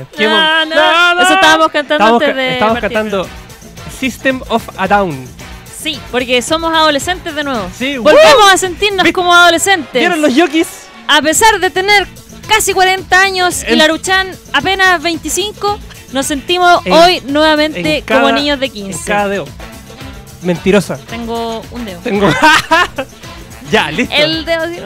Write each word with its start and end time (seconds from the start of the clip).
maravilla. 0.00 0.10
Qué 0.16 0.28
mo- 0.28 0.34
No, 0.34 0.64
no. 0.66 1.14
No. 1.14 1.22
Eso 1.22 1.34
estábamos 1.34 1.68
cantando 1.72 1.94
Estábamos, 2.04 2.22
antes 2.22 2.36
de 2.36 2.52
estábamos 2.52 2.80
partir. 2.80 2.96
cantando 2.98 3.28
System 3.98 4.40
of 4.48 4.68
a 4.76 4.88
Down. 4.88 5.28
Sí, 5.82 6.00
porque 6.10 6.40
somos 6.42 6.72
adolescentes 6.74 7.34
de 7.34 7.44
nuevo. 7.44 7.68
Sí, 7.76 7.98
Volvemos 7.98 8.52
a 8.52 8.56
sentirnos 8.56 9.02
¿Viste? 9.04 9.12
como 9.12 9.34
adolescentes. 9.34 9.92
¿Vieron 10.00 10.22
los 10.22 10.34
yokis? 10.34 10.66
A 11.08 11.20
pesar 11.22 11.58
de 11.60 11.70
tener 11.70 12.06
casi 12.48 12.72
40 12.72 13.20
años 13.20 13.62
y 13.66 13.72
En- 13.72 13.78
Laruchan 13.78 14.28
apenas 14.52 15.02
25, 15.02 15.78
nos 16.12 16.26
sentimos 16.26 16.84
En- 16.86 16.92
hoy 16.92 17.20
nuevamente 17.26 18.02
cada- 18.06 18.20
como 18.22 18.32
niños 18.32 18.60
de 18.60 18.66
En 18.66 18.72
15. 18.72 19.04
cada 19.06 19.28
dedo. 19.28 19.46
Mentirosa. 20.42 20.98
Tengo 20.98 21.62
un 21.72 21.84
dedo. 21.84 22.00
Tengo. 22.00 22.28
ya, 23.70 23.90
listo. 23.90 24.14
El 24.14 24.44
dedo. 24.44 24.66
ya. 24.70 24.82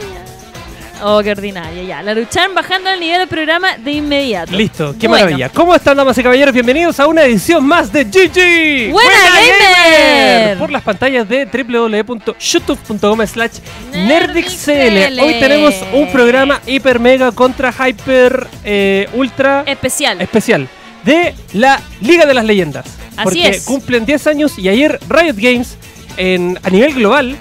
Oh, 1.02 1.20
qué 1.22 1.30
ordinaria, 1.32 1.82
ya. 1.82 2.02
Laruchan 2.02 2.54
bajando 2.54 2.88
el 2.90 2.98
nivel 3.00 3.18
del 3.18 3.28
programa 3.28 3.76
de 3.76 3.92
inmediato. 3.92 4.52
Listo, 4.56 4.94
qué 4.98 5.06
Bueno. 5.08 5.26
maravilla. 5.26 5.48
¿Cómo 5.50 5.74
están, 5.74 5.96
damas 5.96 6.16
y 6.16 6.22
caballeros? 6.22 6.54
Bienvenidos 6.54 6.98
a 6.98 7.06
una 7.06 7.22
edición 7.24 7.64
más 7.66 7.92
de 7.92 8.04
GG. 8.04 8.92
¡Buena 8.92 9.10
Gamer! 9.40 10.58
Por 10.58 10.70
las 10.70 10.82
pantallas 10.82 11.28
de 11.28 11.44
www.youtube.com 11.46 13.26
slash 13.26 13.58
Nerdixl. 13.92 14.70
nerdixl. 14.70 15.20
Hoy 15.20 15.34
tenemos 15.38 15.74
un 15.92 16.10
programa 16.10 16.60
hiper 16.66 16.98
mega 16.98 17.30
contra 17.32 17.72
hyper 17.72 18.46
eh, 18.64 19.08
ultra 19.14 19.64
Especial. 19.66 20.20
especial 20.22 20.66
de 21.04 21.34
la 21.52 21.80
Liga 22.00 22.24
de 22.26 22.34
las 22.34 22.44
Leyendas. 22.44 22.86
Así 23.16 23.24
porque 23.24 23.48
es. 23.48 23.64
cumplen 23.64 24.06
10 24.06 24.26
años 24.28 24.58
y 24.58 24.68
ayer 24.68 24.98
Riot 25.08 25.36
Games 25.36 25.76
en, 26.16 26.58
a 26.62 26.70
nivel 26.70 26.94
global 26.94 27.36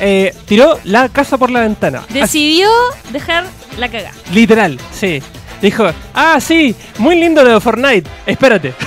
eh, 0.00 0.34
tiró 0.46 0.78
la 0.84 1.08
casa 1.08 1.38
por 1.38 1.50
la 1.50 1.60
ventana. 1.60 2.02
Así- 2.08 2.14
Decidió 2.20 2.68
dejar 3.10 3.46
la 3.78 3.88
cagada. 3.88 4.12
Literal, 4.32 4.78
sí. 4.92 5.22
Dijo, 5.62 5.86
ah, 6.14 6.38
sí, 6.40 6.74
muy 6.98 7.16
lindo 7.18 7.42
lo 7.42 7.54
de 7.54 7.60
Fortnite. 7.60 8.08
Espérate. 8.26 8.74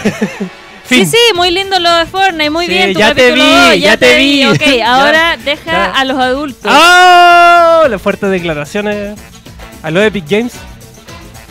Sí, 0.88 1.06
sí, 1.06 1.18
muy 1.36 1.52
lindo 1.52 1.78
lo 1.82 1.94
de 1.98 2.06
Fortnite, 2.06 2.50
muy 2.50 2.66
Sí, 2.66 2.72
bien. 2.72 2.94
tu 2.94 3.00
ya 3.00 3.14
te 3.14 3.34
vi, 3.34 3.42
dos, 3.42 3.78
ya 3.78 3.98
te 3.98 4.16
vi. 4.20 4.46
Ok, 4.46 4.62
ahora 4.86 5.36
deja 5.36 5.70
ya. 5.70 5.86
a 5.92 6.06
los 6.06 6.18
adultos. 6.18 6.72
¡Oh! 6.74 7.88
Las 7.90 8.02
fuertes 8.02 8.30
declaraciones 8.32 9.20
a 9.84 9.92
lo 9.92 10.00
de 10.00 10.08
Epic 10.08 10.24
Games. 10.30 10.54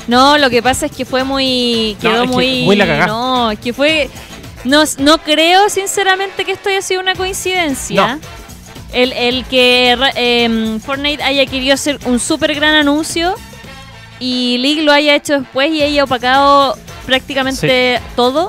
No, 0.07 0.39
lo 0.39 0.49
que 0.49 0.63
pasa 0.63 0.87
es 0.87 0.93
que 0.93 1.05
fue 1.05 1.23
muy. 1.23 1.99
No, 2.01 2.11
Quedó 2.11 2.23
que 2.23 2.29
muy. 2.29 2.77
la 2.77 2.87
cagá. 2.87 3.07
No, 3.09 3.51
es 3.51 3.59
que 3.59 3.75
fue. 3.75 4.09
No, 4.65 4.85
no 5.01 5.19
creo, 5.19 5.69
sinceramente, 5.69 6.47
que 6.47 6.53
esto 6.53 6.71
haya 6.71 6.81
sido 6.81 7.03
una 7.03 7.15
coincidencia. 7.15 8.15
No. 8.15 8.21
El, 8.93 9.13
el 9.13 9.45
que 9.47 9.97
em, 10.15 10.81
Fortnite 10.81 11.23
haya 11.23 11.45
querido 11.47 11.75
hacer 11.75 11.99
un 12.05 12.19
súper 12.21 12.55
gran 12.55 12.75
anuncio 12.75 13.35
y 14.21 14.57
League 14.59 14.83
lo 14.83 14.93
haya 14.93 15.15
hecho 15.15 15.41
después 15.41 15.71
y 15.71 15.83
haya 15.83 16.05
opacado 16.05 16.77
prácticamente 17.05 18.01
todo. 18.15 18.49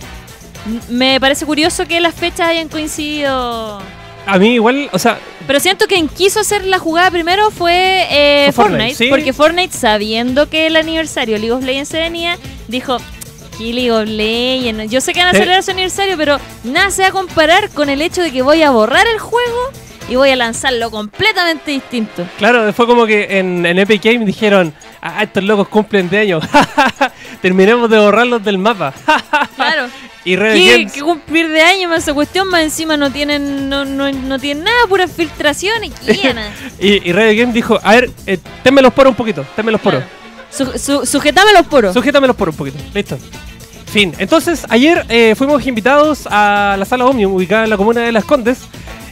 Me 0.90 1.20
parece 1.20 1.46
curioso 1.46 1.86
que 1.86 2.00
las 2.00 2.14
fechas 2.14 2.50
hayan 2.50 2.68
coincidido. 2.70 3.80
A 4.26 4.38
mí 4.38 4.56
igual, 4.56 4.90
o 4.92 5.00
sea, 5.00 5.18
Pero 5.48 5.60
siento 5.62 5.88
que 5.88 5.96
quien 5.96 6.10
quiso 6.10 6.42
hacer 6.42 6.66
la 6.66 6.80
jugada 6.80 7.10
primero 7.10 7.50
fue, 7.52 8.06
eh, 8.10 8.52
Fortnite, 8.52 8.78
Fortnite, 8.80 8.96
sí. 8.96 9.08
porque 9.10 9.32
Fortnite, 9.34 9.78
sabiendo 9.78 10.50
que 10.50 10.68
el 10.68 10.76
aniversario 10.76 11.36
de 11.36 11.40
League 11.40 11.54
of 11.54 11.64
Legends 11.64 11.88
se 11.90 12.00
venía, 12.00 12.38
dijo, 12.68 12.98
¿qué 13.58 13.72
League 13.72 13.92
of 13.92 14.06
Legends? 14.10 14.92
Yo 14.92 15.00
sé 15.00 15.14
que 15.14 15.20
van 15.22 15.30
a 15.30 15.32
Sí. 15.32 15.38
celebrar 15.38 15.64
su 15.64 15.72
aniversario, 15.72 16.18
pero 16.18 16.38
nada 16.66 16.92
se 16.92 17.04
va 17.04 17.08
a 17.08 17.12
comparar 17.12 17.70
con 17.70 17.90
el 17.90 18.02
hecho 18.02 18.22
de 18.22 18.32
que 18.34 18.42
voy 18.42 18.62
a 18.64 18.72
borrar 18.72 19.08
el 19.08 19.20
juego 19.20 19.72
y 20.10 20.16
voy 20.16 20.30
a 20.30 20.36
lanzarlo 20.36 20.90
completamente 20.92 21.72
distinto. 21.72 22.26
claro, 22.38 22.72
fue 22.74 22.86
como 22.88 23.06
que 23.06 23.40
en, 23.40 23.66
en 23.66 23.78
Epic 23.80 24.04
Games 24.04 24.26
dijeron, 24.26 24.74
ah, 25.02 25.24
estos 25.24 25.44
locos 25.44 25.68
cumplen 25.68 26.10
de 26.10 26.20
años. 26.20 26.44
Terminemos 27.42 27.90
de 27.90 27.98
borrarlos 28.00 28.44
del 28.44 28.58
mapa. 28.58 28.94
Claro. 29.56 29.88
y 30.24 30.36
¿Qué, 30.36 31.02
cumplir 31.02 31.50
de 31.50 31.62
años 31.62 31.90
más 31.90 32.04
esa 32.04 32.14
cuestión? 32.14 32.48
Más 32.48 32.62
encima 32.62 32.96
no 32.96 33.12
tienen, 33.12 33.70
no, 33.70 33.86
no, 33.86 34.12
no 34.12 34.38
tienen 34.40 34.64
nada, 34.66 34.78
puras 34.88 35.12
filtraciones. 35.12 35.92
Y, 36.80 37.10
y 37.10 37.12
Riot 37.12 37.36
Games 37.40 37.54
dijo, 37.56 37.80
a 37.84 37.92
ver, 37.96 38.12
eh, 38.28 38.38
tenme 38.64 38.82
los 38.82 38.94
poros 38.94 39.12
un 39.12 39.16
poquito, 39.18 39.46
tenme 39.56 39.72
los 39.72 39.82
poros. 39.82 40.04
Claro. 40.56 40.74
Su- 40.74 40.80
su- 40.80 41.06
sujetame 41.06 41.54
los 41.54 41.66
poros. 41.66 41.94
Sujétamelos 41.94 42.36
por 42.36 42.50
un 42.50 42.56
poquito. 42.56 42.78
Listo. 42.94 43.18
Fin. 43.92 44.14
Entonces, 44.20 44.66
ayer 44.70 45.06
eh, 45.10 45.34
fuimos 45.36 45.66
invitados 45.66 46.28
a 46.30 46.76
la 46.78 46.86
sala 46.86 47.06
Omnium, 47.06 47.34
ubicada 47.34 47.64
en 47.64 47.70
la 47.70 47.78
comuna 47.78 48.02
de 48.02 48.12
Las 48.12 48.26
Condes, 48.26 48.60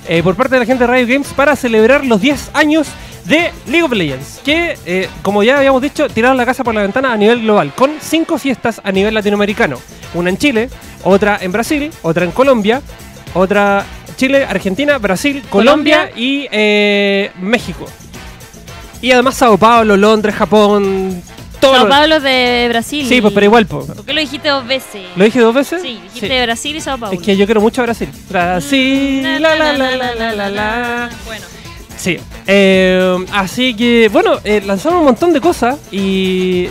eh, 0.08 0.24
por 0.24 0.36
parte 0.36 0.56
de 0.56 0.60
la 0.60 0.66
gente 0.66 0.86
de 0.86 0.94
Riot 0.94 1.08
Games 1.08 1.34
para 1.34 1.56
celebrar 1.56 2.06
los 2.06 2.22
10 2.22 2.52
años 2.54 2.88
de 3.26 3.52
League 3.68 3.84
of 3.84 3.92
Legends, 3.92 4.42
que, 4.44 4.78
eh, 4.86 5.10
como 5.22 5.44
ya 5.44 5.58
habíamos 5.58 5.82
dicho, 5.82 6.08
tiraron 6.10 6.38
la 6.38 6.46
casa 6.46 6.64
por 6.64 6.76
la 6.76 6.82
ventana 6.82 7.12
a 7.12 7.18
nivel 7.18 7.42
global, 7.42 7.74
con 7.74 7.94
cinco 8.00 8.38
fiestas 8.38 8.80
a 8.84 8.92
nivel 8.92 9.14
latinoamericano. 9.14 9.80
Una 10.14 10.30
en 10.30 10.38
Chile, 10.38 10.70
otra 11.04 11.38
en 11.42 11.52
Brasil, 11.52 11.92
otra 12.04 12.24
en 12.24 12.32
Colombia, 12.32 12.82
otra 13.34 13.84
Chile, 14.16 14.46
Argentina, 14.46 14.98
Brasil, 14.98 15.44
Colombia, 15.50 16.10
Colombia. 16.10 16.24
y 16.24 16.48
eh, 16.52 17.32
México. 17.40 17.86
Y 19.02 19.12
además 19.12 19.36
Sao 19.36 19.58
Paulo, 19.58 19.98
Londres, 19.98 20.36
Japón, 20.36 21.22
todos 21.66 21.78
Sao 21.78 21.90
Paulo 21.90 22.20
de 22.20 22.66
Brasil. 22.70 23.06
Sí, 23.08 23.22
pues, 23.22 23.34
pero 23.34 23.46
igual, 23.46 23.66
po. 23.66 23.86
¿Por 23.86 24.06
qué 24.06 24.14
lo 24.14 24.22
dijiste 24.22 24.50
dos 24.50 24.66
veces? 24.68 25.04
¿Lo 25.16 25.26
dije 25.26 25.40
dos 25.40 25.54
veces? 25.54 25.82
Sí, 25.82 26.00
dijiste 26.14 26.42
Brasil 26.44 26.76
y 26.76 26.82
Sao 26.82 26.98
Paulo. 26.98 27.18
Es 27.20 27.26
que 27.26 27.36
yo 27.36 27.46
quiero 27.46 27.62
mucho 27.62 27.82
a 27.82 27.86
Brasil. 27.86 28.10
Brasil, 28.30 29.22
Na, 29.24 29.40
la 29.40 29.56
la 29.56 29.74
la 29.74 29.96
la 29.96 30.16
la 30.16 30.32
la 30.34 30.50
la. 30.50 31.10
Bueno, 31.26 31.46
Sí. 31.98 32.18
Eh, 32.46 33.26
así 33.32 33.74
que, 33.74 34.10
bueno, 34.12 34.38
eh, 34.44 34.62
lanzaron 34.64 35.00
un 35.00 35.06
montón 35.06 35.32
de 35.34 35.42
cosas 35.42 35.78
y 35.92 36.68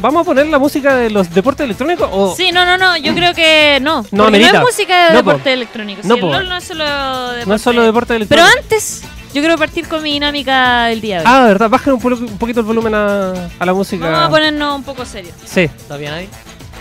vamos 0.00 0.22
a 0.22 0.24
poner 0.24 0.46
la 0.46 0.58
música 0.58 0.96
de 0.96 1.10
los 1.10 1.32
deportes 1.32 1.64
electrónicos 1.66 2.08
o 2.10 2.34
sí, 2.34 2.50
no, 2.52 2.64
no, 2.64 2.76
no, 2.78 2.96
yo 2.96 3.14
creo 3.14 3.32
que 3.34 3.78
no. 3.82 4.02
No, 4.10 4.30
no 4.30 4.36
es 4.36 4.60
música 4.60 5.08
de 5.08 5.14
No, 5.14 5.22
po. 5.22 5.30
deporte 5.30 5.52
electrónico. 5.52 6.00
No, 6.04 6.14
sí, 6.16 6.20
no 6.22 6.56
es 6.56 6.64
solo 6.64 6.84
deporte. 6.84 7.46
no 7.46 7.54
es 7.54 7.62
solo 7.62 7.82
deporte 7.82 8.08
Pero 8.14 8.16
electrónico. 8.16 8.58
antes, 8.62 9.02
yo 9.32 9.40
quiero 9.40 9.56
partir 9.56 9.88
con 9.88 10.02
mi 10.02 10.12
dinámica 10.12 10.86
del 10.86 11.00
día 11.00 11.16
de 11.16 11.20
hoy. 11.22 11.32
Ah, 11.32 11.46
verdad, 11.46 11.70
bajen 11.70 11.94
un, 11.94 12.38
poquito 12.38 12.60
el 12.60 12.66
volumen 12.66 12.94
a, 12.94 13.32
a 13.58 13.66
la 13.66 13.72
música. 13.72 14.04
Vamos 14.04 14.26
a 14.26 14.30
ponernos 14.30 14.76
un 14.76 14.84
poco 14.84 15.04
serios. 15.04 15.34
Sí, 15.44 15.62
¿Está 15.62 15.96
bien 15.96 16.12
ahí? 16.12 16.28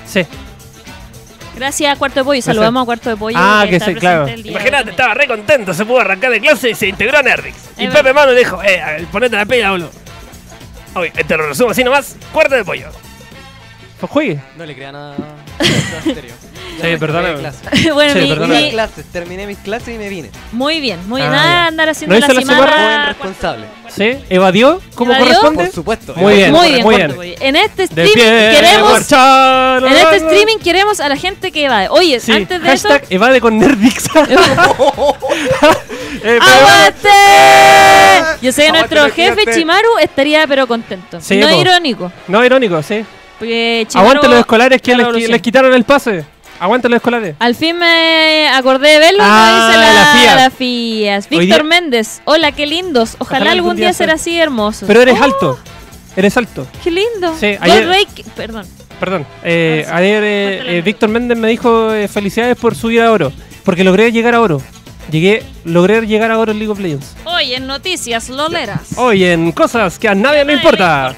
sí. 0.05 0.25
Gracias 1.55 1.93
a 1.93 1.99
Cuarto 1.99 2.21
de 2.21 2.23
Pollo. 2.23 2.41
Saludamos 2.41 2.81
a 2.81 2.85
Cuarto 2.85 3.09
de 3.09 3.17
Pollo. 3.17 3.37
Ah, 3.39 3.65
que 3.69 3.75
está 3.75 3.87
sí, 3.87 3.95
claro. 3.95 4.27
Imagínate, 4.27 4.91
estaba 4.91 5.13
re 5.13 5.27
contento, 5.27 5.73
se 5.73 5.85
pudo 5.85 5.99
arrancar 5.99 6.31
de 6.31 6.39
clase 6.39 6.71
y 6.71 6.75
se 6.75 6.87
integró 6.87 7.19
a 7.19 7.21
Nerdix. 7.21 7.55
Y 7.77 7.87
Pepe 7.87 8.01
verdad. 8.01 8.13
Mano 8.15 8.31
le 8.31 8.39
dijo, 8.39 8.61
eh, 8.63 9.05
ponete 9.11 9.35
la 9.35 9.45
pila, 9.45 9.71
boludo. 9.71 9.91
Oye, 10.95 11.11
te 11.11 11.37
lo 11.37 11.47
resumo 11.47 11.71
así 11.71 11.83
nomás, 11.83 12.15
cuarto 12.33 12.55
de 12.55 12.65
pollo. 12.65 12.89
Pues 13.99 14.11
juegue. 14.11 14.39
No 14.57 14.65
le 14.65 14.75
crea 14.75 14.91
nada 14.91 15.15
serio. 16.03 16.33
Sí, 16.81 16.97
perdóname. 16.99 17.49
bueno, 17.93 18.13
Sí, 18.13 18.19
mi- 18.39 18.47
mi- 18.47 18.71
clases, 18.71 19.05
terminé 19.11 19.45
mis 19.47 19.57
clases 19.59 19.95
y 19.95 19.97
me 19.97 20.09
vine. 20.09 20.29
muy 20.51 20.79
bien, 20.79 20.99
muy 21.07 21.21
bien. 21.21 21.33
Ah, 21.33 21.35
Nada 21.35 21.67
andar 21.67 21.89
haciendo 21.89 22.15
¿No 22.19 22.27
la? 22.27 22.55
Joven 22.55 23.05
responsable. 23.07 23.65
¿Sí? 23.89 24.17
¿Evadió 24.29 24.79
como 24.95 25.11
¿Evadió? 25.11 25.27
corresponde? 25.35 25.63
Por 25.65 25.73
supuesto. 25.73 26.13
Muy 26.15 26.35
bien, 26.35 26.51
Muy 26.51 26.69
bien, 26.71 27.15
muy. 27.15 27.35
En 27.41 27.55
este 27.57 27.87
De 27.87 28.07
stream 28.07 28.13
pie, 28.13 28.51
queremos 28.61 28.91
marchar, 28.91 29.83
En 29.83 29.93
este 29.93 30.15
streaming 30.17 30.57
queremos 30.63 30.99
a 31.01 31.09
la 31.09 31.17
gente 31.17 31.51
que 31.51 31.65
evade. 31.65 31.87
Oye, 31.89 32.19
Sí, 32.19 32.31
antes 32.31 32.61
de 32.61 32.67
hashtag 32.69 33.03
eso. 33.03 33.13
evade 33.13 33.41
con 33.41 33.57
Nerdix. 33.57 34.05
Eh, 36.23 36.37
¡Aguante! 36.39 37.09
Yo 38.41 38.51
sé 38.51 38.65
que 38.65 38.71
nuestro 38.71 39.09
jefe. 39.09 39.41
Chimaru 39.53 39.97
estaría 40.01 40.45
pero 40.47 40.67
contento. 40.67 41.19
Sí, 41.19 41.37
no 41.37 41.47
po. 41.49 41.55
irónico. 41.61 42.11
No, 42.27 42.45
irónico, 42.45 42.81
sí. 42.83 43.03
Porque 43.39 43.85
Chimaru 43.87 44.09
Aguante 44.09 44.27
los 44.27 44.39
escolares 44.39 44.81
que 44.81 44.95
les 44.95 45.41
quitaron 45.41 45.73
el 45.73 45.83
pase. 45.83 46.25
Aguante 46.61 46.87
los 46.89 46.97
escolares. 46.97 47.35
Al 47.39 47.55
fin 47.55 47.75
me 47.79 48.47
acordé 48.53 48.89
de 48.91 48.99
verlo. 48.99 49.23
Ah, 49.23 49.57
no 49.57 49.67
dice 49.67 49.79
la, 49.79 49.93
la 49.93 50.05
FIA. 50.13 50.35
la 50.35 50.49
FIAS. 50.51 51.27
Hoy 51.31 51.39
Víctor 51.39 51.63
día- 51.63 51.69
Méndez. 51.81 52.21
Hola, 52.25 52.51
qué 52.51 52.67
lindos. 52.67 53.15
Ojalá, 53.17 53.51
algún 53.51 53.75
día 53.75 53.91
ser 53.93 54.07
sea- 54.09 54.15
así 54.15 54.39
hermosos. 54.39 54.83
Pero 54.87 55.01
eres 55.01 55.17
Oh, 55.19 55.23
alto. 55.23 55.59
Eres 56.15 56.37
alto. 56.37 56.67
Qué 56.83 56.91
lindo. 56.91 57.35
Sí, 57.39 57.57
ayer- 57.59 57.89
Perdón. 58.35 58.67
Perdón. 58.99 59.25
Eh, 59.43 59.85
sí. 59.87 59.91
ayer 59.91 60.23
eh, 60.23 60.77
eh, 60.77 60.81
Víctor 60.83 61.09
Méndez 61.09 61.35
me 61.35 61.47
dijo 61.47 61.91
eh, 61.93 62.07
felicidades 62.07 62.55
por 62.57 62.75
subir 62.75 63.01
a 63.01 63.11
oro. 63.11 63.33
Porque 63.63 63.83
logré 63.83 64.11
llegar 64.11 64.35
a 64.35 64.41
oro. 64.41 64.61
Llegué, 65.09 65.43
logré 65.65 66.05
llegar 66.05 66.29
a 66.29 66.37
oro 66.37 66.51
en 66.51 66.59
League 66.59 66.71
of 66.71 66.79
Legends. 66.79 67.15
Hoy 67.25 67.55
en 67.55 67.65
Noticias 67.65 68.29
Loleras. 68.29 68.97
Hoy 68.97 69.23
en 69.25 69.51
cosas 69.51 69.97
que 69.97 70.07
a 70.07 70.13
nadie 70.13 70.45
le 70.45 70.53
Nadie 70.53 70.57
importa. 70.57 71.15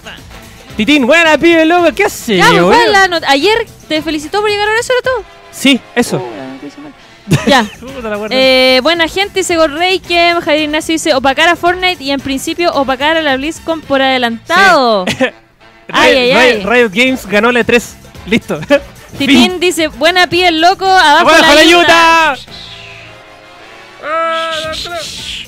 Titín, 0.75 1.05
buena 1.05 1.37
pibe 1.37 1.65
loco, 1.65 1.93
¿qué 1.95 2.05
hace? 2.05 2.37
Ya, 2.37 2.47
pues, 2.47 2.61
boludo? 2.61 2.69
¿cuál 2.73 2.81
es 2.87 2.91
la 2.91 3.07
not- 3.07 3.23
Ayer 3.27 3.67
te 3.87 4.01
felicitó 4.01 4.41
por 4.41 4.49
llegar 4.49 4.67
a 4.69 4.79
eso, 4.79 4.91
¿era 4.93 5.01
todo? 5.03 5.23
Sí, 5.51 5.79
eso. 5.95 6.17
Mal. 6.19 7.43
ya. 7.47 7.63
Puta 7.79 8.09
la 8.09 8.15
guarda. 8.15 8.35
Eh, 8.35 8.79
buena 8.81 9.07
gente, 9.07 9.41
dice 9.41 9.55
Gorreikem. 9.55 10.39
Javier 10.41 10.63
Ignacio 10.63 10.93
dice 10.93 11.13
opacar 11.13 11.47
a 11.47 11.55
Fortnite 11.55 12.03
y 12.03 12.11
en 12.11 12.19
principio 12.19 12.71
opacar 12.73 13.15
a 13.17 13.21
la 13.21 13.35
BlizzCon 13.37 13.81
por 13.81 14.01
adelantado. 14.01 15.05
ay, 15.91 16.17
ay, 16.17 16.31
Riot- 16.31 16.37
ay. 16.37 16.63
Riot 16.65 16.91
Games 16.91 17.25
ganó 17.27 17.51
la 17.51 17.63
3. 17.63 17.95
Listo. 18.25 18.59
Titín 19.17 19.59
dice, 19.59 19.89
buena 19.89 20.25
pie 20.25 20.47
el 20.47 20.59
loco, 20.59 20.85
abajo, 20.87 21.29
¡Abajo 21.29 21.41
la 21.49 21.53
la 21.53 21.61
ayuda. 21.61 22.31
ayuda! 22.31 22.43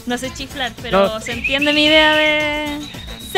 No 0.06 0.18
sé 0.20 0.32
chiflar, 0.32 0.72
pero 0.84 1.08
No. 1.08 1.20
se 1.20 1.32
entiende 1.32 1.74
mi 1.74 1.86
idea 1.86 2.14
de... 2.16 2.80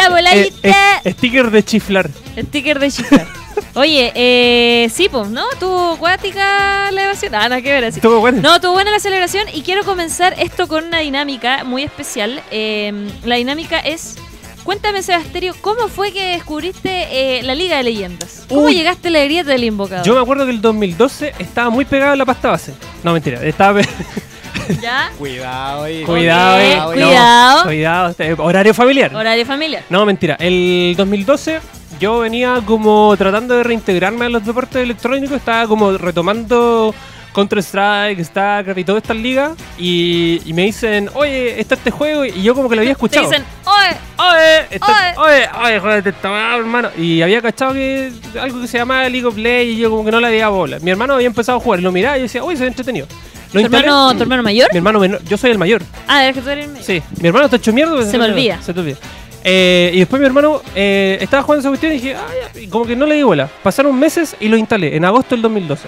¡Sabo 0.01 0.17
la 0.19 0.35
Eh, 0.35 0.53
ayuda! 0.63 1.01
eh, 1.03 1.11
sticker 1.13 1.51
de 1.51 1.63
chiflar. 1.63 2.09
Sticker 2.37 2.79
de 2.79 2.91
chiflar. 2.91 3.27
Oye, 3.73 4.11
eh, 4.15 4.89
sí, 4.93 5.07
pues, 5.09 5.29
¿no? 5.29 5.43
Tuvo 5.59 5.97
cuática 5.97 6.91
la 6.91 7.03
evasión. 7.05 7.33
Ah, 7.35 7.49
nada 7.49 7.61
que 7.61 7.71
ver 7.71 7.85
así. 7.85 7.97
Estuvo 7.99 8.19
bueno. 8.19 8.39
No, 8.41 8.59
tuvo 8.61 8.73
buena 8.73 8.91
la 8.91 8.99
celebración 8.99 9.47
y 9.53 9.61
quiero 9.63 9.83
comenzar 9.83 10.35
esto 10.39 10.67
con 10.67 10.85
una 10.85 10.99
dinámica 10.99 11.63
muy 11.63 11.83
especial. 11.83 12.41
Eh, 12.51 13.07
la 13.25 13.35
dinámica 13.35 13.79
es, 13.79 14.15
cuéntame 14.63 15.01
Sebasterio, 15.01 15.55
¿cómo 15.61 15.87
fue 15.87 16.11
que 16.11 16.23
descubriste 16.33 17.07
eh, 17.39 17.43
la 17.43 17.55
Liga 17.55 17.77
de 17.77 17.83
Leyendas? 17.83 18.45
¿Cómo 18.49 18.61
Uy. 18.61 18.75
llegaste 18.75 19.07
a 19.07 19.11
la 19.11 19.23
grieta 19.23 19.49
del 19.51 19.63
invocador? 19.63 20.05
Yo 20.05 20.13
me 20.13 20.21
acuerdo 20.21 20.45
que 20.45 20.51
el 20.51 20.61
2012 20.61 21.33
estaba 21.39 21.69
muy 21.71 21.85
pegado 21.85 22.13
en 22.13 22.19
la 22.19 22.25
pasta 22.25 22.49
base. 22.49 22.73
No, 23.03 23.13
mentira. 23.13 23.43
Estaba 23.43 23.81
¿Ya? 24.81 25.11
Cuidado. 25.17 25.85
Cuidado, 26.05 26.55
Ok, 26.57 26.61
eh. 26.63 26.75
no, 26.77 26.85
cuidado. 26.93 27.63
Cuidado. 27.65 28.09
este, 28.09 28.33
Horario 28.33 28.73
familiar. 28.73 29.15
Horario 29.15 29.45
familiar. 29.45 29.83
No, 29.89 30.05
mentira. 30.05 30.35
El 30.39 30.93
2012 30.97 31.59
yo 31.99 32.19
venía 32.19 32.61
como 32.65 33.15
tratando 33.17 33.55
de 33.55 33.63
reintegrarme 33.63 34.25
a 34.25 34.29
los 34.29 34.45
deportes 34.45 34.81
electrónicos. 34.83 35.37
Estaba 35.37 35.67
como 35.67 35.91
retomando 35.97 36.93
Counter-Strike, 37.33 38.23
StarCraft 38.23 38.79
y 38.79 38.83
todas 38.83 39.03
estas 39.03 39.17
ligas. 39.17 39.51
Y, 39.77 40.41
y 40.45 40.53
me 40.53 40.63
dicen, 40.63 41.09
oye, 41.13 41.59
está 41.59 41.75
este 41.75 41.91
juego. 41.91 42.25
Y 42.25 42.41
yo 42.41 42.53
como 42.55 42.67
que 42.69 42.75
lo 42.75 42.81
había 42.81 42.89
Te 42.93 42.93
escuchado. 42.93 43.27
dicen, 43.29 43.43
oye, 43.65 43.97
Oye, 44.19 44.65
está- 44.75 45.13
oye, 45.17 45.47
oye, 45.63 45.79
joder, 45.79 46.13
hermano. 46.23 46.89
Y 46.97 47.21
había 47.21 47.41
cachado 47.41 47.73
que 47.73 48.11
algo 48.41 48.61
que 48.61 48.67
se 48.67 48.77
llamaba 48.79 49.07
League 49.09 49.25
of 49.27 49.37
Legends 49.37 49.77
y 49.77 49.81
yo 49.81 49.89
como 49.91 50.03
que 50.03 50.11
no 50.11 50.19
le 50.19 50.27
había 50.27 50.49
bola. 50.49 50.79
Mi 50.79 50.89
hermano 50.91 51.13
había 51.13 51.27
empezado 51.27 51.59
a 51.59 51.61
jugar 51.61 51.79
y 51.79 51.83
lo 51.83 51.91
miraba 51.91 52.17
y 52.17 52.21
yo 52.21 52.23
decía, 52.23 52.43
uy, 52.43 52.55
se 52.57 52.63
ve 52.63 52.67
entretenido. 52.69 53.07
¿Tu 53.51 53.59
hermano, 53.59 54.15
¿tu 54.15 54.23
hermano 54.23 54.43
mayor? 54.43 54.69
Mi 54.71 54.77
hermano 54.77 54.99
menor, 54.99 55.23
yo 55.25 55.37
soy 55.37 55.51
el 55.51 55.57
mayor. 55.57 55.81
Ah, 56.07 56.27
es 56.27 56.35
que 56.35 56.41
tú 56.41 56.49
eres 56.49 56.65
el 56.65 56.71
medio. 56.71 56.85
Sí, 56.85 57.01
mi 57.21 57.27
hermano 57.27 57.45
está 57.45 57.57
hecho 57.57 57.73
mierda. 57.73 57.93
pero 57.95 58.09
Se 58.09 58.17
me 58.17 58.25
olvida. 58.25 58.61
Se 58.61 58.73
te 58.73 58.79
olvida. 58.79 58.97
Eh, 59.43 59.91
y 59.93 59.99
después 59.99 60.19
mi 60.19 60.25
hermano 60.25 60.61
eh, 60.75 61.17
estaba 61.21 61.41
jugando 61.43 61.61
esa 61.61 61.69
cuestión 61.69 61.93
y 61.93 61.95
dije, 61.95 62.15
ah, 62.15 62.27
ya", 62.53 62.59
y 62.59 62.67
como 62.67 62.85
que 62.85 62.95
no 62.95 63.05
le 63.05 63.15
di 63.15 63.23
bola. 63.23 63.49
Pasaron 63.63 63.97
meses 63.97 64.35
y 64.39 64.47
lo 64.49 64.57
instalé 64.57 64.95
en 64.95 65.05
agosto 65.05 65.35
del 65.35 65.41
2012. 65.43 65.87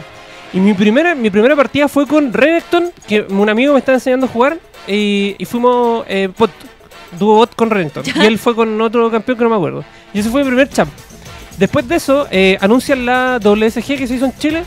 Y 0.53 0.59
mi 0.59 0.73
primera, 0.73 1.13
mi 1.13 1.29
primera 1.29 1.55
partida 1.55 1.87
fue 1.87 2.07
con 2.07 2.31
Renekton, 2.33 2.91
que 3.07 3.21
un 3.21 3.49
amigo 3.49 3.73
me 3.73 3.79
estaba 3.79 3.97
enseñando 3.97 4.25
a 4.25 4.29
jugar, 4.29 4.57
y, 4.87 5.35
y 5.37 5.45
fuimos 5.45 6.05
eh, 6.07 6.29
bot, 6.37 6.49
dúo 7.19 7.35
bot 7.35 7.53
con 7.55 7.69
Renekton. 7.69 8.03
Y 8.15 8.25
él 8.25 8.39
fue 8.39 8.55
con 8.55 8.79
otro 8.81 9.11
campeón 9.11 9.37
que 9.37 9.43
no 9.43 9.49
me 9.49 9.55
acuerdo. 9.57 9.83
Y 10.13 10.19
ese 10.19 10.29
fue 10.29 10.41
mi 10.43 10.47
primer 10.47 10.69
champ. 10.69 10.89
Después 11.57 11.87
de 11.87 11.95
eso, 11.97 12.27
eh, 12.31 12.57
anuncian 12.61 13.05
la 13.05 13.39
WSG 13.43 13.97
que 13.97 14.07
se 14.07 14.15
hizo 14.15 14.25
en 14.25 14.37
Chile. 14.37 14.63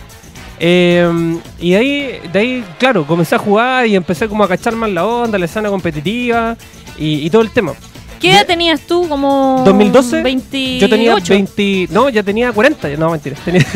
Eh, 0.64 1.10
y 1.58 1.72
de 1.72 1.76
ahí, 1.76 2.20
de 2.32 2.38
ahí, 2.38 2.64
claro, 2.78 3.04
comencé 3.04 3.34
a 3.34 3.38
jugar 3.38 3.84
y 3.86 3.96
empecé 3.96 4.28
como 4.28 4.44
a 4.44 4.48
cachar 4.48 4.76
más 4.76 4.88
la 4.90 5.04
onda, 5.04 5.36
la 5.38 5.46
escena 5.46 5.68
competitiva 5.68 6.56
y, 6.96 7.26
y 7.26 7.30
todo 7.30 7.42
el 7.42 7.50
tema. 7.50 7.72
¿Qué 8.20 8.30
edad 8.30 8.46
tenías 8.46 8.80
tú? 8.82 9.08
Como 9.08 9.62
2012, 9.66 10.22
28. 10.22 10.80
Yo 10.80 10.88
tenía 10.88 11.16
20, 11.16 11.88
no, 11.90 12.08
ya 12.08 12.22
tenía 12.22 12.52
40, 12.52 12.90
no, 12.90 13.10
mentira. 13.10 13.34
Tenía, 13.44 13.66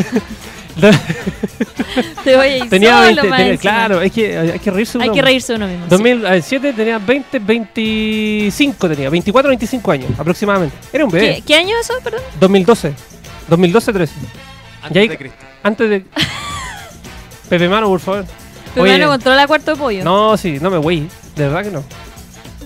Te 2.23 2.35
voy 2.35 2.45
a 2.45 2.57
ir 2.57 2.69
tenía 2.69 2.91
solo 2.93 3.05
20, 3.07 3.27
más 3.29 3.39
tenía- 3.39 3.57
claro, 3.57 4.01
es 4.01 4.11
que 4.11 4.37
hay 4.37 4.59
que 4.59 4.71
reírse 4.71 4.97
Hay 5.01 5.07
uno. 5.09 5.15
que 5.15 5.21
reírse 5.21 5.55
uno 5.55 5.67
mismo. 5.67 5.83
sí. 5.83 5.89
2007 5.89 6.73
tenía 6.73 6.97
20, 6.99 7.39
25 7.39 8.89
tenía, 8.89 9.09
24, 9.09 9.49
25 9.49 9.91
años 9.91 10.11
aproximadamente. 10.17 10.75
Era 10.93 11.03
un 11.05 11.11
bebé. 11.11 11.35
¿Qué, 11.37 11.41
¿Qué 11.41 11.55
año 11.55 11.75
eso, 11.81 11.93
perdón? 12.03 12.21
2012. 12.39 12.93
2012, 13.49 13.93
13. 13.93 14.13
Antes 14.83 15.01
ahí- 15.01 15.07
de 15.09 15.17
Cristo. 15.17 15.37
Antes 15.63 15.89
de. 15.89 16.05
Pepe 17.49 17.69
Mano, 17.69 17.87
por 17.87 17.99
favor. 17.99 18.25
Tu 18.75 18.81
Oye, 18.81 18.93
hermano 18.93 19.11
controla 19.11 19.47
cuarto 19.47 19.71
de 19.71 19.77
pollo. 19.77 20.03
No, 20.03 20.37
sí, 20.37 20.57
no 20.61 20.69
me 20.69 20.77
güey. 20.77 21.07
De 21.35 21.47
verdad 21.47 21.63
que 21.63 21.71
no. 21.71 21.83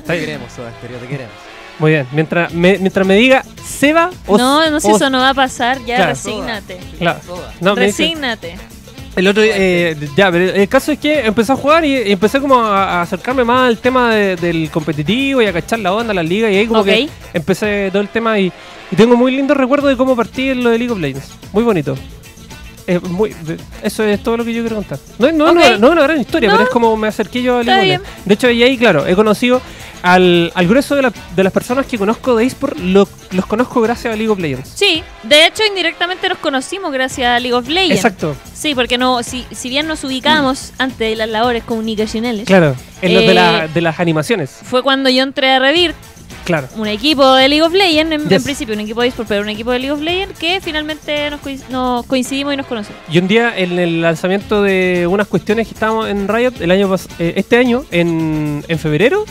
Te 0.05 0.19
queremos, 0.19 0.51
Soda 0.51 0.71
Stereo, 0.77 0.97
te 0.97 1.07
queremos. 1.07 1.33
Muy 1.79 1.91
bien. 1.91 2.07
Mientras 2.11 2.53
me, 2.53 2.77
mientras 2.79 3.05
me 3.07 3.15
diga 3.15 3.43
Seba 3.63 4.09
o 4.27 4.37
no, 4.37 4.69
no, 4.69 4.79
si 4.79 4.91
o- 4.91 4.95
eso 4.95 5.09
no 5.09 5.19
va 5.19 5.29
a 5.29 5.33
pasar, 5.33 5.77
ya 5.85 5.95
Claro. 5.97 6.11
resígnate. 6.11 6.79
Claro. 6.97 7.19
No, 7.59 7.75
resígnate. 7.75 8.55
El 9.15 9.27
otro 9.27 9.43
día, 9.43 9.53
eh, 9.57 9.97
ya, 10.15 10.31
pero 10.31 10.45
el 10.53 10.67
caso 10.69 10.91
es 10.93 10.99
que 10.99 11.25
empecé 11.25 11.51
a 11.51 11.55
jugar 11.57 11.83
y, 11.83 12.11
empecé 12.11 12.39
como 12.39 12.55
a, 12.63 12.99
a 12.99 13.01
acercarme 13.01 13.43
más 13.43 13.67
al 13.67 13.77
tema 13.77 14.13
de- 14.15 14.35
del 14.37 14.69
competitivo 14.71 15.41
y 15.41 15.47
a 15.47 15.53
cachar 15.53 15.79
la 15.79 15.93
onda, 15.93 16.13
la 16.13 16.23
liga 16.23 16.49
y 16.49 16.55
ahí 16.57 16.67
como 16.67 16.83
que 16.83 17.09
empecé 17.33 17.89
todo 17.91 18.01
el 18.01 18.07
tema 18.09 18.39
y, 18.39 18.51
y 18.89 18.95
tengo 18.95 19.17
muy 19.17 19.31
lindos 19.35 19.57
recuerdos 19.57 19.89
de 19.89 19.97
cómo 19.97 20.15
partí 20.15 20.49
en 20.49 20.63
lo 20.63 20.69
de 20.69 20.77
League 20.77 20.93
of 20.93 20.99
Legends. 20.99 21.27
Muy 21.51 21.63
bonito. 21.63 21.95
Es 22.95 23.01
muy, 23.03 23.29
de- 23.33 23.57
eso 23.83 24.03
es 24.03 24.21
todo 24.21 24.37
lo 24.37 24.45
que 24.45 24.53
yo 24.53 24.61
quiero 24.61 24.75
contar. 24.77 24.99
No, 25.19 25.31
no, 25.31 25.45
es 25.47 25.51
Ok. 25.51 25.57
una- 25.57 25.77
no 25.77 25.87
es 25.87 25.93
una 25.93 26.03
gran 26.03 26.19
historia, 26.19 26.49
No. 26.49 26.55
pero 26.55 26.63
es 26.67 26.69
como 26.73 26.95
me 26.97 27.07
acerqué 27.07 27.41
yo 27.41 27.57
a 27.57 27.61
Está 27.61 27.77
League 27.77 27.95
of 27.95 28.01
Legends. 28.01 28.25
De 28.25 28.33
hecho, 28.33 28.49
y 28.49 28.63
ahí, 28.63 28.77
claro, 28.77 29.05
he 29.07 29.15
conocido 29.15 29.61
al, 30.03 30.51
al 30.55 30.67
grueso 30.67 30.95
de, 30.95 31.03
la- 31.03 31.13
de 31.35 31.43
las 31.43 31.53
personas 31.53 31.85
que 31.85 31.97
conozco 31.97 32.35
de 32.35 32.45
eSport, 32.45 32.75
lo- 32.79 33.07
los 33.31 33.45
conozco 33.45 33.81
gracias 33.81 34.13
a 34.13 34.17
League 34.17 34.29
of 34.31 34.39
Legends. 34.39 34.67
Sí, 34.73 35.03
de 35.23 35.45
hecho 35.45 35.63
indirectamente 35.67 36.27
nos 36.27 36.39
conocimos 36.39 36.91
gracias 36.91 37.27
a 37.29 37.39
League 37.39 37.53
of 37.53 37.67
Legends. 37.67 37.95
Exacto, 37.95 38.35
Sí, 38.53 38.75
porque 38.75 38.97
no, 38.97 39.21
si, 39.23 39.45
si 39.51 39.69
bien 39.69 39.87
nos 39.87 40.03
ubicamos 40.03 40.73
antes 40.79 40.99
de 40.99 41.15
las 41.15 41.29
labores 41.29 41.63
comunicacionales, 41.63 42.45
claro. 42.45 42.75
En 43.01 43.13
los 43.13 43.23
de, 43.23 43.31
Eh, 43.31 43.33
la- 43.33 43.67
de 43.67 43.81
las 43.81 43.99
animaciones. 43.99 44.51
fue 44.63 44.83
cuando 44.83 45.09
yo 45.09 45.23
entré 45.23 45.49
a 45.51 45.59
Revir 45.59 45.93
Claro. 46.45 46.67
un 46.75 46.87
equipo 46.87 47.33
de 47.35 47.47
League 47.49 47.61
of 47.61 47.71
Legends, 47.73 48.31
en, 48.31 48.43
principio 48.43 48.73
un 48.73 48.81
equipo 48.81 49.01
de 49.01 49.07
eSport, 49.09 49.27
pero 49.29 49.41
un 49.43 49.49
equipo 49.49 49.71
de 49.71 49.79
League 49.79 49.91
of 49.91 50.01
Legends 50.01 50.37
que 50.39 50.59
finalmente 50.61 51.29
nos, 51.29 51.39
coinc- 51.41 51.67
nos 51.69 52.05
coincidimos 52.05 52.53
y 52.53 52.57
nos 52.57 52.65
conocimos. 52.65 52.99
Y 53.11 53.17
un 53.19 53.27
día 53.27 53.53
en 53.57 53.77
el 53.77 54.01
lanzamiento 54.01 54.61
de 54.63 55.07
unas 55.09 55.27
cuestiones 55.27 55.67
que 55.67 55.73
estábamos 55.73 56.09
en 56.09 56.27
Riot 56.27 56.53
el 56.59 56.71
año 56.71 56.93
eh, 57.19 57.33
este 57.35 57.57
año, 57.57 57.83
en, 57.91 58.63
en 58.67 58.79
febrero. 58.79 59.23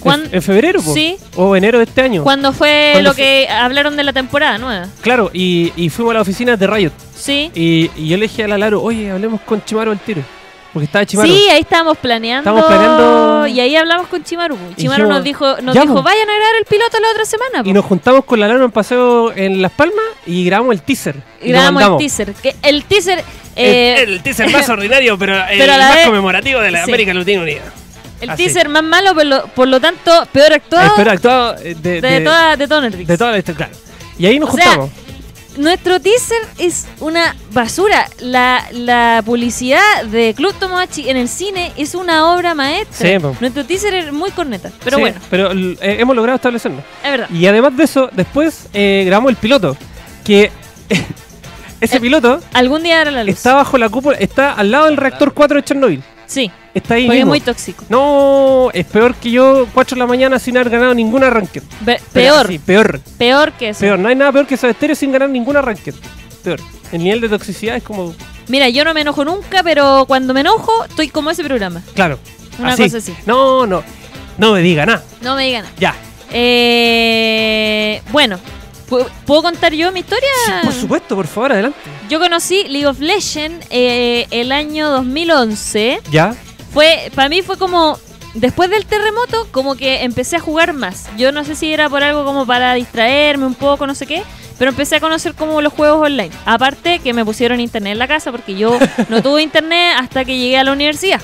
¿Cuán- 0.00 0.28
En, 0.30 0.40
febrero, 0.42 0.80
po. 0.82 0.94
Sí. 0.94 1.16
O 1.34 1.56
enero 1.56 1.78
de 1.78 1.84
este 1.84 2.00
año. 2.00 2.22
Cuando 2.22 2.52
fue 2.52 2.90
¿Cuándo 2.92 3.10
lo 3.10 3.16
que 3.16 3.48
hablaron 3.48 3.96
de 3.96 4.04
la 4.04 4.12
temporada 4.12 4.56
nueva. 4.58 4.86
Claro, 5.00 5.30
y, 5.32 5.72
y 5.76 5.88
fuimos 5.90 6.12
a 6.12 6.14
la 6.14 6.20
oficina 6.20 6.56
de 6.56 6.66
Riot. 6.66 6.92
Sí. 7.18 7.50
Y, 7.54 7.90
y 7.96 8.08
yo 8.08 8.16
le 8.16 8.22
dije 8.28 8.44
a 8.44 8.48
la 8.48 8.56
Laro, 8.58 8.82
oye, 8.82 9.10
hablemos 9.10 9.40
con 9.40 9.64
Chimaru 9.64 9.90
al 9.90 9.98
tiro. 9.98 10.22
Porque 10.76 10.84
estaba 10.84 11.06
Chimaru. 11.06 11.26
Sí, 11.32 11.48
ahí 11.48 11.60
estábamos 11.62 11.96
planeando. 11.96 12.50
Estábamos 12.50 12.66
planeando- 12.66 13.46
Y 13.46 13.60
ahí 13.60 13.74
hablamos 13.76 14.08
con 14.08 14.22
Chimaru. 14.22 14.58
Y 14.72 14.74
Chimaru 14.82 15.04
dijimos, 15.04 15.08
nos 15.16 15.24
dijo, 15.24 15.56
nos 15.62 15.74
"Ya, 15.74 15.80
dijo 15.80 15.94
po". 15.94 16.02
vayan 16.02 16.28
a 16.28 16.34
grabar 16.36 16.54
el 16.58 16.66
piloto 16.66 17.00
la 17.00 17.10
otra 17.12 17.24
semana. 17.24 17.62
po". 17.64 17.70
Y 17.70 17.72
nos 17.72 17.82
juntamos 17.86 18.26
con 18.26 18.38
la 18.40 18.46
Laro 18.48 18.62
en 18.66 18.70
paseo 18.70 19.32
en 19.34 19.62
Las 19.62 19.72
Palmas 19.72 20.04
y 20.26 20.44
grabamos 20.44 20.74
el 20.74 20.82
teaser. 20.82 21.16
Y 21.40 21.48
grabamos 21.48 21.82
el 21.82 21.96
teaser. 21.96 22.34
Que 22.34 22.54
el 22.62 22.84
teaser. 22.84 23.24
eh, 23.56 24.02
el, 24.02 24.12
el 24.16 24.22
teaser 24.22 24.50
más 24.50 24.68
ordinario, 24.68 25.16
pero 25.16 25.34
el 25.48 25.58
Pero 25.58 25.72
más 25.78 25.94
vez- 25.94 26.04
conmemorativo 26.04 26.60
de 26.60 26.70
la 26.72 26.84
Sí. 26.84 26.90
América 26.90 27.14
Latina 27.14 27.40
Unida. 27.40 27.62
el 28.20 28.28
así. 28.30 28.44
teaser 28.44 28.68
más 28.68 28.82
malo, 28.82 29.14
por 29.14 29.24
lo, 29.24 29.46
por 29.48 29.68
lo 29.68 29.80
tanto, 29.80 30.10
peor 30.30 30.52
actuado 30.52 30.86
Espera, 30.88 31.12
actuado 31.12 31.56
eh, 31.62 31.74
de, 31.80 32.00
de, 32.02 32.10
de, 32.10 32.20
toda, 32.20 32.56
de 32.58 32.68
todo 32.68 32.80
Netflix. 32.82 33.08
de 33.08 33.16
toda 33.16 33.30
la 33.32 33.38
historia, 33.38 33.56
claro. 33.66 33.72
Y 34.18 34.26
ahí 34.26 34.38
nos 34.38 34.50
O 34.50 34.52
sea, 34.52 34.64
juntamos. 34.66 34.90
Nuestro 35.58 36.00
teaser 36.00 36.38
es 36.58 36.86
una 37.00 37.34
basura. 37.52 38.08
La, 38.20 38.64
la 38.72 39.22
publicidad 39.24 40.04
de 40.04 40.34
Club 40.34 40.54
Tomodachi 40.58 41.08
en 41.08 41.16
el 41.16 41.28
cine 41.28 41.72
es 41.76 41.94
una 41.94 42.32
obra 42.34 42.54
maestra. 42.54 43.08
Sí, 43.08 43.18
po. 43.18 43.36
Nuestro 43.40 43.64
teaser 43.64 43.94
es 43.94 44.12
muy 44.12 44.30
corneta. 44.30 44.70
Pero 44.84 44.96
Sí, 44.96 45.00
bueno, 45.02 45.20
Pero 45.30 45.52
eh, 45.52 45.76
hemos 46.00 46.14
logrado 46.16 46.36
establecerlo. 46.36 46.82
es 47.04 47.10
verdad. 47.10 47.30
Y 47.30 47.46
además 47.46 47.76
de 47.76 47.84
eso, 47.84 48.08
después 48.12 48.68
eh, 48.74 49.04
grabamos 49.06 49.30
el 49.30 49.36
piloto. 49.36 49.76
Que 50.24 50.50
ese 51.80 51.96
Eh, 51.96 52.00
piloto 52.00 52.40
Algún 52.52 52.82
día 52.82 52.98
dará 52.98 53.10
la 53.10 53.24
luz. 53.24 53.34
está 53.34 53.54
bajo 53.54 53.78
la 53.78 53.88
cúpula, 53.88 54.16
está 54.18 54.52
al 54.52 54.70
lado 54.70 54.86
del 54.86 54.96
reactor 54.96 55.32
4 55.34 55.56
de 55.58 55.64
Chernobyl. 55.64 56.02
Sí, 56.26 56.50
Está 56.76 56.94
ahí 56.94 57.06
porque 57.06 57.18
es 57.18 57.24
mismo. 57.24 57.30
muy 57.30 57.40
tóxico. 57.40 57.84
No, 57.88 58.68
es 58.72 58.84
peor 58.86 59.14
que 59.14 59.30
yo 59.30 59.66
4 59.72 59.94
de 59.94 59.98
la 59.98 60.06
mañana 60.06 60.38
sin 60.38 60.56
haber 60.56 60.70
ganado 60.70 60.94
ningún 60.94 61.24
arranque. 61.24 61.62
Be- 61.80 62.00
peor, 62.12 62.46
Sí, 62.48 62.58
peor, 62.58 63.00
peor 63.18 63.52
que 63.52 63.70
eso. 63.70 63.80
peor. 63.80 63.98
No 63.98 64.08
hay 64.08 64.14
nada 64.14 64.30
peor 64.32 64.46
que 64.46 64.56
Soda 64.56 64.72
Stereo 64.74 64.94
sin 64.94 65.10
ganar 65.12 65.28
ningún 65.30 65.56
arranque. 65.56 65.94
Peor. 66.44 66.60
El 66.92 67.02
nivel 67.02 67.20
de 67.20 67.28
toxicidad 67.30 67.76
es 67.76 67.82
como, 67.82 68.14
Mira, 68.48 68.68
yo 68.68 68.84
no 68.84 68.94
me 68.94 69.00
enojo 69.00 69.24
nunca, 69.24 69.62
pero 69.64 70.04
cuando 70.06 70.32
me 70.34 70.40
enojo, 70.40 70.84
estoy 70.84 71.08
como 71.08 71.30
ese 71.30 71.42
programa. 71.42 71.82
claro. 71.94 72.18
Una 72.58 72.76
cosa 72.76 72.98
así. 72.98 73.14
No, 73.26 73.66
no. 73.66 73.82
No 74.38 74.52
me 74.52 74.60
diga 74.62 74.86
nada. 74.86 75.02
No 75.22 75.34
me 75.34 75.44
digan 75.46 75.62
nada. 75.64 75.74
Ya. 75.78 75.94
Eh, 76.88 78.02
bueno, 78.12 78.38
¿pu- 78.88 79.06
¿puedo 79.26 79.42
contar 79.42 79.72
yo 79.72 79.90
mi 79.92 80.00
historia? 80.00 80.28
Sí, 80.46 80.52
por 80.64 80.72
supuesto, 80.72 81.16
por 81.16 81.26
favor, 81.26 81.52
adelante. 81.52 81.78
Yo 82.08 82.18
conocí 82.18 82.64
League 82.68 82.86
of 82.86 82.98
Legends 83.00 83.66
eh, 83.70 84.26
el 84.30 84.52
año 84.52 84.88
2011. 84.90 86.00
Ya. 86.10 86.34
Fue, 86.76 87.10
para 87.14 87.30
mí 87.30 87.40
fue 87.40 87.56
como, 87.56 87.98
después 88.34 88.68
del 88.68 88.84
terremoto, 88.84 89.48
como 89.50 89.76
que 89.76 90.02
empecé 90.02 90.36
a 90.36 90.40
jugar 90.40 90.74
más. 90.74 91.08
Yo 91.16 91.32
no 91.32 91.42
sé 91.42 91.54
si 91.54 91.72
era 91.72 91.88
por 91.88 92.02
algo 92.02 92.22
como 92.26 92.44
para 92.44 92.74
distraerme 92.74 93.46
un 93.46 93.54
poco, 93.54 93.86
no 93.86 93.94
sé 93.94 94.06
qué, 94.06 94.22
pero 94.58 94.72
empecé 94.72 94.96
a 94.96 95.00
conocer 95.00 95.32
como 95.32 95.62
los 95.62 95.72
juegos 95.72 96.04
online. 96.04 96.28
Aparte 96.44 96.98
que 96.98 97.14
me 97.14 97.24
pusieron 97.24 97.60
internet 97.60 97.92
en 97.92 97.98
la 97.98 98.06
casa 98.06 98.30
porque 98.30 98.54
yo 98.56 98.78
no 99.08 99.22
tuve 99.22 99.42
internet 99.42 99.94
hasta 99.98 100.26
que 100.26 100.36
llegué 100.36 100.58
a 100.58 100.64
la 100.64 100.72
universidad. 100.72 101.18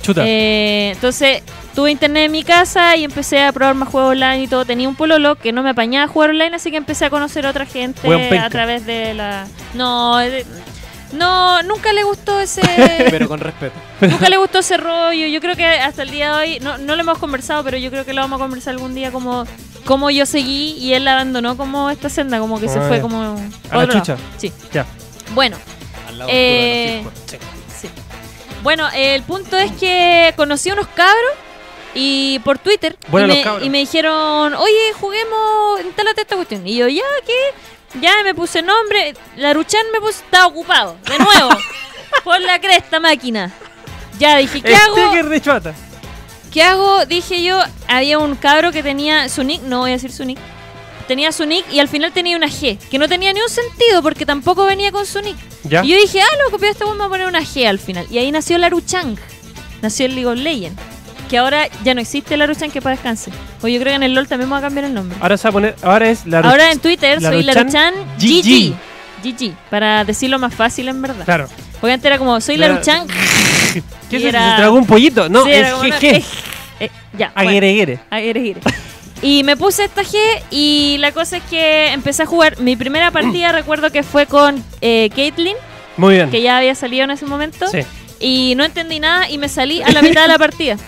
Chuta. 0.00 0.22
Eh, 0.24 0.92
entonces 0.94 1.42
tuve 1.74 1.90
internet 1.90 2.24
en 2.24 2.32
mi 2.32 2.42
casa 2.42 2.96
y 2.96 3.04
empecé 3.04 3.42
a 3.42 3.52
probar 3.52 3.74
más 3.74 3.90
juegos 3.90 4.12
online 4.12 4.44
y 4.44 4.46
todo. 4.46 4.64
Tenía 4.64 4.88
un 4.88 4.96
pololo 4.96 5.34
que 5.34 5.52
no 5.52 5.62
me 5.62 5.68
apañaba 5.68 6.06
a 6.06 6.08
jugar 6.08 6.30
online, 6.30 6.56
así 6.56 6.70
que 6.70 6.78
empecé 6.78 7.04
a 7.04 7.10
conocer 7.10 7.44
a 7.44 7.50
otra 7.50 7.66
gente 7.66 8.08
a 8.38 8.48
través 8.48 8.86
de 8.86 9.12
la... 9.12 9.46
No, 9.74 10.18
eh, 10.18 10.46
no, 11.12 11.62
nunca 11.62 11.92
le 11.92 12.02
gustó 12.04 12.38
ese... 12.40 12.60
Pero 13.10 13.28
con 13.28 13.40
respeto. 13.40 13.74
Nunca 14.00 14.28
le 14.28 14.36
gustó 14.36 14.58
ese 14.58 14.76
rollo. 14.76 15.26
Yo 15.26 15.40
creo 15.40 15.56
que 15.56 15.64
hasta 15.64 16.02
el 16.02 16.10
día 16.10 16.32
de 16.32 16.36
hoy, 16.36 16.60
no, 16.60 16.78
no 16.78 16.94
lo 16.94 17.02
hemos 17.02 17.18
conversado, 17.18 17.64
pero 17.64 17.78
yo 17.78 17.90
creo 17.90 18.04
que 18.04 18.12
lo 18.12 18.20
vamos 18.20 18.40
a 18.40 18.44
conversar 18.44 18.74
algún 18.74 18.94
día 18.94 19.10
como, 19.10 19.44
como 19.84 20.10
yo 20.10 20.26
seguí 20.26 20.76
y 20.78 20.94
él 20.94 21.08
abandonó 21.08 21.56
como 21.56 21.90
esta 21.90 22.08
senda, 22.08 22.38
como 22.38 22.60
que 22.60 22.68
se 22.68 22.80
fue 22.80 23.00
como... 23.00 23.36
A 23.70 23.76
la 23.76 23.86
lado. 23.86 23.98
chucha. 23.98 24.16
Sí. 24.36 24.52
Ya. 24.72 24.86
Bueno, 25.34 25.56
Al 26.08 26.18
lado 26.18 26.30
Eh, 26.32 27.04
sí. 27.26 27.88
Bueno, 28.62 28.88
el 28.94 29.22
punto 29.22 29.56
es 29.56 29.72
que 29.72 30.32
conocí 30.36 30.70
a 30.70 30.74
unos 30.74 30.88
cabros 30.88 31.32
y 31.94 32.38
por 32.40 32.58
Twitter 32.58 32.96
Bueno, 33.08 33.32
y, 33.32 33.44
me, 33.44 33.64
y 33.64 33.70
me 33.70 33.78
dijeron, 33.78 34.54
oye, 34.54 34.92
juguemos, 35.00 35.80
instálate 35.84 36.20
esta 36.20 36.36
cuestión. 36.36 36.66
Y 36.66 36.76
yo, 36.76 36.88
ya, 36.88 37.02
¿qué? 37.26 37.32
Ya 38.00 38.12
me 38.22 38.34
puse 38.34 38.62
nombre, 38.62 39.14
la 39.36 39.54
Ruchan 39.54 39.82
me 39.92 40.00
puse, 40.00 40.22
estaba 40.22 40.46
ocupado, 40.46 40.98
de 41.08 41.18
nuevo, 41.18 41.50
por 42.24 42.40
la 42.40 42.60
cresta 42.60 43.00
máquina. 43.00 43.52
Ya 44.18 44.36
dije, 44.36 44.60
¿qué 44.60 44.74
hago? 44.74 44.96
Sticker 44.96 45.28
de 45.28 45.40
chata. 45.40 45.74
¿Qué 46.52 46.62
hago? 46.62 47.06
Dije 47.06 47.42
yo, 47.42 47.60
había 47.86 48.18
un 48.18 48.34
cabro 48.36 48.72
que 48.72 48.82
tenía 48.82 49.28
su 49.28 49.42
nick, 49.42 49.62
no 49.62 49.80
voy 49.80 49.90
a 49.90 49.94
decir 49.94 50.12
su 50.12 50.24
nick, 50.24 50.38
tenía 51.06 51.32
su 51.32 51.46
nick 51.46 51.64
y 51.72 51.78
al 51.80 51.88
final 51.88 52.12
tenía 52.12 52.36
una 52.36 52.48
G, 52.48 52.78
que 52.78 52.98
no 52.98 53.08
tenía 53.08 53.32
ni 53.32 53.40
un 53.40 53.48
sentido 53.48 54.02
porque 54.02 54.26
tampoco 54.26 54.64
venía 54.66 54.92
con 54.92 55.06
su 55.06 55.20
nick. 55.20 55.36
Ya. 55.64 55.84
Y 55.84 55.88
yo 55.88 55.96
dije, 55.96 56.20
ah, 56.20 56.36
loco, 56.44 56.58
pero 56.58 56.72
este 56.72 56.84
weón 56.84 56.96
me 56.96 57.00
va 57.00 57.06
a 57.06 57.10
poner 57.10 57.26
una 57.26 57.40
G 57.40 57.66
al 57.66 57.78
final. 57.78 58.06
Y 58.10 58.18
ahí 58.18 58.30
nació 58.30 58.58
Laruchang, 58.58 59.16
nació 59.82 60.06
el 60.06 60.14
League 60.14 60.26
of 60.26 60.38
Legends, 60.38 60.80
que 61.28 61.38
ahora 61.38 61.68
ya 61.84 61.94
no 61.94 62.00
existe 62.00 62.36
Laruchang, 62.36 62.70
que 62.70 62.80
para 62.82 62.96
descanse. 62.96 63.30
O 63.62 63.68
yo 63.68 63.78
creo 63.80 63.92
que 63.92 63.96
en 63.96 64.02
el 64.02 64.14
LOL 64.14 64.26
también 64.26 64.48
me 64.48 64.52
va 64.54 64.58
a 64.58 64.62
cambiar 64.62 64.86
el 64.86 64.94
nombre. 64.94 65.16
Ahora 65.20 65.36
se 65.36 65.44
va 65.44 65.50
a 65.50 65.52
poner, 65.52 65.76
ahora 65.82 66.10
es 66.10 66.26
la 66.26 66.40
Ahora 66.40 66.72
en 66.72 66.78
Twitter 66.80 67.20
soy 67.20 67.42
Laruchan 67.42 67.94
Laruchan 67.94 68.18
GG. 68.18 68.74
GG. 69.22 69.52
Para 69.70 70.04
decirlo 70.04 70.38
más 70.38 70.54
fácil 70.54 70.88
en 70.88 71.00
verdad. 71.02 71.24
Claro. 71.24 71.48
Porque 71.80 71.92
antes 71.92 72.06
era 72.06 72.18
como, 72.18 72.40
soy 72.40 72.56
Laruchan. 72.56 73.06
¿Qué 74.10 74.16
es 74.16 74.24
era- 74.24 74.50
¿Se 74.52 74.56
tragó 74.56 74.76
un 74.76 74.86
pollito? 74.86 75.28
No, 75.28 75.44
Sí, 75.44 75.50
es 75.52 75.72
GG. 75.72 76.24
Eh, 76.80 76.90
ya. 77.16 77.32
bueno. 77.34 77.50
Aguereguere. 77.50 78.00
Aguere, 78.10 78.40
aguere. 78.40 78.60
Y 79.20 79.42
me 79.42 79.56
puse 79.56 79.84
esta 79.84 80.02
G 80.02 80.16
y 80.50 80.96
la 81.00 81.10
cosa 81.10 81.38
es 81.38 81.42
que 81.44 81.92
empecé 81.92 82.22
a 82.22 82.26
jugar. 82.26 82.60
Mi 82.60 82.76
primera 82.76 83.10
partida 83.10 83.50
recuerdo 83.52 83.90
que 83.90 84.02
fue 84.04 84.26
con 84.26 84.62
eh, 84.80 85.10
Caitlyn, 85.14 85.56
Muy 85.96 86.14
bien. 86.14 86.30
que 86.30 86.40
ya 86.40 86.56
había 86.58 86.74
salido 86.76 87.02
en 87.04 87.10
ese 87.10 87.26
momento. 87.26 87.66
Sí. 87.66 87.80
Y 88.20 88.54
no 88.56 88.64
entendí 88.64 89.00
nada 89.00 89.28
y 89.28 89.38
me 89.38 89.48
salí 89.48 89.82
a 89.82 89.90
la 89.90 90.02
mitad 90.02 90.22
de 90.22 90.28
la 90.28 90.38
partida. 90.38 90.76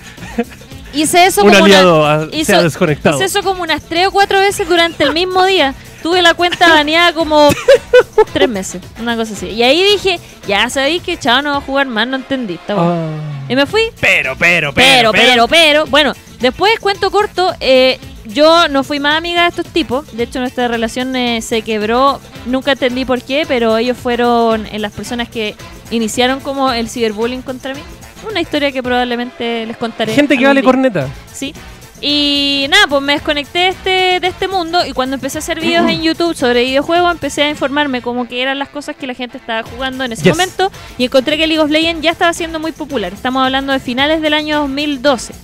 Hice 0.93 1.25
eso 1.27 1.45
Un 1.45 1.53
como 1.53 1.65
aliado 1.67 2.01
una- 2.03 2.15
a- 2.15 2.31
se 2.31 2.37
hizo- 2.37 2.57
ha 2.57 2.63
desconectado. 2.65 3.17
hice 3.17 3.25
eso 3.27 3.43
como 3.45 3.63
unas 3.63 3.81
tres 3.83 4.09
o 4.09 4.11
cuatro 4.11 4.41
veces 4.41 4.69
durante 4.69 5.05
el 5.05 5.13
mismo 5.13 5.45
día. 5.47 5.75
Tuve 6.03 6.21
la 6.23 6.35
cuenta 6.35 6.69
baneada 6.69 7.13
como 7.13 7.51
tres 8.33 8.49
meses, 8.49 8.83
una 8.99 9.17
cosa 9.17 9.35
así. 9.35 9.49
Y 9.49 9.63
ahí 9.63 9.83
dije, 9.83 10.19
ya 10.49 10.69
sabéis 10.71 11.03
que 11.03 11.17
chavo 11.19 11.43
no 11.43 11.51
va 11.51 11.57
a 11.59 11.61
jugar 11.61 11.87
más, 11.87 12.07
no 12.09 12.17
entendí. 12.17 12.55
Está 12.55 12.75
bueno. 12.75 12.93
Ah. 12.93 13.45
Y 13.49 13.55
me 13.57 13.67
fui, 13.67 13.83
Pero, 14.01 14.35
pero, 14.39 14.73
pero, 14.73 15.13
pero, 15.13 15.47
pero, 15.49 15.87
bueno, 15.87 16.13
después 16.41 16.79
cuento 16.81 17.11
corto, 17.11 17.53
eh, 17.61 17.99
yo 18.25 18.69
no 18.69 18.83
fui 18.85 18.99
más 19.01 19.17
amiga 19.17 19.43
de 19.43 19.49
estos 19.49 19.67
tipos, 19.67 20.11
de 20.17 20.23
hecho 20.25 20.39
nuestra 20.41 20.69
relación 20.69 21.15
eh, 21.17 21.43
se 21.43 21.63
quebró, 21.63 22.21
nunca 22.47 22.73
entendí 22.73 23.05
por 23.05 23.21
qué, 23.23 23.45
pero 23.47 23.77
ellos 23.77 23.97
fueron 23.99 24.67
eh, 24.67 24.79
las 24.79 24.93
personas 24.93 25.29
que 25.29 25.55
iniciaron 25.91 26.39
como 26.41 26.73
el 26.73 26.89
ciberbullying 26.89 27.43
contra 27.43 27.75
mí. 27.75 27.81
Una 28.29 28.41
historia 28.41 28.73
que 28.73 28.83
probablemente 28.83 29.65
les 29.67 29.77
contaré. 29.77 30.13
Gente 30.15 30.37
que 30.37 30.47
vale 30.47 30.61
día. 30.61 30.67
corneta. 30.67 31.09
Sí. 31.33 31.55
Y 32.03 32.67
nada, 32.71 32.87
pues 32.89 33.03
me 33.03 33.13
desconecté 33.13 33.59
de 33.59 33.69
este, 33.69 33.91
de 34.21 34.27
este 34.27 34.49
mundo 34.49 34.87
y 34.87 34.93
cuando 34.93 35.17
empecé 35.17 35.37
a 35.37 35.41
hacer 35.41 35.61
videos 35.61 35.87
en 35.91 36.01
YouTube 36.03 36.35
sobre 36.35 36.65
videojuegos, 36.65 37.11
empecé 37.13 37.43
a 37.43 37.51
informarme 37.51 38.01
como 38.01 38.27
que 38.27 38.41
eran 38.41 38.59
las 38.59 38.71
cosas 38.71 38.97
que 38.97 39.07
la 39.07 39.13
gente 39.13 39.37
estaba 39.37 39.63
jugando 39.69 40.05
en 40.05 40.13
ese 40.13 40.23
Yes. 40.25 40.33
momento 40.33 40.73
y 40.97 41.05
encontré 41.05 41.37
que 41.37 41.47
League 41.47 41.61
of 41.63 41.71
Legends 41.71 42.03
ya 42.03 42.11
estaba 42.11 42.33
siendo 42.33 42.59
muy 42.59 42.73
popular. 42.73 43.13
Estamos 43.13 43.45
hablando 43.45 43.75
de 43.75 43.81
finales 43.81 44.23
del 44.23 44.33
año 44.33 44.61
2012. 44.61 45.35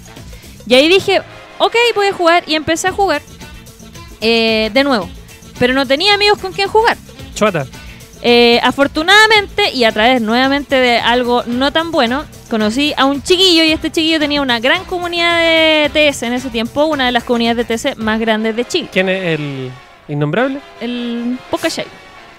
Y 0.66 0.74
ahí 0.74 0.88
dije, 0.88 1.20
ok, 1.58 1.74
voy 1.94 2.06
a 2.06 2.12
jugar 2.14 2.42
y 2.46 2.54
empecé 2.54 2.88
a 2.88 2.92
jugar 2.92 3.20
eh, 4.22 4.70
de 4.72 4.84
nuevo. 4.84 5.10
Pero 5.58 5.74
no 5.74 5.86
tenía 5.86 6.14
amigos 6.14 6.38
con 6.38 6.52
quien 6.52 6.68
jugar. 6.68 6.96
Chota. 7.34 7.66
Eh, 8.22 8.60
afortunadamente, 8.62 9.72
y 9.72 9.84
a 9.84 9.92
través 9.92 10.22
nuevamente 10.22 10.74
de 10.76 10.98
algo 10.98 11.42
no 11.46 11.70
tan 11.70 11.90
bueno, 11.92 12.24
conocí 12.46 12.92
a 12.96 13.04
un 13.04 13.22
chiquillo 13.22 13.62
y 13.64 13.72
este 13.72 13.90
chiquillo 13.90 14.18
tenía 14.18 14.40
una 14.42 14.60
gran 14.60 14.84
comunidad 14.84 15.38
de 15.40 15.90
TS 15.92 16.22
en 16.24 16.32
ese 16.34 16.50
tiempo, 16.50 16.84
una 16.86 17.06
de 17.06 17.12
las 17.12 17.24
comunidades 17.24 17.66
de 17.66 17.76
TS 17.76 17.96
más 17.98 18.18
grandes 18.20 18.54
de 18.56 18.64
Chile, 18.64 18.88
¿Quién 18.92 19.08
es 19.08 19.38
el 19.38 19.70
innombrable? 20.08 20.60
el 20.80 21.38
Pokashai. 21.50 21.86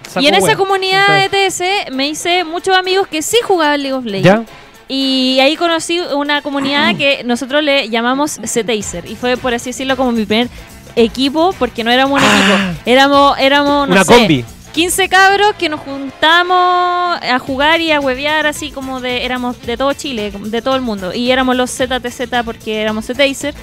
Saco 0.07 0.21
Y 0.21 0.27
en 0.27 0.35
esa 0.35 0.55
comunidad 0.55 1.29
de 1.29 1.49
TS 1.49 1.91
me 1.91 2.07
hice 2.07 2.43
muchos 2.45 2.75
amigos 2.77 3.07
que 3.07 3.21
sí 3.21 3.37
jugaban 3.43 3.81
League 3.81 3.93
of 3.93 4.05
Legends. 4.05 4.47
¿Ya? 4.49 4.53
Y 4.89 5.37
ahí 5.41 5.57
conocí 5.57 5.99
una 5.99 6.41
comunidad 6.41 6.95
que 6.95 7.23
nosotros 7.25 7.61
le 7.61 7.89
llamamos 7.89 8.39
C-Taser. 8.41 9.05
Y 9.05 9.15
fue, 9.17 9.35
por 9.35 9.53
así 9.53 9.71
decirlo, 9.71 9.97
como 9.97 10.13
mi 10.13 10.25
primer 10.25 10.47
equipo, 10.95 11.53
porque 11.59 11.83
no 11.83 11.91
éramos 11.91 12.21
un 12.21 12.25
Ah. 12.25 12.37
equipo. 12.71 12.81
Éramos, 12.85 13.37
éramos 13.37 13.87
no 13.89 13.93
Una 13.95 14.03
sé, 14.05 14.13
combi. 14.17 14.45
15 14.77 15.09
cabros 15.09 15.55
que 15.57 15.69
nos 15.69 15.79
juntábamos 15.79 17.19
a 17.19 17.39
jugar 17.39 17.81
y 17.81 17.91
a 17.91 17.99
huevear 17.99 18.45
así 18.45 18.69
como 18.69 19.01
de 19.01 19.25
éramos 19.25 19.59
de 19.65 19.75
todo 19.75 19.91
Chile, 19.93 20.31
de 20.31 20.61
todo 20.61 20.75
el 20.75 20.83
mundo 20.83 21.15
y 21.15 21.31
éramos 21.31 21.55
los 21.55 21.71
ZTZ 21.71 22.43
porque 22.45 22.79
éramos 22.79 23.05
Z-Taser 23.05 23.55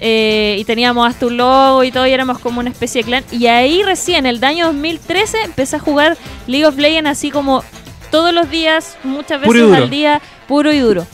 eh, 0.00 0.56
y 0.58 0.64
teníamos 0.64 1.08
hasta 1.08 1.26
un 1.26 1.36
logo 1.36 1.84
y 1.84 1.92
todo, 1.92 2.08
y 2.08 2.10
éramos 2.10 2.40
como 2.40 2.58
una 2.58 2.70
especie 2.70 3.02
de 3.02 3.06
clan. 3.06 3.24
Y 3.30 3.46
ahí 3.46 3.84
recién, 3.84 4.26
el 4.26 4.42
año 4.42 4.66
2013, 4.66 5.42
empecé 5.44 5.76
a 5.76 5.78
jugar 5.78 6.18
League 6.48 6.66
of 6.66 6.76
Legends 6.76 7.10
así 7.10 7.30
como 7.30 7.62
todos 8.10 8.34
los 8.34 8.50
días, 8.50 8.96
muchas 9.04 9.40
veces 9.40 9.72
al 9.72 9.90
día, 9.90 10.20
puro 10.48 10.72
y 10.72 10.80
duro. 10.80 11.06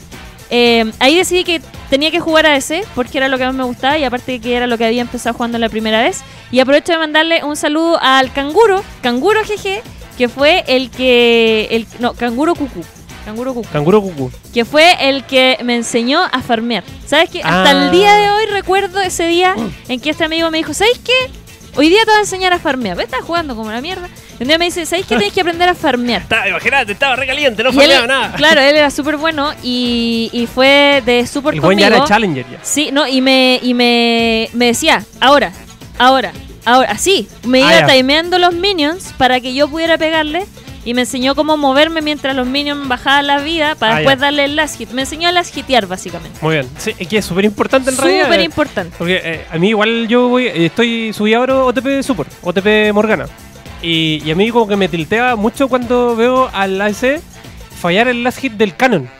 Eh, 0.48 0.90
ahí 1.00 1.16
decidí 1.16 1.44
que 1.44 1.60
tenía 1.94 2.10
que 2.10 2.18
jugar 2.18 2.44
a 2.44 2.56
ese 2.56 2.84
porque 2.96 3.18
era 3.18 3.28
lo 3.28 3.38
que 3.38 3.44
más 3.44 3.54
me 3.54 3.62
gustaba 3.62 3.96
y 3.96 4.02
aparte 4.02 4.40
que 4.40 4.56
era 4.56 4.66
lo 4.66 4.76
que 4.76 4.84
había 4.84 5.00
empezado 5.00 5.32
jugando 5.36 5.58
la 5.58 5.68
primera 5.68 6.02
vez. 6.02 6.22
Y 6.50 6.58
aprovecho 6.58 6.90
de 6.90 6.98
mandarle 6.98 7.44
un 7.44 7.54
saludo 7.54 8.00
al 8.02 8.32
canguro, 8.32 8.82
canguro 9.00 9.40
GG, 9.42 9.80
que 10.18 10.28
fue 10.28 10.64
el 10.66 10.90
que... 10.90 11.68
El, 11.70 11.86
no, 12.00 12.14
canguro 12.14 12.56
cucú. 12.56 12.80
Canguro 13.24 13.54
cucú. 13.54 13.68
Canguro 13.72 14.02
cucú. 14.02 14.32
Que 14.52 14.64
fue 14.64 14.96
el 15.08 15.24
que 15.24 15.56
me 15.62 15.76
enseñó 15.76 16.20
a 16.32 16.42
farmear. 16.42 16.82
¿Sabes 17.06 17.30
qué? 17.30 17.38
Hasta 17.44 17.70
Ah. 17.70 17.84
el 17.84 17.92
día 17.92 18.12
de 18.14 18.28
hoy 18.30 18.46
recuerdo 18.46 19.00
ese 19.00 19.28
día 19.28 19.54
en 19.88 20.00
que 20.00 20.10
este 20.10 20.24
amigo 20.24 20.50
me 20.50 20.58
dijo, 20.58 20.74
¿sabes 20.74 20.98
qué? 20.98 21.30
Hoy 21.76 21.90
día 21.90 22.00
te 22.04 22.10
voy 22.10 22.16
a 22.16 22.20
enseñar 22.22 22.52
a 22.52 22.58
farmear. 22.58 22.96
¿Ves? 22.96 23.06
Estás 23.06 23.22
jugando 23.22 23.54
como 23.54 23.70
la 23.70 23.80
mierda. 23.80 24.08
Y 24.38 24.42
un 24.42 24.48
día 24.48 24.58
me 24.58 24.64
dice, 24.64 24.84
¿sabes 24.86 25.06
qué? 25.06 25.16
Tienes 25.16 25.32
que 25.32 25.40
aprender 25.42 25.68
a 25.68 25.74
farmear. 25.74 26.22
Estaba, 26.22 26.48
imagínate, 26.48 26.92
estaba 26.92 27.16
recaliente, 27.16 27.62
no 27.62 27.70
Y 27.70 27.72
él- 27.74 27.80
farmeaba 27.92 28.06
nada. 28.06 28.32
Claro, 28.36 28.60
él 28.60 28.76
era 28.76 28.90
súper 28.90 29.16
bueno 29.16 29.52
y, 29.62 30.28
y 30.32 30.46
fue 30.46 31.02
de 31.06 31.26
súper 31.26 31.60
buen 31.60 31.78
ya 31.78 31.86
conmigo. 31.88 32.04
era 32.04 32.08
Challenger 32.08 32.46
ya. 32.50 32.58
Sí, 32.62 32.90
no, 32.92 33.06
y 33.06 33.20
me, 33.20 33.60
y 33.62 33.74
me, 33.74 34.48
me 34.52 34.66
decía, 34.66 35.04
ahora, 35.20 35.52
ahora, 35.98 36.32
ahora, 36.64 36.90
así. 36.90 37.28
Me 37.44 37.62
Ah, 37.62 37.78
iba 37.78 37.80
ya. 37.88 37.94
timeando 37.94 38.38
los 38.38 38.52
minions 38.54 39.14
para 39.16 39.40
que 39.40 39.54
yo 39.54 39.68
pudiera 39.68 39.98
pegarle. 39.98 40.46
Y 40.86 40.92
me 40.92 41.00
enseñó 41.00 41.34
cómo 41.34 41.56
moverme 41.56 42.02
mientras 42.02 42.36
los 42.36 42.46
minions 42.46 42.86
bajaban 42.88 43.26
la 43.26 43.38
vida 43.38 43.74
para 43.74 43.94
Ah, 43.94 43.96
después 44.00 44.16
ya. 44.16 44.20
darle 44.26 44.44
el 44.44 44.54
last 44.54 44.76
hit. 44.76 44.90
Me 44.90 45.00
enseñó 45.00 45.30
a 45.30 45.32
last 45.32 45.56
hitear, 45.56 45.86
básicamente. 45.86 46.38
Muy 46.42 46.56
bien. 46.56 46.68
Sí, 46.76 46.92
es 46.98 47.08
que 47.08 47.16
es 47.16 47.24
súper 47.24 47.46
importante 47.46 47.88
en 47.88 47.96
realidad. 47.96 48.24
Súper 48.26 48.40
importante. 48.42 48.94
Porque 48.98 49.18
eh, 49.24 49.46
a 49.50 49.56
mí 49.56 49.70
igual 49.70 50.06
yo 50.08 50.28
voy, 50.28 50.46
estoy 50.46 51.14
subí 51.14 51.32
ahora 51.32 51.56
OTP 51.64 52.02
Super, 52.02 52.26
OTP 52.42 52.92
Morgana. 52.92 53.24
Y, 53.86 54.22
y 54.24 54.30
a 54.30 54.34
mí 54.34 54.50
como 54.50 54.66
que 54.66 54.76
me 54.76 54.88
tiltea 54.88 55.36
mucho 55.36 55.68
cuando 55.68 56.16
veo 56.16 56.48
al 56.54 56.80
AS 56.80 57.04
fallar 57.80 58.08
el 58.08 58.24
last 58.24 58.38
hit 58.38 58.52
del 58.54 58.74
canon. 58.74 59.10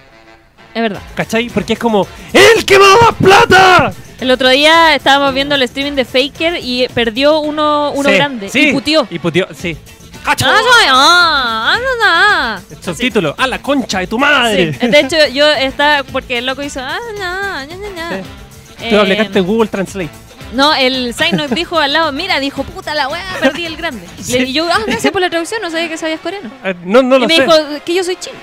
Es 0.75 0.81
verdad. 0.83 1.03
¿Cachai? 1.15 1.51
Porque 1.51 1.75
es 1.75 1.79
como 1.79 2.07
¡El 2.33 2.65
que 2.65 2.79
más 2.79 3.15
plata! 3.21 3.93
El 4.21 4.31
otro 4.31 4.49
día 4.49 4.95
estábamos 4.95 5.35
viendo 5.35 5.55
el 5.55 5.63
streaming 5.65 5.93
de 5.93 6.05
Faker 6.07 6.59
y 6.63 6.89
perdió 6.95 7.41
uno, 7.41 7.93
uno 7.95 8.09
Sí, 8.09 8.15
grande. 8.15 8.49
sí, 8.49 8.69
Y 8.69 8.73
putió. 8.73 9.07
Y 9.11 9.19
putió, 9.19 9.47
sí. 9.55 9.77
Soy- 10.25 10.49
ah, 10.49 11.75
ah, 11.75 11.77
ah, 11.77 11.79
ah. 12.03 12.61
Subtítulo, 12.83 13.35
¡A 13.37 13.47
la 13.47 13.61
concha 13.61 13.99
de 13.99 14.07
tu 14.07 14.17
Sí. 14.17 14.21
madre! 14.21 14.73
De 14.73 15.01
hecho, 15.01 15.17
yo 15.35 15.47
estaba. 15.53 16.03
Porque 16.05 16.39
el 16.39 16.47
loco 16.47 16.63
hizo. 16.63 16.81
Ah, 16.81 16.97
no, 17.19 17.67
no, 17.67 17.77
no, 17.77 17.91
no. 17.91 18.17
Sí. 18.17 18.89
Tú 18.89 18.97
Eh, 18.97 18.99
aplicaste 19.01 19.41
Google 19.41 19.69
Translate. 19.69 20.09
No, 20.55 20.75
el 20.75 21.13
Zainok 21.15 21.49
dijo 21.51 21.79
al 21.79 21.93
lado, 21.93 22.13
mira, 22.13 22.41
dijo, 22.41 22.63
puta 22.65 22.95
la 22.95 23.09
weá, 23.09 23.25
perdí 23.41 23.67
el 23.67 23.77
grande. 23.77 24.07
Sí. 24.23 24.39
Le- 24.39 24.45
Y 24.47 24.53
yo, 24.53 24.67
ah, 24.73 24.79
gracias 24.87 25.13
por 25.13 25.21
la 25.21 25.29
traducción, 25.29 25.61
no 25.61 25.71
sabía 25.71 25.89
que 25.89 25.97
sabías 25.99 26.21
coreano. 26.21 26.51
Eh, 26.65 26.75
no, 26.85 27.03
no 27.03 27.17
y 27.17 27.21
lo 27.21 27.27
me 27.27 27.37
sé. 27.37 27.43
dijo 27.43 27.55
que 27.85 27.95
yo 27.95 28.05
soy 28.05 28.17
chino. 28.17 28.37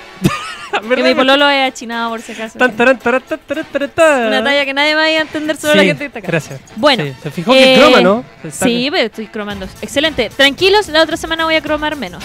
Que 0.88 1.04
mi 1.04 1.14
pololo 1.16 1.50
es 1.50 1.70
achinado, 1.70 2.12
por 2.12 2.22
si 2.22 2.32
acaso. 2.32 2.58
Tan, 2.58 2.72
taran, 2.78 2.98
taran, 2.98 3.22
taran. 3.24 4.28
Una 4.28 4.42
talla 4.44 4.64
que 4.64 4.74
nadie 4.74 4.96
vaya 4.96 5.20
a 5.20 5.22
entender 5.24 5.58
solo 5.58 5.76
la 5.76 5.84
gente 5.84 6.00
que 6.00 6.06
está 6.06 6.20
acá. 6.20 6.28
Gracias. 6.30 6.62
Bueno, 6.78 7.04
Sí, 7.04 7.14
se 7.24 7.32
fijó 7.32 7.52
que 7.52 7.74
eh, 7.74 7.78
croma, 7.78 8.00
¿no? 8.02 8.24
Sí, 8.52 8.88
pero 8.90 9.06
estoy 9.08 9.28
cromando. 9.28 9.68
Excelente. 9.82 10.30
Tranquilos, 10.30 10.88
la 10.88 11.02
otra 11.02 11.18
semana 11.18 11.44
voy 11.44 11.56
a 11.56 11.62
cromar 11.62 11.98
menos. 11.98 12.24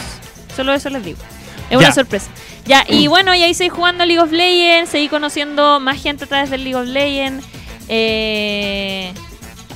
Solo 0.54 0.72
eso 0.74 0.90
les 0.90 1.04
digo. 1.04 1.18
Es 1.64 1.72
Ya. 1.72 1.78
una 1.78 1.92
sorpresa. 1.92 2.30
Ya, 2.66 2.84
y 2.88 3.08
bueno, 3.08 3.34
y 3.34 3.42
ahí 3.42 3.52
seguí 3.52 3.68
jugando 3.70 4.04
League 4.06 4.22
of 4.22 4.30
Legends, 4.30 4.90
seguí 4.90 5.08
conociendo 5.08 5.80
más 5.80 6.00
gente 6.00 6.24
a 6.24 6.26
través 6.28 6.48
del 6.50 6.62
League 6.62 6.76
of 6.76 6.86
Legends. 6.86 7.44
Eh... 7.88 9.12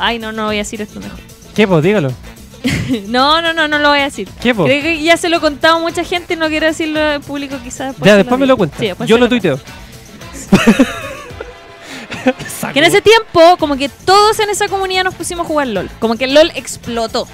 Ay, 0.00 0.18
no, 0.18 0.32
no 0.32 0.46
voy 0.46 0.56
a 0.56 0.58
decir 0.58 0.80
esto 0.80 0.98
mejor. 1.00 1.18
¿Qué, 1.54 1.68
pues? 1.68 1.82
Dígalo. 1.82 2.12
No, 3.06 3.40
no, 3.40 3.52
no, 3.52 3.68
no 3.68 3.78
lo 3.78 3.88
voy 3.90 4.00
a 4.00 4.04
decir. 4.04 4.28
¿Qué, 4.42 4.54
pues? 4.54 4.68
Creo 4.68 4.82
que 4.82 5.02
ya 5.02 5.16
se 5.16 5.28
lo 5.28 5.36
he 5.36 5.40
contado 5.40 5.76
a 5.76 5.78
mucha 5.78 6.02
gente 6.04 6.34
y 6.34 6.36
no 6.36 6.48
quiero 6.48 6.66
decirlo 6.66 6.98
en 7.12 7.22
público 7.22 7.56
quizás. 7.62 7.94
Ya, 8.02 8.16
después 8.16 8.38
me 8.40 8.46
lo 8.46 8.56
cuenta. 8.56 8.76
Sí, 8.78 8.86
Yo 9.06 9.16
lo 9.18 9.28
cuento. 9.28 9.28
tuiteo. 9.28 9.60
Que 12.72 12.78
en 12.80 12.84
ese 12.84 13.00
tiempo, 13.00 13.56
como 13.58 13.76
que 13.76 13.88
todos 13.88 14.38
en 14.40 14.50
esa 14.50 14.68
comunidad 14.68 15.04
nos 15.04 15.14
pusimos 15.14 15.44
a 15.46 15.48
jugar 15.48 15.68
LOL. 15.68 15.90
Como 15.98 16.16
que 16.16 16.26
LOL 16.26 16.50
explotó. 16.54 17.26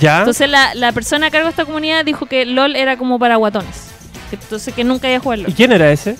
¿Ya? 0.00 0.18
Entonces 0.18 0.48
la, 0.50 0.74
la 0.74 0.92
persona 0.92 1.28
a 1.28 1.30
cargo 1.30 1.46
de 1.46 1.50
esta 1.50 1.64
comunidad 1.64 2.04
dijo 2.04 2.26
que 2.26 2.44
LOL 2.44 2.76
era 2.76 2.98
como 2.98 3.18
para 3.18 3.36
guatones. 3.36 3.88
Entonces 4.30 4.74
que 4.74 4.84
nunca 4.84 5.08
iba 5.08 5.16
a 5.16 5.20
jugar 5.20 5.38
¿Y 5.38 5.42
LOL. 5.44 5.54
quién 5.54 5.72
era 5.72 5.90
ese? 5.90 6.16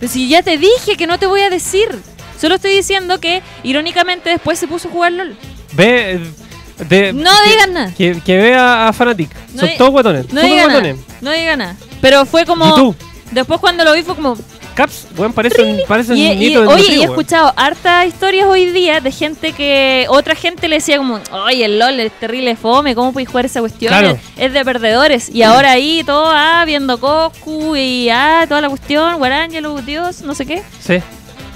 Pero 0.00 0.10
si 0.10 0.28
ya 0.28 0.42
te 0.42 0.58
dije 0.58 0.96
que 0.96 1.06
no 1.06 1.18
te 1.18 1.26
voy 1.26 1.42
a 1.42 1.50
decir. 1.50 1.88
Solo 2.40 2.56
estoy 2.56 2.74
diciendo 2.74 3.20
que 3.20 3.42
irónicamente 3.62 4.30
después 4.30 4.58
se 4.58 4.66
puso 4.68 4.88
a 4.88 4.90
jugar 4.90 5.12
LOL. 5.12 5.36
Ve. 5.72 6.20
De, 6.88 7.12
No 7.12 7.30
que- 7.44 7.50
digan 7.50 7.72
nada. 7.72 7.94
Que, 7.96 8.20
que 8.20 8.36
vea 8.36 8.88
a 8.88 8.92
Fanatic. 8.92 9.30
No 9.54 9.60
Son 9.60 9.68
di- 9.68 9.76
todos 9.76 9.90
guatones. 9.92 10.32
No 10.32 10.40
Son 10.40 10.50
diga 10.50 10.66
nada. 10.66 10.94
No 11.20 11.30
diga 11.30 11.56
nada. 11.56 11.76
Pero 12.00 12.26
fue 12.26 12.44
como... 12.44 12.66
¿Y 12.68 12.74
tú? 12.74 12.94
Después 13.30 13.60
cuando 13.60 13.84
lo 13.84 13.92
vi 13.92 14.02
fue 14.02 14.14
como... 14.16 14.36
Caps, 14.74 15.06
weón, 15.16 15.32
parecen, 15.32 15.78
parecen 15.86 16.16
Y, 16.16 16.32
y- 16.32 16.34
nietos 16.36 16.66
de 16.66 16.74
oye, 16.74 16.96
y 16.96 17.00
he 17.02 17.04
escuchado 17.04 17.52
hartas 17.54 18.08
historias 18.08 18.46
hoy 18.48 18.72
día 18.72 18.98
de 19.00 19.12
gente 19.12 19.52
que 19.52 20.04
otra 20.08 20.34
gente 20.34 20.66
le 20.66 20.76
decía 20.76 20.96
como, 20.96 21.20
oye, 21.30 21.64
el 21.64 21.78
LOL 21.78 22.00
es 22.00 22.10
terrible 22.18 22.56
fome, 22.56 22.96
¿cómo 22.96 23.12
puedes 23.12 23.28
jugar 23.28 23.46
esa 23.46 23.60
cuestión? 23.60 23.90
Claro. 23.96 24.18
Es, 24.36 24.52
de 24.52 24.64
perdedores. 24.64 25.28
Y 25.28 25.42
ahora 25.44 25.70
ahí 25.70 26.02
todo, 26.04 26.26
ah, 26.28 26.64
viendo 26.66 26.98
Coscu 26.98 27.76
y 27.76 28.08
ah, 28.10 28.46
toda 28.48 28.62
la 28.62 28.68
cuestión, 28.68 29.18
Guarangelo, 29.18 29.80
Dios, 29.80 30.22
no 30.22 30.34
sé 30.34 30.44
qué. 30.44 30.64
Sí, 30.80 30.94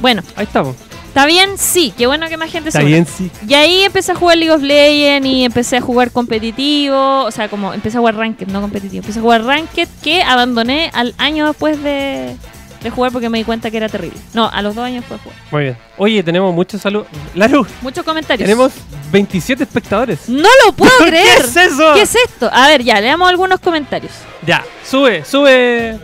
Bueno, 0.01 0.23
ahí 0.37 0.45
estamos. 0.45 0.77
está 1.09 1.27
bien, 1.27 1.59
sí, 1.59 1.93
qué 1.97 2.07
bueno 2.07 2.29
que 2.29 2.37
más 2.37 2.51
gente 2.51 2.69
Está 2.69 2.81
se 2.81 2.85
una. 2.85 2.91
bien, 2.95 3.07
sí. 3.07 3.31
Y 3.49 3.55
ahí 3.55 3.83
empecé 3.83 4.13
a 4.13 4.15
jugar 4.15 4.37
League 4.39 4.53
of 4.55 4.63
Legends 4.63 5.27
y 5.29 5.45
empecé 5.45 5.77
a 5.79 5.81
jugar 5.81 6.11
competitivo, 6.13 7.25
o 7.25 7.31
sea, 7.31 7.49
como 7.49 7.75
empecé 7.75 7.97
a 7.97 8.01
jugar 8.01 8.17
Ranked, 8.17 8.47
no 8.49 8.61
competitivo. 8.61 9.01
Empecé 9.03 9.19
a 9.19 9.23
jugar 9.23 9.45
Ranked 9.45 9.89
que 10.03 10.23
abandoné 10.23 10.91
al 10.95 11.15
año 11.19 11.47
después 11.49 11.83
de, 11.83 12.37
de 12.83 12.91
jugar 12.91 13.11
porque 13.13 13.29
me 13.29 13.39
di 13.39 13.45
cuenta 13.45 13.71
que 13.71 13.77
era 13.79 13.89
terrible. 13.89 14.17
No, 14.35 14.49
a 14.49 14.63
los 14.63 14.75
dos 14.75 14.85
años 14.85 15.05
fue 15.07 15.19
jugar. 15.19 15.39
Muy 15.51 15.63
bien. 15.65 15.79
Oye, 15.97 16.23
tenemos 16.23 16.55
muchos 16.55 16.81
saludos. 16.81 17.09
Laru, 17.35 17.67
Muchos 17.83 18.05
comentarios. 18.05 18.47
tenemos 18.47 18.73
27 19.11 19.65
espectadores. 19.65 20.29
No 20.29 20.49
lo 20.65 20.73
puedo 20.73 20.97
creer. 21.07 21.39
¿Qué 21.41 21.45
es 21.45 21.57
eso? 21.57 21.95
¿Qué 21.95 22.03
es 22.03 22.15
esto? 22.15 22.49
A 22.53 22.69
ver, 22.69 22.85
ya, 22.85 23.01
leamos 23.01 23.29
algunos 23.29 23.59
comentarios. 23.59 24.13
Ya, 24.47 24.65
sube, 24.89 25.25
sube. 25.25 25.99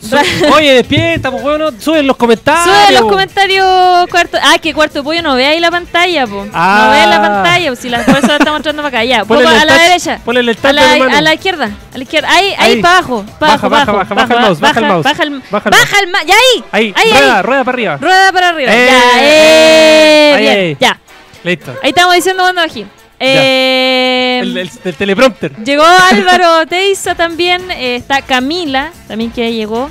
Oye, 0.54 0.74
despierta, 0.74 1.30
pues, 1.30 1.42
weón, 1.42 1.80
sube 1.80 1.98
en 1.98 2.06
los 2.06 2.16
comentarios. 2.16 2.64
Sube 2.64 2.92
los 2.92 3.02
comentarios 3.10 4.06
cuarto. 4.10 4.38
Ah, 4.42 4.56
que 4.58 4.72
cuarto 4.72 4.98
de 5.00 5.02
pollo 5.02 5.22
no 5.22 5.34
ve 5.34 5.44
ahí 5.46 5.60
la 5.60 5.70
pantalla, 5.70 6.26
po. 6.26 6.46
Ah. 6.52 6.84
No 6.84 6.90
ve 6.90 7.06
la 7.06 7.20
pantalla, 7.20 7.76
si 7.76 7.88
la, 7.88 8.04
por 8.04 8.16
eso 8.18 8.26
la 8.28 8.36
está 8.36 8.52
mostrando 8.52 8.82
para 8.82 8.98
acá. 9.00 9.04
Ya, 9.04 9.24
Ponle 9.24 9.42
el 9.42 9.48
a 9.48 9.64
la 9.64 9.72
touch, 9.74 9.82
derecha. 9.82 10.20
el 10.26 10.48
A 10.48 10.54
touch 10.54 10.72
la, 10.74 10.92
de 10.94 10.98
mano. 11.00 11.16
a 11.16 11.20
la 11.20 11.34
izquierda, 11.34 11.70
a 11.92 11.96
la 11.98 12.02
izquierda. 12.04 12.28
Ahí, 12.30 12.54
ahí, 12.58 12.72
Ahí. 12.74 12.82
para 12.82 12.98
abajo, 12.98 13.24
Baja, 13.40 13.54
abajo, 13.54 13.68
baja, 13.68 13.92
baja, 13.92 14.14
baja 14.14 14.34
el 14.34 14.40
mouse, 14.40 14.60
baja 14.60 14.80
el 14.80 14.86
mouse. 14.86 15.04
Baja 15.04 15.22
el, 15.24 15.30
Baja 15.50 15.70
baja 15.70 15.98
el 15.98 16.04
el, 16.06 16.10
ma- 16.12 16.22
ya 16.24 16.34
ahí, 16.34 16.64
Ahí, 16.72 16.94
ahí, 16.96 17.10
rueda, 17.12 17.36
ahí. 17.38 17.42
rueda 17.42 17.64
para 17.64 17.74
arriba. 17.74 17.96
Rueda 18.00 18.32
para 18.32 18.48
arriba. 18.50 18.72
Eh. 18.72 18.86
Ya, 18.88 19.22
eh, 19.22 20.32
Ahí, 20.36 20.42
bien, 20.42 20.58
ahí. 20.58 20.76
ya. 20.80 20.98
Listo. 21.44 21.74
Ahí 21.82 21.90
estamos 21.90 22.14
diciendo 22.14 22.42
cuando 22.44 22.62
bajé. 22.62 22.86
Eh, 23.20 24.27
El, 24.42 24.56
el- 24.56 24.70
el 24.84 24.94
teleprompter. 24.94 25.52
Llegó 25.64 25.84
Álvaro 25.84 26.66
Teiza 26.66 27.14
también, 27.14 27.70
eh, 27.70 27.96
está 27.96 28.22
Camila, 28.22 28.90
también 29.06 29.30
que 29.30 29.42
ya 29.50 29.56
llegó. 29.56 29.90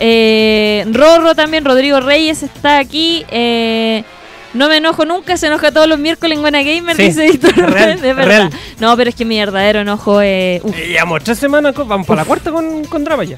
Eh, 0.00 0.84
Rorro 0.90 1.34
también, 1.34 1.64
Rodrigo 1.64 2.00
Reyes 2.00 2.42
está 2.42 2.78
aquí. 2.78 3.24
eh, 3.30 4.04
no 4.52 4.68
me 4.68 4.76
enojo 4.76 5.04
nunca, 5.04 5.36
se 5.36 5.48
enoja 5.48 5.72
todos 5.72 5.88
los 5.88 5.98
miércoles 5.98 6.36
en 6.36 6.42
Buena 6.42 6.62
Gamer, 6.62 6.94
Sí, 6.96 7.02
dice 7.04 7.26
Víctor. 7.30 7.56
real, 7.72 8.00
de 8.00 8.12
verdad. 8.12 8.26
real. 8.28 8.50
No, 8.78 8.96
pero 8.96 9.10
es 9.10 9.16
que 9.16 9.24
mi 9.24 9.36
verdadero 9.38 9.80
enojo 9.80 10.20
es. 10.20 10.62
Llevamos 10.62 11.24
tres 11.24 11.38
semanas, 11.38 11.74
con- 11.74 11.88
vamos 11.88 12.06
por 12.06 12.16
la 12.16 12.24
cuarta 12.24 12.52
con, 12.52 12.84
con 12.84 13.02
drama 13.04 13.24
ya. 13.24 13.36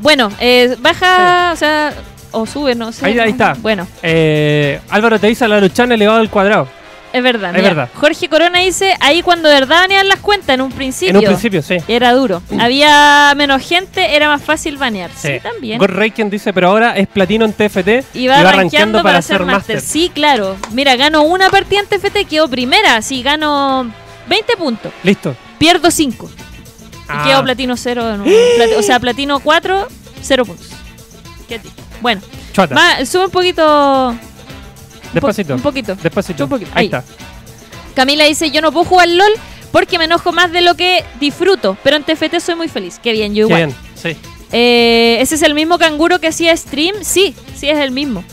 Bueno, 0.00 0.30
baja, 0.78 1.50
o 1.52 1.56
sea, 1.56 1.92
o 2.30 2.46
sube, 2.46 2.76
no 2.76 2.92
sé. 2.92 3.04
Ahí- 3.04 3.18
ahí 3.18 3.30
está. 3.30 3.54
Bueno, 3.60 3.86
Álvaro 4.90 5.18
te 5.18 5.26
dice 5.26 5.48
la 5.48 5.60
luchana 5.60 5.94
elevado 5.96 6.20
al 6.20 6.30
cuadrado. 6.30 6.68
Es 7.12 7.22
verdad. 7.22 7.50
Es 7.50 7.56
mira. 7.56 7.68
verdad. 7.68 7.88
Jorge 7.94 8.28
Corona 8.28 8.60
dice, 8.60 8.94
ahí 9.00 9.22
cuando 9.22 9.48
de 9.48 9.54
verdad 9.54 9.80
banean 9.80 10.08
las 10.08 10.20
cuentas 10.20 10.54
en 10.54 10.60
un 10.60 10.72
principio. 10.72 11.10
En 11.10 11.16
un 11.16 11.24
principio, 11.24 11.62
sí. 11.62 11.76
Era 11.88 12.12
duro. 12.12 12.42
Había 12.58 13.32
menos 13.36 13.66
gente, 13.66 14.14
era 14.14 14.28
más 14.28 14.42
fácil 14.42 14.76
banear. 14.76 15.10
Sí, 15.16 15.40
también. 15.42 15.78
God 15.78 15.88
Reiken 15.88 16.30
dice, 16.30 16.52
pero 16.52 16.68
ahora 16.68 16.96
es 16.96 17.06
platino 17.06 17.44
en 17.44 17.52
TFT 17.52 18.14
Y 18.14 18.26
va, 18.26 18.42
rankeando 18.52 19.02
para, 19.02 19.22
ser 19.22 19.44
máster. 19.44 19.80
Sí, 19.80 20.10
claro. 20.12 20.56
Mira, 20.72 20.96
gano 20.96 21.22
una 21.22 21.50
partida 21.50 21.80
en 21.80 21.86
TFT, 21.86 22.28
quedo 22.28 22.48
primera. 22.48 23.00
Sí, 23.02 23.22
gano 23.22 23.90
20 24.28 24.56
puntos. 24.56 24.92
Listo. 25.02 25.34
Pierdo 25.58 25.90
5. 25.90 26.30
Ah. 27.08 27.22
Y 27.24 27.28
quedo 27.28 27.42
platino 27.42 27.76
0. 27.76 28.24
o 28.78 28.82
sea, 28.82 29.00
platino 29.00 29.40
4, 29.40 29.88
0 30.22 30.44
puntos. 30.44 30.68
Qué. 31.48 31.60
Bueno, 32.00 32.20
sube 33.04 33.24
un 33.24 33.30
poquito. 33.30 34.14
Po- 35.08 35.14
Despacito. 35.14 35.54
Un 35.54 35.60
poquito. 35.62 35.94
Despacito. 35.96 36.44
Un 36.44 36.50
poquito. 36.50 36.70
Ahí, 36.74 36.80
Ahí. 36.80 36.86
está. 36.86 37.04
Camila 37.94 38.24
dice, 38.24 38.50
yo 38.50 38.60
no 38.60 38.70
puedo 38.72 38.84
jugar 38.84 39.08
LOL 39.08 39.32
porque 39.72 39.98
me 39.98 40.04
enojo 40.04 40.32
más 40.32 40.52
de 40.52 40.60
lo 40.60 40.74
que 40.74 41.04
disfruto. 41.20 41.76
Pero 41.82 41.96
en 41.96 42.04
TFT 42.04 42.40
soy 42.40 42.54
muy 42.54 42.68
feliz. 42.68 42.98
Qué 43.02 43.12
bien, 43.12 43.34
yo 43.34 43.48
Qué 43.48 43.54
igual. 43.54 43.66
bien. 43.66 43.76
Sí. 43.94 44.16
Eh, 44.52 45.18
¿Ese 45.20 45.34
es 45.34 45.42
el 45.42 45.54
mismo 45.54 45.78
canguro 45.78 46.20
que 46.20 46.28
hacía 46.28 46.56
stream? 46.56 46.94
Sí, 47.02 47.34
sí 47.54 47.68
es 47.68 47.78
el 47.78 47.90
mismo. 47.90 48.24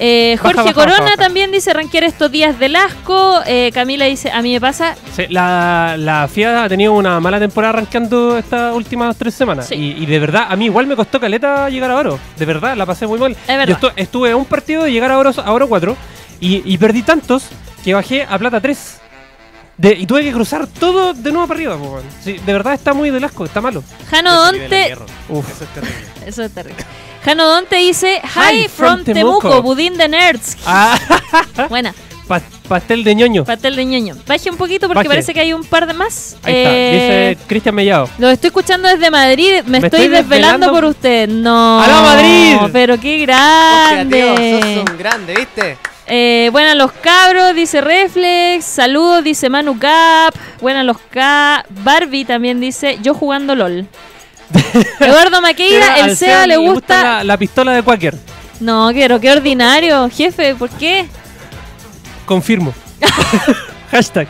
Eh, 0.00 0.36
Baja, 0.36 0.42
Jorge 0.42 0.56
baja, 0.56 0.72
baja, 0.74 0.74
Corona 0.90 1.04
baja. 1.10 1.16
también 1.16 1.50
dice 1.50 1.72
rankear 1.72 2.04
estos 2.04 2.30
días 2.30 2.58
del 2.58 2.76
asco. 2.76 3.40
Eh, 3.46 3.70
Camila 3.74 4.04
dice, 4.04 4.30
a 4.30 4.40
mí 4.42 4.52
me 4.52 4.60
pasa. 4.60 4.94
Sí, 5.16 5.24
la, 5.28 5.96
la 5.98 6.28
FIA 6.28 6.64
ha 6.64 6.68
tenido 6.68 6.92
una 6.92 7.18
mala 7.20 7.38
temporada 7.40 7.74
arrancando 7.74 8.38
estas 8.38 8.74
últimas 8.74 9.16
tres 9.16 9.34
semanas. 9.34 9.66
Sí. 9.68 9.74
Y, 9.74 10.02
y 10.02 10.06
de 10.06 10.18
verdad, 10.18 10.46
a 10.48 10.56
mí 10.56 10.66
igual 10.66 10.86
me 10.86 10.94
costó 10.96 11.18
caleta 11.18 11.68
llegar 11.68 11.90
a 11.90 11.96
oro. 11.96 12.18
De 12.36 12.44
verdad, 12.46 12.76
la 12.76 12.86
pasé 12.86 13.06
muy 13.06 13.18
mal. 13.18 13.36
Yo 13.48 13.54
estu- 13.76 13.92
estuve 13.96 14.30
a 14.30 14.36
un 14.36 14.44
partido 14.44 14.84
de 14.84 14.92
llegar 14.92 15.10
a 15.10 15.18
oro, 15.18 15.32
a 15.36 15.52
oro 15.52 15.68
4 15.68 15.96
y, 16.40 16.62
y 16.72 16.78
perdí 16.78 17.02
tantos 17.02 17.44
que 17.84 17.94
bajé 17.94 18.22
a 18.22 18.38
plata 18.38 18.60
3. 18.60 19.00
De, 19.78 19.92
y 19.92 20.06
tuve 20.06 20.24
que 20.24 20.32
cruzar 20.32 20.66
todo 20.66 21.14
de 21.14 21.30
nuevo 21.30 21.46
para 21.46 21.58
arriba. 21.58 21.76
po. 21.76 22.00
Sí, 22.22 22.32
de 22.44 22.52
verdad 22.52 22.74
está 22.74 22.94
muy 22.94 23.10
del 23.10 23.22
asco, 23.22 23.44
está 23.44 23.60
malo. 23.60 23.82
Jano 24.10 24.34
Donte. 24.34 24.68
hierro. 24.86 25.06
Uf. 25.28 25.48
Eso 25.50 25.64
es 25.64 25.70
terrible. 25.70 25.96
Eso 26.26 26.42
es 26.44 26.52
terrible. 26.52 26.84
Jano 27.24 27.46
Donte 27.46 27.76
dice, 27.76 28.20
Hi, 28.22 28.62
Hi 28.62 28.68
from, 28.68 29.04
from 29.04 29.04
Temuco, 29.04 29.40
Temuco. 29.48 29.62
Budín 29.62 29.96
de 29.98 30.08
Nerds. 30.08 30.56
Ah, 30.66 30.98
Buena, 31.68 31.94
pa- 32.26 32.40
pastel 32.68 33.02
de 33.04 33.14
ñoño. 33.14 33.44
pastel 33.44 33.74
de 33.76 33.84
ñoño. 33.84 34.16
Baje 34.26 34.50
un 34.50 34.56
poquito 34.56 34.86
porque 34.86 34.98
Baje. 34.98 35.08
parece 35.08 35.34
que 35.34 35.40
hay 35.40 35.52
un 35.52 35.64
par 35.64 35.86
de 35.86 35.94
más. 35.94 36.36
Ahí 36.42 36.54
Eh, 36.54 36.62
está, 37.30 37.30
dice 37.34 37.46
Cristian 37.48 37.74
Mellado. 37.74 38.08
Lo 38.18 38.28
estoy 38.30 38.48
escuchando 38.48 38.88
desde 38.88 39.10
Madrid. 39.10 39.62
Me, 39.64 39.78
Me 39.80 39.86
estoy, 39.86 40.02
estoy 40.02 40.08
desvelando, 40.08 40.66
desvelando. 40.66 40.72
por 40.72 40.84
usted. 40.84 41.28
No. 41.28 41.80
¡Aló, 41.82 42.02
Madrid! 42.02 42.56
Pero 42.72 42.98
qué 43.00 43.22
Hostia, 43.22 44.06
tío, 44.08 44.34
grande. 44.34 44.60
sos 44.62 44.90
un 44.90 44.98
grande, 44.98 45.34
¿viste? 45.34 45.78
Eh, 46.10 46.48
buenas 46.52 46.74
los 46.76 46.92
cabros, 46.92 47.54
dice 47.54 47.80
Reflex. 47.82 48.64
Saludos, 48.64 49.22
dice 49.24 49.50
Manu 49.50 49.78
Cap. 49.78 50.34
Buenas 50.60 50.84
los 50.86 50.96
K. 51.10 51.64
Barbie 51.84 52.24
también 52.24 52.60
dice 52.60 52.98
yo 53.02 53.12
jugando 53.14 53.54
LOL. 53.54 53.86
Eduardo 55.00 55.40
Maqueira, 55.40 55.98
el 56.00 56.16
SEA 56.16 56.46
le 56.46 56.56
gusta. 56.56 57.02
la, 57.02 57.24
la 57.24 57.36
pistola 57.36 57.72
de 57.72 57.82
Quaker. 57.82 58.14
No, 58.60 58.90
quiero, 58.92 59.20
qué 59.20 59.30
ordinario. 59.32 60.08
Jefe, 60.10 60.54
¿por 60.54 60.70
qué? 60.70 61.06
Confirmo. 62.26 62.74
Hashtag. 63.90 64.26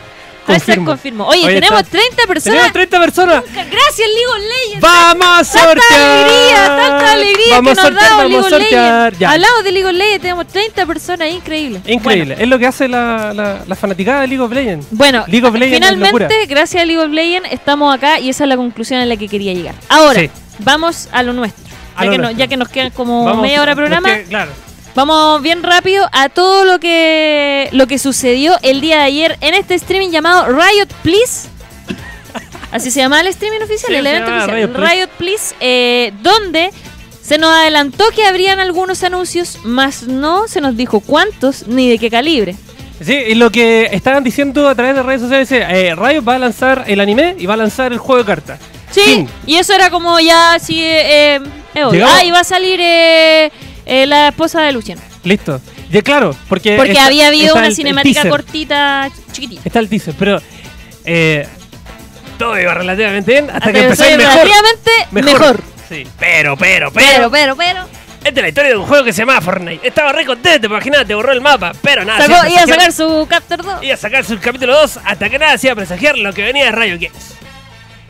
Hashtag 0.47 0.75
Confirmo. 0.77 0.85
confirmo. 0.91 1.27
Oye, 1.27 1.45
Oye, 1.45 1.55
tenemos 1.55 1.79
está- 1.81 1.91
30 1.91 2.23
personas. 2.27 2.43
Tenemos 2.43 2.73
30 2.73 2.99
personas. 2.99 3.43
Gracias, 3.53 4.07
League 4.09 4.27
of 4.31 4.37
Legends. 4.39 4.81
¡Vamos 4.81 5.27
a 5.39 5.43
sortear! 5.43 5.77
Tanta 5.79 6.23
alegría, 6.23 6.65
tanta 6.77 7.11
alegría 7.11 7.55
Vamos 7.55 7.69
que 7.71 7.75
nos 7.75 7.85
sortear, 7.85 8.09
da 8.09 8.15
vamos 8.17 8.23
League 8.31 8.37
a 8.37 8.39
of 8.41 8.49
sortear. 8.49 9.03
Legends. 9.03 9.19
Ya. 9.19 9.31
Hablamos 9.31 9.63
de 9.63 9.71
League 9.71 9.85
of 9.87 9.93
Legends, 9.93 10.21
tenemos 10.21 10.47
30 10.47 10.85
personas, 10.85 11.29
increíble. 11.31 11.81
Increíble. 11.85 12.35
Es 12.39 12.47
lo 12.47 12.57
que 12.57 12.65
hace 12.67 12.87
la, 12.87 13.33
la, 13.33 13.61
la 13.67 13.75
fanaticada 13.75 14.21
de 14.21 14.27
League 14.27 14.41
of 14.43 14.51
Legends. 14.51 14.87
Bueno, 14.91 15.23
League 15.27 15.45
of 15.47 15.53
Legends 15.55 15.87
finalmente, 15.87 16.45
gracias 16.47 16.81
a 16.81 16.85
League 16.85 17.03
of 17.03 17.11
Legends, 17.11 17.49
estamos 17.51 17.93
acá 17.93 18.19
y 18.19 18.29
esa 18.29 18.43
es 18.45 18.47
la 18.49 18.57
conclusión 18.57 19.01
a 19.01 19.05
la 19.05 19.17
que 19.17 19.27
quería 19.27 19.53
llegar. 19.53 19.75
Ahora, 19.89 20.19
Sí. 20.21 20.29
vamos 20.59 21.09
a 21.11 21.21
lo 21.21 21.33
nuestro. 21.33 21.63
A 21.95 22.01
Ya, 22.01 22.05
lo 22.05 22.11
que, 22.11 22.17
no- 22.17 22.31
ya 22.31 22.47
que 22.47 22.57
nos 22.57 22.69
quedan 22.69 22.89
como 22.91 23.25
Vamos, 23.25 23.41
media 23.41 23.61
hora 23.61 23.71
de 23.71 23.75
programa, 23.75 24.15
que, 24.15 24.23
claro. 24.23 24.51
Vamos 24.99 25.41
bien 25.41 25.63
rápido 25.63 26.09
a 26.11 26.27
todo 26.27 26.65
lo 26.65 26.77
que 26.79 27.69
lo 27.71 27.87
que 27.87 27.97
sucedió 27.97 28.57
el 28.63 28.81
día 28.81 28.97
de 28.97 29.03
ayer 29.03 29.37
en 29.39 29.53
este 29.53 29.75
streaming 29.75 30.09
llamado 30.09 30.47
Riot 30.47 30.87
Please. 31.03 31.47
Así 32.71 32.91
se 32.91 32.99
llama 32.99 33.21
el 33.21 33.27
streaming 33.27 33.61
oficial, 33.61 33.91
Sí, 33.91 33.95
el 33.95 34.05
evento 34.05 34.29
oficial. 34.29 34.51
Riot 34.57 34.69
Please. 34.73 34.93
Riot 34.95 35.09
Please, 35.17 35.55
eh, 35.61 36.11
donde 36.21 36.69
se 37.23 37.37
nos 37.37 37.49
adelantó 37.49 38.03
que 38.13 38.25
habrían 38.25 38.59
algunos 38.59 39.01
anuncios, 39.03 39.59
más 39.63 40.03
no 40.03 40.49
se 40.49 40.59
nos 40.59 40.75
dijo 40.75 40.99
cuántos 40.99 41.65
ni 41.67 41.89
de 41.89 41.97
qué 41.97 42.09
calibre. 42.09 42.55
Sí, 43.01 43.13
y 43.13 43.35
lo 43.35 43.51
que 43.51 43.87
estaban 43.93 44.25
diciendo 44.25 44.67
a 44.67 44.75
través 44.75 44.95
de 44.95 45.03
redes 45.03 45.21
sociales 45.21 45.49
es 45.49 45.65
eh, 45.69 45.95
Riot 45.95 46.27
va 46.27 46.35
a 46.35 46.39
lanzar 46.39 46.83
el 46.87 46.99
anime 46.99 47.35
y 47.39 47.45
va 47.45 47.53
a 47.53 47.57
lanzar 47.57 47.93
el 47.93 47.99
juego 47.99 48.21
de 48.21 48.25
cartas. 48.27 48.59
Sí, 48.91 49.25
y 49.45 49.55
eso 49.55 49.71
era 49.73 49.89
como 49.89 50.19
ya 50.19 50.55
así. 50.55 50.77
Eh, 50.83 51.35
eh. 51.37 51.39
Llegamos- 51.91 52.13
Ah, 52.19 52.25
y 52.25 52.31
va 52.31 52.39
a 52.41 52.43
salir 52.43 52.79
eh, 52.81 53.49
eh, 53.89 54.05
la 54.05 54.29
esposa 54.29 54.61
de 54.61 54.71
Luciano. 54.71 55.01
Listo. 55.23 55.59
De 55.89 56.01
claro, 56.03 56.35
porque 56.47 56.75
Porque 56.77 56.91
está- 56.91 57.05
había 57.07 57.27
habido 57.27 57.55
una 57.55 57.67
el- 57.67 57.75
cinemática 57.75 58.27
cortita, 58.29 59.09
chiquitita. 59.31 59.61
Está 59.65 59.79
el 59.79 59.89
teaser, 59.89 60.13
pero 60.17 60.41
eh, 61.05 61.47
todo 62.37 62.59
iba 62.59 62.73
relativamente 62.73 63.31
bien 63.31 63.45
hasta, 63.45 63.57
Hasta 63.57 63.71
que 63.73 63.79
empezó 63.83 64.03
a 64.03 64.05
soy 64.05 64.13
ir 64.13 64.17
mejor. 64.19 64.33
relativamente 64.35 64.91
mejor. 65.11 65.63
Sí. 65.89 66.07
Pero, 66.19 66.55
pero, 66.55 66.91
pero. 66.91 67.07
Pero, 67.07 67.31
pero, 67.31 67.55
pero. 67.55 67.85
Esta 68.23 68.29
es 68.41 68.41
la 68.43 68.47
historia 68.49 68.71
de 68.71 68.77
un 68.77 68.85
juego 68.85 69.03
que 69.05 69.13
se 69.13 69.19
llamaba 69.21 69.39
Fortnite. 69.41 69.87
Estaba 69.87 70.11
re 70.11 70.25
contento, 70.25 70.67
imagínate, 70.67 71.15
borró 71.15 71.31
el 71.31 71.39
mapa. 71.41 71.71
Pero 71.81 72.03
nada, 72.05 72.27
Sacó, 72.27 72.47
iba 72.49 72.63
a 72.63 72.67
sacar 72.67 72.91
su 72.91 73.25
Captor 73.29 73.63
2. 73.63 73.81
Iba 73.83 73.93
a 73.93 73.97
sacar 73.97 74.25
su 74.25 74.37
capítulo 74.39 74.73
2 74.77 74.99
hasta 75.05 75.29
que 75.29 75.39
nada 75.39 75.53
hacía 75.53 75.73
presagiar 75.73 76.17
lo 76.17 76.33
que 76.33 76.43
venía 76.43 76.65
de 76.65 76.71
Riot 76.73 76.99
Games. 76.99 77.35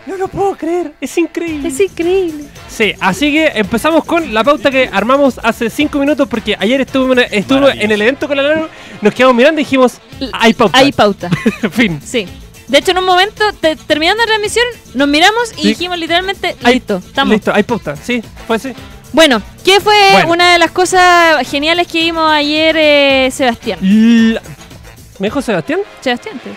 No 0.10 0.18
lo 0.18 0.28
puedo 0.28 0.56
creer, 0.58 0.94
es 1.00 1.16
increíble. 1.18 1.68
Es 1.70 1.80
increíble. 1.80 2.46
Sí, 2.68 2.94
así 3.00 3.32
que 3.32 3.46
empezamos 3.56 4.04
con 4.06 4.34
la 4.34 4.44
pauta 4.44 4.72
que 4.72 4.90
armamos 4.92 5.40
hace 5.44 5.70
5 5.70 6.00
minutos 6.00 6.28
porque 6.28 6.56
ayer 6.60 6.82
estuve 6.82 7.16
Maravilloso. 7.16 7.72
en 7.80 7.92
el 7.92 8.02
evento 8.02 8.28
con 8.28 8.38
la 8.38 8.44
Lalo, 8.44 8.70
nos 9.02 9.14
quedamos 9.14 9.36
mirando 9.36 9.62
y 9.62 9.64
dijimos, 9.64 10.00
hay 10.34 10.54
pauta. 10.54 10.78
Hay 10.80 10.92
pauta. 10.92 11.30
fin. 11.72 12.02
Sí. 12.04 12.26
De 12.68 12.78
hecho, 12.80 12.92
en 12.92 12.98
un 13.00 13.06
momento, 13.06 13.44
te- 13.54 13.76
terminando 13.76 14.22
la 14.24 14.28
transmisión, 14.28 14.66
nos 14.96 15.08
miramos 15.08 15.52
y 15.58 15.62
Sí. 15.62 15.68
dijimos 15.70 15.98
literalmente, 16.00 16.56
Hay- 16.64 16.76
listo, 16.76 16.98
estamos. 16.98 17.34
Listo, 17.34 17.52
hay 17.54 17.64
pauta. 17.64 17.96
Sí, 17.96 18.24
fue 18.48 18.56
así. 18.58 18.74
Bueno, 19.14 19.42
¿qué 19.66 19.80
fue 19.80 19.96
Bueno. 20.14 20.32
una 20.34 20.54
de 20.54 20.60
las 20.60 20.72
cosas 20.72 21.48
geniales 21.50 21.88
que 21.88 22.00
vimos 22.00 22.30
ayer, 22.32 22.76
eh, 22.78 23.30
Sebastián? 23.32 23.80
La- 23.82 24.42
¿Me 25.20 25.28
dijo 25.28 25.42
Sebastián? 25.42 25.80
Sebastián, 26.02 26.40
te- 26.44 26.52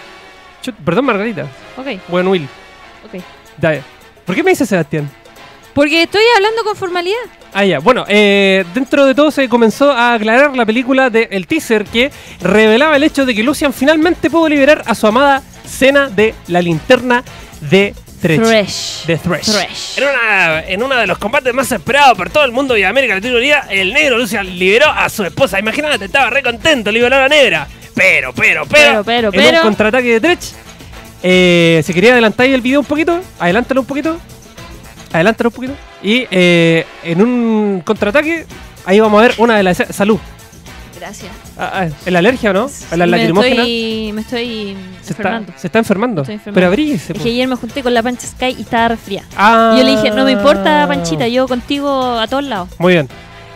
Chut, 0.62 0.74
perdón, 0.84 1.04
Margarita. 1.06 1.46
ok, 1.76 1.86
Bueno, 2.08 2.30
Will. 2.30 2.46
ok. 3.06 3.22
¿Por 4.26 4.34
qué 4.34 4.42
me 4.42 4.50
dice 4.50 4.66
Sebastián? 4.66 5.10
Porque 5.74 6.02
estoy 6.02 6.22
hablando 6.36 6.64
con 6.64 6.76
formalidad. 6.76 7.16
Ah, 7.54 7.64
ya. 7.64 7.78
Bueno, 7.78 8.04
eh, 8.08 8.64
dentro 8.74 9.04
de 9.06 9.14
todo 9.14 9.30
se 9.30 9.48
comenzó 9.48 9.90
a 9.92 10.14
aclarar 10.14 10.54
la 10.56 10.66
película 10.66 11.10
del 11.10 11.46
teaser 11.46 11.84
que 11.84 12.10
revelaba 12.40 12.96
el 12.96 13.02
hecho 13.04 13.24
de 13.24 13.34
que 13.34 13.42
Lucian 13.42 13.72
finalmente 13.72 14.30
pudo 14.30 14.48
liberar 14.48 14.82
a 14.86 14.94
su 14.94 15.06
amada 15.06 15.42
cena 15.66 16.08
de 16.08 16.34
la 16.48 16.60
linterna 16.60 17.22
de 17.60 17.94
Thresh. 18.20 18.40
Thresh. 18.40 19.06
De 19.06 19.16
Thresh. 19.18 19.44
Thresh. 19.52 19.98
En, 19.98 20.04
una, 20.04 20.60
en 20.64 20.82
uno 20.82 20.96
de 20.96 21.06
los 21.06 21.18
combates 21.18 21.52
más 21.52 21.70
esperados 21.72 22.16
por 22.16 22.30
todo 22.30 22.44
el 22.44 22.52
mundo 22.52 22.76
y 22.76 22.84
América 22.84 23.14
Latina 23.14 23.36
Unida, 23.36 23.66
el 23.70 23.92
negro 23.92 24.18
Lucian 24.18 24.46
liberó 24.58 24.88
a 24.90 25.08
su 25.08 25.24
esposa. 25.24 25.58
Imagínate, 25.58 26.04
estaba 26.04 26.30
re 26.30 26.42
contento, 26.42 26.90
liberó 26.92 27.16
a 27.16 27.20
la 27.20 27.28
negra. 27.28 27.66
Pero, 27.94 28.32
pero, 28.32 28.64
Pero, 28.66 29.04
pero. 29.04 29.30
pero, 29.30 29.32
En 29.32 29.40
un 29.40 29.50
pero. 29.50 29.62
contraataque 29.62 30.20
de 30.20 30.20
Thresh. 30.20 30.52
Eh, 31.22 31.82
si 31.84 31.94
quería 31.94 32.12
adelantar 32.12 32.46
el 32.46 32.60
video 32.60 32.80
un 32.80 32.86
poquito, 32.86 33.20
adelántalo 33.38 33.82
un 33.82 33.86
poquito. 33.86 34.18
Adelántalo 35.12 35.50
un 35.50 35.54
poquito. 35.54 35.74
Y 36.02 36.26
eh, 36.30 36.84
en 37.04 37.22
un 37.22 37.82
contraataque, 37.84 38.46
ahí 38.84 38.98
vamos 39.00 39.20
a 39.20 39.22
ver 39.22 39.34
una 39.38 39.56
de 39.56 39.62
las 39.62 39.76
Salud. 39.90 40.18
Gracias. 40.98 41.32
Ah, 41.58 41.70
ah, 41.74 41.86
¿Es 41.86 42.12
la 42.12 42.20
alergia 42.20 42.50
o 42.50 42.52
no? 42.52 42.66
¿Es 42.66 42.96
la 42.96 43.06
me 43.06 43.24
estoy, 43.24 44.12
me 44.12 44.20
estoy 44.20 44.76
Se 45.02 45.12
está, 45.12 45.22
enfermando. 45.22 45.52
se 45.56 45.66
está 45.66 45.78
enfermando. 45.80 46.22
Estoy 46.22 46.34
enfermando. 46.34 46.54
Pero 46.54 46.66
abríguese. 46.68 47.12
Es 47.14 47.22
que 47.22 47.28
ayer 47.28 47.48
me 47.48 47.56
junté 47.56 47.82
con 47.82 47.92
la 47.92 48.04
Pancha 48.04 48.28
Sky 48.28 48.54
y 48.56 48.62
estaba 48.62 48.88
resfriada. 48.88 49.26
Ah. 49.36 49.72
Y 49.74 49.78
yo 49.80 49.84
le 49.84 49.96
dije, 49.96 50.10
no 50.10 50.24
me 50.24 50.30
importa, 50.30 50.86
Panchita, 50.86 51.26
yo 51.26 51.48
contigo 51.48 52.18
a 52.18 52.28
todos 52.28 52.44
lados. 52.44 52.68
Muy 52.78 52.92
bien. 52.92 53.08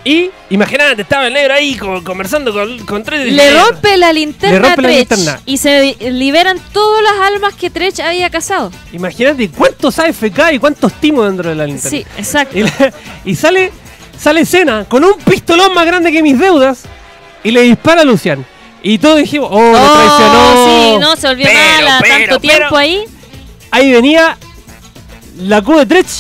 Y 0.09 0.31
imagínate, 0.51 1.03
estaba 1.03 1.27
el 1.27 1.33
negro 1.35 1.55
ahí 1.55 1.75
co- 1.75 2.05
conversando 2.05 2.53
con, 2.53 2.79
con 2.87 3.03
tres 3.03 3.33
Le 3.33 3.51
rompe 3.61 3.97
la 3.97 4.13
linterna 4.13 4.55
Le 4.55 4.59
rompe 4.61 4.79
a 4.79 4.83
la 4.83 4.89
Tretch 4.89 5.11
linterna. 5.11 5.41
y 5.47 5.59
se 5.59 5.97
liberan 6.13 6.61
todas 6.73 7.03
las 7.03 7.27
almas 7.27 7.55
que 7.55 7.71
Tretch 7.71 7.99
había 7.99 8.31
cazado. 8.31 8.71
Imagínate 8.93 9.51
cuántos 9.51 9.99
AFK 9.99 10.53
y 10.53 10.59
cuántos 10.61 10.93
timos 11.01 11.27
dentro 11.27 11.51
de 11.51 11.57
la 11.57 11.67
linterna. 11.67 11.91
Sí, 11.91 12.07
exacto. 12.17 12.57
Y, 12.57 12.63
la- 12.63 12.93
y 13.25 13.35
sale, 13.35 13.73
sale 14.17 14.43
escena 14.43 14.85
con 14.89 15.03
un 15.03 15.15
pistolón 15.19 15.75
más 15.75 15.85
grande 15.85 16.13
que 16.13 16.23
mis 16.23 16.39
deudas 16.39 16.85
y 17.43 17.51
le 17.51 17.63
dispara 17.63 18.03
a 18.03 18.05
Lucian. 18.05 18.47
Y 18.85 18.99
todos 18.99 19.19
dijimos, 19.19 19.49
oh, 19.51 19.73
lo 19.73 19.93
traicionó. 19.93 20.53
Oh, 20.55 20.69
sí, 20.69 20.99
no, 21.01 21.17
se 21.17 21.27
volvió 21.27 21.47
Pero, 21.47 21.59
mala, 21.83 21.99
pero, 22.01 22.15
tanto 22.15 22.41
pero- 22.41 22.59
tiempo 22.59 22.77
ahí. 22.77 23.05
Ahí 23.73 23.91
venía 23.91 24.39
la 25.39 25.61
Q 25.63 25.79
de 25.79 25.87
Tretch 25.87 26.11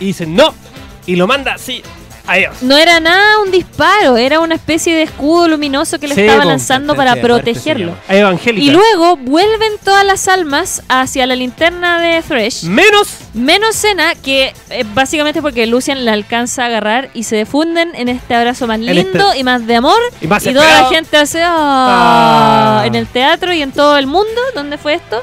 y 0.00 0.04
dicen, 0.06 0.36
no. 0.36 0.54
Y 1.06 1.16
lo 1.16 1.26
manda 1.26 1.54
así. 1.54 1.82
Adiós. 2.28 2.62
No 2.62 2.76
era 2.76 2.98
nada 3.00 3.38
un 3.44 3.50
disparo, 3.50 4.16
era 4.16 4.40
una 4.40 4.54
especie 4.56 4.94
de 4.94 5.02
escudo 5.04 5.48
luminoso 5.48 5.98
que 6.00 6.08
le 6.08 6.14
Sí, 6.14 6.22
estaba 6.22 6.44
lanzando 6.44 6.94
para 6.96 7.16
protegerlo. 7.16 7.94
Evangélica. 8.08 8.64
Y 8.66 8.70
luego 8.70 9.16
vuelven 9.16 9.72
todas 9.84 10.04
las 10.04 10.26
almas 10.28 10.82
hacia 10.88 11.26
la 11.26 11.36
linterna 11.36 12.00
de 12.00 12.22
Thresh. 12.22 12.64
Menos 12.64 13.08
Menos 13.34 13.76
Cena, 13.76 14.14
que 14.14 14.54
eh, 14.70 14.84
básicamente 14.94 15.42
porque 15.42 15.66
Lucian 15.66 16.04
la 16.04 16.14
alcanza 16.14 16.62
a 16.62 16.66
agarrar 16.66 17.10
y 17.14 17.24
se 17.24 17.36
defunden 17.36 17.92
en 17.94 18.08
este 18.08 18.34
abrazo 18.34 18.66
más 18.66 18.80
lindo 18.80 19.26
este- 19.28 19.38
y 19.38 19.44
más 19.44 19.66
de 19.66 19.76
amor. 19.76 20.00
y 20.20 20.26
más 20.26 20.44
Y 20.46 20.54
toda 20.54 20.82
la 20.82 20.88
gente 20.88 21.16
hace 21.18 21.42
Ah. 21.44 22.82
en 22.86 22.94
el 22.94 23.06
teatro 23.06 23.52
y 23.52 23.62
en 23.62 23.72
todo 23.72 23.96
el 23.98 24.06
mundo. 24.06 24.40
¿Dónde 24.54 24.78
fue 24.78 24.94
esto? 24.94 25.22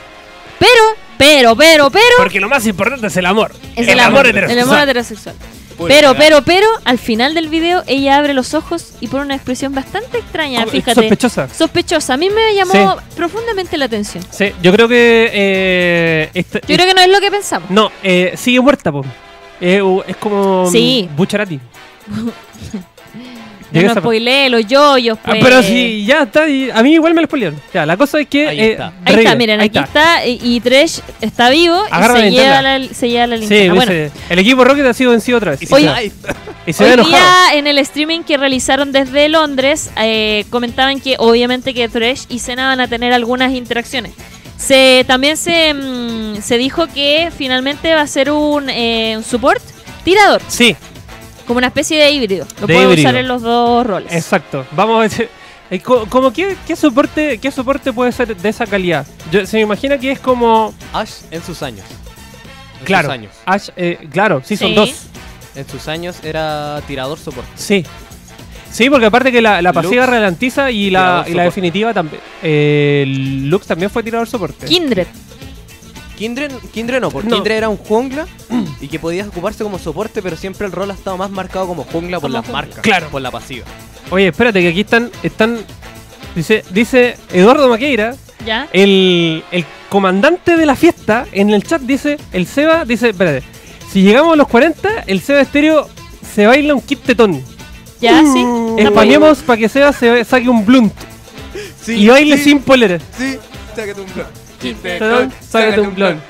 Pero, 0.60 0.70
pero, 1.18 1.56
pero, 1.56 1.90
pero. 1.90 2.04
Porque 2.18 2.40
lo 2.40 2.48
más 2.50 2.66
importante 2.68 3.08
es 3.08 3.18
el 3.18 3.26
amor. 3.26 3.52
Es 3.76 3.88
el, 3.88 4.00
amor, 4.00 4.26
el 4.26 4.32
heterosexual. 4.38 4.70
amor 4.70 4.84
heterosexual. 4.84 5.36
Pero, 5.78 6.16
pero, 6.16 6.42
pero, 6.44 6.68
al 6.86 6.98
final 7.00 7.34
del 7.34 7.48
video 7.50 7.84
ella 7.88 8.18
abre 8.18 8.34
los 8.34 8.54
ojos 8.54 8.92
y 9.02 9.08
pone 9.08 9.24
una 9.26 9.36
expresión 9.36 9.74
bastante 9.74 10.18
extraña, 10.20 10.60
Como- 10.60 10.72
fíjate. 10.72 11.02
Sospechosa. 11.02 11.50
Sospechosa. 11.50 12.14
A 12.14 12.18
mí 12.18 12.30
me 12.30 12.56
llamó 12.56 12.98
profundamente 13.16 13.78
la 13.78 13.86
atención. 13.86 14.24
Sí, 14.30 14.52
yo 14.62 14.72
creo 14.72 14.88
que. 14.88 15.30
Eh, 15.34 16.30
esta- 16.34 16.60
Yo 16.62 16.76
creo 16.76 16.88
que 16.88 16.94
no 16.94 17.02
es 17.02 17.10
lo 17.10 17.20
que 17.20 17.32
pensamos. 17.32 17.70
No, 17.70 17.92
eh, 18.04 18.34
sigue 18.36 18.60
muerta, 18.62 18.92
po. 18.92 19.04
Eh, 19.62 19.82
es 20.08 20.16
como. 20.18 20.70
Sí. 20.72 21.08
mm, 21.12 21.16
Bucharati. 21.16 21.60
No 23.82 23.82
nos 23.88 23.98
spoileé 23.98 24.50
los 24.50 24.66
yoyos, 24.68 25.18
Ah, 25.24 25.28
pues. 25.32 25.44
pero 25.44 25.64
si 25.64 26.06
ya 26.06 26.24
está, 26.24 26.48
y 26.48 26.70
a 26.70 26.82
mí 26.84 26.94
igual 26.94 27.14
me 27.14 27.22
lo 27.22 27.28
spoilearon. 27.28 27.60
Ya, 27.74 27.86
la 27.86 27.98
cosa 27.98 28.20
es 28.20 28.28
que. 28.28 28.48
Ahí 28.48 28.60
eh, 28.60 28.72
está. 28.74 28.94
Ahí 29.06 29.16
está, 29.16 29.36
miren, 29.36 29.60
ahí 29.62 29.68
aquí 29.68 29.80
está. 29.80 30.26
y, 30.26 30.40
y 30.42 30.60
Tresh 30.60 31.00
está 31.22 31.50
vivo 31.50 31.76
Agarra 31.92 32.20
y 32.20 32.24
se 32.24 32.32
lleva, 32.32 32.44
linterna. 32.62 32.80
la, 32.80 32.94
se 32.94 33.10
lleva 33.10 33.28
la 33.28 33.36
Sí, 33.36 33.42
linterna. 33.42 33.74
bueno, 33.74 33.92
dice, 33.92 34.12
el 34.30 34.40
equipo 34.40 34.64
Rocket 34.64 34.86
ha 34.86 34.94
sido 34.94 35.12
vencido 35.12 35.38
otra 35.38 35.52
vez. 35.52 35.62
Y 35.62 35.66
Y, 35.66 35.74
Oye, 35.74 36.12
se- 36.72 36.84
Hoy 37.00 37.06
día 37.08 37.26
en 37.56 37.68
el 37.68 37.78
streaming 37.80 38.22
que 38.22 38.38
realizaron 38.38 38.92
desde 38.92 39.28
Londres 39.30 39.92
eh, 39.98 40.46
comentaban 40.50 41.00
que 41.02 41.16
obviamente 41.20 41.74
que 41.74 41.90
Thresh 41.90 42.26
y 42.30 42.40
Senna 42.40 42.68
van 42.68 42.80
a 42.80 42.88
tener 42.88 43.12
algunas 43.14 43.52
interacciones. 43.54 44.14
Se, 44.58 45.04
también 45.08 45.36
se, 45.36 45.74
mm, 45.74 46.42
se 46.42 46.58
dijo 46.58 46.88
que 46.88 47.30
finalmente 47.38 47.94
va 47.94 48.02
a 48.02 48.08
ser 48.08 48.32
un, 48.32 48.70
eh, 48.70 49.16
un 49.18 49.24
support 49.24 49.62
tirador, 50.06 50.42
Sí, 50.48 50.76
como 51.46 51.58
una 51.60 51.68
especie 51.68 51.98
de 52.02 52.12
híbrido. 52.12 52.46
Lo 52.62 52.68
De 52.68 52.74
híbrido. 52.76 52.94
usar 53.10 53.16
en 53.16 53.28
los 53.28 53.42
dos 53.42 53.86
roles. 53.86 54.12
exacto. 54.14 54.66
Vamos 54.72 54.98
a 54.98 55.00
ver. 55.18 55.30
eh, 55.72 55.80
co- 55.80 56.06
Como 56.10 56.32
qué, 56.34 56.56
qué 56.68 56.76
soporte 56.76 57.38
qué 57.40 57.52
soporte 57.52 57.92
puede 57.94 58.12
ser 58.12 58.36
de 58.36 58.50
esa 58.50 58.66
calidad. 58.66 59.06
Yo, 59.32 59.46
se 59.46 59.58
me 59.58 59.64
imagina 59.64 59.98
que 59.98 60.12
es 60.12 60.20
como 60.20 60.74
Ash 60.94 61.22
en 61.32 61.42
sus 61.44 61.62
años. 61.64 61.86
En 62.80 62.86
claro, 62.86 63.08
sus 63.08 63.14
años. 63.14 63.32
Ash, 63.46 63.70
eh, 63.76 64.08
claro, 64.12 64.42
sí, 64.44 64.58
son 64.58 64.70
Sí. 64.70 64.76
dos. 64.76 64.94
En 65.56 65.68
sus 65.70 65.88
años 65.88 66.18
era 66.24 66.82
tirador 66.88 67.18
soporte. 67.20 67.52
Sí. 67.56 67.86
Sí, 68.72 68.90
porque 68.90 69.06
aparte 69.06 69.32
que 69.32 69.40
la, 69.40 69.62
la 69.62 69.72
pasiva 69.72 70.06
Lux, 70.08 70.10
ralentiza 70.10 70.72
y 70.72 70.90
la, 70.90 71.24
y 71.28 71.34
la 71.36 71.44
definitiva 71.44 71.94
también. 71.94 72.20
Eh, 72.42 73.06
Lux 73.08 73.68
también 73.68 73.92
fue 73.92 74.02
tirador 74.02 74.28
soporte. 74.28 74.66
Kindred. 74.66 75.06
Kindred, 76.24 76.52
Kindred 76.74 77.02
no, 77.02 77.12
porque 77.12 77.28
No. 77.28 77.36
Kindred 77.36 77.58
era 77.58 77.68
un 77.68 77.76
jungla 77.76 78.26
y 78.80 78.88
que 78.88 78.98
podías 78.98 79.28
ocuparse 79.28 79.62
como 79.62 79.78
soporte, 79.78 80.22
pero 80.22 80.38
siempre 80.38 80.66
el 80.66 80.72
rol 80.72 80.90
ha 80.90 80.94
estado 80.94 81.18
más 81.18 81.30
marcado 81.30 81.68
como 81.68 81.84
jungla 81.84 82.22
por 82.22 82.30
Como 82.30 82.34
las 82.36 82.46
jungla. 82.46 82.62
marcas. 82.62 82.80
Claro. 82.82 83.10
Por 83.10 83.22
la 83.22 83.30
pasiva. 83.30 83.66
Oye, 84.10 84.28
espérate, 84.30 84.62
que 84.62 84.70
aquí 84.70 84.80
están. 84.82 85.12
están 85.22 85.60
dice, 86.34 86.64
dice 86.72 87.18
Eduardo 87.34 87.68
Maqueira, 87.68 88.16
¿Ya? 88.46 88.70
el, 88.72 89.44
el 89.52 89.66
comandante 89.90 90.56
de 90.56 90.66
la 90.66 90.78
fiesta, 90.78 91.26
en 91.34 91.50
el 91.50 91.64
chat 91.66 91.82
dice, 91.82 92.18
el 92.32 92.48
Seba 92.48 92.86
dice, 92.86 93.10
espérate, 93.10 93.44
si 93.92 94.02
llegamos 94.02 94.32
a 94.34 94.36
los 94.38 94.48
40, 94.48 95.04
el 95.08 95.20
Seba 95.20 95.42
Estéreo 95.42 95.90
se 96.34 96.48
baila 96.48 96.74
un 96.74 96.82
kit 96.82 97.02
tetón. 97.04 97.44
¿Ya? 98.00 98.22
Sí. 98.22 98.46
Está 98.78 98.90
Españemos 98.90 99.40
para 99.40 99.58
que 99.60 99.68
Seba 99.68 99.92
se 99.92 100.24
saque 100.24 100.48
un 100.48 100.66
blunt 100.66 100.94
Sí, 101.84 101.96
y 101.96 102.08
baile 102.08 102.38
sin 102.38 102.60
polera. 102.62 102.98
Sí, 103.18 103.38
sácate 103.76 104.00
un 104.00 104.08
blon. 104.14 104.43
Sácate 105.42 105.82
un 105.82 105.96
blon. 105.96 106.22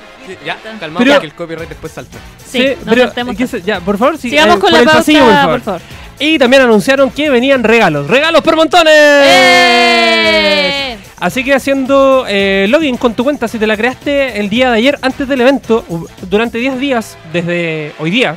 Ya, 0.44 0.56
calmado, 0.80 1.04
Pero- 1.04 1.20
que 1.20 1.26
el 1.26 1.34
copyright 1.34 1.68
después 1.68 1.92
salta. 1.92 2.16
Sí, 2.46 2.72
no 2.84 2.90
pero, 2.92 3.04
saltemos 3.04 3.36
¿qué 3.36 3.46
se- 3.46 3.60
ya, 3.62 3.80
por 3.80 3.98
favor, 3.98 4.16
sí, 4.16 4.30
Sigamos 4.30 4.56
eh, 4.56 4.60
con 4.60 4.72
la 4.72 4.78
el 4.78 4.84
pauta, 4.84 4.98
pasillo, 5.00 5.20
por 5.24 5.32
favor. 5.34 5.50
por 5.52 5.60
favor. 5.62 5.80
Y 6.18 6.38
también 6.38 6.62
anunciaron 6.62 7.10
que 7.10 7.28
venían 7.28 7.62
regalos. 7.64 8.06
¡Regalos 8.06 8.40
por 8.40 8.56
montones! 8.56 8.94
¡Eh! 8.96 10.96
Así 11.20 11.44
que 11.44 11.54
haciendo 11.54 12.24
eh, 12.28 12.66
login 12.68 12.96
con 12.96 13.14
tu 13.14 13.24
cuenta, 13.24 13.48
si 13.48 13.58
te 13.58 13.66
la 13.66 13.76
creaste 13.76 14.38
el 14.38 14.48
día 14.48 14.70
de 14.70 14.78
ayer 14.78 14.98
antes 15.02 15.26
del 15.28 15.40
evento, 15.40 15.84
durante 16.22 16.58
10 16.58 16.78
días, 16.78 17.16
desde 17.32 17.92
hoy 17.98 18.10
día, 18.10 18.36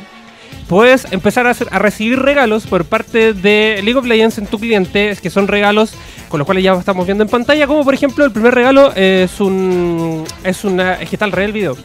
puedes 0.68 1.06
empezar 1.12 1.46
a, 1.46 1.50
hacer- 1.50 1.68
a 1.70 1.78
recibir 1.78 2.18
regalos 2.18 2.66
por 2.66 2.84
parte 2.84 3.32
de 3.32 3.80
League 3.82 3.96
of 3.98 4.06
Legends 4.06 4.38
en 4.38 4.46
tu 4.46 4.58
cliente, 4.58 5.16
que 5.20 5.30
son 5.30 5.48
regalos 5.48 5.92
con 6.28 6.38
los 6.38 6.44
cuales 6.46 6.62
ya 6.62 6.74
estamos 6.74 7.06
viendo 7.06 7.24
en 7.24 7.30
pantalla, 7.30 7.66
como 7.66 7.84
por 7.84 7.94
ejemplo 7.94 8.24
el 8.24 8.30
primer 8.32 8.54
regalo 8.54 8.92
es 8.94 9.40
un... 9.40 10.24
es 10.44 10.64
una... 10.64 10.94
es 11.00 11.08
que 11.08 11.16
está 11.16 11.24
al 11.24 11.32
revés 11.32 11.46
el 11.48 11.52
video. 11.52 11.76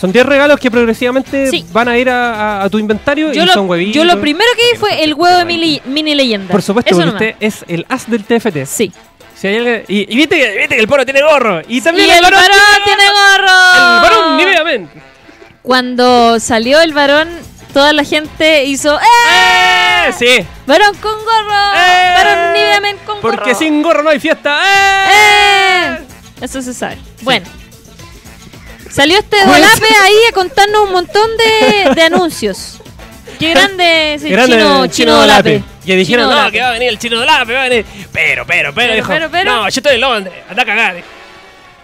Son 0.00 0.10
10 0.10 0.26
regalos 0.26 0.58
que 0.58 0.68
progresivamente 0.70 1.46
Sí. 1.48 1.64
van 1.72 1.86
a 1.88 1.96
ir 1.96 2.08
a, 2.10 2.60
a- 2.60 2.64
a 2.64 2.70
tu 2.70 2.78
inventario 2.78 3.32
Yo 3.32 3.42
y 3.44 3.46
lo, 3.46 3.52
son 3.52 3.68
huevitos. 3.70 3.94
yo 3.94 4.04
lo 4.04 4.20
primero 4.20 4.48
que 4.56 4.72
vi 4.72 4.78
fue 4.78 5.04
el 5.04 5.14
huevo 5.14 5.36
de 5.38 5.44
mini, 5.44 5.80
mini 5.84 6.14
leyenda. 6.16 6.50
Por 6.50 6.62
supuesto, 6.62 6.96
porque 6.96 7.10
usted 7.10 7.34
es 7.38 7.64
el 7.68 7.86
as 7.88 8.10
del 8.10 8.24
TFT. 8.24 8.64
Sí. 8.66 8.90
Si 9.36 9.46
hay 9.48 9.56
alguien- 9.58 9.84
y, 9.86 10.12
y 10.12 10.16
viste, 10.16 10.36
que, 10.38 10.56
viste 10.58 10.74
que 10.76 10.80
el 10.80 10.88
poro 10.88 11.04
tiene 11.04 11.22
gorro. 11.22 11.60
Y 11.68 11.80
también 11.82 12.08
y 12.08 12.10
el 12.10 12.22
varón 12.22 12.40
tiene 12.40 12.84
tiene 12.84 13.02
gorro. 13.12 13.56
El 13.76 14.02
varón 14.02 14.64
Men. 14.64 14.90
Cuando 15.62 16.40
salió 16.40 16.80
el 16.80 16.92
varón, 16.92 17.28
toda 17.72 17.92
la 17.92 18.04
gente 18.04 18.64
hizo 18.64 18.98
¡Eh! 18.98 20.08
¡Eh! 20.08 20.12
Sí. 20.18 20.46
¡Varón 20.66 20.94
con 20.96 21.12
gorro! 21.12 21.74
¡Eh! 21.74 22.14
¡Varón 22.16 22.52
Nivea 22.52 22.80
Men 22.80 22.96
con 22.98 23.20
gorro! 23.20 23.36
Porque 23.36 23.54
sin 23.54 23.82
gorro 23.82 24.02
no 24.02 24.10
hay 24.10 24.20
fiesta. 24.20 24.60
¡Eh! 24.62 25.08
¡Eh! 25.10 25.98
Eso 26.40 26.60
se 26.62 26.74
sabe. 26.74 26.98
Bueno. 27.22 27.46
Salió 28.90 29.18
este 29.18 29.36
Juez. 29.38 29.60
Dolape 29.60 29.94
ahí 30.02 30.16
a 30.28 30.32
contarnos 30.34 30.80
un 30.86 30.92
montón 30.92 31.30
de, 31.36 31.94
de 31.94 32.02
anuncios. 32.02 32.78
Qué 33.38 33.50
grande 33.50 34.14
ese 34.14 34.28
Grande 34.28 34.56
chino, 34.56 34.84
el 34.84 34.90
chino 34.90 35.16
Dolape. 35.16 35.62
Que 35.84 35.96
dijeron, 35.96 36.26
Chino 36.26 36.30
no, 36.30 36.36
Dolape. 36.36 36.52
que 36.52 36.60
va 36.60 36.68
a 36.68 36.72
venir 36.72 36.88
el 36.90 36.98
chino 36.98 37.18
de 37.20 37.26
la 37.26 37.44
va 37.44 37.60
a 37.64 37.68
venir. 37.68 37.86
Pero, 38.12 38.46
pero, 38.46 38.72
pero, 38.72 38.74
Pero, 38.74 38.94
dijo, 38.94 39.08
pero, 39.08 39.30
pero. 39.30 39.50
No, 39.50 39.62
yo 39.62 39.80
estoy 39.80 39.94
en 39.94 40.00
Londres. 40.00 40.34
Anda 40.48 40.62
a 40.62 40.66
cagar. 40.66 40.96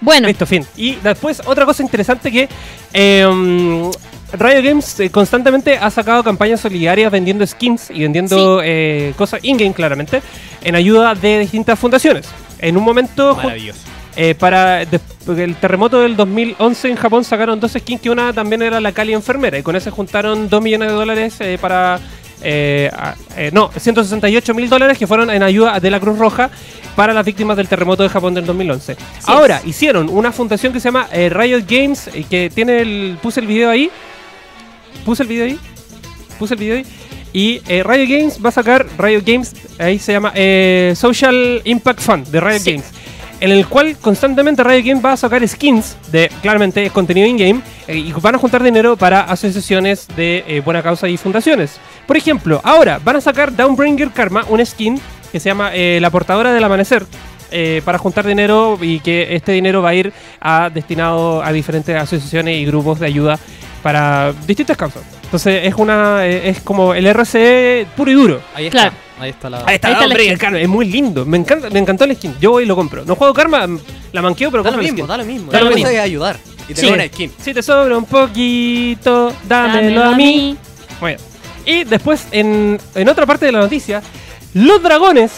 Bueno, 0.01 0.29
Listo, 0.29 0.47
fin. 0.47 0.65
Y 0.77 0.95
después, 0.97 1.43
otra 1.45 1.65
cosa 1.65 1.83
interesante 1.83 2.31
que 2.31 2.49
eh, 2.93 3.27
um, 3.27 3.91
Riot 4.33 4.63
Games 4.63 5.01
eh, 5.01 5.11
constantemente 5.11 5.79
ha 5.79 5.91
sacado 5.91 6.23
campañas 6.23 6.61
solidarias 6.61 7.11
vendiendo 7.11 7.47
skins 7.47 7.91
y 7.91 8.03
vendiendo 8.03 8.61
eh, 8.63 9.15
cosas 9.17 9.41
in-game, 9.43 9.73
claramente, 9.73 10.23
en 10.63 10.75
ayuda 10.75 11.15
de 11.15 11.39
distintas 11.41 11.79
fundaciones. 11.79 12.27
En 12.59 12.77
un 12.77 12.85
momento, 12.85 13.37
Maravilloso. 13.37 13.81
eh, 14.17 14.35
para 14.35 14.83
el 14.83 15.57
terremoto 15.61 16.01
del 16.01 16.17
2011 16.17 16.89
en 16.91 16.97
Japón 16.97 17.25
sacaron 17.25 17.59
dos 17.61 17.73
skins, 17.73 18.01
que 18.03 18.11
una 18.11 18.33
también 18.33 18.63
era 18.63 18.81
la 18.81 18.93
Cali 18.93 19.15
enfermera, 19.15 19.59
y 19.59 19.63
con 19.63 19.77
eso 19.77 19.91
juntaron 19.91 20.49
2 20.49 20.63
millones 20.63 20.89
de 20.89 20.95
dólares 20.95 21.37
eh, 21.41 21.57
para... 21.61 21.99
eh, 22.43 22.91
eh, 23.37 23.51
no, 23.53 23.71
168 23.77 24.55
mil 24.55 24.69
dólares 24.69 24.99
que 24.99 25.07
fueron 25.07 25.31
en 25.31 25.43
ayuda 25.43 25.81
de 25.81 25.91
la 25.91 26.01
Cruz 26.01 26.19
Roja 26.19 26.51
para 26.97 27.15
las 27.15 27.25
víctimas 27.25 27.57
del 27.57 27.69
terremoto 27.69 28.03
de 28.03 28.09
Japón 28.09 28.35
del 28.35 28.45
2011. 28.45 28.97
Ahora, 29.27 29.61
hicieron 29.65 30.09
una 30.09 30.33
fundación 30.33 30.73
que 30.73 30.81
se 30.81 30.89
llama 30.89 31.09
eh, 31.13 31.29
Riot 31.31 31.63
Games, 31.69 32.09
eh, 32.13 32.25
que 32.29 32.51
tiene 32.53 32.81
el... 32.81 33.19
Puse 33.23 33.39
el 33.41 33.47
video 33.47 33.71
ahí. 33.71 33.89
Puse 35.05 35.23
el 35.23 35.29
video 35.29 35.45
ahí. 35.47 35.59
Puse 36.39 36.55
el 36.55 36.61
video 36.61 36.77
ahí. 36.77 36.87
Y 37.33 37.61
eh, 37.69 37.83
Riot 37.85 38.09
Games 38.09 38.39
va 38.45 38.49
a 38.49 38.53
sacar 38.53 38.87
Riot 38.99 39.23
Games, 39.25 39.55
ahí 39.79 39.99
se 39.99 40.13
llama 40.13 40.33
eh, 40.35 40.95
Social 40.97 41.61
Impact 41.65 42.01
Fund 42.01 42.27
de 42.29 42.41
Riot 42.41 42.59
Sí. 42.61 42.73
Games, 42.73 42.87
en 43.41 43.51
el 43.51 43.67
cual 43.67 43.97
constantemente 43.99 44.65
Riot 44.65 44.83
Games 44.85 45.05
va 45.05 45.13
a 45.13 45.17
sacar 45.17 45.47
skins 45.47 45.97
de 46.11 46.31
claramente 46.41 46.89
contenido 46.91 47.27
in-game 47.29 47.61
eh, 47.87 47.99
y 47.99 48.13
van 48.13 48.35
a 48.35 48.39
juntar 48.39 48.63
dinero 48.63 48.97
para 48.97 49.21
asociaciones 49.21 50.09
de 50.17 50.43
eh, 50.49 50.61
buena 50.65 50.83
causa 50.83 51.07
y 51.09 51.19
fundaciones. 51.19 51.79
Por 52.07 52.17
ejemplo, 52.17 52.63
ahora 52.65 52.99
van 53.05 53.17
a 53.17 53.21
sacar 53.21 53.55
Downbringer 53.55 54.11
Karma, 54.11 54.45
un 54.49 54.65
skin 54.65 54.99
que 55.31 55.39
se 55.39 55.51
llama 55.51 55.71
eh, 55.75 55.99
La 56.01 56.09
Portadora 56.11 56.53
del 56.55 56.65
Amanecer. 56.65 57.05
eh, 57.51 57.81
para 57.85 57.97
juntar 57.99 58.27
dinero 58.27 58.79
y 58.81 59.01
que 59.01 59.35
este 59.35 59.53
dinero 59.53 59.81
va 59.81 59.91
a 59.91 59.95
ir 59.95 60.13
a, 60.41 60.69
destinado 60.71 61.43
a 61.43 61.51
diferentes 61.53 61.97
asociaciones 61.97 62.57
y 62.59 62.67
grupos 62.67 63.01
de 63.01 63.07
ayuda 63.07 63.39
para 63.83 64.33
distintas 64.47 64.77
causas. 64.77 65.03
Entonces 65.25 65.61
es 65.67 65.75
una 65.75 66.27
eh, 66.27 66.49
es 66.51 66.61
como 66.61 66.95
el 66.95 67.07
RCE 67.13 67.87
puro 67.97 68.11
y 68.11 68.15
duro. 68.15 68.41
Ahí 68.55 68.67
está. 68.67 68.79
Claro. 68.91 68.97
Ahí 69.21 69.31
está 69.31 69.51
la. 69.51 69.59
Ahí 69.67 69.75
está, 69.75 69.89
Ahí 69.89 69.93
está 69.95 70.01
la 70.01 70.07
hombre, 70.07 70.21
skin. 70.23 70.33
el 70.33 70.39
Karma, 70.39 70.61
es 70.61 70.69
muy 70.69 70.87
lindo. 70.87 71.27
Me 71.27 71.37
encanta, 71.39 71.69
me 71.71 71.79
encantó 71.81 72.05
el 72.05 72.15
skin. 72.17 72.37
Yo 72.41 72.53
voy 72.53 72.63
y 72.63 72.67
lo 72.67 72.77
compro. 72.77 73.05
No 73.05 73.17
juego 73.17 73.35
Karma, 73.35 73.67
mm, 73.67 73.81
la 74.13 74.23
manqueo, 74.23 74.51
pero 74.51 74.63
Da 74.63 74.71
lo 74.71 74.77
compro 74.77 74.87
el 74.89 74.93
mismo, 74.95 75.07
skin. 75.07 75.09
da 75.09 75.17
lo 75.17 75.25
mismo. 75.25 75.53
Da 75.53 75.61
lo 75.61 75.71
mismo. 75.71 75.89
ayudar. 75.89 76.37
Y 76.69 76.75
Sí. 76.75 76.81
tener 76.83 76.93
una 76.95 77.07
skin. 77.09 77.33
Si 77.41 77.53
te 77.55 77.63
sobra 77.63 77.97
un 77.99 78.05
poquito, 78.05 79.33
dámelo, 79.49 80.05
a 80.05 80.15
mí. 80.15 80.57
Bueno. 81.01 81.19
Y 81.65 81.85
después, 81.85 82.27
en, 82.31 82.79
en 82.95 83.09
otra 83.09 83.27
parte 83.27 83.47
de 83.47 83.53
la 83.53 83.59
noticia, 83.61 84.03
los 84.55 84.83
dragones. 84.83 85.33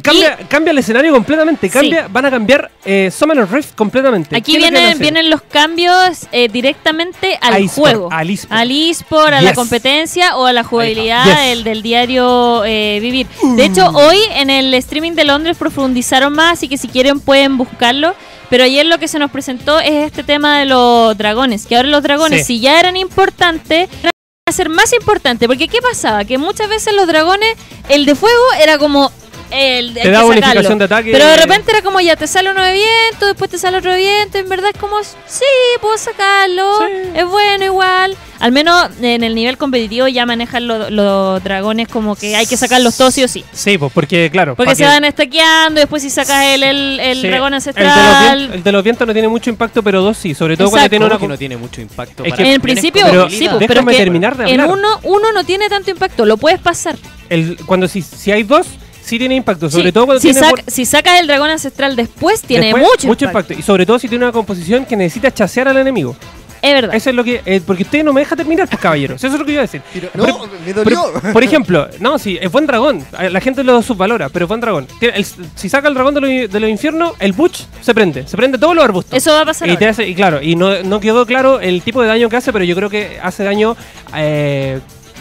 Cambia, 0.00 0.38
cambia 0.48 0.70
el 0.70 0.78
escenario 0.78 1.12
completamente. 1.12 1.68
Cambia, 1.68 2.08
Van 2.08 2.24
a 2.24 2.30
cambiar 2.30 2.70
eh, 2.84 3.10
Summoner 3.10 3.46
Rift 3.50 3.74
completamente. 3.74 4.34
Aquí 4.36 4.52
¿Qué 4.52 4.58
es 4.58 4.64
lo 4.64 4.68
que 4.68 4.74
van 4.74 4.82
a 4.82 4.86
vienen, 4.86 4.98
vienen 5.00 5.30
los 5.30 5.42
cambios 5.42 6.26
eh, 6.32 6.48
directamente 6.48 7.38
al 7.42 7.64
A 7.64 7.68
juego. 7.68 8.08
al 8.10 8.30
eSport. 8.30 8.52
Al 8.52 8.70
eSport, 8.70 9.32
a 9.34 9.42
la 9.42 9.52
competencia 9.54 10.36
o 10.36 10.46
a 10.46 10.52
la 10.52 10.64
jugabilidad 10.64 11.24
Yes. 11.26 11.36
del, 11.38 11.64
del 11.64 11.82
diario 11.82 12.64
eh, 12.64 12.98
vivir. 13.02 13.26
De 13.56 13.64
hecho, 13.66 13.88
hoy 13.88 14.16
en 14.36 14.48
el 14.50 14.72
streaming 14.74 15.12
de 15.12 15.24
Londres 15.24 15.56
profundizaron 15.58 16.32
más, 16.32 16.52
así 16.54 16.68
que 16.68 16.78
si 16.78 16.88
quieren 16.88 17.20
pueden 17.20 17.58
buscarlo. 17.58 18.14
Pero 18.48 18.64
ayer 18.64 18.84
lo 18.86 18.98
que 18.98 19.08
se 19.08 19.18
nos 19.18 19.30
presentó 19.30 19.78
es 19.80 20.06
este 20.06 20.22
tema 20.24 20.58
de 20.58 20.66
los 20.66 21.16
dragones. 21.16 21.66
Que 21.66 21.76
ahora 21.76 21.88
los 21.88 22.02
dragones, 22.02 22.46
Sí. 22.46 22.56
si 22.56 22.60
ya 22.60 22.78
eran 22.80 22.96
importantes, 22.96 23.88
van 24.02 24.10
a 24.46 24.52
ser 24.52 24.68
más 24.68 24.92
importantes. 24.92 25.46
Porque 25.46 25.68
¿qué 25.68 25.80
pasaba? 25.80 26.24
Que 26.24 26.36
muchas 26.38 26.68
veces 26.68 26.94
los 26.94 27.06
dragones, 27.06 27.56
el 27.88 28.04
de 28.04 28.14
fuego 28.14 28.42
era 28.62 28.76
como 28.78 29.10
el, 29.52 29.94
Te 29.94 30.10
da 30.10 30.22
bonificación 30.22 30.78
de 30.78 30.84
ataque. 30.86 31.12
Pero 31.12 31.26
de 31.26 31.36
repente 31.36 31.70
era 31.72 31.82
como 31.82 32.00
ya 32.00 32.16
te 32.16 32.26
sale 32.26 32.50
uno 32.50 32.62
de 32.62 32.72
viento, 32.72 33.26
después 33.26 33.50
te 33.50 33.58
sale 33.58 33.78
otro 33.78 33.92
de 33.92 33.98
viento. 33.98 34.38
En 34.38 34.48
verdad 34.48 34.70
es 34.74 34.80
como, 34.80 34.96
sí, 35.02 35.44
puedo 35.80 35.96
sacarlo. 35.98 36.78
Sí. 36.80 37.10
Es 37.14 37.26
bueno 37.26 37.64
igual. 37.64 38.16
Al 38.40 38.50
menos 38.50 38.88
en 39.00 39.22
el 39.22 39.36
nivel 39.36 39.56
competitivo 39.56 40.08
ya 40.08 40.26
manejan 40.26 40.66
lo- 40.66 40.90
los 40.90 41.44
dragones 41.44 41.86
como 41.86 42.16
que 42.16 42.34
hay 42.34 42.44
que 42.44 42.56
sacarlos 42.56 42.96
todos 42.96 43.14
sí 43.14 43.22
o 43.22 43.28
sí. 43.28 43.44
Sí, 43.52 43.78
pues 43.78 43.92
porque, 43.92 44.30
claro. 44.32 44.56
Porque 44.56 44.74
se 44.74 44.82
que- 44.82 44.88
van 44.88 45.04
estaqueando 45.04 45.78
y 45.78 45.82
después 45.82 46.02
si 46.02 46.10
sacas 46.10 46.46
el, 46.46 46.64
el, 46.64 46.98
el 46.98 47.20
Sí, 47.20 47.28
dragón 47.28 47.54
El 47.54 47.62
de, 47.62 47.70
ancestral. 47.70 48.50
el 48.54 48.62
de 48.64 48.72
los 48.72 48.82
vientos 48.82 49.06
no 49.06 49.12
tiene 49.12 49.28
mucho 49.28 49.48
impacto, 49.48 49.80
pero 49.84 50.02
dos 50.02 50.16
sí. 50.16 50.34
Sobre 50.34 50.56
todo 50.56 50.70
cuando 50.70 50.88
tiene 50.88 51.04
¿Cómo 51.04 51.14
una. 51.14 51.20
que 51.20 51.28
no 51.28 51.38
tiene 51.38 51.56
mucho 51.56 51.80
impacto. 51.80 52.24
Es 52.24 52.34
que- 52.34 52.42
en 52.42 52.48
el 52.48 52.60
principio, 52.60 53.06
Pero 53.08 53.30
sí, 53.30 53.46
pues, 53.48 53.58
pero 53.60 53.74
déjame 53.74 53.92
es 53.92 53.98
que 53.98 54.04
terminar 54.04 54.36
de 54.36 54.50
en 54.50 54.60
uno, 54.62 54.88
uno 55.04 55.30
no 55.32 55.44
tiene 55.44 55.68
tanto 55.68 55.90
impacto, 55.92 56.26
lo 56.26 56.36
puedes 56.36 56.58
pasar. 56.58 56.96
el- 57.28 57.56
cuando 57.64 57.86
si, 57.86 58.02
si 58.02 58.32
hay 58.32 58.42
dos, 58.42 58.66
sí 59.04 59.18
tiene 59.18 59.34
impacto. 59.36 59.68
Sobre 59.70 59.86
Sí, 59.86 59.92
todo 59.92 60.06
cuando 60.06 60.20
si, 60.20 60.32
tiene. 60.32 60.40
saca- 60.48 60.62
si 60.66 60.84
sacas 60.86 61.20
el 61.20 61.26
dragón 61.26 61.50
ancestral 61.50 61.96
después, 61.96 62.42
tiene 62.42 62.66
después, 62.66 63.04
mucho, 63.04 63.24
impacto. 63.26 63.52
Y 63.54 63.62
sobre 63.62 63.84
todo 63.86 63.98
si 63.98 64.08
tiene 64.08 64.24
una 64.24 64.32
composición 64.32 64.84
que 64.86 64.96
necesita 64.96 65.32
chasear 65.32 65.68
al 65.68 65.76
enemigo. 65.76 66.16
Es 66.64 66.72
verdad. 66.74 66.94
Eso 66.94 67.10
es 67.10 67.16
lo 67.16 67.24
que. 67.24 67.42
eh, 67.44 67.60
porque 67.66 67.82
usted 67.82 68.04
no 68.04 68.12
me 68.12 68.20
deja 68.20 68.36
terminar, 68.36 68.68
pues 68.68 68.80
caballeros. 68.80 69.16
Eso 69.16 69.34
es 69.34 69.38
lo 69.40 69.44
que 69.44 69.50
iba 69.50 69.62
a 69.62 69.66
decir. 69.66 69.82
Pero- 69.92 70.10
Por- 70.12 70.28
no, 70.28 70.46
me 70.64 70.72
dolió. 70.72 71.12
Por, 71.12 71.32
por 71.32 71.42
ejemplo, 71.42 71.88
no, 71.98 72.20
sí, 72.20 72.38
es 72.40 72.52
buen 72.52 72.66
dragón. 72.68 73.04
La 73.32 73.40
gente 73.40 73.64
lo 73.64 73.82
subvalora, 73.82 74.28
pero 74.28 74.44
es 74.44 74.48
buen 74.48 74.60
dragón. 74.60 74.86
Tiene- 75.00 75.16
el- 75.18 75.26
si 75.56 75.68
saca 75.68 75.88
el 75.88 75.94
dragón 75.94 76.14
de 76.14 76.20
los 76.20 76.30
de 76.52 76.60
los 76.60 76.70
infiernos, 76.70 77.14
el 77.18 77.32
Butch 77.32 77.64
se 77.80 77.92
prende. 77.92 78.28
Se 78.28 78.36
prende 78.36 78.58
todos 78.58 78.76
los 78.76 78.84
arbustos. 78.84 79.16
Eso 79.18 79.32
va 79.32 79.40
a 79.40 79.44
pasar. 79.44 79.68
Y, 79.68 79.76
te 79.76 79.88
hace- 79.88 80.06
y 80.06 80.14
claro, 80.14 80.40
y 80.40 80.54
no, 80.54 80.84
no 80.84 81.00
quedó 81.00 81.26
claro 81.26 81.58
el 81.58 81.82
tipo 81.82 82.00
de 82.00 82.06
daño 82.06 82.28
que 82.28 82.36
hace, 82.36 82.52
pero 82.52 82.64
yo 82.64 82.76
creo 82.76 82.88
que 82.88 83.18
hace 83.20 83.42
daño. 83.42 83.76
eh, 84.14 84.78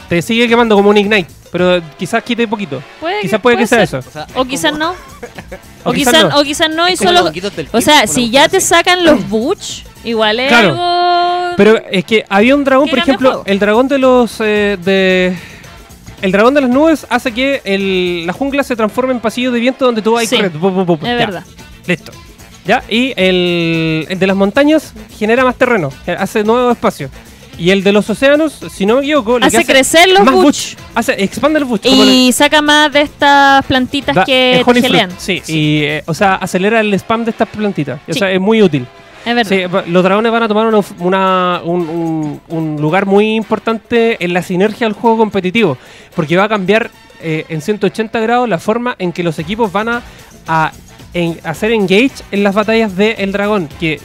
te 0.10 0.22
sigue 0.22 0.48
quemando 0.48 0.76
como 0.76 0.90
un 0.92 0.98
Ignite, 0.98 1.28
pero 1.52 1.82
quizás 1.98 2.24
quite 2.24 2.48
poquito. 2.48 2.82
Puede 3.00 3.22
Quizás 3.22 3.40
puede 3.42 3.58
que 3.58 3.68
sea 3.68 3.86
ser. 3.86 4.00
eso. 4.00 4.10
O, 4.10 4.12
sea, 4.12 4.28
O 4.36 4.44
es 4.44 4.48
quizás 4.48 4.72
como- 4.72 4.84
no. 4.86 4.96
O 5.84 5.92
quizás 5.94 6.24
no. 6.30 6.40
o 6.40 6.44
quizás 6.44 6.70
no 6.70 6.88
y 6.90 6.96
solo. 6.96 7.32
O 7.72 7.82
sea, 7.82 8.06
si 8.08 8.30
ya 8.30 8.48
te 8.48 8.62
sacan 8.62 9.04
los 9.04 9.28
Butch, 9.30 9.84
igual 10.04 10.40
es 10.40 10.48
Claro. 10.50 10.70
algo. 10.70 11.56
Pero 11.58 11.78
es 11.92 12.06
que 12.06 12.24
había 12.30 12.56
un 12.56 12.64
dragón, 12.64 12.86
¿Qué 12.86 12.92
por 12.92 13.00
ejemplo, 13.00 13.44
el 13.46 13.60
dragón 13.60 13.88
de 13.88 13.98
los. 13.98 14.36
eh, 14.40 14.78
de 14.84 15.36
El 16.22 16.32
dragón 16.32 16.54
de 16.54 16.62
las 16.62 16.70
nubes 16.70 17.06
hace 17.10 17.32
que 17.34 17.62
el- 17.66 18.26
la 18.28 18.34
jungla 18.34 18.64
se 18.64 18.76
transforme 18.76 19.12
en 19.12 19.20
pasillo 19.20 19.52
de 19.52 19.60
viento 19.60 19.86
donde 19.86 20.02
tú 20.04 20.12
vas 20.14 20.28
Sí, 20.30 20.36
corriendo. 20.38 20.98
Es 20.98 21.00
Ya, 21.02 21.16
verdad. 21.16 21.44
Listo. 21.88 22.12
¿Ya? 22.64 22.84
Y 22.88 23.12
el, 23.18 24.06
el 24.08 24.20
de 24.20 24.28
las 24.28 24.36
montañas 24.36 24.94
genera 25.18 25.44
más 25.44 25.56
terreno, 25.56 25.90
eh, 26.06 26.16
hace 26.18 26.44
nuevo 26.44 26.72
espacio. 26.72 27.10
Y 27.58 27.70
el 27.70 27.84
de 27.84 27.92
los 27.92 28.10
océanos, 28.10 28.60
si 28.74 28.86
no 28.86 28.96
me 28.96 29.02
equivoco, 29.02 29.38
que 29.40 29.46
Hace 29.46 29.66
crecer 29.66 30.10
los 30.10 30.24
más 30.24 30.34
Butch. 30.34 30.76
Hace, 30.96 31.24
expande 31.24 31.60
el 31.60 31.66
bush. 31.66 31.82
como 31.82 32.04
Y 32.06 32.32
saca 32.32 32.62
más 32.62 32.92
de 32.92 33.02
estas 33.02 33.64
plantitas 33.66 34.16
Da- 34.16 34.26
que 34.26 34.64
gelean. 34.82 35.12
Sí, 35.18 35.42
y 35.48 35.84
eh, 35.84 36.04
o 36.08 36.14
sea, 36.14 36.36
acelera 36.36 36.80
el 36.80 36.94
spam 36.96 37.24
de 37.24 37.32
estas 37.32 37.48
plantitas. 37.50 38.00
O 38.08 38.14
Sí. 38.14 38.20
sea, 38.20 38.32
es 38.32 38.40
muy 38.40 38.62
útil. 38.64 38.88
Es 39.26 39.36
verdad. 39.36 39.50
Sí, 39.86 39.92
los 39.92 40.04
dragones 40.04 40.32
van 40.32 40.42
a 40.44 40.48
tomar 40.48 40.66
una- 40.66 40.82
una- 41.00 41.62
un, 41.64 41.82
un- 41.88 42.42
un 42.50 42.82
lugar 42.82 43.06
muy 43.06 43.36
importante 43.36 44.18
en 44.24 44.34
la 44.34 44.42
sinergia 44.42 44.88
del 44.88 44.94
juego 44.96 45.18
competitivo, 45.18 45.78
porque 46.16 46.36
va 46.38 46.46
a 46.46 46.50
cambiar 46.50 46.90
eh, 47.24 47.46
en 47.50 47.62
180 47.62 48.20
grados 48.20 48.50
la 48.50 48.58
forma 48.58 48.96
en 48.98 49.12
que 49.12 49.22
los 49.22 49.38
equipos 49.38 49.72
van 49.72 49.90
a, 49.90 50.02
a 50.48 50.72
en- 51.14 51.38
hacer 51.44 51.72
engage 51.72 52.10
en 52.32 52.44
las 52.44 52.56
batallas 52.56 52.96
del 52.98 53.32
dragón, 53.32 53.70
que, 53.80 54.00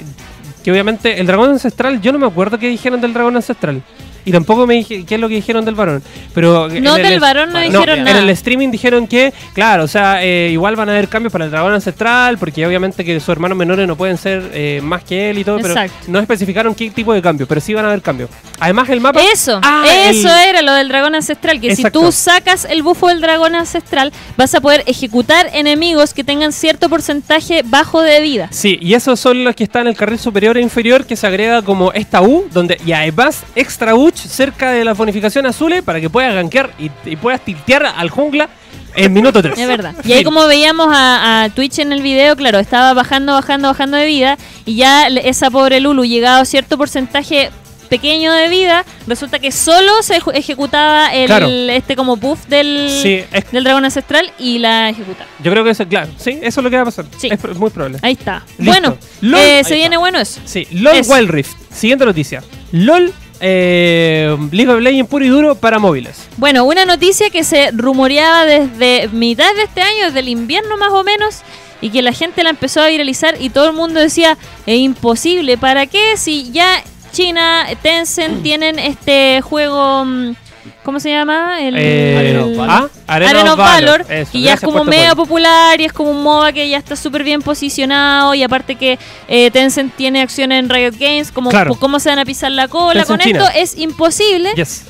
que 0.67 0.73
obviamente 0.73 1.21
el 1.21 1.29
dragón 1.29 1.51
ancestral, 1.51 2.01
yo 2.01 2.11
no 2.11 2.19
me 2.19 2.27
acuerdo 2.27 2.59
qué 2.59 2.67
dijeron 2.67 3.01
del 3.01 3.13
dragón 3.13 3.37
ancestral. 3.37 3.85
Y 4.27 4.33
tampoco 4.33 4.67
me 4.67 4.75
dije 4.75 5.05
qué 5.07 5.15
es 5.15 5.21
lo 5.21 5.29
que 5.29 5.37
dijeron 5.37 5.65
del 5.65 5.75
varón. 5.77 6.03
Pero 6.35 6.69
en 6.71 6.83
No, 6.83 6.97
el- 6.97 7.03
del 7.03 7.21
varón 7.21 7.51
no 7.53 7.61
no, 7.61 7.65
dijeron 7.65 7.99
en 8.01 8.05
nada. 8.05 8.19
el 8.19 8.29
streaming 8.31 8.71
dijeron 8.71 9.07
que, 9.07 9.33
claro, 9.55 9.85
o 9.85 9.89
sea, 9.89 10.23
eh, 10.23 10.51
igual 10.53 10.77
van 10.77 10.89
a 10.89 10.93
haber 10.93 11.09
cambios 11.09 11.33
para 11.33 11.45
el 11.47 11.51
dragón 11.51 11.73
ancestral, 11.73 12.37
porque 12.37 12.67
obviamente 12.67 13.05
que 13.05 13.19
sus 13.21 13.29
hermanos 13.31 13.57
menores 13.57 13.87
no 13.87 13.97
pueden 13.97 14.19
ser 14.19 14.51
eh, 14.53 14.81
más 14.83 15.05
que 15.05 15.31
él 15.31 15.39
y 15.39 15.45
todo, 15.45 15.59
Exacto. 15.61 15.95
pero 16.01 16.13
no 16.13 16.19
especificaron 16.19 16.75
qué 16.75 16.91
tipo 16.91 17.13
de 17.15 17.23
cambio, 17.23 17.47
pero 17.47 17.61
sí 17.61 17.73
van 17.73 17.85
a 17.85 17.89
haber 17.89 18.03
cambios. 18.03 18.29
Además, 18.59 18.89
el 18.91 19.01
mapa. 19.01 19.21
Eso, 19.33 19.61
Ah, 19.63 19.85
eso 20.07 20.29
el- 20.29 20.49
era 20.49 20.61
lo 20.63 20.73
del 20.75 20.89
dragón 20.89 21.15
ancestral, 21.15 21.61
que 21.61 21.69
Exacto. 21.71 22.01
si 22.01 22.07
tú 22.07 22.13
sacas 22.13 22.65
el 22.69 22.83
bufo 22.83 23.07
del 23.09 23.21
dragón 23.21 23.55
ancestral, 23.55 24.13
vas 24.37 24.55
a 24.55 24.61
poder 24.61 24.83
ejecutar 24.87 25.49
enemigos 25.53 26.13
que 26.15 26.25
tengan 26.25 26.53
cierto 26.53 26.89
porcentaje 26.89 27.63
bajo 27.65 28.03
de 28.03 28.21
vida. 28.21 28.49
Sí, 28.51 28.77
y 28.83 28.95
esos 28.95 29.21
son 29.21 29.45
los 29.45 29.55
que 29.55 29.63
están 29.63 29.83
en 29.83 29.89
el 29.89 29.97
carril 29.97 30.19
superior 30.19 30.57
e 30.57 30.61
inferior, 30.63 31.05
que 31.07 31.15
se 31.15 31.27
agrega 31.29 31.63
como 31.63 31.93
esta 31.93 32.23
U, 32.23 32.45
donde 32.53 32.81
y 32.85 32.91
además 32.93 33.45
extra 33.55 33.95
Cerca 34.19 34.71
de 34.73 34.85
las 34.85 34.97
bonificaciones 34.97 35.51
azules 35.51 35.83
para 35.83 36.01
que 36.01 36.11
puedas 36.11 36.35
gankear 36.35 36.71
y, 36.79 36.91
y 37.05 37.17
puedas 37.17 37.41
tiltear 37.45 37.87
al 37.87 38.11
jungla 38.11 38.49
en 38.95 39.13
minuto 39.13 39.43
3. 39.43 39.59
Es 39.59 39.69
verdad. 39.69 39.95
Y 40.05 40.13
ahí 40.13 40.25
como 40.25 40.47
veíamos 40.47 40.89
a, 40.91 41.45
a 41.45 41.49
Twitch 41.51 41.79
en 41.81 41.93
el 41.93 42.03
video, 42.03 42.35
claro, 42.37 42.59
estaba 42.59 42.95
bajando, 42.95 43.33
bajando, 43.35 43.69
bajando 43.69 43.97
de 43.97 44.07
vida 44.07 44.39
y 44.65 44.77
ya 44.77 45.07
esa 45.09 45.51
pobre 45.51 45.81
Lulu 45.81 46.05
llegado 46.05 46.41
a 46.43 46.45
cierto 46.45 46.79
porcentaje 46.79 47.51
pequeño 47.91 48.33
de 48.33 48.49
vida, 48.49 48.85
resulta 49.07 49.39
que 49.39 49.53
solo 49.53 49.93
se 50.03 50.19
ejecutaba 50.35 51.15
el 51.15 51.27
Claro. 51.27 51.47
este 51.47 51.95
como 51.95 52.17
buff 52.17 52.47
del, 52.49 52.89
Sí, 52.91 53.23
es- 53.33 53.53
del 53.53 53.63
dragón 53.63 53.85
ancestral 53.85 54.29
y 54.41 54.59
la 54.59 54.89
ejecutaba. 54.89 55.29
yo 55.41 55.53
creo 55.53 55.63
que 55.63 55.71
eso, 55.71 55.87
claro, 55.87 56.11
sí, 56.17 56.31
eso 56.43 56.61
es 56.61 56.65
lo 56.65 56.71
que 56.71 56.75
va 56.77 56.83
a 56.83 56.87
pasar. 56.87 57.05
Sí. 57.17 57.29
Es 57.31 57.45
muy 57.57 57.71
probable. 57.71 57.99
Ahí 58.03 58.15
está. 58.15 58.43
Listo. 58.59 58.65
Bueno, 58.73 58.99
LOL, 59.21 59.41
eh, 59.41 59.59
ahí 59.59 59.65
se 59.65 59.75
viene 59.77 59.97
bueno 59.99 60.19
eso. 60.19 60.41
Sí, 60.45 60.67
LOL 60.73 60.97
Eso. 60.97 61.13
Wild 61.15 61.31
Rift. 61.31 61.53
Siguiente 61.73 62.05
noticia. 62.05 62.43
LOL 62.73 63.13
eh, 63.41 64.37
League 64.51 64.73
of 64.73 64.81
Legends 64.81 65.09
puro 65.09 65.25
y 65.25 65.29
duro 65.29 65.55
para 65.55 65.79
móviles. 65.79 66.29
Bueno, 66.37 66.65
una 66.65 66.85
noticia 66.85 67.31
que 67.31 67.45
se 67.45 67.71
rumoreaba 67.73 68.45
desde 68.45 69.09
mitad 69.09 69.55
de 69.55 69.63
este 69.63 69.83
año, 69.83 70.07
desde 70.07 70.21
el 70.21 70.29
invierno 70.29 70.77
más 70.77 70.93
o 70.93 71.05
menos, 71.05 71.43
y 71.81 71.91
que 71.91 72.03
la 72.03 72.13
gente 72.13 72.43
la 72.43 72.51
empezó 72.51 72.81
a 72.81 72.89
viralizar 72.89 73.37
y 73.41 73.51
todo 73.51 73.69
el 73.69 73.75
mundo 73.75 74.01
decía, 74.01 74.37
es 74.67 74.79
imposible, 74.79 75.59
¿para 75.59 75.87
qué? 75.87 76.17
Si 76.17 76.51
ya 76.53 76.83
China, 77.13 77.67
Tencent 77.83 78.43
tienen 78.43 78.79
este 78.79 79.41
juego, 79.41 80.05
mm, 80.05 80.35
¿cómo 80.83 81.01
se 81.01 81.11
llama? 81.11 81.61
El, 81.61 81.75
Eh, 81.77 82.17
Arena 82.19 82.41
of 82.45 82.49
el- 82.51 82.57
Valor. 82.57 82.91
ah, 83.07 83.15
Arena 83.15 83.53
of 83.53 83.59
Valor, 83.59 84.07
Eso, 84.09 84.31
y 84.33 84.43
ya 84.43 84.55
es 84.55 84.61
como 84.61 84.85
mega 84.85 85.15
popular 85.15 85.81
y 85.81 85.85
es 85.85 85.93
como 85.93 86.11
un 86.11 86.23
MOBA 86.23 86.53
que 86.53 86.69
ya 86.69 86.79
está 86.79 86.97
súper 86.97 87.23
bien 87.25 87.43
posicionado 87.43 88.35
y 88.35 88.43
aparte 88.43 88.75
que 88.77 88.99
eh, 89.29 89.51
Tencent 89.51 89.95
tiene 89.97 90.21
acciones 90.23 90.59
en 90.61 90.69
Riot 90.69 90.95
Games, 90.99 91.31
como 91.33 91.51
Claro. 91.51 91.75
cómo 91.75 91.99
se 92.01 92.09
van 92.09 92.19
a 92.19 92.25
pisar 92.25 92.51
la 92.53 92.69
cola 92.69 93.05
Tencent 93.05 93.09
con 93.09 93.27
China. 93.27 93.45
esto 93.47 93.59
es 93.59 93.79
imposible, 93.79 94.53
Yes. 94.55 94.85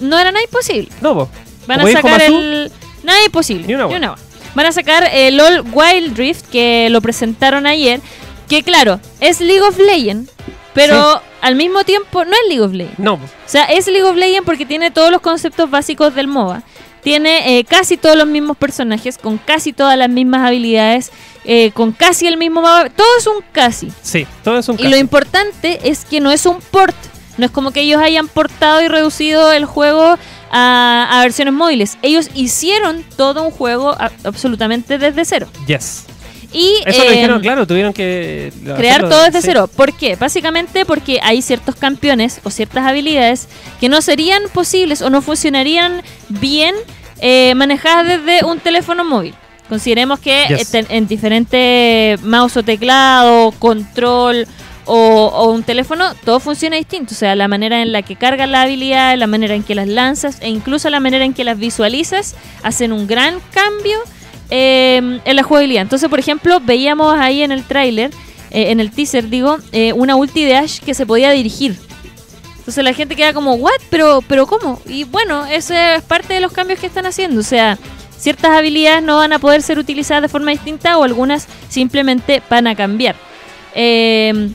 no 0.00 0.18
era 0.18 0.32
nada 0.32 0.44
imposible. 0.44 0.88
No, 1.00 1.14
po. 1.14 1.28
Van 1.66 1.80
Como 1.80 1.88
a 1.88 1.92
sacar 1.92 2.22
el. 2.22 2.70
Nada 3.02 3.18
imposible. 3.24 3.66
Ni 3.66 3.74
una. 3.74 4.14
Van 4.54 4.66
a 4.66 4.72
sacar 4.72 5.08
el 5.12 5.36
LOL 5.36 5.64
Wild 5.72 6.16
Rift, 6.16 6.46
que 6.50 6.88
lo 6.90 7.00
presentaron 7.00 7.66
ayer. 7.66 8.00
Que 8.48 8.62
claro, 8.62 9.00
es 9.20 9.40
League 9.40 9.60
of 9.62 9.76
Legends, 9.78 10.30
pero 10.72 11.20
al 11.46 11.56
mismo 11.56 11.84
tiempo 11.84 12.24
no 12.24 12.32
es 12.32 12.48
League 12.48 12.60
of 12.62 12.72
Legends. 12.72 12.98
No. 12.98 13.14
O 13.14 13.20
sea, 13.46 13.64
es 13.64 13.86
League 13.86 14.04
of 14.04 14.16
Legends 14.16 14.44
porque 14.46 14.66
tiene 14.66 14.90
todos 14.90 15.10
los 15.10 15.20
conceptos 15.20 15.70
básicos 15.70 16.14
del 16.14 16.26
MOBA. 16.28 16.62
Tiene 17.02 17.58
eh, 17.58 17.64
casi 17.64 17.96
todos 17.96 18.16
los 18.16 18.26
mismos 18.26 18.56
personajes, 18.56 19.16
con 19.16 19.38
casi 19.38 19.72
todas 19.72 19.96
las 19.96 20.08
mismas 20.08 20.44
habilidades, 20.46 21.12
eh, 21.44 21.70
con 21.72 21.92
casi 21.92 22.26
el 22.26 22.36
mismo 22.36 22.62
mapa. 22.62 22.90
Todo 22.90 23.06
es 23.18 23.26
un 23.28 23.44
casi. 23.52 23.92
sí, 24.02 24.26
todo 24.42 24.58
es 24.58 24.68
un 24.68 24.74
Y 24.74 24.78
caso. 24.78 24.90
lo 24.90 24.96
importante 24.96 25.88
es 25.88 26.04
que 26.04 26.20
no 26.20 26.32
es 26.32 26.46
un 26.46 26.58
port. 26.72 26.96
No 27.38 27.44
es 27.46 27.52
como 27.52 27.70
que 27.70 27.82
ellos 27.82 28.00
hayan 28.00 28.28
portado 28.28 28.80
y 28.82 28.88
reducido 28.88 29.52
el 29.52 29.66
juego 29.66 30.18
a, 30.50 31.08
a 31.10 31.22
versiones 31.22 31.52
móviles. 31.54 31.96
Ellos 32.02 32.28
hicieron 32.34 33.04
todo 33.16 33.42
un 33.44 33.50
juego 33.52 33.90
a- 33.90 34.10
absolutamente 34.24 34.98
desde 34.98 35.24
cero. 35.24 35.46
Yes. 35.66 36.06
Y 36.52 36.74
Eso 36.86 37.04
lo 37.04 37.10
eh, 37.10 37.14
dijeron, 37.14 37.40
claro, 37.40 37.66
tuvieron 37.66 37.92
que 37.92 38.52
crear 38.76 38.96
hacerlo- 39.00 39.08
todo 39.10 39.24
desde 39.24 39.40
sí. 39.40 39.46
cero. 39.48 39.68
¿Por 39.74 39.92
qué? 39.94 40.16
Básicamente 40.16 40.84
porque 40.86 41.18
hay 41.22 41.42
ciertos 41.42 41.74
campeones 41.76 42.40
o 42.44 42.50
ciertas 42.50 42.86
habilidades 42.86 43.48
que 43.80 43.88
no 43.88 44.00
serían 44.00 44.42
posibles 44.52 45.02
o 45.02 45.10
no 45.10 45.22
funcionarían 45.22 46.02
bien 46.28 46.74
eh, 47.20 47.54
manejadas 47.56 48.06
desde 48.24 48.44
un 48.44 48.58
teléfono 48.60 49.04
móvil. 49.04 49.34
Consideremos 49.68 50.20
que 50.20 50.44
Yes. 50.48 50.60
eh, 50.62 50.66
ten- 50.70 50.86
en 50.90 51.08
diferentes 51.08 52.22
mouse 52.22 52.56
o 52.56 52.62
teclado, 52.62 53.50
control 53.58 54.46
o, 54.84 54.96
o 55.34 55.50
un 55.50 55.64
teléfono, 55.64 56.14
todo 56.24 56.38
funciona 56.38 56.76
distinto. 56.76 57.12
O 57.14 57.16
sea, 57.16 57.34
la 57.34 57.48
manera 57.48 57.82
en 57.82 57.90
la 57.90 58.02
que 58.02 58.14
cargas 58.14 58.48
la 58.48 58.62
habilidad, 58.62 59.16
la 59.16 59.26
manera 59.26 59.54
en 59.56 59.64
que 59.64 59.74
las 59.74 59.88
lanzas 59.88 60.38
e 60.40 60.48
incluso 60.48 60.88
la 60.90 61.00
manera 61.00 61.24
en 61.24 61.34
que 61.34 61.42
las 61.42 61.58
visualizas 61.58 62.36
hacen 62.62 62.92
un 62.92 63.08
gran 63.08 63.40
cambio 63.52 63.98
eh, 64.50 65.20
en 65.24 65.36
la 65.36 65.42
jugabilidad. 65.42 65.82
Entonces, 65.82 66.08
por 66.08 66.18
ejemplo, 66.18 66.60
veíamos 66.60 67.14
ahí 67.16 67.42
en 67.42 67.52
el 67.52 67.64
tráiler, 67.64 68.10
eh, 68.50 68.70
en 68.70 68.80
el 68.80 68.90
teaser, 68.90 69.28
digo, 69.28 69.58
eh, 69.72 69.92
una 69.92 70.16
ulti 70.16 70.44
de 70.44 70.56
Ash 70.56 70.80
que 70.80 70.94
se 70.94 71.06
podía 71.06 71.30
dirigir. 71.30 71.76
Entonces 72.58 72.82
la 72.82 72.92
gente 72.92 73.14
queda 73.14 73.32
como, 73.32 73.54
¿what? 73.54 73.80
¿Pero, 73.90 74.22
pero 74.26 74.46
cómo? 74.46 74.80
Y 74.86 75.04
bueno, 75.04 75.46
eso 75.46 75.72
es 75.72 76.02
parte 76.02 76.34
de 76.34 76.40
los 76.40 76.52
cambios 76.52 76.80
que 76.80 76.86
están 76.86 77.06
haciendo. 77.06 77.40
O 77.40 77.44
sea, 77.44 77.78
ciertas 78.18 78.50
habilidades 78.50 79.04
no 79.04 79.18
van 79.18 79.32
a 79.32 79.38
poder 79.38 79.62
ser 79.62 79.78
utilizadas 79.78 80.22
de 80.22 80.28
forma 80.28 80.50
distinta 80.50 80.98
o 80.98 81.04
algunas 81.04 81.46
simplemente 81.68 82.42
van 82.50 82.66
a 82.66 82.74
cambiar. 82.74 83.14
Eh, 83.74 84.50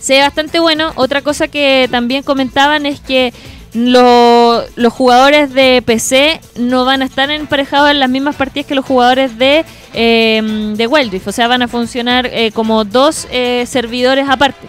se 0.00 0.14
ve 0.14 0.20
bastante 0.20 0.58
bueno. 0.58 0.92
Otra 0.96 1.22
cosa 1.22 1.48
que 1.48 1.88
también 1.90 2.22
comentaban 2.22 2.86
es 2.86 3.00
que 3.00 3.32
lo- 3.74 4.64
los 4.76 4.92
jugadores 4.92 5.52
de 5.52 5.82
PC 5.84 6.40
no 6.56 6.84
van 6.84 7.02
a 7.02 7.04
estar 7.04 7.30
emparejados 7.30 7.90
en 7.90 7.98
las 8.00 8.08
mismas 8.08 8.36
partidas 8.36 8.66
que 8.66 8.74
los 8.74 8.84
jugadores 8.84 9.36
de, 9.38 9.64
eh, 9.92 10.40
de. 10.76 10.86
O 11.26 11.32
sea, 11.32 11.48
van 11.48 11.62
a 11.62 11.68
funcionar 11.68 12.26
eh, 12.32 12.50
como 12.52 12.84
dos 12.84 13.26
eh, 13.30 13.64
servidores 13.68 14.26
aparte. 14.28 14.66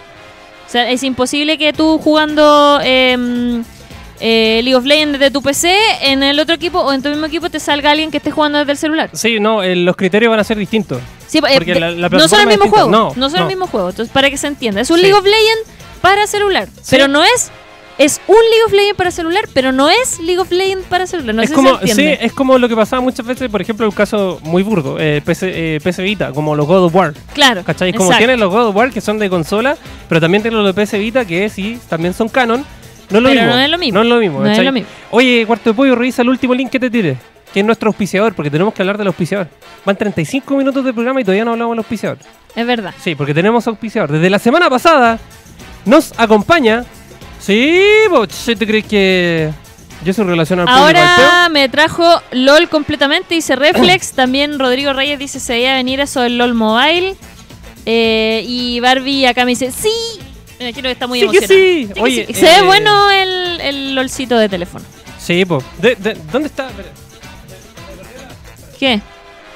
O 0.68 0.70
sea, 0.70 0.90
es 0.90 1.04
imposible 1.04 1.58
que 1.60 1.72
tú 1.74 2.00
jugando 2.00 2.80
eh, 2.84 3.62
eh, 4.20 4.62
League 4.64 4.76
of 4.76 4.86
Legends 4.86 5.20
desde 5.20 5.32
tu 5.32 5.42
PC, 5.44 5.78
en 6.02 6.24
el 6.24 6.40
otro 6.40 6.56
equipo 6.56 6.80
o 6.80 6.92
en 6.92 7.04
tu 7.04 7.10
mismo 7.10 7.26
equipo 7.28 7.50
te 7.50 7.60
salga 7.60 7.92
alguien 7.92 8.10
que 8.10 8.18
esté 8.18 8.32
jugando 8.32 8.58
desde 8.58 8.72
el 8.72 8.78
celular. 8.78 9.10
Sí, 9.14 9.40
no, 9.40 9.62
eh, 9.62 9.76
los 9.76 9.96
criterios 9.96 10.32
van 10.32 10.40
a 10.40 10.44
ser 10.44 10.58
distintos. 10.58 11.00
Sí, 11.28 11.38
eh, 11.38 11.42
Porque 11.56 11.74
de- 11.76 11.80
la- 11.80 11.92
la 11.92 12.10
no 12.10 12.28
son 12.28 12.42
el 12.42 12.48
mismo 12.48 12.70
juego. 12.70 12.90
No, 12.90 13.14
No, 13.16 13.30
son 13.30 13.40
no. 13.40 13.46
el 13.46 13.50
mismo 13.50 13.68
juego. 13.68 13.90
Entonces, 13.92 14.12
para 14.12 14.30
que 14.30 14.38
se 14.38 14.48
entienda, 14.48 14.82
es 14.82 14.90
un 14.90 14.98
Sí. 14.98 15.04
League 15.04 15.16
of 15.18 15.24
Legends 15.24 15.70
para 16.02 16.26
celular. 16.28 16.68
Pero 16.90 17.08
no 17.08 17.24
es. 17.24 17.52
Es 17.98 18.20
un 18.28 18.36
League 18.36 18.64
of 18.66 18.74
Legends 18.74 18.98
para 18.98 19.10
celular, 19.12 19.46
pero 19.54 19.72
no 19.72 19.90
es 19.90 20.20
League 20.20 20.40
of 20.40 20.52
Legends 20.52 20.86
para 20.88 21.08
celular. 21.08 21.34
No 21.34 21.42
es 21.42 21.50
sé 21.50 21.56
como, 21.56 21.80
si 21.80 21.88
sí, 21.88 22.06
es 22.20 22.34
como 22.34 22.58
lo 22.58 22.68
que 22.68 22.76
pasaba 22.76 23.02
muchas 23.02 23.26
veces, 23.26 23.50
por 23.50 23.62
ejemplo, 23.62 23.86
un 23.88 23.94
caso 23.94 24.40
muy 24.44 24.64
burdo, 24.64 24.98
eh, 25.00 25.22
PC, 25.24 25.76
eh, 25.76 25.80
PC 25.82 26.04
Vita, 26.04 26.34
como 26.34 26.56
los 26.56 26.68
God 26.68 26.86
of 26.86 26.96
War. 26.96 27.14
claro. 27.34 27.64
¿Cachai? 27.64 27.94
Como 27.94 28.10
exacto. 28.10 28.20
tienen 28.20 28.40
los 28.42 28.52
God 28.52 28.68
of 28.68 28.76
War 28.76 28.92
que 28.92 29.00
son 29.00 29.18
de 29.18 29.30
consola, 29.30 29.78
pero 30.10 30.20
también 30.20 30.42
tienen 30.42 30.58
los 30.62 30.68
de 30.68 30.74
PC 30.74 31.00
Vita 31.00 31.24
que 31.24 31.48
sí, 31.50 31.80
también 31.88 32.14
son 32.14 32.28
canon. 32.28 32.66
No 33.10 33.18
es 33.20 33.24
lo 33.24 33.30
Pero 33.30 33.42
mismo. 33.42 33.56
no 33.56 33.62
es 33.62 33.70
lo 33.70 33.78
mismo. 33.78 33.94
No 33.96 34.02
es 34.02 34.10
lo 34.10 34.20
mismo. 34.20 34.40
No 34.42 34.52
es 34.52 34.60
lo 34.60 34.72
mismo. 34.72 34.90
Oye, 35.12 35.46
Cuarto 35.46 35.70
de 35.70 35.74
Pollo, 35.76 35.96
revisa 35.96 36.22
el 36.24 36.30
último 36.30 36.54
link 36.54 36.72
que 36.72 36.80
te 36.80 36.90
tire, 36.90 37.18
que 37.54 37.60
es 37.60 37.66
nuestro 37.66 37.88
auspiciador, 37.90 38.34
porque 38.34 38.50
tenemos 38.50 38.74
que 38.74 38.82
hablar 38.82 38.98
del 38.98 39.08
auspiciador. 39.08 39.48
Van 39.86 39.96
35 39.96 40.58
minutos 40.58 40.84
de 40.84 40.92
programa 40.92 41.22
y 41.22 41.24
todavía 41.24 41.46
no 41.46 41.52
hablamos 41.52 41.74
del 41.74 41.80
auspiciador. 41.80 42.18
Es 42.56 42.66
verdad. 42.66 42.94
Sí, 43.00 43.16
porque 43.16 43.34
tenemos 43.34 43.66
auspiciador. 43.68 44.12
Desde 44.12 44.30
la 44.30 44.40
semana 44.40 44.70
pasada 44.70 45.18
nos 45.86 46.14
acompaña. 46.18 46.84
Sí, 47.46 47.80
vos, 48.10 48.30
¿sí 48.32 48.56
¿te 48.56 48.66
crees 48.66 48.86
que 48.86 49.52
yo 50.04 50.14
soy 50.14 50.26
relacionado 50.26 50.68
al 50.68 50.76
Ahora 50.76 51.48
me 51.52 51.70
trajo 51.70 52.04
LOL 52.32 52.68
completamente, 52.70 53.36
dice 53.36 53.56
Reflex. 53.56 54.12
También 54.16 54.58
Rodrigo 54.58 54.94
Reyes 54.94 55.20
dice 55.20 55.40
se 55.40 55.54
veía 55.54 55.76
venir 55.76 56.00
eso 56.00 56.22
del 56.22 56.40
LOL 56.40 56.56
Mobile. 56.56 57.16
Eh, 57.86 58.44
y 58.48 58.80
Barbie 58.80 59.28
acá 59.28 59.46
me 59.46 59.52
dice, 59.52 59.72
sí. 59.72 59.92
Me 60.58 60.70
imagino 60.70 60.88
que 60.88 60.94
está 60.94 61.06
muy 61.06 61.20
Sí 61.20 61.28
que 61.28 61.48
sí. 61.48 61.90
que 61.94 62.02
Oye, 62.02 62.26
sí. 62.26 62.34
Se 62.34 62.46
ve 62.46 62.58
eh, 62.58 62.62
bueno 62.64 63.12
el, 63.12 63.62
el 63.62 63.94
LOLcito 63.94 64.40
de 64.40 64.50
teléfono. 64.50 64.84
Sí, 65.20 65.46
pues. 65.46 65.64
¿Dónde 66.32 66.48
está? 66.48 66.70
¿Qué? 68.80 69.02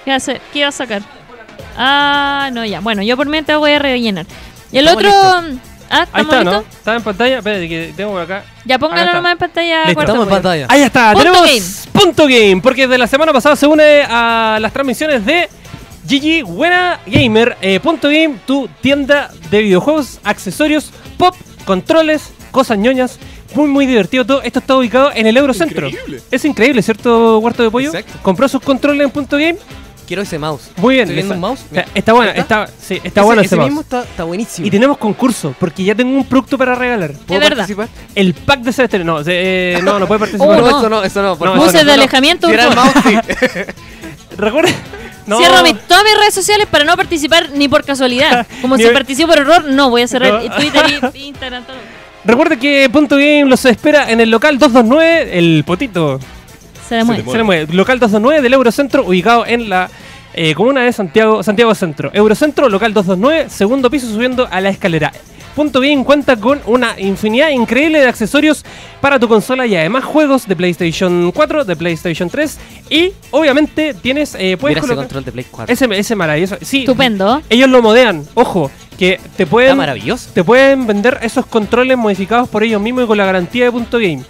¿Qué, 0.05 0.11
hace? 0.11 0.39
¿Qué 0.53 0.61
va 0.61 0.67
a 0.67 0.71
sacar? 0.71 1.01
Ah, 1.75 2.51
no, 2.53 2.63
ya. 2.65 2.81
Bueno, 2.81 3.01
yo 3.01 3.17
por 3.17 3.27
mientras 3.27 3.57
voy 3.57 3.71
a 3.71 3.79
rellenar. 3.79 4.27
Y 4.71 4.77
el 4.77 4.87
Estamos 4.87 5.05
otro... 5.07 5.59
Ah, 5.89 6.07
Ahí 6.13 6.21
¿estamos 6.21 6.33
está, 6.33 6.43
¿no? 6.43 6.59
Está 6.59 6.95
en 6.95 7.03
pantalla. 7.03 7.37
Espérate, 7.39 7.67
que 7.69 7.93
tengo 7.95 8.11
por 8.11 8.21
acá. 8.21 8.43
Ya 8.65 8.77
póngalo 8.77 9.13
nomás 9.13 9.31
en 9.33 9.37
pantalla. 9.39 9.79
Listo. 9.85 9.93
cuarto 9.95 10.11
Estamos 10.11 10.27
en 10.27 10.33
pantalla. 10.33 10.65
Ahí 10.69 10.81
está, 10.83 11.13
Punto 11.13 11.31
tenemos 11.43 11.87
Punto 11.91 12.27
Game, 12.27 12.61
porque 12.61 12.87
de 12.87 12.97
la 12.97 13.07
semana 13.07 13.33
pasada 13.33 13.55
se 13.55 13.65
une 13.67 14.03
a 14.07 14.57
las 14.61 14.71
transmisiones 14.71 15.25
de 15.25 15.49
GG 16.07 16.45
Buena 16.45 16.99
Gamer. 17.05 17.57
eh, 17.61 17.79
Punto 17.79 18.07
Game, 18.07 18.37
tu 18.45 18.67
tienda 18.81 19.31
de 19.49 19.61
videojuegos, 19.61 20.19
accesorios, 20.23 20.91
pop, 21.17 21.35
controles, 21.65 22.31
cosas 22.51 22.77
ñoñas. 22.77 23.19
Muy, 23.55 23.67
muy 23.67 23.87
divertido 23.87 24.25
todo. 24.25 24.41
Esto 24.43 24.59
está 24.59 24.75
ubicado 24.75 25.11
en 25.15 25.25
el 25.25 25.35
Eurocentro. 25.35 25.89
Increíble. 25.89 26.21
Es 26.29 26.45
increíble, 26.45 26.83
¿cierto, 26.83 27.39
Huerto 27.39 27.63
de 27.63 27.71
Pollo? 27.71 27.87
Exacto. 27.89 28.19
Compró 28.21 28.47
sus 28.47 28.61
controles 28.61 29.03
en 29.05 29.09
Punto 29.09 29.37
Game. 29.37 29.57
Quiero 30.09 30.23
ese 30.23 30.39
mouse. 30.39 30.71
Muy 30.77 30.95
bien. 30.95 31.03
Estoy 31.03 31.15
viendo 31.17 31.35
un 31.35 31.39
mouse. 31.39 31.59
o 31.69 31.73
sea, 31.75 31.85
está 31.93 32.13
buena, 32.13 32.31
¿Está? 32.31 32.63
está, 32.63 32.73
sí, 32.81 32.95
está 32.95 33.21
ese, 33.21 33.21
bueno 33.21 33.41
ese 33.41 33.45
ese 33.49 33.55
mouse. 33.57 33.67
mismo 33.69 33.81
está, 33.81 34.01
está 34.01 34.23
buenísimo. 34.23 34.67
Y 34.67 34.71
tenemos 34.71 34.97
concurso, 34.97 35.53
porque 35.59 35.83
ya 35.83 35.93
tengo 35.93 36.17
un 36.17 36.25
producto 36.25 36.57
para 36.57 36.73
regalar. 36.73 37.11
¿Puedo 37.27 37.39
verdad. 37.39 37.57
participar? 37.57 37.89
El 38.15 38.33
pack 38.33 38.61
de 38.61 38.73
Celeste. 38.73 38.99
No, 39.03 39.19
eh, 39.23 39.79
no, 39.83 39.99
no 39.99 40.07
puede 40.07 40.19
participar. 40.21 40.47
Oh, 40.49 40.55
no, 40.55 40.61
no. 40.61 40.77
eso 40.79 40.89
no, 40.89 41.03
eso 41.03 41.21
no. 41.21 41.35
No, 41.45 41.55
Buses 41.57 41.73
no, 41.73 41.79
de 41.79 41.85
no. 41.85 41.93
alejamiento. 41.93 42.47
Si 42.47 42.53
era 42.55 42.63
el 42.69 42.75
mouse, 42.75 42.91
sí. 43.03 43.15
Recuerda. 44.37 44.71
No. 45.27 45.37
Cierro 45.37 45.61
mi- 45.61 45.75
todas 45.75 46.03
mis 46.03 46.17
redes 46.17 46.33
sociales 46.33 46.65
para 46.71 46.85
no 46.85 46.95
participar 46.97 47.51
ni 47.53 47.67
por 47.67 47.83
casualidad. 47.85 48.47
Como 48.63 48.77
si 48.77 48.87
participo 48.87 49.27
por 49.29 49.37
error, 49.37 49.65
no, 49.65 49.91
voy 49.91 50.01
a 50.01 50.07
cerrar 50.07 50.43
No. 50.43 50.55
Twitter 50.55 50.85
y 51.13 51.23
Instagram. 51.27 51.65
Todo. 51.65 51.75
Recuerde 52.25 52.57
que 52.57 52.89
Punto 52.91 53.15
Game 53.15 53.45
los 53.45 53.63
espera 53.65 54.09
en 54.09 54.21
el 54.21 54.31
local 54.31 54.57
229, 54.57 55.37
el 55.37 55.63
potito. 55.67 56.19
Se 56.89 56.95
le 56.95 57.03
mueve. 57.03 57.23
Se 57.31 57.37
le 57.37 57.43
mueve. 57.43 57.73
Local 57.73 57.99
229 57.99 58.41
del 58.41 58.53
Eurocentro, 58.53 59.05
ubicado 59.05 59.45
en 59.45 59.69
la 59.69 59.89
eh, 60.33 60.53
comuna 60.55 60.81
de 60.81 60.91
Santiago, 60.91 61.43
Santiago 61.43 61.73
Centro. 61.75 62.09
Eurocentro, 62.13 62.67
local 62.67 62.93
229, 62.93 63.49
segundo 63.49 63.89
piso 63.89 64.07
subiendo 64.07 64.47
a 64.49 64.59
la 64.59 64.69
escalera. 64.69 65.11
Punto 65.55 65.81
Game 65.81 66.05
cuenta 66.05 66.37
con 66.37 66.61
una 66.67 66.97
infinidad 66.99 67.49
increíble 67.49 67.99
de 67.99 68.07
accesorios 68.07 68.63
para 69.01 69.19
tu 69.19 69.27
consola 69.27 69.65
y 69.65 69.75
además 69.75 70.05
juegos 70.05 70.47
de 70.47 70.55
PlayStation 70.55 71.31
4, 71.33 71.65
de 71.65 71.75
PlayStation 71.75 72.29
3 72.29 72.57
y 72.89 73.11
obviamente 73.31 73.93
tienes, 73.93 74.35
eh, 74.35 74.55
puedes 74.57 74.77
Mira 74.77 74.85
ese 74.85 74.95
control 74.95 75.25
de 75.25 75.31
Play 75.31 75.45
4. 75.51 75.73
ese, 75.73 75.99
ese 75.99 76.15
maravilloso. 76.15 76.57
Sí, 76.61 76.81
Estupendo. 76.81 77.41
ellos 77.49 77.69
lo 77.69 77.81
modean, 77.81 78.25
ojo, 78.35 78.71
que 78.97 79.19
te 79.35 79.43
Está 79.43 79.45
pueden 79.47 79.77
maravilloso. 79.77 80.29
te 80.33 80.43
pueden 80.43 80.87
vender 80.87 81.17
esos 81.23 81.45
controles 81.45 81.97
modificados 81.97 82.47
por 82.47 82.63
ellos 82.63 82.79
mismos 82.79 83.03
y 83.03 83.07
con 83.07 83.17
la 83.17 83.25
garantía 83.25 83.65
de 83.65 83.71
punto 83.71 83.97
game. 83.97 84.23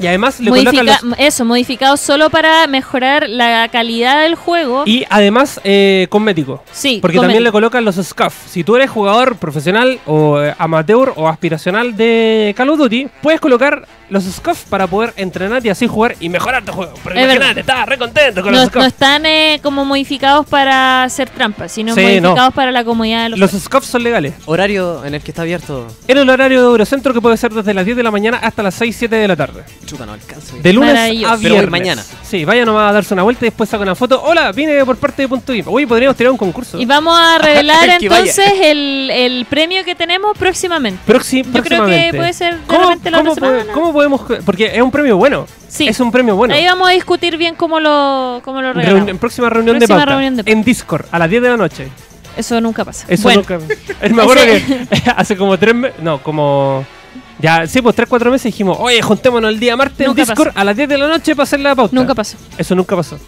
Y 0.00 0.06
además 0.06 0.40
le 0.40 0.50
colocan 0.50 0.74
Modifica- 0.74 1.00
los- 1.02 1.18
Eso, 1.18 1.44
modificado 1.44 1.96
solo 1.96 2.30
para 2.30 2.66
mejorar 2.66 3.28
la 3.28 3.68
calidad 3.68 4.22
del 4.22 4.34
juego. 4.34 4.82
Y 4.86 5.04
además 5.08 5.60
eh, 5.64 6.06
cosméticos. 6.10 6.60
sí, 6.72 6.98
Porque 7.00 7.16
cosmético. 7.16 7.22
también 7.22 7.44
le 7.44 7.52
colocan 7.52 7.84
los 7.84 7.96
scuff. 7.96 8.34
Si 8.48 8.64
tú 8.64 8.76
eres 8.76 8.90
jugador 8.90 9.36
profesional 9.36 9.98
o 10.06 10.40
eh, 10.40 10.54
amateur 10.58 11.12
o 11.16 11.28
aspiracional 11.28 11.96
de 11.96 12.54
Call 12.56 12.70
of 12.70 12.78
Duty, 12.78 13.08
puedes 13.22 13.40
colocar 13.40 13.86
los 14.10 14.24
scuff 14.24 14.64
para 14.64 14.86
poder 14.86 15.12
entrenar 15.16 15.64
y 15.64 15.70
así 15.70 15.86
jugar 15.86 16.14
y 16.20 16.28
mejorar 16.28 16.64
tu 16.64 16.72
juego. 16.72 16.92
Pero 17.02 17.16
Es 17.16 17.22
imagínate, 17.24 17.46
verdad. 17.54 17.58
estaba 17.58 17.86
re 17.86 17.98
contento 17.98 18.42
con 18.42 18.52
no, 18.52 18.58
los 18.58 18.66
scuff. 18.68 18.76
no 18.82 18.86
están 18.86 19.26
eh, 19.26 19.60
como 19.62 19.84
modificados 19.84 20.46
para 20.46 21.04
hacer 21.04 21.30
trampas, 21.30 21.72
sino 21.72 21.94
Sí, 21.94 22.00
modificados 22.02 22.36
no. 22.36 22.50
para 22.52 22.70
la 22.70 22.84
comodidad 22.84 23.24
de 23.24 23.28
los, 23.30 23.38
Los 23.38 23.52
scuff 23.52 23.84
son 23.84 24.02
legales. 24.02 24.34
Horario 24.44 25.04
en 25.04 25.14
el 25.14 25.22
que 25.22 25.30
está 25.30 25.42
abierto. 25.42 25.86
En 26.06 26.18
el 26.18 26.28
horario 26.28 26.60
de 26.60 26.66
Eurocentro 26.66 27.14
que 27.14 27.20
puede 27.20 27.36
ser 27.36 27.52
desde 27.52 27.72
las 27.72 27.84
10 27.84 27.96
de 27.96 28.02
la 28.02 28.10
mañana 28.10 28.38
hasta 28.42 28.62
las 28.62 28.74
6, 28.74 28.94
7 28.98 29.16
de 29.16 29.28
la 29.28 29.36
tarde. 29.36 29.64
Chuta, 29.84 30.06
no 30.06 30.12
alcanzo. 30.14 30.56
De 30.62 30.72
lunes 30.72 30.92
Maravilloso. 30.94 31.26
a 31.34 31.36
Pero 31.36 31.40
viernes. 31.54 31.70
voy 31.70 31.80
mañana. 31.80 32.04
Sí, 32.22 32.44
vaya 32.44 32.64
nomás 32.64 32.90
a 32.90 32.92
darse 32.92 33.14
una 33.14 33.22
vuelta 33.22 33.44
y 33.44 33.48
después 33.48 33.68
saca 33.68 33.82
una 33.82 33.94
foto. 33.94 34.22
Hola, 34.24 34.50
vine 34.52 34.84
por 34.84 34.96
parte 34.96 35.22
de 35.22 35.28
Punto. 35.28 35.52
Uy, 35.66 35.86
podríamos 35.86 36.16
tirar 36.16 36.30
un 36.32 36.38
concurso. 36.38 36.78
Y 36.80 36.84
vamos 36.86 37.18
a 37.18 37.38
revelar 37.38 37.88
entonces 38.00 38.50
el, 38.62 39.10
el 39.12 39.46
premio 39.46 39.84
que 39.84 39.94
tenemos 39.94 40.36
próximamente. 40.38 41.00
Próxi- 41.06 41.42
Yo 41.42 41.50
creo 41.50 41.62
que 41.62 41.68
próximamente. 41.68 42.16
puede 42.16 42.32
ser 42.32 42.54
de 42.58 42.66
¿Cómo, 42.66 42.80
repente 42.88 43.10
la 43.10 43.18
cómo 43.18 43.34
puede- 43.36 43.66
cómo 43.68 43.92
podemos.? 43.92 44.20
Porque 44.44 44.74
es 44.74 44.80
un 44.82 44.90
premio 44.90 45.16
bueno. 45.16 45.46
Sí. 45.68 45.88
Es 45.88 45.98
un 46.00 46.12
premio 46.12 46.36
bueno. 46.36 46.54
Ahí 46.54 46.64
vamos 46.66 46.88
a 46.88 46.92
discutir 46.92 47.36
bien 47.36 47.54
cómo 47.56 47.80
lo, 47.80 48.40
cómo 48.44 48.62
lo 48.62 48.72
regalamos. 48.72 49.08
en 49.08 49.18
próxima 49.18 49.50
reunión 49.50 49.76
Próxima 49.76 49.96
de 49.96 50.00
pauta. 50.00 50.12
reunión 50.12 50.36
de 50.36 50.44
pauta. 50.44 50.52
En 50.58 50.64
Discord, 50.64 51.06
a 51.10 51.18
las 51.18 51.28
10 51.30 51.42
de 51.42 51.48
la 51.48 51.56
noche. 51.56 51.88
Eso 52.36 52.60
nunca 52.60 52.84
pasa. 52.84 53.06
Eso 53.08 53.22
bueno, 53.24 53.40
nunca. 53.40 53.58
Me 54.10 54.22
acuerdo 54.22 54.42
que 54.44 54.86
hace 55.16 55.36
como 55.36 55.58
tres 55.58 55.74
meses. 55.74 56.00
No, 56.02 56.22
como. 56.22 56.84
Ya, 57.38 57.66
sí, 57.66 57.82
pues 57.82 57.96
tres, 57.96 58.08
cuatro 58.08 58.30
meses 58.30 58.44
dijimos, 58.44 58.76
oye, 58.80 59.02
juntémonos 59.02 59.50
el 59.50 59.58
día 59.60 59.76
martes 59.76 60.06
Nunca 60.06 60.22
en 60.22 60.28
Discord 60.28 60.48
pasó. 60.48 60.58
a 60.60 60.64
las 60.64 60.76
10 60.76 60.88
de 60.88 60.98
la 60.98 61.08
noche 61.08 61.34
para 61.34 61.44
hacer 61.44 61.60
la 61.60 61.74
pauta. 61.74 61.94
nunca 61.94 62.14
pasó. 62.14 62.36
Eso 62.56 62.74
nunca 62.74 62.94
pasó. 62.96 63.18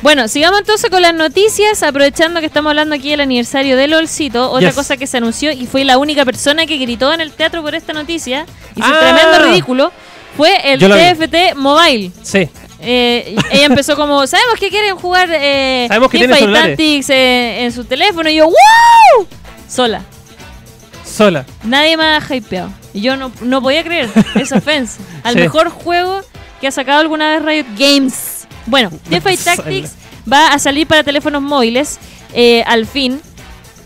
Bueno, 0.00 0.28
sigamos 0.28 0.60
entonces 0.60 0.88
con 0.90 1.02
las 1.02 1.12
noticias, 1.12 1.82
aprovechando 1.82 2.38
que 2.38 2.46
estamos 2.46 2.70
hablando 2.70 2.94
aquí 2.94 3.10
del 3.10 3.20
aniversario 3.20 3.76
de 3.76 3.88
LOLcito. 3.88 4.48
Otra 4.52 4.68
Yes. 4.68 4.76
cosa 4.76 4.96
que 4.96 5.08
se 5.08 5.16
anunció 5.16 5.50
y 5.50 5.66
fue 5.66 5.84
la 5.84 5.98
única 5.98 6.24
persona 6.24 6.66
que 6.66 6.76
gritó 6.78 7.12
en 7.12 7.20
el 7.20 7.32
teatro 7.32 7.62
por 7.62 7.74
esta 7.74 7.92
noticia, 7.92 8.46
hizo 8.76 8.86
un 8.86 8.94
Ah. 8.94 9.00
tremendo 9.00 9.48
ridículo, 9.50 9.90
fue 10.36 10.72
el 10.72 10.78
lo 10.80 10.94
vi. 10.94 11.00
TFT 11.00 11.54
Mobile. 11.56 12.12
Sí. 12.22 12.48
Eh, 12.80 13.34
ella 13.50 13.66
empezó 13.66 13.96
como, 13.96 14.24
sabemos 14.28 14.54
que 14.60 14.68
quieren 14.70 14.94
jugar 14.94 15.28
eh, 15.32 15.86
Sabemos 15.88 16.10
que. 16.12 16.28
Tactics 16.28 17.10
eh, 17.10 17.64
en 17.64 17.72
su 17.72 17.84
teléfono 17.84 18.30
y 18.30 18.36
yo, 18.36 18.44
¡wow! 18.46 19.26
Sola. 19.68 20.02
Sola. 21.04 21.44
Nadie 21.64 21.96
me 21.96 22.04
ha 22.04 22.22
hypeado. 22.30 22.70
Y 22.98 23.02
yo 23.02 23.16
no, 23.16 23.30
no 23.42 23.62
podía 23.62 23.82
creer 23.84 24.10
esa 24.34 24.58
ofensa. 24.58 25.00
Al 25.22 25.34
Sí. 25.34 25.40
mejor 25.40 25.68
juego 25.70 26.20
que 26.60 26.66
ha 26.66 26.70
sacado 26.72 27.00
alguna 27.00 27.30
vez 27.30 27.42
Riot 27.44 27.66
Games. 27.78 28.46
Bueno, 28.66 28.90
Teamfight 29.08 29.38
Sola. 29.38 29.56
Tactics 29.56 29.92
va 30.30 30.48
a 30.52 30.58
salir 30.58 30.86
para 30.86 31.02
teléfonos 31.04 31.40
móviles 31.42 31.98
eh, 32.34 32.62
al 32.66 32.86
fin. 32.86 33.20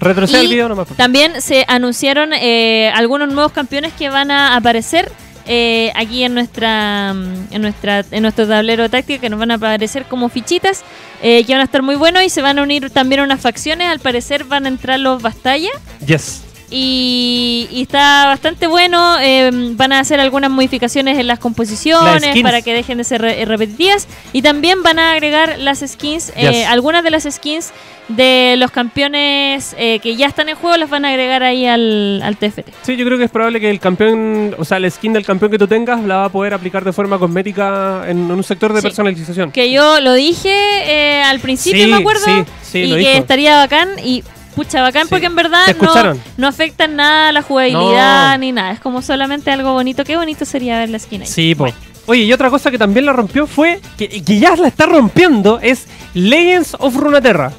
Retrocede 0.01 0.41
el 0.41 0.49
video 0.49 0.69
nomás. 0.69 0.89
favor. 0.89 0.97
También 0.97 1.41
se 1.43 1.65
anunciaron 1.69 2.33
eh, 2.33 2.91
algunos 2.95 3.29
nuevos 3.33 3.53
campeones 3.53 3.93
que 3.93 4.09
van 4.09 4.31
a 4.33 4.57
aparecer 4.57 5.13
eh, 5.47 5.93
aquí 5.95 6.25
en 6.25 6.35
nuestra 6.35 7.13
mm, 7.15 7.49
en 7.53 7.63
nuestra 7.63 8.05
en 8.11 8.23
nuestro 8.23 8.47
tablero 8.49 8.83
de 8.85 8.89
táctica 8.89 9.21
que 9.21 9.29
nos 9.29 9.39
van 9.39 9.51
a 9.53 9.55
aparecer 9.55 10.05
como 10.07 10.29
fichitas 10.29 10.83
eh, 11.23 11.45
que 11.45 11.53
van 11.53 11.61
a 11.61 11.65
estar 11.65 11.83
muy 11.83 11.95
buenos 11.97 12.23
y 12.25 12.29
se 12.31 12.43
van 12.43 12.59
a 12.59 12.63
unir 12.63 12.91
también 12.91 13.21
unas 13.21 13.41
facciones 13.41 13.89
al 13.89 13.99
parecer 14.01 14.45
van 14.45 14.67
a 14.67 14.69
entrar 14.69 14.99
los 15.01 15.21
Bastalla 15.23 15.71
Yes. 16.07 16.43
Y, 16.75 17.69
y 17.71 17.83
está 17.83 18.27
bastante 18.27 18.67
bueno. 18.67 19.17
eh, 19.21 19.51
van 19.53 19.93
a 19.93 20.01
hacer 20.01 20.19
algunas 20.21 20.51
modificaciones 20.51 21.19
en 21.19 21.27
las 21.27 21.39
composiciones 21.39 22.43
para 22.43 22.63
que 22.63 22.73
dejen 22.73 22.99
de 22.99 23.05
ser 23.05 23.21
re- 23.21 23.45
repetitivas. 23.45 24.09
Y 24.33 24.43
también 24.43 24.83
van 24.83 24.99
a 24.99 25.13
agregar 25.13 25.59
las 25.59 25.81
skins, 25.87 26.31
eh, 26.37 26.51
Yes. 26.53 26.67
algunas 26.67 27.05
de 27.05 27.11
las 27.11 27.25
skins 27.31 27.71
de 28.09 28.57
los 28.59 28.71
campeones 28.71 29.75
eh, 29.79 29.99
que 30.01 30.17
ya 30.17 30.27
están 30.27 30.49
en 30.49 30.57
juego, 30.57 30.77
las 30.77 30.91
van 30.91 31.05
a 31.05 31.11
agregar 31.11 31.43
ahí 31.43 31.67
al, 31.67 32.21
al 32.25 32.37
TFT. 32.37 32.69
Sí, 32.83 32.97
yo 32.97 33.05
creo 33.07 33.17
que 33.17 33.25
es 33.25 33.31
probable 33.31 33.61
que 33.61 33.71
el 33.71 33.79
campeón, 33.81 34.55
o 34.59 34.65
sea, 34.65 34.81
la 34.81 34.91
skin 34.91 35.13
del 35.13 35.25
campeón 35.25 35.51
que 35.53 35.59
tú 35.59 35.69
tengas 35.69 36.03
la 36.03 36.17
va 36.17 36.25
a 36.27 36.29
poder 36.29 36.53
aplicar 36.55 36.85
de 36.85 36.93
forma 36.93 37.19
cosmética 37.19 38.03
en, 38.09 38.19
en 38.25 38.31
un 38.33 38.43
sector 38.43 38.73
de 38.73 38.81
Sí. 38.81 38.87
personalización. 38.89 39.53
Que 39.53 39.71
yo 39.71 40.01
lo 40.01 40.15
dije 40.15 40.53
eh, 40.53 41.23
al 41.23 41.39
principio, 41.41 41.85
Sí, 41.85 41.91
me 41.91 41.97
acuerdo. 41.99 42.25
sí, 42.25 42.45
sí, 42.63 42.79
y 42.81 42.91
que 42.91 42.97
dijo. 42.97 43.11
estaría 43.13 43.57
bacán. 43.57 43.89
Y 44.05 44.25
pucha, 44.55 44.83
bacán 44.83 45.05
Sí. 45.05 45.09
porque 45.11 45.27
en 45.27 45.35
verdad 45.37 45.67
no, 45.81 46.15
no 46.37 46.49
afecta 46.49 46.85
en 46.85 46.97
nada 46.97 47.33
la 47.33 47.43
jugabilidad 47.43 48.33
No. 48.33 48.39
ni 48.39 48.53
nada. 48.53 48.73
Es 48.73 48.81
como 48.81 49.03
solamente 49.03 49.51
algo 49.51 49.73
bonito. 49.73 50.05
Qué 50.05 50.17
bonito 50.17 50.45
sería 50.45 50.79
ver 50.79 50.89
la 50.91 50.99
skin 50.99 51.23
ahí. 51.23 51.27
Sí, 51.27 51.55
po. 51.55 51.67
Oye, 52.07 52.23
y 52.23 52.33
otra 52.33 52.51
cosa 52.51 52.71
que 52.71 52.79
también 52.79 53.07
la 53.07 53.13
rompió 53.13 53.47
fue, 53.47 53.81
que, 53.97 54.09
que 54.09 54.39
ya 54.39 54.57
la 54.57 54.67
está 54.69 54.87
rompiendo, 54.87 55.61
es 55.63 55.87
Legends 56.15 56.77
of 56.81 56.97
Runeterra. 56.97 57.53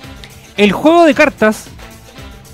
El 0.57 0.71
juego 0.73 1.05
de 1.05 1.13
cartas 1.13 1.65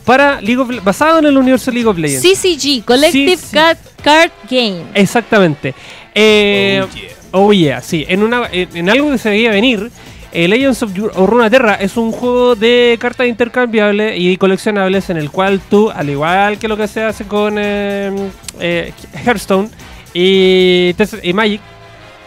para 0.05 0.39
League 0.41 0.57
of, 0.61 0.69
basado 0.83 1.19
en 1.19 1.25
el 1.25 1.37
universo 1.37 1.71
League 1.71 1.87
of 1.87 1.97
Legends. 1.97 2.21
CCG, 2.23 2.85
Collective 2.85 3.37
Sí, 3.37 3.43
sí. 3.43 3.53
Card, 3.55 3.77
Card 4.03 4.31
Game. 4.49 4.83
Exactamente. 4.93 5.73
Eh, 6.15 6.85
oh, 7.31 7.51
yeah. 7.53 7.81
sí. 7.81 8.05
En, 8.07 8.23
una, 8.23 8.47
en, 8.51 8.69
en 8.75 8.89
algo 8.89 9.11
que 9.11 9.17
se 9.17 9.29
veía 9.29 9.51
venir, 9.51 9.91
eh, 10.31 10.47
Legends 10.47 10.83
of, 10.83 10.91
Ru- 10.93 11.11
of 11.13 11.29
Runeterra 11.29 11.75
es 11.75 11.97
un 11.97 12.11
juego 12.11 12.55
de 12.55 12.97
cartas 12.99 13.27
intercambiables 13.27 14.13
y 14.19 14.37
coleccionables 14.37 15.09
en 15.09 15.17
el 15.17 15.31
cual 15.31 15.59
tú, 15.69 15.89
al 15.89 16.09
igual 16.09 16.57
que 16.59 16.67
lo 16.67 16.77
que 16.77 16.87
se 16.87 17.03
hace 17.03 17.25
con 17.25 17.55
eh, 17.57 18.11
eh, 18.59 18.93
Hearthstone 19.25 19.69
y, 20.13 20.93
Magic, 21.33 21.61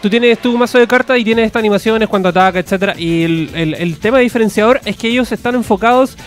tú 0.01 0.09
tienes 0.09 0.39
tu 0.39 0.57
mazo 0.57 0.79
de 0.79 0.87
cartas 0.87 1.17
y 1.19 1.23
tienes 1.23 1.45
estas 1.45 1.59
animaciones 1.61 2.09
cuando 2.09 2.29
ataca, 2.29 2.59
etcétera. 2.59 2.93
Y 2.97 3.23
el, 3.23 3.49
el- 3.55 3.73
el 3.75 3.97
tema 3.99 4.19
diferenciador 4.19 4.81
es 4.85 4.97
que 4.97 5.07
ellos 5.07 5.31
están 5.31 5.55
enfocados 5.55 6.17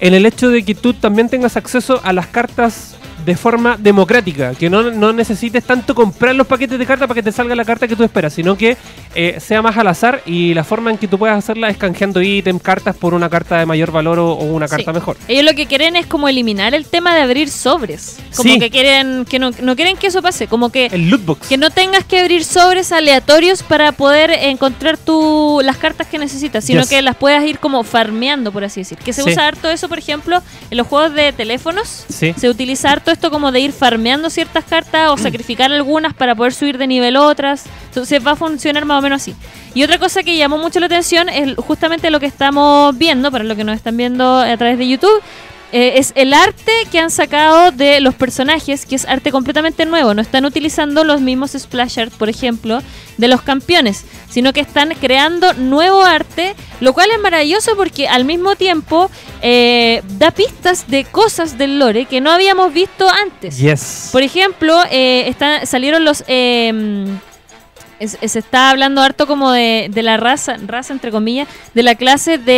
en 0.00 0.14
el 0.14 0.26
hecho 0.26 0.48
de 0.48 0.62
que 0.64 0.74
tú 0.74 0.94
también 0.94 1.28
tengas 1.28 1.56
acceso 1.56 2.00
a 2.04 2.12
las 2.12 2.26
cartas 2.28 2.96
de 3.24 3.36
forma 3.36 3.76
democrática, 3.78 4.54
que 4.54 4.70
no, 4.70 4.82
no 4.90 5.12
necesites 5.12 5.64
tanto 5.64 5.94
comprar 5.94 6.34
los 6.34 6.46
paquetes 6.46 6.78
de 6.78 6.86
cartas 6.86 7.06
para 7.08 7.16
que 7.16 7.22
te 7.22 7.32
salga 7.32 7.54
la 7.54 7.64
carta 7.64 7.86
que 7.86 7.96
tú 7.96 8.02
esperas, 8.04 8.32
sino 8.32 8.56
que 8.56 8.76
eh, 9.14 9.38
sea 9.40 9.62
más 9.62 9.76
al 9.76 9.88
azar 9.88 10.22
y 10.26 10.54
la 10.54 10.64
forma 10.64 10.90
en 10.90 10.98
que 10.98 11.08
tú 11.08 11.18
puedas 11.18 11.36
hacerla 11.36 11.68
es 11.70 11.76
canjeando 11.76 12.22
ítems, 12.22 12.62
cartas 12.62 12.96
por 12.96 13.14
una 13.14 13.28
carta 13.28 13.58
de 13.58 13.66
mayor 13.66 13.90
valor 13.92 14.18
o, 14.18 14.32
o 14.32 14.44
una 14.44 14.68
carta 14.68 14.90
Sí. 14.92 14.94
mejor. 14.94 15.16
Ellos 15.28 15.44
lo 15.44 15.54
que 15.54 15.66
quieren 15.66 15.96
es 15.96 16.06
como 16.06 16.28
eliminar 16.28 16.74
el 16.74 16.86
tema 16.86 17.14
de 17.14 17.20
abrir 17.22 17.50
sobres. 17.50 18.18
Como 18.36 18.52
Sí. 18.52 18.58
que 18.58 18.70
quieren, 18.70 19.24
que 19.24 19.38
no, 19.38 19.50
no 19.62 19.76
quieren 19.76 19.96
que 19.96 20.06
eso 20.06 20.22
pase. 20.22 20.46
Como 20.46 20.70
que 20.70 20.86
El. 20.86 21.10
Que 21.48 21.56
no 21.58 21.70
tengas 21.70 22.04
que 22.04 22.18
abrir 22.20 22.44
sobres 22.44 22.92
aleatorios 22.92 23.62
para 23.62 23.92
poder 23.92 24.30
encontrar 24.30 24.96
tu, 24.96 25.60
las 25.62 25.76
cartas 25.76 26.06
que 26.06 26.18
necesitas, 26.18 26.64
sino 26.64 26.80
Yes. 26.80 26.88
que 26.90 27.02
las 27.02 27.16
puedas 27.16 27.44
ir 27.44 27.58
como 27.58 27.82
farmeando, 27.84 28.52
por 28.52 28.64
así 28.64 28.80
decir. 28.80 28.96
Que 28.98 29.12
se 29.12 29.22
Sí. 29.22 29.30
usa 29.30 29.46
harto 29.48 29.68
eso, 29.68 29.88
por 29.88 29.98
ejemplo, 29.98 30.42
en 30.70 30.78
los 30.78 30.86
juegos 30.86 31.12
de 31.14 31.32
teléfonos. 31.32 32.04
Sí. 32.08 32.34
Se 32.38 32.48
utiliza 32.48 32.90
harto 32.90 33.09
esto 33.10 33.30
como 33.30 33.52
de 33.52 33.60
ir 33.60 33.72
farmeando 33.72 34.30
ciertas 34.30 34.64
cartas 34.64 35.10
o 35.10 35.16
sacrificar 35.16 35.72
algunas 35.72 36.14
para 36.14 36.34
poder 36.34 36.52
subir 36.52 36.78
de 36.78 36.86
nivel 36.86 37.16
otras. 37.16 37.64
Entonces 37.86 38.24
va 38.24 38.32
a 38.32 38.36
funcionar 38.36 38.84
más 38.84 38.98
o 38.98 39.02
menos 39.02 39.22
así. 39.22 39.34
Y 39.74 39.82
otra 39.82 39.98
cosa 39.98 40.22
que 40.22 40.36
llamó 40.36 40.58
mucho 40.58 40.80
la 40.80 40.86
atención 40.86 41.28
es 41.28 41.54
justamente 41.56 42.10
lo 42.10 42.20
que 42.20 42.26
estamos 42.26 42.96
viendo, 42.96 43.30
para 43.30 43.44
los 43.44 43.56
que 43.56 43.64
nos 43.64 43.76
están 43.76 43.96
viendo 43.96 44.38
a 44.38 44.56
través 44.56 44.78
de 44.78 44.88
YouTube, 44.88 45.22
eh, 45.72 45.94
es 45.96 46.12
el 46.16 46.32
arte 46.34 46.72
que 46.90 46.98
han 46.98 47.10
sacado 47.10 47.70
de 47.72 48.00
los 48.00 48.14
personajes, 48.14 48.86
que 48.86 48.96
es 48.96 49.06
arte 49.06 49.30
completamente 49.30 49.84
nuevo. 49.86 50.14
No 50.14 50.22
están 50.22 50.44
utilizando 50.44 51.04
los 51.04 51.20
mismos 51.20 51.52
splash 51.52 51.98
art, 52.00 52.12
por 52.12 52.28
ejemplo, 52.28 52.82
de 53.18 53.28
los 53.28 53.42
campeones, 53.42 54.04
sino 54.30 54.52
que 54.52 54.60
están 54.60 54.94
creando 55.00 55.52
nuevo 55.54 56.02
arte, 56.02 56.54
lo 56.80 56.92
cual 56.92 57.10
es 57.10 57.20
maravilloso 57.20 57.76
porque 57.76 58.08
al 58.08 58.24
mismo 58.24 58.56
tiempo 58.56 59.10
eh, 59.42 60.02
da 60.18 60.30
pistas 60.30 60.88
de 60.88 61.04
cosas 61.04 61.58
del 61.58 61.78
lore 61.78 62.06
que 62.06 62.20
no 62.20 62.30
habíamos 62.30 62.72
visto 62.72 63.08
antes. 63.08 63.58
Yes. 63.58 64.08
Por 64.12 64.22
ejemplo, 64.22 64.76
eh, 64.90 65.24
están- 65.28 65.66
salieron 65.66 66.04
los... 66.04 66.24
es- 68.00 68.18
se 68.24 68.38
está 68.40 68.70
hablando 68.70 69.00
harto 69.02 69.26
como 69.26 69.52
de, 69.52 69.88
de 69.90 70.02
la 70.02 70.16
raza, 70.16 70.56
raza 70.66 70.92
entre 70.92 71.10
comillas, 71.12 71.46
de 71.74 71.82
la 71.84 71.94
clase 71.94 72.38
de... 72.38 72.52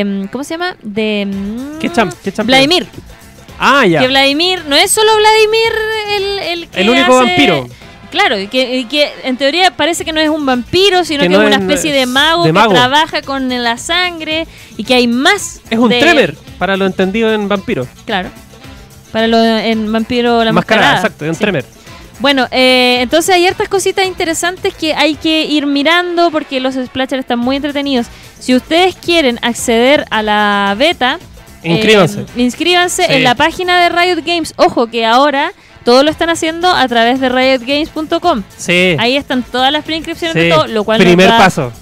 eh, 0.00 0.28
¿Cómo 0.30 0.44
se 0.44 0.50
llama? 0.54 0.76
De... 0.82 1.26
mm, 1.26 1.78
¿Qué 1.80 1.90
champ? 1.90 2.12
¿Qué 2.22 2.30
champion? 2.30 2.46
Vladimir. 2.46 2.86
Ah, 3.58 3.84
ya. 3.86 4.00
Que 4.00 4.06
Vladimir, 4.08 4.62
no 4.68 4.76
es 4.76 4.90
solo 4.90 5.10
Vladimir 5.16 5.72
el, 6.16 6.38
el 6.60 6.68
que 6.68 6.80
El 6.82 6.90
único 6.90 7.18
hace- 7.18 7.26
vampiro. 7.26 7.66
Claro, 8.10 8.38
y 8.38 8.46
que, 8.48 8.86
que 8.88 9.10
en 9.24 9.36
teoría 9.36 9.70
parece 9.72 10.02
que 10.04 10.12
no 10.14 10.20
es 10.20 10.30
un 10.30 10.46
vampiro, 10.46 11.04
sino 11.04 11.22
Que 11.22 11.28
que, 11.28 11.34
no 11.34 11.42
es 11.42 11.46
una 11.48 11.56
es- 11.56 11.62
especie 11.62 11.92
de 11.92 12.06
mago, 12.06 12.44
de 12.44 12.52
mago. 12.52 12.70
que 12.70 12.76
trabaja 12.76 13.20
con 13.22 13.48
la 13.62 13.76
sangre 13.76 14.46
y 14.78 14.84
que 14.84 14.94
hay 14.94 15.06
más. 15.08 15.60
Es 15.68 15.78
un 15.78 15.90
de- 15.90 16.00
tremer, 16.00 16.34
para 16.58 16.76
lo 16.78 16.86
entendido 16.86 17.32
en 17.34 17.48
vampiro. 17.48 17.86
Claro. 18.06 18.30
Para 19.12 19.26
lo 19.26 19.38
en 19.42 19.90
Vampiro 19.90 20.44
la 20.44 20.52
Mascarada, 20.52 20.92
Mascarada. 20.92 20.96
exacto, 20.96 21.24
es 21.24 21.28
un 21.30 21.34
Sí. 21.34 21.40
tremer. 21.40 21.64
Bueno, 22.20 22.48
eh, 22.50 22.98
entonces 23.00 23.34
hay 23.34 23.46
hartas 23.46 23.68
cositas 23.68 24.06
interesantes 24.06 24.74
que 24.74 24.92
hay 24.94 25.14
que 25.14 25.44
ir 25.44 25.66
mirando 25.66 26.30
porque 26.30 26.58
los 26.60 26.74
splashers 26.74 27.20
están 27.20 27.38
muy 27.38 27.56
entretenidos. 27.56 28.06
Si 28.40 28.54
ustedes 28.54 28.96
quieren 28.96 29.38
acceder 29.42 30.04
a 30.10 30.22
la 30.22 30.74
beta, 30.76 31.18
Inscríbanse. 31.62 32.20
eh, 32.22 32.26
inscríbanse 32.36 33.04
Sí. 33.04 33.12
en 33.12 33.24
la 33.24 33.34
página 33.34 33.80
de 33.82 33.88
Riot 33.90 34.22
Games. 34.26 34.52
Ojo 34.56 34.88
que 34.88 35.06
ahora 35.06 35.52
todo 35.84 36.02
lo 36.02 36.10
están 36.10 36.28
haciendo 36.28 36.68
a 36.68 36.86
través 36.88 37.20
de 37.20 37.28
riotgames.com. 37.28 38.42
Sí. 38.56 38.96
Ahí 38.98 39.16
están 39.16 39.42
todas 39.44 39.70
las 39.72 39.84
preinscripciones 39.84 40.34
sí. 40.34 40.40
de 40.40 40.50
todo, 40.50 40.66
lo 40.66 40.84
cual 40.84 40.98
nos 40.98 41.06
Primer 41.06 41.28
da- 41.28 41.38
paso. 41.38 41.72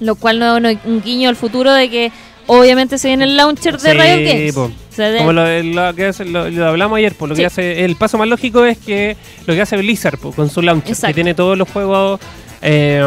lo 0.00 0.16
cual 0.16 0.38
no 0.38 0.58
no- 0.60 0.70
un 0.84 1.02
guiño 1.02 1.28
al 1.28 1.36
futuro 1.36 1.72
de 1.72 1.88
que 1.88 2.12
obviamente 2.46 2.98
se 2.98 3.08
viene 3.08 3.24
el 3.24 3.36
launcher 3.36 3.78
de 3.78 3.90
Sí, 3.92 3.96
Riot 3.96 4.28
Games. 4.32 4.54
po. 4.54 4.62
O 4.64 4.94
sea, 4.96 5.10
de- 5.10 5.18
Como 5.18 5.32
lo, 5.32 5.62
lo 5.62 5.94
que 5.94 6.06
hace- 6.06 6.24
lo- 6.24 6.48
lo 6.50 6.66
hablamos 6.68 6.98
ayer, 6.98 7.14
por 7.14 7.28
lo 7.28 7.34
Sí. 7.34 7.42
que 7.42 7.46
hace 7.46 7.84
el 7.84 7.96
paso 7.96 8.16
más 8.18 8.28
lógico 8.28 8.64
es 8.64 8.78
que 8.78 9.16
lo 9.46 9.54
que 9.54 9.60
hace 9.62 9.76
Blizzard 9.76 10.18
po, 10.18 10.32
con 10.32 10.48
su 10.50 10.62
launcher, 10.62 10.90
Exacto. 10.90 11.08
que 11.08 11.14
tiene 11.14 11.34
todos 11.34 11.56
los 11.58 11.68
juegos 11.68 12.20
eh, 12.66 13.02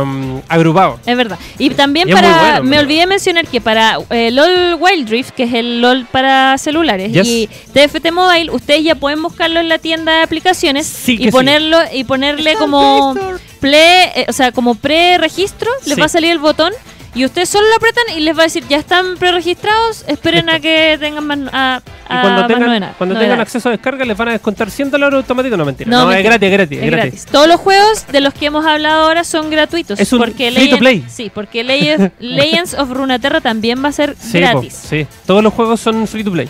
agrupados. 0.50 1.00
Es 1.08 1.18
verdad. 1.18 1.40
Y 1.58 1.72
también 1.72 2.08
Y 2.08 2.12
para. 2.12 2.38
bueno, 2.40 2.64
me 2.66 2.70
pero- 2.72 2.82
olvidé 2.84 3.08
mencionar 3.08 3.48
que 3.48 3.60
para 3.60 3.98
eh, 4.12 4.30
LOL 4.30 4.76
Wild 4.80 5.10
Rift, 5.10 5.32
que 5.32 5.44
es 5.46 5.54
el 5.56 5.82
LOL 5.82 6.06
para 6.12 6.56
celulares, 6.60 7.12
Yes. 7.12 7.26
y 7.28 7.50
TFT 7.74 8.12
Mobile, 8.12 8.52
ustedes 8.52 8.84
ya 8.84 8.94
pueden 8.94 9.20
buscarlo 9.24 9.60
en 9.60 9.68
la 9.68 9.80
tienda 9.80 10.18
de 10.18 10.22
aplicaciones 10.22 10.86
Sí 10.86 11.14
y 11.20 11.24
sí. 11.26 11.32
ponerlo 11.32 11.80
y 11.92 12.04
ponerle 12.04 12.54
como 12.54 13.16
pre, 13.60 14.04
eh, 14.22 14.26
o 14.30 14.34
sea, 14.34 14.52
como 14.52 14.76
pre-registro, 14.76 15.72
les 15.86 15.96
Sí. 15.96 16.00
va 16.00 16.06
a 16.06 16.10
salir 16.10 16.30
el 16.32 16.40
botón. 16.40 16.72
Y 17.18 17.26
ustedes 17.26 17.50
solo 17.50 17.68
lo 17.68 17.76
apretan 17.76 18.04
y 18.16 18.20
les 18.20 18.38
va 18.38 18.42
a 18.42 18.44
decir, 18.44 18.64
ya 18.70 18.78
están 18.78 19.18
pre-registrados, 19.18 20.06
esperen 20.08 20.52
a 20.52 20.60
que 20.60 20.98
tengan 21.00 21.26
más, 21.26 21.40
a, 21.52 21.82
Y 21.84 22.08
cuando 22.22 22.46
tengan, 22.46 22.94
cuando 22.96 23.20
acceso 23.42 23.70
a 23.70 23.72
descarga 23.72 24.06
les 24.06 24.16
van 24.16 24.28
a 24.30 24.32
descontar 24.34 24.70
100 24.70 24.92
dólares 24.92 25.16
automáticos. 25.18 25.58
No, 25.58 25.66
mentira. 25.66 25.90
No, 25.90 26.06
No, 26.06 26.12
es 26.12 26.24
gratis, 26.24 26.46
es 26.48 26.54
gratis, 26.54 26.78
es 26.78 26.84
Es 26.84 26.92
gratis. 26.92 27.12
gratis. 27.14 27.32
Todos 27.32 27.48
los 27.48 27.60
juegos 27.60 28.06
de 28.08 28.22
los 28.22 28.36
que 28.36 28.46
hemos 28.46 28.64
hablado 28.68 29.08
ahora 29.08 29.24
son 29.24 29.50
gratuitos. 29.50 30.00
Es 30.00 30.14
un 30.14 30.20
porque 30.20 30.52
free 30.52 30.70
to 30.70 30.78
play. 30.78 31.04
Sí, 31.10 31.32
porque 31.34 31.64
Legends, 31.64 32.12
Legends 32.20 32.76
of 32.76 32.92
Runeterra 32.92 33.42
también 33.42 33.84
va 33.84 33.90
a 33.90 33.94
ser 33.94 34.16
Sí, 34.20 34.34
po, 34.34 34.38
gratis. 34.38 34.74
sí. 34.88 35.08
Todos 35.26 35.44
los 35.44 35.52
juegos 35.54 35.80
son 35.80 36.08
free 36.08 36.24
to 36.24 36.32
play. 36.32 36.48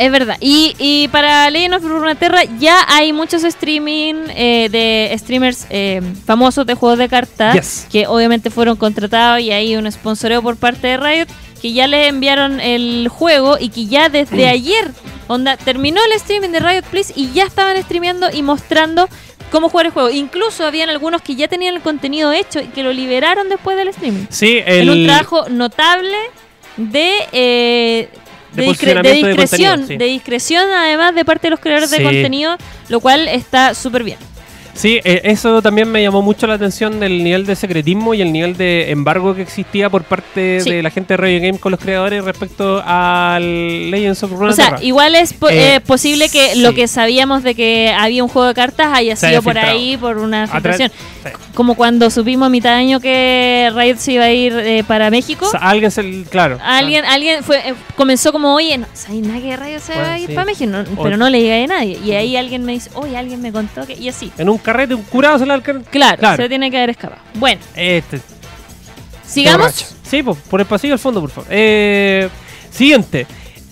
Es 0.00 0.10
verdad. 0.10 0.36
Y, 0.40 0.74
y 0.78 1.08
para 1.08 1.50
Legend 1.50 1.74
of 1.74 1.82
Runeterra 1.84 2.44
ya 2.58 2.84
hay 2.88 3.12
muchos 3.12 3.44
streaming 3.44 4.14
eh, 4.34 4.68
de 4.70 5.14
streamers 5.18 5.66
eh, 5.68 6.00
famosos 6.24 6.64
de 6.64 6.74
juegos 6.74 6.98
de 6.98 7.08
cartas 7.08 7.54
Yes. 7.54 7.86
que 7.92 8.06
obviamente 8.06 8.48
fueron 8.48 8.76
contratados 8.76 9.40
y 9.40 9.50
hay 9.52 9.76
un 9.76 9.90
sponsoreo 9.92 10.40
por 10.42 10.56
parte 10.56 10.86
de 10.88 10.96
Riot 10.96 11.26
que 11.60 11.74
ya 11.74 11.86
les 11.86 12.08
enviaron 12.08 12.60
el 12.60 13.08
juego 13.10 13.58
y 13.60 13.68
que 13.68 13.84
ya 13.84 14.08
desde 14.08 14.48
ayer, 14.48 14.90
onda, 15.28 15.58
terminó 15.58 16.00
el 16.06 16.12
streaming 16.12 16.48
de 16.48 16.60
Riot 16.60 16.84
Please 16.90 17.12
y 17.14 17.32
ya 17.32 17.44
estaban 17.44 17.76
streameando 17.82 18.28
y 18.32 18.42
mostrando 18.42 19.06
cómo 19.52 19.68
jugar 19.68 19.84
el 19.86 19.92
juego. 19.92 20.08
Incluso 20.08 20.64
habían 20.64 20.88
algunos 20.88 21.20
que 21.20 21.34
ya 21.34 21.48
tenían 21.48 21.74
el 21.74 21.82
contenido 21.82 22.32
hecho 22.32 22.60
y 22.60 22.68
que 22.68 22.82
lo 22.82 22.94
liberaron 22.94 23.50
después 23.50 23.76
del 23.76 23.88
streaming. 23.88 24.24
Sí, 24.30 24.62
el, 24.64 24.88
En 24.88 24.90
un 24.90 25.04
trabajo 25.06 25.48
notable 25.50 26.16
de, 26.78 27.12
eh, 27.32 28.08
De 28.52 28.62
de, 28.62 28.68
posicionamiento 28.68 29.26
de 29.26 29.32
de 29.34 29.40
discreción, 29.42 29.70
contenido, 29.80 29.88
sí. 29.88 29.96
de 29.96 30.04
discreción 30.12 30.64
además 30.76 31.14
de 31.14 31.24
parte 31.24 31.46
de 31.46 31.50
los 31.52 31.60
creadores 31.60 31.90
Sí. 31.90 31.98
de 31.98 32.02
contenido, 32.04 32.56
lo 32.88 33.00
cual 33.00 33.28
está 33.28 33.74
súper 33.74 34.02
bien. 34.04 34.18
Sí, 34.72 35.00
eh, 35.04 35.22
eso 35.24 35.60
también 35.60 35.90
me 35.90 36.00
llamó 36.00 36.22
mucho 36.22 36.46
la 36.46 36.54
atención 36.54 37.00
del 37.00 37.22
nivel 37.24 37.44
de 37.44 37.54
secretismo 37.56 38.14
y 38.14 38.22
el 38.22 38.32
nivel 38.32 38.56
de 38.56 38.90
embargo 38.92 39.34
que 39.34 39.42
existía 39.42 39.90
por 39.90 40.04
parte 40.04 40.60
Sí. 40.60 40.70
de 40.70 40.82
la 40.82 40.90
gente 40.90 41.14
de 41.14 41.16
Radio 41.18 41.40
Game 41.40 41.58
con 41.58 41.72
los 41.72 41.80
creadores 41.80 42.24
respecto 42.24 42.80
al 42.86 43.90
Legends 43.90 44.22
of 44.22 44.32
O 44.32 44.36
Runeterra. 44.36 44.78
sea, 44.78 44.86
igual 44.86 45.16
es 45.16 45.32
po- 45.34 45.50
Eh, 45.50 45.74
eh, 45.76 45.80
posible 45.80 46.28
que 46.28 46.54
sí. 46.54 46.60
lo 46.62 46.72
que 46.72 46.86
sabíamos 46.86 47.42
de 47.42 47.54
que 47.56 47.90
había 47.96 48.22
un 48.22 48.30
juego 48.30 48.46
de 48.48 48.54
cartas 48.54 48.88
haya 48.96 49.16
Se 49.16 49.26
sido 49.26 49.40
haya 49.40 49.42
por 49.42 49.58
ahí 49.58 49.96
por 49.96 50.18
una 50.18 50.46
filtración. 50.46 50.90
Sí. 51.22 51.30
Como 51.54 51.74
cuando 51.74 52.08
supimos 52.10 52.46
a 52.46 52.48
mitad 52.48 52.70
de 52.70 52.76
año 52.76 52.98
que 53.00 53.70
Riot 53.74 53.96
se 53.98 54.12
iba 54.12 54.24
a 54.24 54.30
ir 54.30 54.54
eh, 54.54 54.84
para 54.86 55.10
México. 55.10 55.46
O 55.46 55.50
sea, 55.50 55.60
alguien 55.60 55.90
se. 55.90 56.22
Claro. 56.30 56.58
Alguien, 56.62 57.04
alguien 57.04 57.44
fue, 57.44 57.58
eh, 57.68 57.74
comenzó 57.96 58.32
como, 58.32 58.54
oye, 58.54 58.78
no 58.78 58.86
sabes 58.94 59.20
nada 59.20 59.38
que 59.40 59.56
Riot 59.56 59.80
se 59.80 59.92
va 59.92 59.98
Bueno, 59.98 60.12
a 60.14 60.18
ir 60.18 60.26
sí. 60.28 60.34
para 60.34 60.44
México, 60.46 60.70
no- 60.70 60.84
pero 61.02 61.16
no 61.18 61.28
le 61.28 61.38
diga 61.42 61.62
a 61.62 61.66
nadie. 61.78 61.98
Y 62.02 62.12
ahí 62.12 62.36
alguien 62.36 62.64
me 62.64 62.72
dice, 62.72 62.90
oye, 62.94 63.16
alguien 63.18 63.42
me 63.42 63.52
contó 63.52 63.86
que. 63.86 63.92
Y 63.94 64.08
así. 64.08 64.32
En 64.38 64.48
un 64.48 64.56
carrete, 64.58 64.94
un 64.94 65.02
curado 65.02 65.38
se 65.38 65.44
le 65.46 65.52
alcanza. 65.52 65.90
Claro, 65.90 66.18
Claro. 66.18 66.42
se 66.42 66.48
tiene 66.48 66.70
que 66.70 66.78
haber 66.78 66.90
escapado. 66.90 67.20
Bueno, 67.34 67.60
Este. 67.74 68.20
sigamos. 69.26 69.94
Sí, 70.02 70.22
pues, 70.22 70.38
por 70.48 70.60
el 70.60 70.66
pasillo 70.66 70.94
al 70.94 70.98
fondo, 70.98 71.20
por 71.20 71.30
favor. 71.30 71.48
Eh, 71.50 72.28
siguiente. 72.70 73.26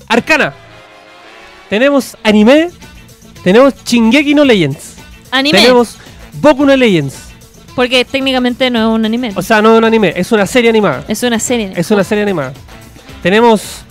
Arcana. 0.07 0.55
Tenemos 1.69 2.17
anime. 2.23 2.71
Tenemos 3.43 3.75
Shingeki 3.85 4.35
no 4.35 4.45
Legends. 4.45 4.95
Anime. 5.31 5.59
Tenemos 5.59 5.97
Boku 6.35 6.65
no 6.65 6.77
Legends. 6.77 7.28
Porque 7.79 8.05
técnicamente 8.05 8.71
no 8.71 8.81
es 8.91 8.95
un 8.99 9.05
anime. 9.07 9.31
O 9.37 9.41
sea, 9.41 9.63
no 9.63 9.71
es 9.73 9.79
un 9.79 9.85
anime, 9.85 10.13
es 10.17 10.33
una 10.33 10.47
serie 10.49 10.69
animada. 10.69 11.05
es 11.07 11.23
una 11.23 11.39
serie. 11.39 11.73
Es 11.77 11.89
una 11.93 12.03
serie 12.03 12.23
animada. 12.25 12.53
Tenemos 13.23 13.83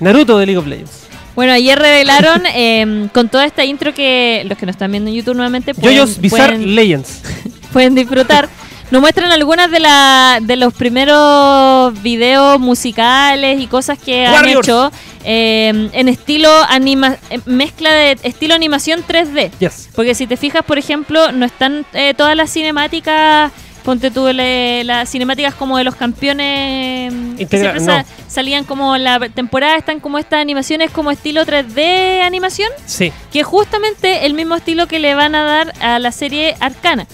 Naruto 0.00 0.38
de 0.38 0.46
League 0.46 0.56
of 0.58 0.66
Legends. 0.66 1.02
Bueno, 1.36 1.52
ayer 1.52 1.78
revelaron 1.78 2.42
eh, 2.54 3.08
con 3.12 3.28
toda 3.28 3.44
esta 3.44 3.66
intro 3.66 3.92
que 3.92 4.44
los 4.48 4.56
que 4.56 4.64
nos 4.64 4.76
están 4.76 4.90
viendo 4.90 5.10
en 5.10 5.16
YouTube 5.16 5.34
nuevamente 5.34 5.74
pueden, 5.74 5.98
Yoyos 5.98 6.18
Bizarre 6.22 6.54
pueden- 6.56 6.74
Legends. 6.74 7.20
pueden 7.74 7.94
disfrutar. 7.94 8.48
Nos 8.92 9.00
muestran 9.00 9.32
algunas 9.32 9.70
de, 9.70 9.80
la, 9.80 10.38
de 10.42 10.56
los 10.56 10.74
primeros 10.74 12.02
videos 12.02 12.60
musicales 12.60 13.58
y 13.60 13.66
cosas 13.66 13.98
que 13.98 14.26
han 14.26 14.46
hecho 14.48 14.92
eh, 15.24 15.88
en 15.92 16.08
estilo 16.08 16.50
anima 16.68 17.16
eh, 17.30 17.40
mezcla 17.46 17.90
de 17.90 18.18
estilo 18.22 18.54
animación 18.54 19.02
3D. 19.06 19.50
Yes. 19.60 19.88
Porque 19.94 20.14
si 20.14 20.26
te 20.26 20.36
fijas, 20.36 20.62
por 20.64 20.76
ejemplo, 20.78 21.32
no 21.32 21.46
están 21.46 21.86
eh, 21.94 22.12
todas 22.14 22.36
las 22.36 22.50
cinemáticas, 22.52 23.50
ponte 23.82 24.10
tú 24.10 24.26
le- 24.30 24.84
las 24.84 25.08
cinemáticas 25.08 25.54
como 25.54 25.78
de 25.78 25.84
los 25.84 25.94
campeones 25.94 27.12
mm, 27.14 27.36
que 27.36 27.44
Integra- 27.46 27.60
siempre 27.72 27.80
sa- 27.80 28.02
no. 28.02 28.08
salían 28.28 28.64
como 28.64 28.98
la 28.98 29.18
temporada, 29.30 29.76
están 29.76 30.00
como 30.00 30.18
estas 30.18 30.40
animaciones 30.40 30.90
como 30.90 31.10
estilo 31.10 31.46
3D 31.46 32.20
animación 32.22 32.68
Sí. 32.84 33.10
que 33.32 33.40
es 33.40 33.46
justamente 33.46 34.26
el 34.26 34.34
mismo 34.34 34.54
estilo 34.56 34.86
que 34.86 34.98
le 34.98 35.14
van 35.14 35.34
a 35.34 35.44
dar 35.44 35.72
a 35.80 35.98
la 35.98 36.12
serie 36.12 36.56
Arcana, 36.60 37.06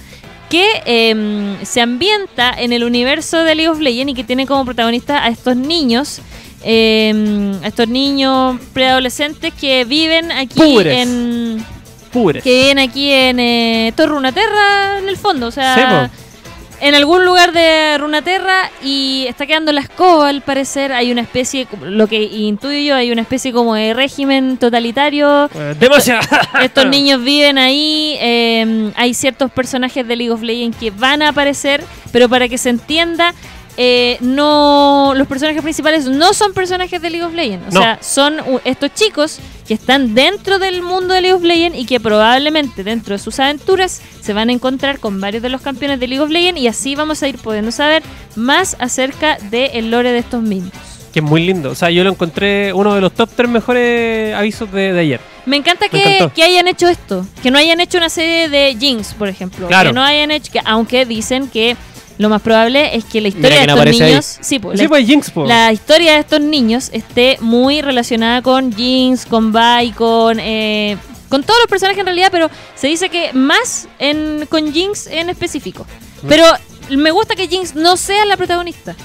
que 0.49 0.67
em, 0.87 1.63
se 1.65 1.81
ambienta 1.81 2.53
en 2.59 2.73
el 2.73 2.85
universo 2.85 3.43
de 3.45 3.55
League 3.55 3.69
of 3.69 3.81
Legends 3.81 4.13
y 4.13 4.15
que 4.15 4.25
tiene 4.25 4.47
como 4.47 4.65
protagonista 4.65 5.23
a 5.23 5.29
estos 5.29 5.57
niños, 5.57 6.21
em, 6.63 7.53
a 7.63 7.69
estos 7.69 7.89
niños 7.89 8.59
preadolescentes 8.73 9.53
que 9.55 9.85
viven 9.85 10.33
aquí 10.33 10.59
en 10.89 11.65
Pures. 12.13 12.43
que 12.43 12.63
viven 12.63 12.79
aquí 12.79 13.13
en 13.13 13.39
eh, 13.39 13.93
Torre 13.97 14.13
Runaterra 14.13 14.99
en 14.99 15.09
el 15.09 15.17
fondo, 15.17 15.47
o 15.49 15.51
sea, 15.51 15.75
Sí, 15.75 15.83
po. 16.17 16.28
En 16.81 16.95
algún 16.95 17.25
lugar 17.25 17.53
de 17.53 17.97
Runaterra 17.99 18.71
y 18.83 19.27
está 19.29 19.47
quedando 19.47 19.73
la 19.73 19.81
escoba 19.81 20.29
al 20.29 20.43
parecer, 20.43 20.93
hay 20.93 21.11
una 21.11 21.23
especie, 21.23 21.67
lo 21.83 22.07
que 22.07 22.23
intuyo 22.23 22.79
yo, 22.79 22.95
hay 22.95 23.11
una 23.11 23.23
especie 23.23 23.53
como 23.53 23.75
de 23.75 23.95
régimen 23.95 24.57
totalitario 24.59 25.49
Eh, 25.55 25.75
demasiado. 25.79 26.21
estos 26.63 26.87
niños 26.91 27.23
viven 27.23 27.59
ahí, 27.59 28.17
eh, 28.21 28.93
hay 28.97 29.15
ciertos 29.15 29.51
personajes 29.51 30.07
de 30.07 30.17
League 30.17 30.33
of 30.33 30.43
Legends 30.43 30.77
que 30.77 30.91
van 30.91 31.23
a 31.23 31.31
aparecer, 31.31 31.83
pero 32.13 32.29
para 32.29 32.49
que 32.49 32.59
se 32.59 32.71
entienda, 32.71 33.35
eh, 33.81 34.17
no 34.21 35.13
los 35.15 35.29
personajes 35.29 35.63
principales 35.63 36.07
no 36.07 36.35
son 36.35 36.53
personajes 36.53 37.01
de 37.01 37.11
League 37.11 37.25
of 37.25 37.33
Legends, 37.33 37.69
o 37.69 37.75
No. 37.75 37.81
sea, 37.81 37.99
son 38.03 38.37
estos 38.65 38.93
chicos 38.93 39.39
que 39.69 39.75
están 39.75 40.15
dentro 40.17 40.59
del 40.59 40.83
mundo 40.83 41.15
de 41.15 41.21
League 41.21 41.35
of 41.37 41.45
Legends 41.45 41.79
y 41.79 41.87
que 41.87 42.01
probablemente 42.01 42.83
dentro 42.83 43.15
de 43.15 43.19
sus 43.21 43.39
aventuras 43.39 44.03
se 44.21 44.33
van 44.33 44.49
a 44.49 44.53
encontrar 44.53 44.99
con 44.99 45.21
varios 45.21 45.43
de 45.45 45.49
los 45.49 45.61
campeones 45.61 46.01
de 46.01 46.09
League 46.09 46.23
of 46.25 46.31
Legends 46.31 46.61
y 46.61 46.67
así 46.67 46.97
vamos 46.97 47.23
a 47.23 47.29
ir 47.29 47.39
pudiendo 47.39 47.71
saber 47.71 48.03
más 48.35 48.77
acerca 48.81 49.39
del 49.51 49.91
lore 49.93 50.11
de 50.11 50.19
estos 50.19 50.43
mismos. 50.43 50.73
Que 51.13 51.21
es 51.21 51.25
muy 51.25 51.47
lindo. 51.47 51.71
O 51.71 51.75
sea, 51.75 51.89
yo 51.91 52.03
lo 52.05 52.11
encontré 52.11 52.73
uno 52.73 52.95
de 52.95 53.01
los 53.01 53.13
top 53.15 53.31
3 53.35 53.49
mejores 53.49 54.35
avisos 54.35 54.71
de, 54.73 54.93
de 54.93 55.01
ayer. 55.01 55.21
Me 55.47 55.57
encanta 55.57 55.87
Me 55.87 55.91
que, 55.91 56.17
encantó. 56.17 56.35
que 56.35 56.43
hayan 56.43 56.69
hecho 56.69 56.89
esto, 56.89 57.25
que 57.43 57.51
no 57.51 57.59
hayan 57.59 57.81
hecho 57.81 57.97
una 57.97 58.11
serie 58.11 58.49
de 58.49 58.77
Jinx, 58.79 59.15
por 59.15 59.29
ejemplo, 59.29 59.69
Claro. 59.69 59.91
que 59.91 59.95
no 59.95 60.03
hayan 60.03 60.31
hecho, 60.31 60.53
que, 60.53 60.61
aunque 60.65 61.07
dicen 61.07 61.49
que 61.49 61.77
lo 62.19 62.29
más 62.29 62.43
probable 62.43 62.95
es 62.97 63.05
que 63.05 63.21
la 63.21 63.29
historia 63.29 63.51
de 63.57 63.61
estos 63.63 63.75
aparece 63.77 64.05
ahí. 64.05 64.11
niños, 64.11 64.39
sí, 64.41 64.59
pues, 64.59 64.79
Sí, 64.79 64.85
la, 64.85 64.89
pues 64.89 65.07
Jinx, 65.07 65.31
po. 65.31 65.47
la 65.47 65.73
historia 65.73 66.13
de 66.15 66.19
estos 66.21 66.41
niños 66.41 66.91
esté 66.93 67.39
muy 67.41 67.81
relacionada 67.81 68.43
con 68.43 68.73
Jinx, 68.75 69.25
con 69.27 69.53
Vi, 69.53 69.93
con 69.93 70.39
eh, 70.41 70.97
con 71.29 71.43
todos 71.43 71.59
los 71.61 71.69
personajes 71.69 72.01
en 72.01 72.07
realidad, 72.07 72.29
pero 72.33 72.51
se 72.75 72.87
dice 72.87 73.09
que 73.11 73.33
más 73.35 73.87
en, 73.99 74.47
con 74.49 74.73
Jinx 74.73 75.07
en 75.09 75.29
específico. 75.31 75.87
Mm. 76.23 76.29
Pero 76.29 76.45
me 76.91 77.11
gusta 77.11 77.37
que 77.37 77.47
Jinx 77.49 77.75
no 77.75 77.97
sea 77.97 78.25
la 78.25 78.37
protagonista. 78.37 78.97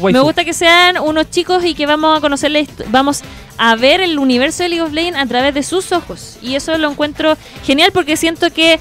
Me 0.00 0.20
gusta 0.20 0.44
que 0.46 0.54
sean 0.54 0.98
unos 0.98 1.30
chicos 1.30 1.62
y 1.64 1.74
que 1.74 1.84
vamos 1.84 2.16
a 2.16 2.20
conocer 2.22 2.50
la 2.52 2.60
hist- 2.60 2.84
vamos 2.88 3.20
a 3.58 3.76
ver 3.76 4.00
el 4.00 4.18
universo 4.18 4.62
de 4.62 4.70
League 4.70 4.82
of 4.82 4.92
Legends 4.92 5.18
a 5.18 5.26
través 5.26 5.52
de 5.52 5.62
sus 5.62 5.92
ojos. 5.92 6.38
Y 6.40 6.54
eso 6.54 6.78
lo 6.78 6.90
encuentro 6.90 7.36
genial 7.66 7.90
porque 7.92 8.16
siento 8.16 8.50
que 8.50 8.78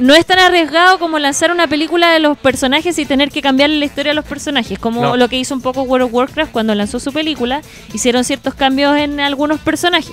no 0.00 0.14
es 0.14 0.26
tan 0.26 0.38
arriesgado 0.38 0.98
como 0.98 1.18
lanzar 1.18 1.50
una 1.52 1.66
película 1.66 2.12
de 2.12 2.20
los 2.20 2.36
personajes 2.38 2.98
y 2.98 3.06
tener 3.06 3.30
que 3.30 3.42
cambiarle 3.42 3.78
la 3.78 3.84
historia 3.84 4.12
a 4.12 4.14
los 4.14 4.24
personajes, 4.24 4.78
como 4.78 5.00
No. 5.02 5.16
lo 5.16 5.28
que 5.28 5.36
hizo 5.38 5.54
un 5.54 5.60
poco 5.60 5.82
World 5.82 6.06
of 6.06 6.14
Warcraft 6.14 6.52
cuando 6.52 6.74
lanzó 6.74 6.98
su 7.00 7.12
película, 7.12 7.62
hicieron 7.92 8.24
ciertos 8.24 8.54
cambios 8.54 8.96
en 8.96 9.20
algunos 9.20 9.60
personajes, 9.60 10.12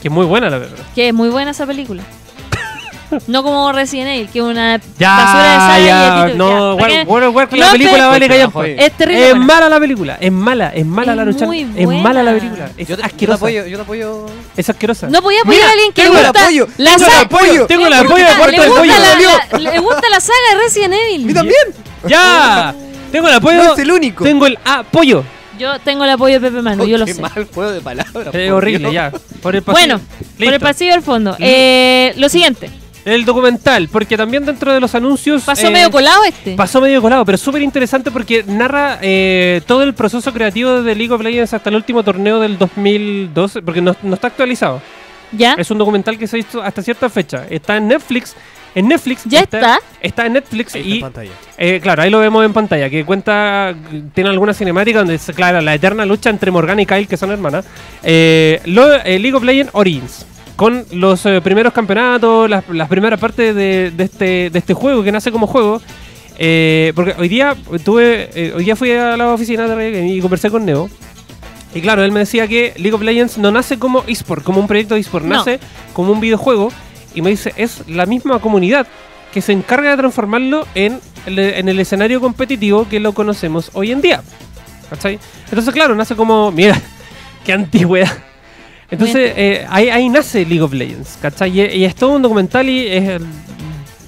Que 0.00 0.08
es 0.08 0.12
muy 0.14 0.26
buena 0.26 0.50
la 0.50 0.58
verdad. 0.58 0.78
que 0.94 1.08
es 1.08 1.14
muy 1.14 1.28
buena 1.28 1.50
esa 1.52 1.66
película. 1.66 2.02
No 3.26 3.42
como 3.42 3.72
Resident 3.72 4.08
Evil, 4.10 4.28
que 4.30 4.38
es 4.40 4.44
una 4.44 4.80
Ya, 4.98 5.10
basura 5.16 5.42
de 5.44 5.56
saga 5.58 5.78
y 5.80 5.84
ya. 5.86 6.26
te- 6.26 6.34
No, 6.34 6.78
ya. 6.78 7.02
World 7.04 7.28
of 7.28 7.34
Warcraft, 7.36 7.52
No 7.60 7.66
la 7.66 7.72
te- 7.72 7.78
película 7.78 8.06
vale 8.08 8.28
callar. 8.28 8.50
Es 8.78 8.92
terrible. 8.96 9.22
Es 9.24 9.30
buena. 9.30 9.44
mala 9.46 9.68
la 9.68 9.80
película. 9.80 10.18
Es 10.20 10.32
mala, 10.32 10.68
es 10.74 10.86
mala 10.86 11.12
Es 11.12 11.16
la 11.18 11.24
lucha. 11.24 11.46
Es 11.76 11.86
mala 11.88 12.22
la 12.22 12.32
película. 12.32 12.70
Es 12.76 12.88
Yo 12.88 12.96
te, 12.96 12.96
yo 12.96 12.96
te 12.96 13.02
asquerosa. 13.04 13.36
apoyo, 13.36 13.66
yo 13.66 13.76
te 13.76 13.82
apoyo. 13.82 14.26
Es 14.56 14.68
asquerosa. 14.70 15.08
No 15.08 15.22
podía 15.22 15.40
apoyar 15.42 15.60
Mira, 15.60 15.68
a 15.68 15.72
alguien 15.72 15.92
que 15.92 16.02
le 16.02 16.08
tengo 16.08 16.18
el 16.20 16.24
gusta 16.26 16.40
apoyo, 16.42 16.66
la 16.78 16.96
tengo 16.96 17.06
el 17.06 17.12
apoyo. 17.24 17.66
Tengo 17.66 17.84
el 17.84 17.90
Le 17.90 17.96
apoyo 17.96 18.14
de 18.16 18.22
le 18.22 18.26
del 18.60 18.68
gusta 18.68 18.80
pollo. 18.80 18.92
la- 18.92 19.58
la- 19.58 19.70
Le 19.72 19.78
gusta 19.80 20.08
la 20.10 20.20
saga 20.20 20.38
de 20.54 20.60
Resident 20.62 20.94
Evil. 20.94 21.22
¡A 21.22 21.26
mí 21.26 21.34
también! 21.34 21.84
¡Ya! 22.08 22.74
Tengo 23.12 23.28
el 23.28 23.34
apoyo. 23.34 23.62
No 23.64 23.72
es 23.74 23.78
el 23.78 23.90
único. 23.92 24.24
Tengo 24.24 24.46
el 24.46 24.58
apoyo. 24.64 25.22
Yo 25.58 25.78
tengo 25.80 26.02
el 26.04 26.10
apoyo 26.10 26.40
de 26.40 26.50
Pepe 26.50 26.62
Manu, 26.62 26.86
yo 26.86 26.96
lo 26.98 27.04
Qué 27.04 27.12
sé. 27.14 27.20
mal 27.20 27.46
juego 27.54 27.70
de 27.70 27.80
palabras. 27.82 28.08
Es 28.34 28.48
por 28.48 28.52
horrible, 28.56 28.90
Dios. 28.90 28.92
ya. 28.94 29.12
Por 29.42 29.54
el 29.54 29.62
pasillo. 29.62 29.86
Bueno, 29.86 30.00
por 30.00 30.44
el 30.44 30.50
Listo. 30.50 30.66
pasillo 30.66 30.92
del 30.92 31.02
fondo. 31.02 31.36
Eh, 31.38 32.14
lo 32.16 32.28
siguiente, 32.30 32.70
El 33.04 33.24
documental, 33.24 33.88
porque 33.90 34.16
también 34.16 34.44
dentro 34.46 34.72
de 34.72 34.78
los 34.80 34.94
anuncios. 34.94 35.42
pasó 35.42 35.66
eh, 35.66 35.70
medio 35.70 35.90
colado 35.90 36.22
este. 36.24 36.54
Pasó 36.54 36.80
medio 36.80 37.02
colado, 37.02 37.24
pero 37.24 37.36
súper 37.38 37.62
interesante 37.62 38.10
porque 38.10 38.44
narra 38.46 38.98
eh, 39.02 39.60
todo 39.66 39.82
el 39.82 39.92
proceso 39.94 40.32
creativo 40.32 40.82
de 40.82 40.94
League 40.94 41.12
of 41.12 41.20
Legends 41.20 41.52
hasta 41.52 41.68
el 41.70 41.76
último 41.76 42.02
torneo 42.04 42.38
del 42.40 42.58
2012, 42.58 43.62
porque 43.62 43.80
no, 43.82 43.96
no 44.02 44.14
está 44.14 44.28
actualizado. 44.28 44.80
¿Ya? 45.32 45.54
Es 45.54 45.70
un 45.70 45.78
documental 45.78 46.18
que 46.18 46.26
se 46.26 46.38
hizo 46.38 46.62
hasta 46.62 46.82
cierta 46.82 47.08
fecha. 47.08 47.44
Está 47.48 47.76
en 47.78 47.88
Netflix. 47.88 48.36
En 48.74 48.88
Netflix. 48.88 49.22
¿Ya 49.24 49.40
está? 49.40 49.80
Está 50.00 50.24
en 50.26 50.34
Netflix 50.34 50.74
Ahí 50.74 50.80
está 50.82 50.90
en 50.92 50.96
y. 50.96 51.00
pantalla. 51.00 51.30
eh, 51.58 51.80
claro, 51.82 52.02
ahí 52.02 52.10
lo 52.10 52.20
vemos 52.20 52.44
en 52.44 52.52
pantalla. 52.52 52.88
Que 52.88 53.04
cuenta. 53.04 53.74
Tiene 54.14 54.30
alguna 54.30 54.54
cinemática 54.54 54.98
donde 55.00 55.18
se 55.18 55.34
claro, 55.34 55.60
la 55.60 55.74
eterna 55.74 56.06
lucha 56.06 56.30
entre 56.30 56.50
Morgana 56.50 56.80
y 56.82 56.86
Kyle, 56.86 57.06
que 57.08 57.16
son 57.16 57.30
hermanas. 57.30 57.64
Eh, 58.02 58.60
lo- 58.66 58.94
eh, 58.94 59.18
League 59.18 59.34
of 59.36 59.42
Legends 59.42 59.70
Origins. 59.74 60.26
Con 60.62 60.86
los 60.92 61.26
eh, 61.26 61.40
primeros 61.40 61.72
campeonatos, 61.72 62.48
las, 62.48 62.68
las 62.68 62.86
primeras 62.88 63.18
partes 63.18 63.52
de, 63.52 63.90
de 63.90 64.04
este, 64.04 64.48
de 64.48 64.58
este 64.60 64.74
juego 64.74 65.02
que 65.02 65.10
nace 65.10 65.32
como 65.32 65.48
juego. 65.48 65.82
Eh, 66.38 66.92
porque 66.94 67.16
hoy 67.18 67.26
día 67.28 67.56
tuve. 67.84 68.30
eh, 68.32 68.52
hoy 68.54 68.64
día 68.64 68.76
fui 68.76 68.92
a 68.92 69.16
la 69.16 69.32
oficina 69.32 69.66
y 69.84 70.20
conversé 70.20 70.50
con 70.52 70.64
Neo. 70.64 70.88
Y 71.74 71.80
claro, 71.80 72.04
él 72.04 72.12
me 72.12 72.20
decía 72.20 72.46
que 72.46 72.74
League 72.76 72.92
of 72.94 73.02
Legends 73.02 73.38
no 73.38 73.50
nace 73.50 73.76
como 73.76 74.04
eSport, 74.06 74.44
como 74.44 74.60
un 74.60 74.68
proyecto 74.68 74.94
de 74.94 75.00
eSport, 75.00 75.24
No. 75.24 75.34
nace 75.38 75.58
como 75.94 76.12
un 76.12 76.20
videojuego. 76.20 76.70
Y 77.12 77.22
me 77.22 77.30
dice, 77.30 77.52
es 77.56 77.82
la 77.88 78.06
misma 78.06 78.38
comunidad 78.38 78.86
que 79.32 79.40
se 79.42 79.50
encarga 79.50 79.90
de 79.90 79.96
transformarlo 79.96 80.64
en 80.76 81.00
en 81.26 81.68
el 81.68 81.80
escenario 81.80 82.20
competitivo 82.20 82.88
que 82.88 83.00
lo 83.00 83.14
conocemos 83.14 83.70
hoy 83.74 83.90
en 83.90 84.00
día. 84.00 84.22
¿Cachai? 84.90 85.18
Entonces, 85.48 85.74
claro, 85.74 85.96
nace 85.96 86.14
como, 86.14 86.52
mira, 86.52 86.80
qué 87.44 87.52
antigüedad. 87.52 88.12
Entonces, 88.92 89.32
eh, 89.36 89.66
ahí, 89.70 89.88
ahí 89.88 90.08
nace 90.10 90.44
League 90.44 90.60
of 90.60 90.74
Legends, 90.74 91.18
¿cachai? 91.20 91.58
Y, 91.58 91.78
y 91.78 91.84
es 91.84 91.94
todo 91.94 92.10
un 92.12 92.20
documental 92.20 92.68
y 92.68 92.86
es, 92.88 93.20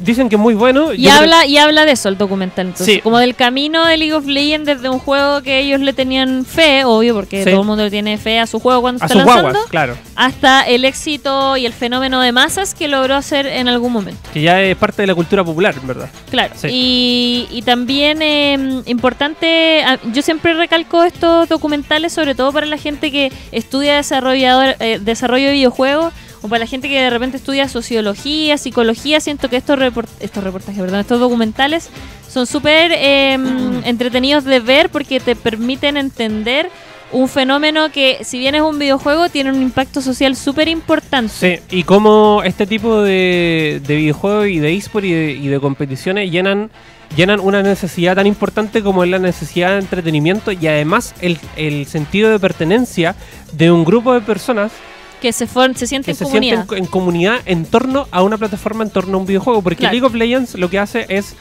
dicen 0.04 0.28
que 0.28 0.36
es 0.36 0.40
muy 0.40 0.54
bueno. 0.54 0.92
Y 0.92 1.04
creo- 1.04 1.14
habla, 1.14 1.46
y 1.46 1.56
habla 1.58 1.84
de 1.86 1.92
eso 1.92 2.08
el 2.08 2.18
documental. 2.18 2.66
Entonces, 2.66 2.96
Sí. 2.96 3.00
como 3.00 3.18
del 3.18 3.34
camino 3.34 3.84
de 3.86 3.96
League 3.96 4.14
of 4.14 4.26
Legends 4.26 4.66
desde 4.66 4.88
un 4.88 4.98
juego 4.98 5.42
que 5.42 5.60
ellos 5.60 5.80
le 5.80 5.92
tenían 5.92 6.44
fe, 6.44 6.84
obvio, 6.84 7.14
porque 7.14 7.44
Sí. 7.44 7.50
todo 7.50 7.60
el 7.62 7.66
mundo 7.66 7.84
le 7.84 7.90
tiene 7.90 8.18
fe 8.18 8.38
a 8.38 8.46
su 8.46 8.60
juego 8.60 8.80
cuando 8.82 9.02
a 9.02 9.06
está 9.06 9.18
sus 9.18 9.24
lanzando, 9.26 9.50
guaguas, 9.50 9.70
claro. 9.70 9.96
hasta 10.16 10.62
el 10.62 10.84
éxito 10.84 11.56
y 11.56 11.66
el 11.66 11.72
fenómeno 11.72 12.20
de 12.20 12.32
masas 12.32 12.74
que 12.74 12.88
logró 12.88 13.14
hacer 13.14 13.46
en 13.46 13.68
algún 13.68 13.92
momento. 13.92 14.20
Que 14.32 14.42
ya 14.42 14.60
es 14.62 14.76
parte 14.76 15.02
de 15.02 15.06
la 15.06 15.14
cultura 15.14 15.42
popular, 15.44 15.74
en 15.80 15.86
verdad. 15.86 16.08
Claro, 16.30 16.54
Sí. 16.56 16.68
y, 16.70 17.48
y 17.50 17.62
también 17.62 18.20
eh, 18.22 18.82
importante, 18.86 19.82
ah, 19.84 19.98
yo 20.12 20.22
siempre 20.22 20.54
recalco 20.54 21.04
estos 21.04 21.48
documentales, 21.48 22.12
sobre 22.12 22.34
todo 22.34 22.52
para 22.52 22.66
la 22.66 22.78
gente 22.78 23.10
que 23.10 23.32
estudia 23.52 23.96
desarrollador, 23.96 24.76
eh, 24.80 24.98
desarrollo 25.00 25.46
de 25.46 25.52
videojuegos 25.52 26.12
O 26.44 26.48
para 26.48 26.60
la 26.60 26.66
gente 26.66 26.90
que 26.90 27.00
de 27.00 27.08
repente 27.08 27.38
estudia 27.38 27.68
sociología, 27.70 28.58
psicología, 28.58 29.18
siento 29.18 29.48
que 29.48 29.56
estos, 29.56 29.78
report- 29.78 30.10
estos 30.20 30.44
reportajes, 30.44 30.78
perdón, 30.78 31.00
estos 31.00 31.18
documentales 31.18 31.88
son 32.28 32.46
súper 32.46 32.92
eh, 32.94 33.38
entretenidos 33.84 34.44
de 34.44 34.60
ver 34.60 34.90
porque 34.90 35.20
te 35.20 35.36
permiten 35.36 35.96
entender 35.96 36.68
un 37.12 37.30
fenómeno 37.30 37.90
que, 37.90 38.18
si 38.24 38.38
bien 38.38 38.54
es 38.56 38.60
un 38.60 38.78
videojuego, 38.78 39.30
tiene 39.30 39.52
un 39.52 39.62
impacto 39.62 40.02
social 40.02 40.36
súper 40.36 40.68
importante. 40.68 41.32
Sí, 41.32 41.60
y 41.70 41.84
cómo 41.84 42.42
este 42.44 42.66
tipo 42.66 43.00
de, 43.00 43.80
de 43.86 43.96
videojuegos 43.96 44.48
y 44.48 44.58
de 44.58 44.74
eSport 44.74 45.06
y 45.06 45.12
de, 45.12 45.32
y 45.32 45.46
de 45.48 45.60
competiciones 45.60 46.30
llenan, 46.30 46.70
llenan 47.16 47.40
una 47.40 47.62
necesidad 47.62 48.16
tan 48.16 48.26
importante 48.26 48.82
como 48.82 49.02
es 49.02 49.08
la 49.08 49.18
necesidad 49.18 49.70
de 49.70 49.78
entretenimiento 49.78 50.52
y 50.52 50.66
además 50.66 51.14
el, 51.22 51.38
el 51.56 51.86
sentido 51.86 52.28
de 52.30 52.38
pertenencia 52.38 53.14
de 53.52 53.70
un 53.72 53.82
grupo 53.84 54.12
de 54.12 54.20
personas 54.20 54.72
Que 55.24 55.32
se, 55.32 55.46
se 55.46 55.86
siente 55.86 56.04
que 56.06 56.10
en 56.10 56.16
se 56.16 56.24
comunidad. 56.24 56.56
sienten 56.56 56.78
en 56.78 56.86
comunidad 56.86 57.36
en 57.46 57.64
torno 57.64 58.06
a 58.10 58.22
una 58.22 58.36
plataforma, 58.36 58.84
en 58.84 58.90
torno 58.90 59.16
a 59.16 59.20
un 59.20 59.26
videojuego. 59.26 59.62
Porque 59.62 59.76
Claro. 59.78 59.92
League 59.92 60.06
of 60.06 60.14
Legends 60.14 60.54
lo 60.56 60.68
que 60.68 60.78
hace 60.78 61.06
es, 61.08 61.34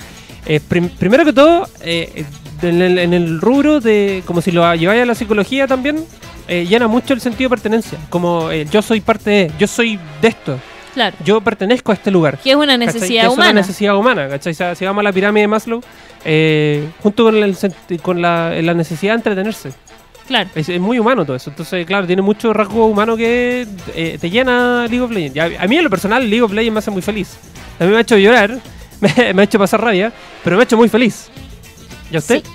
eh, 0.46 0.62
prim- 0.66 0.90
primero 0.90 1.26
que 1.26 1.34
todo, 1.34 1.68
eh, 1.82 2.24
en, 2.62 2.82
el, 2.82 2.98
en 2.98 3.14
el 3.14 3.42
rubro 3.42 3.82
de, 3.82 4.24
como 4.26 4.42
si 4.42 4.52
lo 4.52 4.74
lleváis 4.76 5.02
a 5.02 5.06
la 5.06 5.16
psicología 5.16 5.68
también, 5.68 6.04
eh, 6.48 6.66
llena 6.66 6.88
mucho 6.88 7.14
el 7.14 7.20
sentido 7.20 7.50
de 7.50 7.56
pertenencia. 7.58 7.98
Como 8.10 8.52
eh, 8.52 8.66
yo 8.72 8.82
soy 8.82 9.02
parte 9.02 9.30
de, 9.30 9.52
yo 9.60 9.68
soy 9.68 10.00
de 10.22 10.28
esto, 10.30 10.58
Claro. 10.94 11.16
yo 11.26 11.42
pertenezco 11.42 11.92
a 11.92 11.96
este 11.96 12.10
lugar. 12.10 12.38
Que 12.38 12.52
es 12.52 12.56
una 12.56 12.78
necesidad 12.78 13.24
Que 13.24 13.28
es 13.28 13.34
humana. 13.34 13.52
una 13.52 13.60
necesidad 13.62 13.98
humana, 13.98 14.30
¿cachai? 14.30 14.54
O 14.54 14.56
sea, 14.56 14.76
si 14.76 14.86
vamos 14.86 15.02
a 15.02 15.04
la 15.04 15.12
pirámide 15.12 15.42
de 15.42 15.48
Maslow, 15.50 15.82
eh, 16.24 16.88
junto 17.02 17.24
con, 17.26 17.36
el, 17.36 17.58
con 18.02 18.22
la, 18.22 18.62
la 18.62 18.74
necesidad 18.74 19.12
de 19.14 19.18
entretenerse. 19.18 19.72
Claro. 20.28 20.50
Es, 20.56 20.70
es 20.70 20.80
muy 20.80 21.00
humano 21.00 21.26
todo 21.26 21.36
eso. 21.36 21.50
Entonces, 21.50 21.86
claro, 21.86 22.08
tiene 22.08 22.22
mucho 22.22 22.54
rasgo 22.54 22.86
humano 22.86 23.18
que 23.18 23.68
eh, 23.94 24.18
te 24.20 24.30
llena 24.30 24.86
League 24.88 25.02
of 25.02 25.12
Legends. 25.12 25.38
A, 25.60 25.64
a 25.64 25.68
mí, 25.68 25.78
en 25.78 25.84
lo 25.84 25.90
personal, 25.90 26.30
League 26.30 26.42
of 26.44 26.52
Legends 26.54 26.74
me 26.74 26.80
hace 26.80 26.92
muy 26.92 27.02
feliz. 27.02 27.38
A 27.80 27.84
mí 27.84 27.92
me 27.92 27.98
ha 27.98 28.02
hecho 28.02 28.18
llorar, 28.18 28.60
me, 29.02 29.34
me 29.34 29.42
ha 29.42 29.46
hecho 29.46 29.60
pasar 29.60 29.82
rabia, 29.82 30.14
pero 30.44 30.56
me 30.56 30.62
ha 30.62 30.66
hecho 30.66 30.78
muy 30.78 30.88
feliz. 30.90 31.28
¿Y 32.12 32.16
a 32.16 32.20
usted? 32.20 32.44
Sí. 32.44 32.50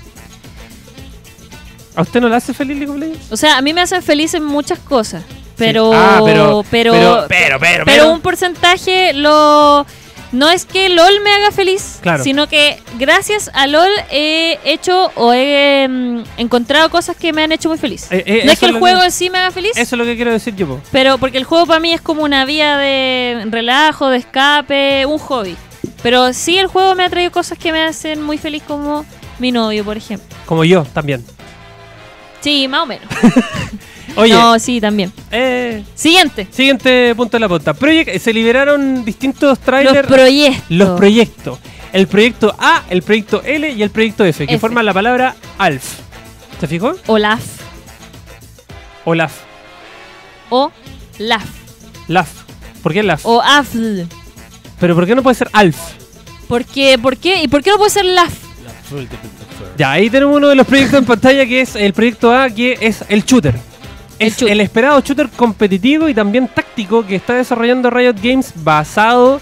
¿A 1.96 2.02
usted 2.02 2.20
no 2.20 2.28
le 2.28 2.36
hace 2.36 2.54
feliz 2.54 2.76
League 2.78 2.90
of 2.92 2.98
Legends? 2.98 3.32
O 3.32 3.36
sea, 3.36 3.58
a 3.58 3.62
mí 3.62 3.72
me 3.74 3.80
hacen 3.80 4.02
feliz 4.02 4.32
en 4.34 4.44
muchas 4.44 4.78
cosas. 4.78 5.24
Pero, 5.56 5.90
Ah, 5.92 6.20
pero- 6.24 6.64
pero, 6.70 6.92
pero- 6.92 7.24
Pero, 7.28 7.58
pero, 7.58 7.84
pero 7.84 8.12
un 8.12 8.20
porcentaje 8.20 9.12
lo 9.14 9.84
no 10.32 10.50
es 10.50 10.64
que 10.66 10.88
LOL 10.90 11.20
me 11.22 11.30
haga 11.32 11.50
feliz, 11.50 11.98
Claro. 12.02 12.22
sino 12.22 12.48
que 12.48 12.80
gracias 12.98 13.50
a 13.54 13.66
LOL 13.66 13.88
he 14.10 14.58
hecho 14.64 15.10
o 15.14 15.32
he 15.32 15.86
mm, 15.88 16.22
encontrado 16.36 16.90
cosas 16.90 17.16
que 17.16 17.32
me 17.32 17.42
han 17.42 17.52
hecho 17.52 17.68
muy 17.68 17.78
feliz. 17.78 18.06
Eh, 18.10 18.22
eh, 18.26 18.42
no 18.44 18.52
es 18.52 18.58
que 18.58 18.66
el 18.66 18.78
juego 18.78 19.02
en 19.02 19.10
sí 19.10 19.30
me 19.30 19.38
haga 19.38 19.50
feliz, 19.50 19.72
Eso 19.76 19.94
es 19.94 19.98
lo 19.98 20.04
que 20.04 20.16
quiero 20.16 20.30
decir 20.32 20.54
yo, 20.54 20.66
po. 20.66 20.80
pero 20.92 21.18
porque 21.18 21.38
el 21.38 21.44
juego 21.44 21.66
para 21.66 21.80
mí 21.80 21.92
es 21.92 22.00
como 22.00 22.22
una 22.22 22.44
vía 22.44 22.76
de 22.76 23.46
relajo, 23.50 24.08
de 24.10 24.18
escape, 24.18 25.06
un 25.06 25.18
hobby. 25.18 25.56
Pero 26.02 26.32
sí 26.32 26.58
el 26.58 26.66
juego 26.68 26.94
me 26.94 27.04
ha 27.04 27.10
traído 27.10 27.32
cosas 27.32 27.58
que 27.58 27.72
me 27.72 27.82
hacen 27.82 28.22
muy 28.22 28.38
feliz 28.38 28.62
como 28.66 29.04
mi 29.38 29.50
novio, 29.50 29.84
por 29.84 29.96
ejemplo. 29.96 30.28
Como 30.46 30.64
yo 30.64 30.84
también. 30.84 31.24
Sí, 32.40 32.68
más 32.68 32.82
o 32.82 32.86
menos. 32.86 33.08
Oye, 34.18 34.34
No, 34.34 34.58
sí, 34.58 34.80
también. 34.80 35.12
eh, 35.30 35.84
Siguiente. 35.94 36.48
siguiente 36.50 37.14
punto 37.14 37.36
de 37.36 37.40
la 37.40 37.48
punta. 37.48 37.72
Project, 37.74 38.18
se 38.18 38.32
liberaron 38.32 39.04
distintos 39.04 39.50
Los 39.50 39.58
trailers. 39.60 40.08
proyectos. 40.08 40.64
los 40.70 40.98
proyectos. 40.98 41.58
El 41.92 42.06
proyecto 42.06 42.54
A, 42.58 42.82
el 42.90 43.02
proyecto 43.02 43.42
L 43.44 43.70
y 43.70 43.82
el 43.82 43.90
proyecto 43.90 44.24
F, 44.24 44.46
que 44.46 44.54
F. 44.54 44.60
forman 44.60 44.84
la 44.84 44.92
palabra 44.92 45.36
ALF. 45.56 46.00
¿Se 46.60 46.66
fijó? 46.66 46.94
Olaf. 47.06 47.42
O 49.04 49.14
LAF. 49.14 49.32
O 50.50 50.70
LAF. 51.18 51.44
LAF. 52.08 52.28
¿Por 52.82 52.92
qué 52.92 53.02
LAF? 53.02 53.24
O 53.24 53.40
AFL. 53.40 54.02
Pero 54.80 54.94
¿por 54.94 55.06
qué 55.06 55.14
no 55.14 55.22
puede 55.22 55.34
ser 55.36 55.48
ALF? 55.52 55.76
Porque, 56.48 56.98
¿Por 56.98 57.16
qué? 57.16 57.42
¿Y 57.42 57.48
por 57.48 57.62
qué 57.62 57.70
no 57.70 57.76
puede 57.78 57.90
ser 57.90 58.04
LAF? 58.04 58.32
Ya, 59.76 59.92
ahí 59.92 60.10
tenemos 60.10 60.36
uno 60.36 60.48
de 60.48 60.54
los 60.56 60.66
proyectos 60.66 60.98
en 60.98 61.04
pantalla 61.04 61.46
que 61.46 61.60
es 61.60 61.76
el 61.76 61.92
proyecto 61.92 62.32
A, 62.34 62.50
que 62.50 62.76
es 62.80 63.04
el 63.08 63.24
shooter. 63.24 63.54
El 64.18 64.28
Es 64.28 64.42
el 64.42 64.60
esperado 64.60 65.00
shooter 65.00 65.28
competitivo 65.28 66.08
y 66.08 66.14
también 66.14 66.48
táctico 66.48 67.06
que 67.06 67.16
está 67.16 67.34
desarrollando 67.34 67.88
Riot 67.90 68.16
Games 68.22 68.52
basado 68.56 69.40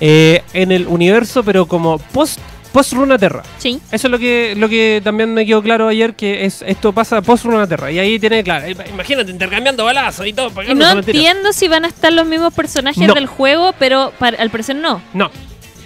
eh, 0.00 0.42
en 0.52 0.72
el 0.72 0.86
universo, 0.86 1.42
pero 1.42 1.66
como 1.66 1.98
post, 1.98 2.38
post 2.72 2.92
Runeterra. 2.92 3.42
Sí. 3.58 3.80
Eso 3.90 4.06
es 4.06 4.10
lo 4.10 4.18
que, 4.18 4.54
lo 4.56 4.68
que 4.68 5.00
también 5.02 5.32
me 5.32 5.44
quedó 5.46 5.62
claro 5.62 5.88
ayer, 5.88 6.14
que 6.14 6.44
es 6.44 6.62
esto 6.66 6.92
pasa 6.92 7.22
post 7.22 7.44
Runeterra. 7.46 7.90
Y 7.90 7.98
ahí 7.98 8.18
tiene, 8.18 8.44
claro, 8.44 8.66
eh, 8.66 8.76
Imagínate 8.90 9.30
intercambiando 9.30 9.84
balazos 9.84 10.26
y 10.26 10.32
todo. 10.32 10.52
Y 10.62 10.74
no 10.74 10.90
entiendo 10.90 11.52
si 11.52 11.66
van 11.68 11.84
a 11.84 11.88
estar 11.88 12.12
los 12.12 12.26
mismos 12.26 12.52
personajes 12.52 13.08
No. 13.08 13.14
del 13.14 13.26
juego, 13.26 13.74
pero 13.78 14.12
para- 14.18 14.36
al 14.40 14.50
parecer 14.50 14.76
no. 14.76 15.00
no, 15.14 15.30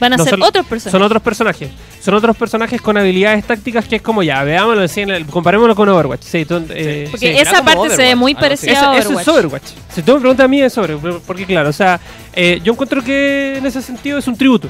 Van 0.01 0.15
a 0.15 0.17
No, 0.17 0.25
ser 0.25 0.31
son- 0.31 0.43
otros 0.43 0.65
personajes. 0.67 0.93
son 0.93 1.03
otros 1.03 1.23
personajes. 1.23 1.71
Son 2.01 2.15
otros 2.15 2.35
personajes 2.37 2.81
con 2.81 2.97
habilidades 2.97 3.45
tácticas 3.45 3.85
que 3.87 3.97
es 3.97 4.03
como 4.03 4.23
ya, 4.23 4.43
veámoslo, 4.43 4.83
el- 4.83 5.27
comparémoslo 5.27 5.75
con 5.77 5.89
Overwatch. 5.91 6.23
Sí, 6.23 6.45
tú, 6.47 6.65
eh, 6.71 7.07
Porque 7.11 7.33
sí. 7.35 7.39
esa 7.39 7.63
parte 7.63 7.91
se 7.91 7.97
ve 7.99 8.03
Overwatch, 8.15 8.17
muy 8.17 8.33
así. 8.33 8.41
parecida 8.41 8.73
Eso, 8.73 8.89
a 8.91 8.97
eso 8.99 9.09
Overwatch. 9.11 9.23
es 9.23 9.29
Overwatch. 9.29 9.65
Si 9.95 10.03
tú 10.03 10.15
me 10.15 10.21
preguntas 10.21 10.45
a 10.45 10.49
mí 10.49 10.63
es 10.63 10.73
sobre, 10.73 10.97
porque 10.97 11.45
claro, 11.45 11.69
o 11.69 11.73
sea, 11.75 12.01
eh, 12.33 12.61
yo 12.65 12.73
encuentro 12.73 13.05
que 13.05 13.59
en 13.59 13.67
ese 13.67 13.83
sentido 13.83 14.19
es 14.19 14.27
un 14.27 14.37
tributo. 14.37 14.69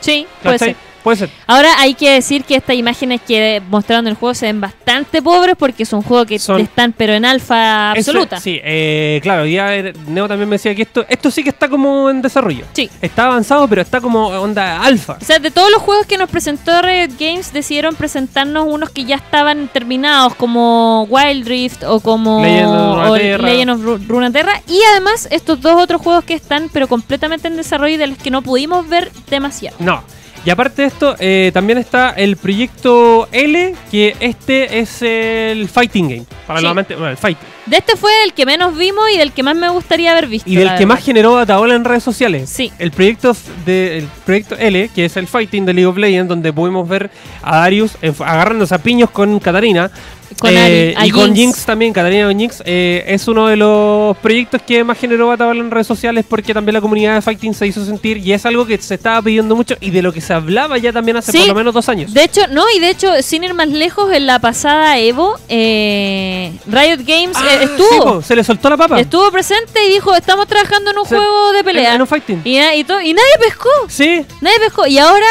Sí, 0.00 0.26
puede 0.42 0.58
ser. 0.58 0.76
Puede 1.08 1.16
ser. 1.20 1.30
Ahora 1.46 1.70
hay 1.78 1.94
que 1.94 2.10
decir 2.12 2.44
que 2.44 2.56
estas 2.56 2.76
imágenes 2.76 3.22
que 3.26 3.62
mostraron 3.70 4.06
el 4.08 4.14
juego 4.14 4.34
se 4.34 4.44
ven 4.46 4.60
bastante 4.60 5.22
pobres 5.22 5.56
porque 5.58 5.84
es 5.84 5.92
un 5.94 6.02
juego 6.02 6.26
que 6.26 6.38
Son- 6.38 6.60
están 6.60 6.92
pero 6.92 7.14
en 7.14 7.24
alfa 7.24 7.92
Eso- 7.96 8.10
absoluta. 8.10 8.38
sí, 8.40 8.60
eh, 8.62 9.18
claro, 9.22 9.46
ya 9.46 9.74
eh, 9.74 9.94
Neo 10.06 10.28
también 10.28 10.48
me 10.50 10.56
decía 10.56 10.74
que 10.74 10.82
esto, 10.82 11.06
esto 11.08 11.30
sí 11.30 11.42
que 11.42 11.48
está 11.48 11.68
como 11.68 12.10
en 12.10 12.20
desarrollo. 12.20 12.66
Sí. 12.74 12.90
Está 13.00 13.24
avanzado, 13.26 13.66
pero 13.68 13.80
está 13.80 14.00
como 14.02 14.26
onda 14.28 14.82
alfa. 14.82 15.16
O 15.18 15.24
sea, 15.24 15.38
de 15.38 15.50
todos 15.50 15.70
los 15.70 15.80
juegos 15.80 16.04
que 16.06 16.18
nos 16.18 16.28
presentó 16.28 16.82
Riot 16.82 17.12
Games, 17.18 17.52
decidieron 17.54 17.94
presentarnos 17.94 18.66
unos 18.68 18.90
que 18.90 19.04
ya 19.04 19.16
estaban 19.16 19.68
terminados, 19.68 20.34
como 20.34 21.04
Wild 21.08 21.46
Rift 21.48 21.84
o 21.84 22.00
como 22.00 22.42
Legend 22.42 22.68
of 22.74 23.06
Runeterra. 23.08 23.48
Legend 23.48 23.70
of 23.70 23.80
Ru- 23.80 24.06
Runeterra. 24.06 24.62
Y 24.68 24.78
además, 24.92 25.26
estos 25.30 25.60
dos 25.60 25.80
otros 25.82 26.02
juegos 26.02 26.24
que 26.24 26.34
están, 26.34 26.68
pero 26.72 26.86
completamente 26.86 27.48
en 27.48 27.56
desarrollo 27.56 27.94
y 27.94 27.96
de 27.96 28.08
los 28.08 28.18
que 28.18 28.30
no 28.30 28.42
pudimos 28.42 28.86
ver 28.88 29.10
demasiado. 29.30 29.76
No. 29.80 30.02
Y 30.48 30.50
aparte 30.50 30.80
de 30.80 30.88
esto, 30.88 31.14
eh, 31.18 31.50
también 31.52 31.76
está 31.76 32.08
el 32.12 32.38
proyecto 32.38 33.28
L, 33.32 33.74
que 33.90 34.16
este 34.18 34.78
es 34.78 35.02
el 35.02 35.68
fighting 35.68 36.08
game. 36.08 36.24
Para 36.46 36.60
Sí. 36.60 36.66
amantes, 36.66 36.96
bueno, 36.96 37.10
el 37.10 37.18
fight. 37.18 37.36
De 37.66 37.76
este 37.76 37.96
fue 37.96 38.10
el 38.24 38.32
que 38.32 38.46
menos 38.46 38.74
vimos 38.74 39.04
y 39.14 39.18
del 39.18 39.32
que 39.32 39.42
más 39.42 39.54
me 39.56 39.68
gustaría 39.68 40.12
haber 40.12 40.26
visto. 40.26 40.48
Y 40.48 40.56
del 40.56 40.74
que 40.76 40.86
más 40.86 41.04
generó 41.04 41.36
Ataola 41.36 41.74
en 41.74 41.84
redes 41.84 42.02
sociales. 42.02 42.48
Sí. 42.48 42.72
El 42.78 42.92
proyecto, 42.92 43.36
de, 43.66 43.98
el 43.98 44.08
proyecto 44.24 44.56
L, 44.56 44.88
que 44.94 45.04
es 45.04 45.18
el 45.18 45.26
fighting 45.26 45.66
de 45.66 45.74
League 45.74 45.86
of 45.86 45.98
Legends, 45.98 46.30
donde 46.30 46.50
pudimos 46.50 46.88
ver 46.88 47.10
a 47.42 47.58
Darius 47.58 47.98
agarrándose 48.18 48.74
a 48.74 48.78
piños 48.78 49.10
con 49.10 49.38
Katarina. 49.40 49.90
Con 50.38 50.50
eh, 50.56 50.94
Ari- 50.96 51.08
y 51.08 51.10
con 51.10 51.34
Jinx. 51.34 51.38
Jinx 51.38 51.64
también, 51.66 51.92
Katarina 51.92 52.26
con 52.26 52.38
Jinx. 52.38 52.62
eh, 52.66 53.02
es 53.06 53.26
uno 53.28 53.46
de 53.48 53.56
los 53.56 54.16
proyectos 54.18 54.60
que 54.62 54.84
más 54.84 54.98
generó 54.98 55.32
Ataola 55.32 55.60
en 55.60 55.70
redes 55.70 55.86
sociales 55.86 56.24
porque 56.28 56.52
también 56.52 56.74
la 56.74 56.80
comunidad 56.80 57.14
de 57.14 57.22
fighting 57.22 57.54
se 57.54 57.66
hizo 57.66 57.84
sentir 57.84 58.18
y 58.18 58.32
es 58.32 58.44
algo 58.46 58.66
que 58.66 58.76
se 58.78 58.94
estaba 58.94 59.22
pidiendo 59.22 59.56
mucho 59.56 59.76
y 59.80 59.90
de 59.90 60.02
lo 60.02 60.12
que 60.12 60.20
se 60.20 60.32
hablaba 60.34 60.76
ya 60.78 60.92
también 60.92 61.16
hace 61.16 61.32
Sí. 61.32 61.38
por 61.38 61.48
lo 61.48 61.54
menos 61.54 61.72
dos 61.74 61.88
años. 61.88 62.12
De 62.12 62.24
hecho, 62.24 62.42
no, 62.48 62.64
y 62.76 62.78
de 62.80 62.90
hecho, 62.90 63.10
sin 63.22 63.42
ir 63.44 63.54
más 63.54 63.68
lejos, 63.68 64.12
en 64.12 64.26
la 64.26 64.38
pasada 64.38 64.98
Evo, 64.98 65.38
eh, 65.48 66.52
Riot 66.66 66.98
Games 67.06 67.36
Ah, 67.36 67.44
sí, 67.58 67.64
estuvo. 67.64 68.04
po, 68.16 68.22
se 68.22 68.36
le 68.36 68.44
soltó 68.44 68.68
la 68.70 68.76
papa. 68.76 69.00
Estuvo 69.00 69.30
presente 69.30 69.84
y 69.86 69.92
dijo, 69.92 70.14
estamos 70.14 70.46
trabajando 70.46 70.90
en 70.90 70.98
un 70.98 71.04
Se- 71.06 71.16
juego 71.16 71.52
de 71.52 71.64
pelea. 71.64 71.88
En, 71.90 71.94
en 71.96 72.00
un 72.02 72.06
fighting. 72.06 72.40
Y, 72.44 72.84
to- 72.84 73.00
y 73.00 73.12
nadie 73.14 73.32
pescó. 73.40 73.68
Sí. 73.88 74.24
Nadie 74.40 74.58
pescó. 74.60 74.86
Y 74.86 74.98
ahora, 74.98 75.26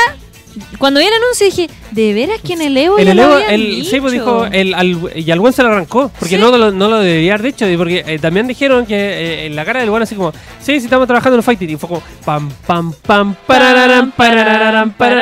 cuando 0.80 1.00
vi 1.00 1.06
el 1.06 1.14
anuncio, 1.14 1.46
dije, 1.46 1.70
¿de 1.92 2.14
veras 2.14 2.42
que 2.42 2.54
en 2.54 2.62
el 2.62 2.76
Evo 2.78 2.98
El 2.98 3.06
ya 3.08 3.14
lo 3.14 3.24
Evo, 3.24 3.38
el, 3.50 3.86
sí, 3.86 4.00
pues 4.02 4.14
dijo, 4.14 4.46
el, 4.46 4.74
al- 4.74 5.12
y 5.16 5.32
al 5.32 5.40
buen 5.40 5.54
se 5.54 5.64
lo 5.64 5.70
arrancó, 5.70 6.12
porque 6.20 6.36
Sí. 6.36 6.42
no, 6.42 6.56
lo, 6.56 6.72
no 6.72 6.88
lo 6.90 7.00
debería 7.00 7.34
haber 7.36 7.46
dicho, 7.54 7.68
y 7.70 7.78
porque 7.78 8.04
eh, 8.06 8.20
también 8.20 8.48
dijeron 8.48 8.86
que 8.86 8.96
eh, 8.96 9.46
en 9.48 9.56
la 9.56 9.64
cara 9.66 9.80
del 9.80 9.90
buen 9.90 10.04
así 10.04 10.16
como, 10.16 10.32
sí, 10.60 10.80
sí, 10.80 10.86
estamos 10.86 11.08
trabajando 11.08 11.36
en 11.36 11.40
un 11.40 11.44
fighting, 11.44 11.70
y 11.70 11.76
fue 11.78 11.90
como, 11.90 12.04
pam, 12.26 12.50
pam, 12.66 12.94
pam, 13.06 13.36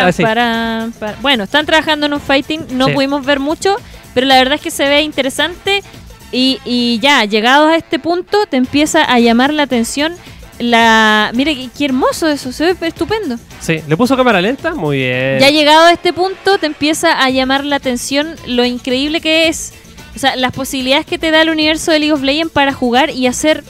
así. 0.08 0.24
Param, 0.24 0.92
param. 0.94 1.22
Bueno, 1.22 1.44
están 1.44 1.66
trabajando 1.66 2.06
en 2.08 2.14
un 2.14 2.22
fighting, 2.22 2.62
no 2.72 2.88
Sí. 2.88 2.94
pudimos 2.94 3.26
ver 3.26 3.40
mucho, 3.40 3.76
pero 4.14 4.28
la 4.28 4.36
verdad 4.38 4.56
es 4.56 4.62
que 4.62 4.72
se 4.72 4.88
ve 4.88 5.02
interesante 5.02 5.84
y, 6.32 6.60
y 6.66 7.00
ya, 7.00 7.24
llegados 7.26 7.70
a 7.70 7.76
este 7.76 8.00
punto, 8.00 8.46
te 8.50 8.58
empieza 8.58 9.04
a 9.04 9.20
llamar 9.20 9.54
la 9.54 9.64
atención 9.64 10.14
la... 10.60 11.32
Mire, 11.34 11.70
qué, 11.78 11.86
hermoso 11.86 12.28
eso, 12.28 12.52
se 12.52 12.74
ve 12.74 12.88
estupendo. 12.88 13.38
Sí, 13.60 13.82
le 13.88 13.98
puso 13.98 14.16
cámara 14.16 14.42
lenta, 14.42 14.76
muy 14.76 14.98
bien. 14.98 15.40
Ya 15.40 15.50
llegado 15.50 15.86
a 15.86 15.92
este 15.92 16.14
punto, 16.14 16.58
te 16.58 16.66
empieza 16.66 17.24
a 17.24 17.30
llamar 17.30 17.66
la 17.66 17.78
atención 17.78 18.36
lo 18.48 18.66
increíble 18.66 19.22
que 19.22 19.48
es, 19.48 19.74
o 20.16 20.20
sea, 20.20 20.36
las 20.36 20.52
posibilidades 20.52 21.06
que 21.06 21.18
te 21.18 21.32
da 21.32 21.42
el 21.42 21.50
universo 21.50 21.92
de 21.92 22.00
League 22.00 22.14
of 22.14 22.22
Legends 22.22 22.54
para 22.54 22.74
jugar 22.74 23.10
y 23.10 23.28
hacer 23.28 23.64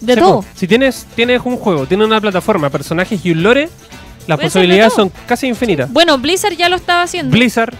de 0.00 0.16
todo. 0.16 0.44
Si 0.54 0.66
tienes, 0.66 1.06
tienes 1.14 1.42
un 1.44 1.56
juego, 1.56 1.86
tienes 1.86 2.06
una 2.06 2.20
plataforma, 2.20 2.70
personajes 2.70 3.24
y 3.24 3.30
un 3.30 3.42
lore, 3.42 3.68
las 4.26 4.38
posibilidades 4.38 4.92
son 4.92 5.12
casi 5.26 5.46
infinitas. 5.46 5.92
Bueno, 5.92 6.18
Blizzard 6.18 6.56
ya 6.56 6.68
lo 6.68 6.76
estaba 6.76 7.02
haciendo. 7.02 7.36
Blizzard, 7.36 7.74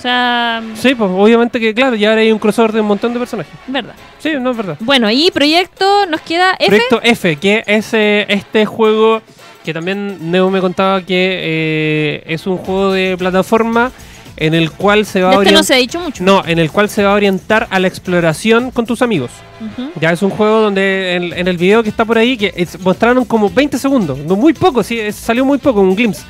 O 0.00 0.02
sea, 0.02 0.62
Sí, 0.76 0.94
pues 0.94 1.10
obviamente 1.12 1.60
que, 1.60 1.74
claro, 1.74 1.94
ya 1.94 2.08
ahora 2.08 2.22
hay 2.22 2.32
un 2.32 2.38
crossover 2.38 2.72
de 2.72 2.80
un 2.80 2.86
montón 2.86 3.12
de 3.12 3.18
personajes. 3.18 3.52
verdad. 3.66 3.92
Sí, 4.18 4.30
no 4.40 4.52
es 4.52 4.56
verdad. 4.56 4.76
Bueno, 4.80 5.10
y 5.10 5.30
proyecto 5.30 6.06
nos 6.06 6.22
queda 6.22 6.52
F. 6.58 6.68
Proyecto 6.68 7.00
F, 7.02 7.36
que 7.36 7.62
es 7.66 7.92
eh, 7.92 8.24
este 8.30 8.64
juego 8.64 9.20
que 9.62 9.74
también 9.74 10.30
Neo 10.30 10.48
me 10.48 10.62
contaba 10.62 11.02
que 11.02 11.06
eh, 11.42 12.22
es 12.26 12.46
un 12.46 12.56
juego 12.56 12.92
de 12.92 13.14
plataforma 13.18 13.92
en 14.38 14.54
el 14.54 14.70
cual 14.70 15.04
se 15.04 15.20
va 15.20 15.32
De 15.32 15.36
a 15.36 15.38
este 15.40 15.52
no 15.52 15.62
se 15.62 15.74
ha 15.74 15.76
dicho 15.76 16.00
mucho. 16.00 16.24
No, 16.24 16.42
en 16.46 16.58
el 16.58 16.70
cual 16.72 16.88
se 16.88 17.02
va 17.04 17.12
a 17.12 17.14
orientar 17.14 17.66
a 17.70 17.78
la 17.78 17.86
exploración 17.86 18.70
con 18.70 18.86
tus 18.86 19.02
amigos. 19.02 19.30
Ujú. 19.60 19.90
Ya 20.00 20.12
es 20.12 20.22
un 20.22 20.30
juego 20.30 20.60
donde 20.62 21.14
en, 21.16 21.32
en 21.34 21.46
el 21.46 21.58
video 21.58 21.82
que 21.82 21.90
está 21.90 22.06
por 22.06 22.16
ahí, 22.16 22.38
que 22.38 22.54
es- 22.56 22.80
mostraron 22.80 23.26
como 23.26 23.50
20 23.50 23.76
segundos, 23.78 24.16
no, 24.20 24.34
muy 24.34 24.54
poco, 24.54 24.82
sí, 24.82 24.98
es- 24.98 25.16
salió 25.16 25.44
muy 25.44 25.58
poco, 25.58 25.82
un 25.82 25.94
glimpse. 25.94 26.22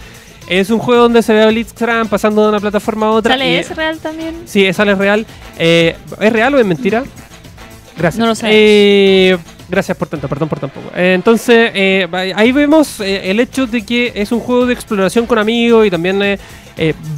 Es 0.50 0.68
un 0.70 0.80
juego 0.80 1.02
donde 1.04 1.22
se 1.22 1.32
ve 1.32 1.42
a 1.42 1.46
Blitzcrank 1.46 2.08
pasando 2.08 2.42
de 2.42 2.48
una 2.48 2.58
plataforma 2.60 3.06
a 3.06 3.10
otra. 3.12 3.34
y- 3.36 3.38
¿Sale 3.38 3.58
ese 3.60 3.74
real 3.74 3.98
también? 3.98 4.34
Sí, 4.46 4.66
esa 4.66 4.82
es 4.82 4.98
real. 4.98 5.24
Eh, 5.58 5.96
¿Es 6.20 6.32
real 6.32 6.54
o 6.54 6.58
es 6.58 6.66
mentira? 6.66 7.04
Gracias. 7.96 8.18
No 8.18 8.26
lo 8.26 8.34
sabemos. 8.34 8.58
Eh, 8.60 9.38
gracias 9.68 9.96
por 9.96 10.08
tanto, 10.08 10.28
perdón 10.28 10.48
por 10.48 10.58
tampoco. 10.58 10.90
Eh, 10.96 11.12
entonces, 11.14 11.70
ahí 12.34 12.50
vemos 12.52 12.98
el 13.00 13.38
hecho 13.38 13.66
de 13.68 13.84
que 13.86 14.12
es 14.14 14.32
un 14.32 14.40
juego 14.40 14.66
de 14.66 14.72
exploración 14.74 15.24
con 15.26 15.38
amigos 15.38 15.86
y 15.86 15.90
también 15.90 16.18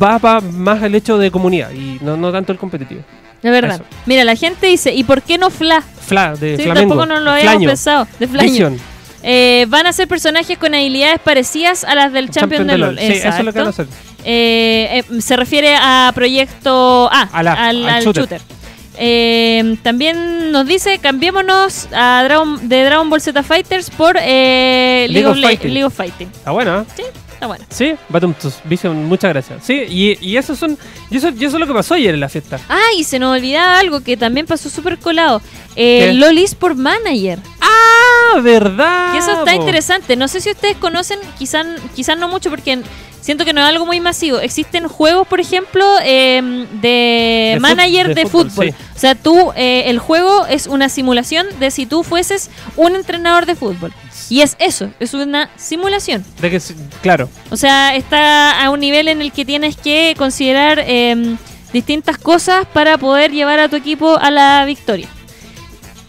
va, 0.02 0.18
va 0.18 0.40
más 0.42 0.82
el 0.82 0.94
hecho 0.94 1.16
de 1.16 1.30
comunidad 1.30 1.70
y 1.72 1.98
no, 2.02 2.16
no 2.18 2.30
tanto 2.32 2.52
el 2.52 2.58
competitivo. 2.58 3.00
De 3.42 3.50
verdad. 3.50 3.76
Eso. 3.76 3.84
Mira, 4.06 4.24
la 4.24 4.36
gente 4.36 4.66
dice, 4.66 4.92
¿y 4.94 5.02
por 5.04 5.22
qué 5.22 5.36
no 5.38 5.50
Fla? 5.50 5.82
Fla, 5.82 6.34
de 6.36 6.56
Sí, 6.58 6.62
Flamengo. 6.64 6.94
tampoco 6.96 7.06
no 7.06 7.18
lo 7.20 7.30
habíamos 7.32 7.64
pensado. 7.64 8.06
De 8.20 8.28
Flaño. 8.28 8.50
Vision, 8.52 8.78
Eh, 9.22 9.66
van 9.68 9.86
a 9.86 9.92
ser 9.92 10.08
personajes 10.08 10.58
con 10.58 10.74
habilidades 10.74 11.20
parecidas 11.20 11.84
a 11.84 11.94
las 11.94 12.12
del 12.12 12.30
Champion, 12.30 12.66
de 12.66 12.76
LOL. 12.78 12.98
Sí, 12.98 13.04
eso 13.12 13.28
es 13.28 13.44
lo 13.44 13.52
que 13.52 13.58
van 13.60 13.68
a 13.68 13.70
hacer. 13.70 13.86
Eh, 14.24 15.02
eh, 15.10 15.20
se 15.20 15.36
refiere 15.36 15.76
a 15.76 16.10
proyecto 16.14 17.08
A, 17.12 17.22
A 17.32 17.42
la- 17.42 17.52
al, 17.54 18.02
shooter. 18.04 18.40
shooter. 18.40 18.40
También 19.82 20.52
nos 20.52 20.66
dice, 20.66 20.98
cambiémonos 20.98 21.88
a 21.92 22.22
Dragon, 22.24 22.68
de 22.68 22.84
Dragon 22.84 23.08
Ball 23.10 23.20
Z 23.20 23.42
Fighters 23.42 23.90
por 23.90 24.14
League, 24.16 25.08
League 25.08 25.26
of 25.26 25.38
Fighting. 25.40 25.72
League 25.72 25.84
of 25.84 25.94
Fighting. 25.94 26.28
Está 26.28 26.50
bueno, 26.50 26.80
¿eh? 26.80 26.84
Sí, 26.96 27.02
está 27.32 27.46
bueno. 27.46 27.64
Sí, 27.68 27.94
Batumtus, 28.08 28.54
Vision, 28.64 29.04
muchas 29.06 29.30
gracias. 29.32 29.64
Sí, 29.64 29.84
y, 29.88 30.18
y 30.20 30.36
eso 30.36 30.54
son. 30.56 30.76
Y 31.10 31.16
eso, 31.16 31.28
y 31.30 31.44
eso 31.44 31.56
es 31.56 31.60
lo 31.60 31.66
que 31.66 31.74
pasó 31.74 31.94
ayer 31.94 32.14
en 32.14 32.20
la 32.20 32.28
fiesta. 32.28 32.58
Ah, 32.68 32.80
y 32.96 33.04
se 33.04 33.18
nos 33.18 33.36
olvidaba 33.36 33.78
algo 33.78 34.02
que 34.02 34.16
también 34.16 34.46
pasó 34.46 34.68
súper 34.68 34.98
colado. 34.98 35.40
Eh. 35.74 36.12
LOL 36.14 36.38
por 36.58 36.74
Manager. 36.74 37.38
¡Ah! 37.60 37.91
¿Verdad? 38.40 39.14
Y 39.14 39.18
eso 39.18 39.32
está 39.32 39.52
po. 39.52 39.60
interesante. 39.60 40.16
No 40.16 40.28
sé 40.28 40.40
si 40.40 40.50
ustedes 40.50 40.76
conocen, 40.76 41.18
quizás 41.38 41.66
quizás 41.94 42.16
no 42.16 42.28
mucho, 42.28 42.50
porque 42.50 42.82
siento 43.20 43.44
que 43.44 43.52
no 43.52 43.60
es 43.62 43.66
algo 43.66 43.86
muy 43.86 44.00
masivo. 44.00 44.40
Existen 44.40 44.88
juegos, 44.88 45.26
por 45.26 45.40
ejemplo, 45.40 45.84
eh, 46.02 46.66
de, 46.80 47.58
manager 47.60 48.08
de 48.08 48.14
de, 48.14 48.26
fútbol, 48.26 48.50
fútbol. 48.50 48.66
sí. 48.68 48.74
O 48.94 48.98
sea, 48.98 49.14
tú, 49.14 49.52
eh, 49.56 49.84
el 49.86 49.98
juego 49.98 50.46
es 50.46 50.66
una 50.66 50.88
simulación 50.88 51.46
de 51.58 51.70
si 51.70 51.86
tú 51.86 52.02
fueses 52.04 52.50
un 52.76 52.94
entrenador 52.94 53.46
de 53.46 53.54
fútbol. 53.54 53.92
Y 54.28 54.40
es 54.40 54.56
eso, 54.58 54.90
es 54.98 55.14
una 55.14 55.50
simulación. 55.56 56.24
De 56.40 56.50
que, 56.50 56.60
claro. 57.02 57.28
O 57.50 57.56
sea, 57.56 57.94
está 57.94 58.64
a 58.64 58.70
un 58.70 58.80
nivel 58.80 59.08
en 59.08 59.20
el 59.20 59.32
que 59.32 59.44
tienes 59.44 59.76
que 59.76 60.14
considerar 60.16 60.82
eh, 60.86 61.36
distintas 61.72 62.18
cosas 62.18 62.66
para 62.72 62.98
poder 62.98 63.32
llevar 63.32 63.60
a 63.60 63.68
tu 63.68 63.76
equipo 63.76 64.16
a 64.18 64.30
la 64.30 64.64
victoria. 64.64 65.08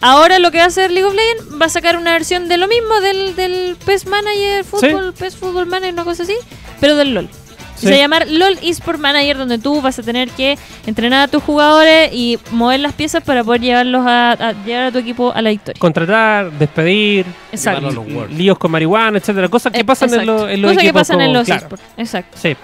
Ahora 0.06 0.38
lo 0.38 0.50
que 0.50 0.58
va 0.58 0.64
a 0.64 0.66
hacer 0.66 0.90
League 0.90 1.06
of 1.06 1.14
Legends 1.14 1.60
va 1.60 1.64
a 1.64 1.68
sacar 1.70 1.96
una 1.96 2.12
versión 2.12 2.46
de 2.46 2.58
lo 2.58 2.68
mismo 2.68 3.00
del, 3.00 3.34
del 3.36 3.74
PES 3.86 4.06
Manager, 4.06 4.62
Fútbol, 4.64 5.14
PES 5.14 5.36
Fútbol 5.36 5.64
Manager, 5.66 5.94
una 5.94 6.04
cosa 6.04 6.24
así, 6.24 6.34
pero 6.78 6.94
del 6.96 7.14
LOL. 7.14 7.28
Sí. 7.76 7.86
Se 7.86 7.90
va 7.90 7.96
a 7.96 7.98
llamar 8.00 8.26
LOL 8.28 8.58
eSport 8.62 9.00
Manager, 9.00 9.38
donde 9.38 9.58
tú 9.58 9.80
vas 9.80 9.98
a 9.98 10.02
tener 10.02 10.28
que 10.30 10.58
entrenar 10.86 11.22
a 11.22 11.28
tus 11.28 11.42
jugadores 11.42 12.10
y 12.12 12.38
mover 12.50 12.80
las 12.80 12.92
piezas 12.92 13.22
para 13.24 13.42
poder 13.44 13.62
llevarlos 13.62 14.06
a, 14.06 14.32
a 14.32 14.52
llevar 14.64 14.84
a 14.84 14.92
tu 14.92 14.98
equipo 14.98 15.32
a 15.34 15.40
la 15.42 15.48
victoria. 15.50 15.80
Contratar, 15.80 16.52
despedir, 16.52 17.24
Exacto. 17.50 17.80
Llevarlo 17.80 18.02
a 18.02 18.04
los 18.04 18.14
Worlds. 18.14 18.36
líos 18.38 18.58
con 18.58 18.70
marihuana, 18.70 19.16
etcétera. 19.18 19.48
Cosas 19.48 19.72
que 19.72 19.80
Eh, 19.80 19.84
pasan 19.84 20.10
en, 20.10 20.20
exacto. 20.20 20.42
los 20.44 20.50
en 20.52 20.62
los 20.62 20.68
Cosas 20.70 20.82
que 20.82 20.86
equipos 20.88 21.00
pasan 21.00 21.20
en 21.22 21.26
como- 21.28 21.38
los 21.38 21.46
claro. 21.46 21.60
eSports. 21.62 21.84
Exacto. 21.96 22.38
Sí. 22.40 22.56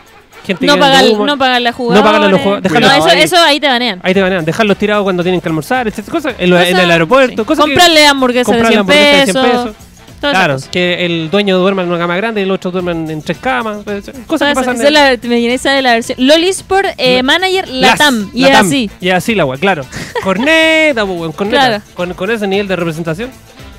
Gente 0.47 0.67
No 0.67 0.75
que 0.75 0.81
pagar, 0.81 1.05
humo, 1.07 1.27
no 1.27 1.37
pagarle 1.39 1.69
a 1.69 1.73
jugadores. 1.73 2.05
pagarle 2.05 2.27
a 2.27 2.31
los 2.31 2.41
jugadores, 2.41 2.73
No, 2.73 2.79
eso, 2.91 3.05
ahí. 3.09 3.21
eso 3.23 3.37
ahí 3.37 3.61
te 3.61 3.69
banean. 3.69 4.01
Ahí 4.03 4.15
te 4.15 4.23
van 4.23 4.33
a 4.33 4.43
dejarlos 4.43 4.77
tirados 4.79 5.05
cuando 5.05 5.23
tienen 5.23 5.41
que 5.41 5.49
almorzar, 5.49 5.87
etcétera. 5.89 6.13
Cosas 6.13 6.35
en, 6.39 6.53
en 6.53 6.77
el 6.79 6.91
aeropuerto. 6.91 7.43
sí. 7.43 7.47
Cosas 7.47 7.65
Comprarle 7.65 8.07
hamburguesas 8.07 8.47
de 8.47 8.53
comprarle 8.63 8.75
100 8.77 8.81
hamburguesas 8.81 9.27
de 9.27 9.33
100 9.33 9.45
pesos. 9.45 9.65
pesos. 9.69 9.87
Claro, 10.21 10.57
que 10.71 11.07
el 11.07 11.31
dueño 11.31 11.57
duerma 11.59 11.81
en 11.83 11.89
una 11.89 11.97
cama 11.99 12.15
grande 12.15 12.43
y 12.43 12.45
el 12.45 12.51
otro 12.51 12.71
duermen 12.71 13.09
en 13.11 13.23
tres 13.23 13.39
camas. 13.39 13.79
pues, 13.85 14.11
Cosas 14.27 14.51
que 14.51 14.55
pasan 14.55 14.93
la, 14.93 15.17
me 15.23 15.41
llené 15.41 15.55
esa 15.55 15.73
de 15.73 15.81
la 15.81 15.95
versión. 15.95 16.19
LOL 16.21 16.45
eSport 16.45 16.89
eh, 16.99 17.17
La- 17.17 17.23
Manager 17.23 17.69
Las- 17.69 17.93
Latam. 17.93 18.31
Y 18.35 18.45
es 18.45 18.51
Latam. 18.51 18.67
así. 18.67 18.91
Y 19.01 19.09
así 19.09 19.35
la 19.35 19.47
wea, 19.47 19.59
claro. 19.59 19.83
Corneta, 20.23 21.07
pues, 21.07 21.35
corneta. 21.35 21.67
Claro. 21.67 21.83
Con, 21.95 22.13
con 22.13 22.31
ese 22.31 22.47
nivel 22.47 22.69
de 22.69 22.77
representación. 22.77 23.31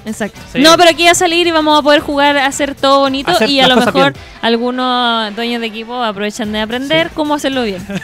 Exacto. 0.05 0.39
Sí. 0.51 0.59
No, 0.59 0.75
pero 0.77 0.89
aquí 0.89 1.05
va 1.05 1.11
a 1.11 1.15
salir 1.15 1.45
y 1.45 1.51
vamos 1.51 1.79
a 1.79 1.83
poder 1.83 1.99
jugar, 2.01 2.35
a 2.37 2.47
hacer 2.47 2.73
todo 2.73 2.99
bonito. 3.01 3.31
Hacer 3.31 3.49
y 3.49 3.59
a 3.59 3.67
lo 3.67 3.75
mejor 3.75 4.13
bien. 4.13 4.23
algunos 4.41 5.35
dueños 5.35 5.61
de 5.61 5.67
equipo 5.67 5.93
aprovechan 6.03 6.51
de 6.51 6.59
aprender 6.61 7.11
cómo 7.13 7.35
hacerlo 7.35 7.63
bien. 7.63 7.85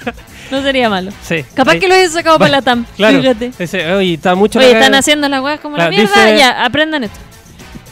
No 0.49 0.61
sería 0.61 0.89
malo. 0.89 1.11
Sí. 1.23 1.43
Capaz 1.53 1.73
Ahí- 1.73 1.79
que 1.81 1.89
lo 1.89 1.95
hubiesen 1.95 2.13
sacado 2.13 2.39
para 2.39 2.49
Va- 2.51 2.57
Latam. 2.59 2.85
Claro. 2.95 3.19
Fíjate. 3.19 3.51
Oye, 3.95 4.13
está 4.13 4.33
mucho 4.33 4.59
Oye, 4.59 4.71
la- 4.71 4.79
están 4.79 4.95
haciendo 4.95 5.27
las 5.27 5.41
weas 5.41 5.59
como 5.59 5.75
Claro, 5.75 5.91
la 5.91 5.97
mierda. 5.97 6.25
dice- 6.25 6.37
Ya, 6.37 6.63
aprendan 6.63 7.03
esto. 7.03 7.17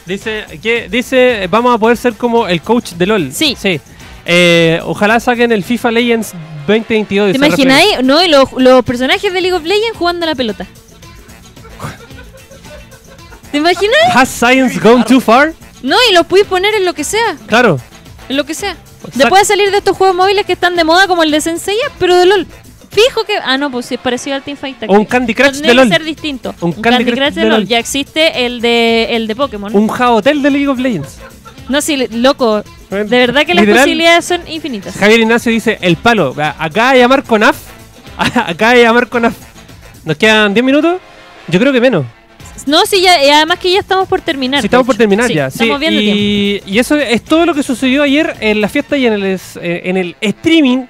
Dice 0.06 0.46
que 0.64 0.88
dice 0.88 1.48
vamos 1.50 1.76
a 1.76 1.78
poder 1.78 1.98
ser 1.98 2.14
como 2.14 2.48
el 2.48 2.62
coach 2.62 2.92
de 2.92 3.08
LOL. 3.08 3.32
Sí. 3.34 3.58
Sí. 3.60 3.82
Eh, 4.26 4.80
ojalá 4.86 5.20
saquen 5.20 5.52
el 5.52 5.66
FIFA 5.66 5.92
Legends 5.92 6.32
2022. 6.66 7.32
¿Te 7.34 7.38
imagináis? 7.38 8.02
No, 8.04 8.24
y 8.24 8.30
los, 8.30 8.50
los 8.54 8.86
personajes 8.86 9.34
de 9.34 9.42
League 9.42 9.54
of 9.58 9.64
Legends 9.66 9.98
jugando 9.98 10.26
a 10.26 10.30
la 10.30 10.36
pelota. 10.36 10.66
¿Te 13.56 13.60
imaginas? 13.60 13.96
Has 14.16 14.30
science 14.30 14.80
gone 14.80 15.04
too 15.06 15.20
far? 15.22 15.54
No, 15.82 15.96
y 16.10 16.14
los 16.14 16.26
puedes 16.26 16.46
poner 16.48 16.74
en 16.76 16.84
lo 16.86 16.94
que 16.94 17.04
sea. 17.04 17.38
Claro. 17.48 17.80
En 18.28 18.36
lo 18.38 18.44
que 18.44 18.54
sea. 18.54 18.74
Sac- 18.74 19.14
Después 19.14 19.42
de 19.44 19.46
salir 19.46 19.72
de 19.72 19.78
estos 19.78 19.96
juegos 19.96 20.16
móviles 20.16 20.46
que 20.46 20.54
están 20.54 20.76
de 20.76 20.84
moda, 20.84 21.08
como 21.08 21.24
el 21.24 21.32
de 21.32 21.40
Sensei, 21.42 21.76
pero 22.00 22.16
de 22.18 22.26
LOL. 22.26 22.48
Fijo 22.90 23.24
que. 23.24 23.38
Ah, 23.44 23.58
no, 23.58 23.70
pues 23.72 23.86
sí, 23.86 23.96
es 23.96 24.02
parecido 24.02 24.36
al 24.36 24.42
Teamfight 24.44 24.84
O 24.88 24.94
un. 24.94 25.06
Candy 25.06 25.34
Crush 25.34 25.52
Tiene 25.54 25.68
de 25.68 25.74
que 25.74 25.74
LOL. 25.76 25.90
ser 25.90 26.04
distinto. 26.04 26.56
Un 26.62 26.74
Un, 26.76 26.82
Candy 26.82 27.06
Candy, 27.06 27.12
Crush 27.14 27.34
de 27.34 27.42
de 27.42 27.48
LOL. 27.48 27.60
LOL. 27.60 27.68
Ya 27.68 27.80
existe 27.80 28.46
el 28.46 28.62
de 28.62 29.16
el 29.16 29.28
de 29.28 29.36
Pokémon. 29.36 29.76
Un 29.76 29.90
Hotel 29.90 30.42
de 30.42 30.50
League 30.52 30.68
of 30.68 30.80
Legends. 30.80 31.18
No, 31.70 31.82
sí, 31.82 32.08
loco. 32.12 32.62
De 32.90 33.04
verdad 33.06 33.46
que 33.46 33.54
las 33.54 33.66
posibilidades 33.66 34.26
son 34.26 34.42
infinitas. 34.48 34.96
Javier 34.98 35.20
Ignacio 35.22 35.52
dice, 35.52 35.78
el 35.82 35.96
palo. 35.98 36.34
A- 36.38 36.56
Acá 36.66 36.92
de 36.94 37.00
llamar 37.00 37.24
con 37.24 37.44
AF. 37.44 37.58
Acá 38.18 38.72
de 38.72 38.84
llamar 38.84 39.08
con 39.08 39.26
AF. 39.26 39.36
¿Nos 40.04 40.18
quedan 40.18 40.54
10 40.54 40.64
minutos? 40.66 40.98
Yo 41.48 41.60
creo 41.60 41.72
que 41.74 41.82
menos. 41.82 42.06
No, 42.66 42.86
sí, 42.86 43.02
ya, 43.02 43.24
y 43.24 43.30
además 43.30 43.60
que 43.60 43.72
ya 43.72 43.80
estamos 43.80 44.08
por 44.08 44.22
terminar. 44.22 44.62
De 44.62 44.68
estamos 44.68 44.88
por 44.88 44.96
terminar 44.98 45.28
Sí, 45.28 45.36
ya. 45.36 45.50
Sí, 45.52 45.64
Estamos 45.64 45.80
viendo 45.80 46.00
tiempo. 46.00 46.18
y, 46.18 46.64
y 46.66 46.80
eso 46.80 46.96
es 46.96 47.24
todo 47.24 47.46
lo 47.46 47.54
que 47.54 47.64
sucedió 47.64 48.04
ayer 48.04 48.36
en 48.40 48.62
la 48.62 48.70
fiesta 48.70 48.98
y 48.98 49.06
en 49.06 49.14
el, 49.14 49.24
eh, 49.24 49.40
en 49.86 49.98
el 49.98 50.16
streaming 50.22 50.86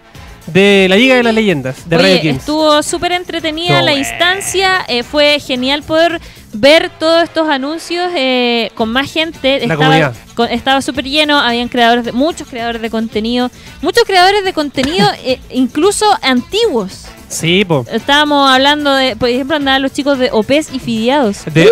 de 0.47 0.88
la 0.89 0.95
Liga 0.95 1.16
de 1.16 1.24
las 1.24 1.34
Leyendas 1.34 1.89
de 1.89 1.95
Oye, 1.95 2.05
Radio 2.05 2.18
Games. 2.24 2.38
estuvo 2.38 2.84
súper 2.84 3.11
entretenida 3.13 3.82
la 3.82 3.93
instancia. 3.93 4.86
eh, 4.88 5.03
fue 5.03 5.39
genial 5.39 5.84
poder 5.84 6.22
ver 6.53 6.89
todos 6.99 7.24
estos 7.24 7.49
anuncios 7.49 8.11
eh, 8.16 8.72
con 8.76 8.89
más 8.89 9.11
gente. 9.11 9.66
La 9.68 10.13
estaba 10.49 10.82
súper 10.82 11.05
lleno. 11.05 11.38
Habían 11.39 11.68
creadores 11.68 12.05
de, 12.05 12.11
muchos 12.11 12.47
creadores 12.47 12.82
de 12.82 12.89
contenido. 12.89 13.49
Muchos 13.82 14.03
creadores 14.05 14.43
de 14.43 14.53
contenido, 14.53 15.07
eh, 15.24 15.39
incluso 15.49 16.05
antiguos. 16.22 17.05
Sí, 17.28 17.65
po. 17.65 17.86
Estábamos 17.91 18.49
hablando 18.49 18.93
de, 18.93 19.15
por 19.15 19.30
ejemplo, 19.30 19.55
andaban 19.55 19.82
los 19.82 19.91
chicos 19.91 20.17
de 20.19 20.30
OPES 20.32 20.73
y 20.73 20.80
Fideados. 20.80 21.45
De, 21.45 21.69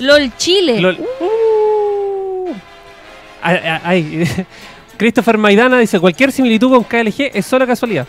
LOL 0.00 0.36
Chile. 0.36 0.80
Lol. 0.80 0.98
Uh. 1.20 2.52
Ay, 3.42 3.58
ay. 3.84 4.46
Christopher 4.96 5.38
Maidana 5.38 5.78
dice, 5.78 5.98
cualquier 5.98 6.30
similitud 6.30 6.70
con 6.70 6.84
KLG 6.84 7.30
es 7.34 7.46
solo 7.46 7.66
casualidad. 7.66 8.06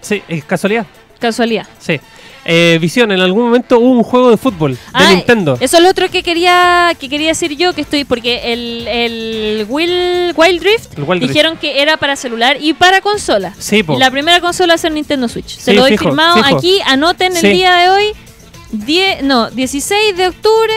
Sí, 0.00 0.22
es 0.28 0.44
casualidad. 0.44 0.86
Casualidad. 1.20 1.66
Sí. 1.78 2.00
Eh, 2.46 2.78
Visión, 2.80 3.12
en 3.12 3.20
algún 3.20 3.44
momento 3.44 3.78
hubo 3.78 3.90
un 3.98 4.02
juego 4.02 4.30
de 4.30 4.38
fútbol 4.38 4.76
de 4.98 5.14
Nintendo. 5.14 5.58
Eso 5.60 5.76
es 5.76 5.82
lo 5.82 5.90
otro 5.90 6.08
que 6.10 6.22
quería 6.22 6.90
que 6.98 7.10
quería 7.10 7.28
decir 7.28 7.54
yo, 7.56 7.74
que 7.74 7.82
estoy 7.82 8.04
porque 8.04 8.52
el, 8.54 8.88
el 8.88 9.66
Will, 9.68 10.32
Wild 10.34 10.60
Drift 10.60 10.96
El 10.96 11.04
Wild 11.04 11.20
Rift. 11.22 11.32
dijeron 11.34 11.56
que 11.58 11.82
era 11.82 11.98
para 11.98 12.16
celular 12.16 12.56
y 12.58 12.72
para 12.72 13.02
consola. 13.02 13.54
Sí, 13.58 13.82
po. 13.82 13.98
La 13.98 14.10
primera 14.10 14.40
consola 14.40 14.74
es 14.74 14.84
el 14.84 14.94
Nintendo 14.94 15.28
Switch. 15.28 15.58
Se 15.58 15.70
Sí, 15.72 15.76
lo 15.76 15.82
doy 15.82 15.90
fijo, 15.92 16.04
firmado 16.04 16.42
fijo. 16.42 16.56
aquí, 16.56 16.78
anoten 16.86 17.32
el 17.36 17.42
Sí. 17.42 17.48
día 17.48 17.74
de 17.76 17.88
hoy. 17.90 18.04
10, 18.72 19.22
no, 19.24 19.50
16 19.50 20.16
de 20.16 20.28
octubre. 20.28 20.72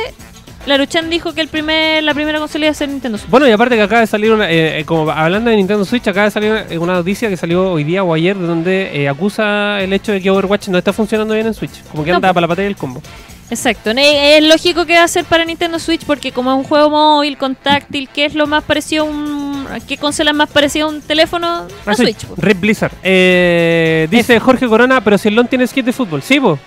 Laruchan 0.65 1.09
dijo 1.09 1.33
que 1.33 1.41
el 1.41 1.47
primer, 1.49 2.03
la 2.03 2.13
primera 2.13 2.39
consola 2.39 2.65
iba 2.65 2.71
a 2.71 2.75
ser 2.75 2.89
Nintendo 2.89 3.17
Switch. 3.17 3.29
Bueno, 3.29 3.47
y 3.47 3.51
aparte 3.51 3.75
que 3.75 3.81
acaba 3.81 4.01
de 4.01 4.07
salir 4.07 4.31
una, 4.31 4.49
eh, 4.49 4.79
eh, 4.79 4.85
como 4.85 5.09
hablando 5.11 5.49
de 5.49 5.57
Nintendo 5.57 5.83
Switch, 5.85 6.07
acaba 6.07 6.25
de 6.25 6.31
salir 6.31 6.51
una, 6.51 6.65
eh, 6.69 6.77
una 6.77 6.93
noticia 6.93 7.29
que 7.29 7.37
salió 7.37 7.71
hoy 7.71 7.83
día 7.83 8.03
o 8.03 8.13
ayer 8.13 8.37
donde 8.39 8.91
eh, 8.93 9.09
acusa 9.09 9.81
el 9.81 9.91
hecho 9.93 10.11
de 10.11 10.21
que 10.21 10.29
Overwatch 10.29 10.69
no 10.69 10.77
está 10.77 10.93
funcionando 10.93 11.33
bien 11.33 11.47
en 11.47 11.53
Switch. 11.53 11.83
Como 11.91 12.03
que 12.03 12.11
No, 12.11 12.17
anda 12.17 12.33
para 12.33 12.41
la 12.41 12.47
patria 12.47 12.65
del 12.65 12.77
combo. 12.77 13.01
Exacto. 13.49 13.91
Es 13.95 14.43
lógico 14.47 14.85
que 14.85 14.95
va 14.95 15.03
a 15.03 15.07
ser 15.07 15.25
para 15.25 15.45
Nintendo 15.45 15.77
Switch 15.79 16.05
porque 16.05 16.31
como 16.31 16.51
es 16.51 16.57
un 16.57 16.63
juego 16.63 16.89
móvil 16.89 17.37
con 17.37 17.55
táctil, 17.55 18.09
que 18.09 18.25
es 18.25 18.33
lo 18.33 18.47
más 18.47 18.63
parecido 18.63 19.05
a 19.05 19.09
un 19.09 19.43
¿Qué 19.87 19.97
consola 19.97 20.31
es 20.31 20.37
más 20.37 20.49
parecida 20.49 20.85
a 20.85 20.87
un 20.87 21.01
teléfono? 21.01 21.67
Ah, 21.85 21.93
sí. 21.95 22.03
Switch. 22.03 22.25
Rip 22.37 22.59
Blizzard. 22.59 22.93
Eh, 23.03 24.07
dice 24.09 24.39
Jorge 24.39 24.67
Corona, 24.67 25.01
pero 25.01 25.17
si 25.17 25.29
el 25.29 25.35
LON 25.35 25.47
tiene 25.47 25.67
skit 25.67 25.85
de 25.85 25.93
fútbol. 25.93 26.21
Sí, 26.21 26.39
po. 26.39 26.59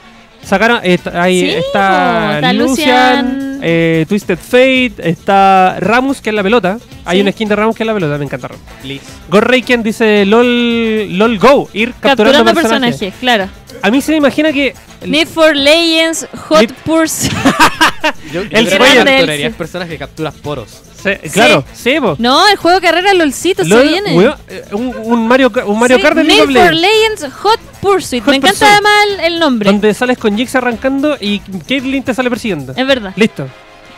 Sacaron, 0.43 0.81
ahí 1.15 1.41
Sí, 1.41 1.51
está, 1.51 2.29
po, 2.29 2.35
está 2.35 2.53
Lucian, 2.53 3.27
Lucian. 3.27 3.46
Eh, 3.63 4.05
Twisted 4.09 4.39
Fate, 4.39 4.93
está 4.99 5.77
Ramus, 5.81 6.21
que 6.21 6.31
es 6.31 6.35
la 6.37 6.43
pelota. 6.43 6.79
Hay 7.05 7.21
una 7.21 7.33
skin 7.33 7.49
de 7.49 7.57
Ramus 7.57 7.77
que 7.77 7.83
es 7.83 7.87
la 7.87 7.95
pelota, 7.95 8.19
me 8.19 8.25
encanta 8.25 8.49
Ramus. 8.49 8.65
Please. 8.83 9.05
Gorreiken 9.31 9.83
dice 9.83 10.25
LOL, 10.27 11.17
LOL 11.19 11.39
Go, 11.39 11.69
ir 11.73 11.93
capturando, 11.95 12.45
Capturando 12.45 12.55
personajes. 12.55 12.97
personajes, 12.99 13.21
claro. 13.21 13.49
A 13.83 13.91
mí 13.91 14.01
se 14.01 14.13
me 14.13 14.19
imagina 14.19 14.53
que... 14.53 14.75
Need 15.05 15.29
for 15.29 15.55
Legends, 15.55 16.27
Hot 16.49 16.63
Need- 16.63 16.75
Purse. 16.85 17.29
Yo, 18.33 18.43
yo 18.43 18.49
El 18.59 18.67
creo 18.69 18.79
que 18.79 18.95
capturarías 19.05 19.55
personas 19.55 19.89
que 19.89 19.99
capturas 19.99 20.35
poros. 20.35 20.83
Se- 21.03 21.19
claro, 21.33 21.65
sí, 21.75 21.97
po. 22.01 22.17
no, 22.19 22.49
el 22.49 22.57
juego 22.57 22.81
de 22.81 22.87
carrera 22.87 23.13
LOLcito 23.15 23.63
LOL, 23.65 23.83
se 23.83 23.89
viene. 23.89 24.15
weón, 24.17 24.35
eh, 24.49 24.65
un, 24.73 24.95
un 24.97 25.29
Mario, 25.29 25.53
un 25.67 25.79
Mario 25.79 25.97
Sí, 25.99 26.03
Kart 26.03 26.17
de 26.17 26.25
Need 26.25 26.39
for 26.39 26.49
Legends, 26.51 26.81
Legends, 26.81 27.35
Hot 27.43 27.61
Pursuit. 27.81 28.23
Hot 28.25 28.31
Me 28.31 28.37
encanta 28.37 28.73
además 28.73 28.93
el, 29.23 29.39
nombre. 29.39 29.71
donde 29.71 29.95
sales 29.95 30.19
con 30.19 30.37
Jix 30.37 30.55
arrancando 30.55 31.17
y 31.21 31.41
Caitlyn 31.41 32.03
te 32.03 32.15
sale 32.15 32.29
persiguiendo. 32.31 32.73
Es 32.77 32.87
verdad. 32.87 33.13
Listo. 33.17 33.49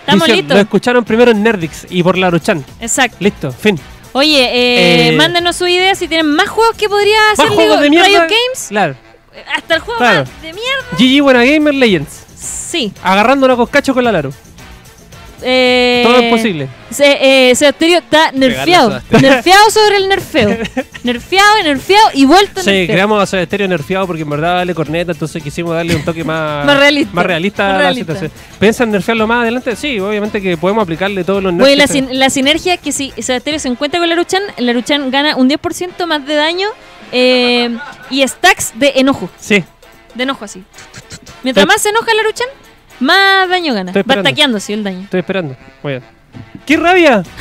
Estamos 0.01 0.29
listos. 0.29 0.55
Lo 0.55 0.61
escucharon 0.63 1.05
primero 1.05 1.31
en 1.31 1.43
Nerdix 1.43 1.87
y 1.91 2.03
por 2.03 2.17
Laruchan. 2.17 2.65
Exacto. 2.81 3.17
Listo, 3.21 3.53
fin. 3.53 3.79
Oye, 4.13 4.41
eh, 4.43 5.09
Eh, 5.09 5.13
mándenos 5.13 5.55
su 5.57 5.67
idea 5.67 5.95
si 5.95 6.09
tienen 6.09 6.27
más 6.35 6.49
juegos 6.49 6.75
que 6.77 6.89
podría 6.89 7.19
hacer 7.33 7.49
juegos 7.49 7.81
de 7.81 7.91
mierda. 7.91 8.09
Riot 8.09 8.21
Games. 8.23 8.67
Claro. 8.71 8.95
Hasta 9.55 9.75
el 9.75 9.81
juego 9.81 9.99
Claro. 9.99 10.21
más 10.25 10.43
de 10.43 10.53
mierda. 10.53 10.85
GG 10.99 11.23
Buena 11.23 11.45
Gamer 11.45 11.75
Legends. 11.75 12.25
Sí. 12.41 12.93
Agarrando 13.03 13.45
una 13.47 13.55
coscacho 13.57 13.93
con 13.95 14.03
la 14.03 14.11
Laru. 14.13 14.33
Eh, 15.43 16.03
Todo 16.05 16.17
es 16.19 16.31
posible. 16.31 16.69
Se, 16.91 17.51
eh, 17.51 17.55
Sebastián 17.55 18.03
está 18.03 18.33
nerfeado. 18.33 18.89
Sebastián. 18.91 19.23
Nerfeado 19.23 19.71
sobre 19.71 19.97
el 19.99 20.09
nerfeo. 20.09 20.49
nerfeado 21.05 21.59
y 21.61 21.63
nerfeado 21.65 22.09
y 22.15 22.25
vuelto 22.25 22.61
a 22.61 22.63
Sí, 22.65 22.71
nerfear. 22.71 22.89
creamos 22.97 23.35
a 23.35 23.45
Stereo 23.45 23.69
nerfeado 23.69 24.07
porque 24.07 24.23
en 24.23 24.31
verdad 24.31 24.55
vale 24.57 24.75
corneta, 24.75 25.13
entonces 25.13 25.43
quisimos 25.43 25.75
darle 25.75 25.95
un 25.97 26.05
toque 26.05 26.25
más, 26.25 26.65
Más 26.67 26.79
realista. 26.79 27.15
más 27.15 27.27
realista 27.27 27.63
Más 27.65 27.71
a 27.71 27.73
la 27.75 27.79
realista. 27.83 28.13
situación. 28.15 28.33
¿Piensan 28.59 28.91
nerfearlo 28.91 29.27
más 29.27 29.43
adelante? 29.43 29.77
Sí, 29.77 30.01
obviamente 30.01 30.41
que 30.43 30.57
podemos 30.57 30.83
aplicarle 30.83 31.23
todos 31.25 31.43
los 31.43 31.53
nerfs. 31.53 31.67
Oye, 31.67 31.77
la, 31.77 31.87
sin- 31.87 32.19
la 32.19 32.31
sinergia 32.31 32.77
que 32.77 32.91
si 32.93 33.13
Sebastián 33.19 33.61
se 33.61 33.69
encuentra 33.69 34.01
con 34.01 34.09
Laruchan, 34.09 34.43
Laruchan 34.57 35.11
gana 35.11 35.37
un 35.37 35.49
10% 35.49 36.07
más 36.07 36.27
de 36.27 36.35
daño 36.35 36.69
eh, 37.13 37.77
y 38.11 38.27
stacks 38.27 38.73
de 38.75 38.93
enojo. 38.97 39.31
Sí, 39.39 39.63
De 40.15 40.23
enojo 40.25 40.45
así. 40.45 40.63
Mientras 41.43 41.67
más 41.67 41.81
se 41.81 41.91
enoja 41.91 42.13
Laruchan, 42.15 42.49
más 43.01 43.49
daño 43.49 43.75
gana. 43.75 43.91
Estoy 43.91 44.01
Va 44.01 44.05
esperando. 44.05 44.29
stackeando 44.29 44.57
así 44.59 44.73
el 44.73 44.85
daño. 44.85 45.01
estoy 45.05 45.21
esperando. 45.21 45.57
Muy 45.83 45.93
bien. 45.95 46.03
¡Qué 46.67 46.77
rabia! 46.77 47.23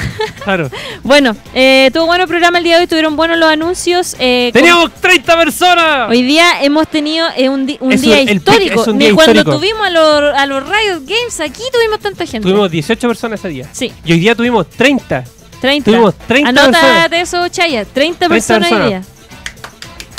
Claro. 0.44 0.70
Bueno, 1.04 1.36
eh, 1.54 1.92
tuvo 1.94 2.06
bueno 2.06 2.24
el 2.24 2.30
programa 2.30 2.58
el 2.60 2.64
día 2.64 2.76
de 2.78 2.82
hoy, 2.84 2.88
tuvieron 2.88 3.18
buenos 3.18 3.38
los 3.38 3.50
anuncios. 3.52 4.16
eh, 4.18 4.50
con- 4.54 4.62
¡Teníamos 4.62 4.94
30 4.94 5.36
personas! 5.38 6.10
Hoy 6.10 6.22
día 6.24 6.62
hemos 6.62 6.88
tenido 6.88 7.28
eh, 7.36 7.50
un, 7.50 7.66
di- 7.66 7.78
un 7.82 7.92
Es 7.92 8.02
día 8.02 8.14
un- 8.14 8.20
el 8.20 8.26
pic 8.28 8.36
histórico. 8.38 8.82
es 8.82 8.88
un 8.88 8.98
Ni 8.98 9.06
día 9.08 9.14
cuando 9.14 9.34
histórico. 9.34 9.58
tuvimos 9.58 9.86
a 9.86 9.90
los, 9.90 10.34
a 10.38 10.46
los 10.46 10.64
Riot 10.64 11.02
Games, 11.06 11.40
aquí 11.42 11.62
tuvimos 11.74 12.00
tanta 12.00 12.26
gente. 12.26 12.48
Tuvimos 12.48 12.72
18 12.72 13.08
personas 13.10 13.40
ese 13.42 13.50
día. 13.50 13.68
Sí, 13.74 13.92
Y 14.06 14.14
hoy 14.14 14.20
día 14.22 14.34
tuvimos 14.36 14.70
30. 14.70 15.26
30. 15.60 15.92
Tuvimos 15.92 16.16
30 16.26 16.50
Anótate 16.50 17.10
personas. 17.10 17.12
eso, 17.14 17.48
Chaya. 17.50 17.84
30, 17.86 18.30
personas 18.30 18.72
hoy 18.72 18.78
personas. 18.78 18.88
día. 18.88 19.02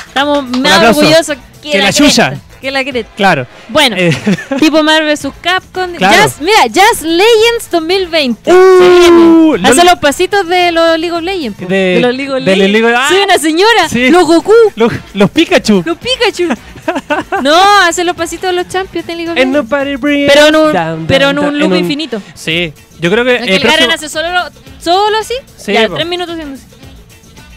Estamos 0.09 0.45
más 0.59 0.73
aplauso. 0.73 1.01
orgullosos 1.01 1.37
que, 1.63 1.71
Que 1.71 1.79
la 1.79 1.85
cresta, 1.85 2.05
chucha. 2.05 2.35
Que 2.61 2.71
la 2.71 2.85
creta. 2.85 3.09
Claro. 3.17 3.47
Bueno, 3.69 3.97
Eh, 3.99 4.11
tipo 4.59 4.83
Marvel 4.83 5.13
vs. 5.15 5.29
Capcom. 5.41 5.93
Claro. 5.95 6.17
Jazz, 6.17 6.41
mira, 6.41 6.67
Jazz 6.67 7.03
Legends 7.03 7.71
2020. 7.71 8.53
Uh. 8.53 9.57
Hace 9.65 9.85
los 9.85 9.95
pasitos 10.01 10.47
de 10.49 10.73
los 10.73 10.99
League 10.99 11.13
of 11.17 11.23
Legends. 11.23 11.59
po. 11.61 11.67
De- 11.67 11.99
los 12.01 12.15
League 12.15 12.31
of 12.33 12.45
de 12.45 12.57
Legends. 12.57 12.73
League 12.73 12.87
of- 12.97 13.09
Soy 13.09 13.19
¡Ah! 13.21 13.25
una 13.25 13.39
señora. 13.39 13.89
Sí. 13.89 14.11
Los 14.11 14.27
Goku. 14.27 14.53
los, 14.77 14.93
los 15.15 15.31
Pikachu. 15.31 15.83
Los 15.87 15.99
Pikachu. 15.99 16.49
no, 17.43 17.55
hace 17.83 18.03
los 18.05 18.17
pasitos 18.17 18.51
de 18.51 18.53
los 18.57 18.69
Champions 18.69 19.07
de 19.07 19.15
League 19.15 19.31
of 19.31 19.37
Legends. 19.37 19.69
Pero 20.01 20.47
en 20.49 20.57
un, 20.57 20.73
down, 20.73 21.05
pero 21.07 21.31
en 21.31 21.39
un 21.39 21.59
loop 21.59 21.75
infinito. 21.75 22.21
Sí, 22.35 22.73
yo 23.01 23.11
creo 23.11 23.25
que. 23.25 23.35
Eh, 23.37 23.57
el 23.57 23.63
Garen 23.63 23.89
próximo- 23.89 23.95
hace 23.95 24.09
solo, 24.09 24.29
solo 24.81 25.19
así. 25.19 25.35
Sí, 25.57 25.73
ya, 25.75 25.87
po. 25.89 25.95
tres 25.95 26.07
minutos 26.07 26.35
haciendo 26.35 26.55
así. 26.57 26.65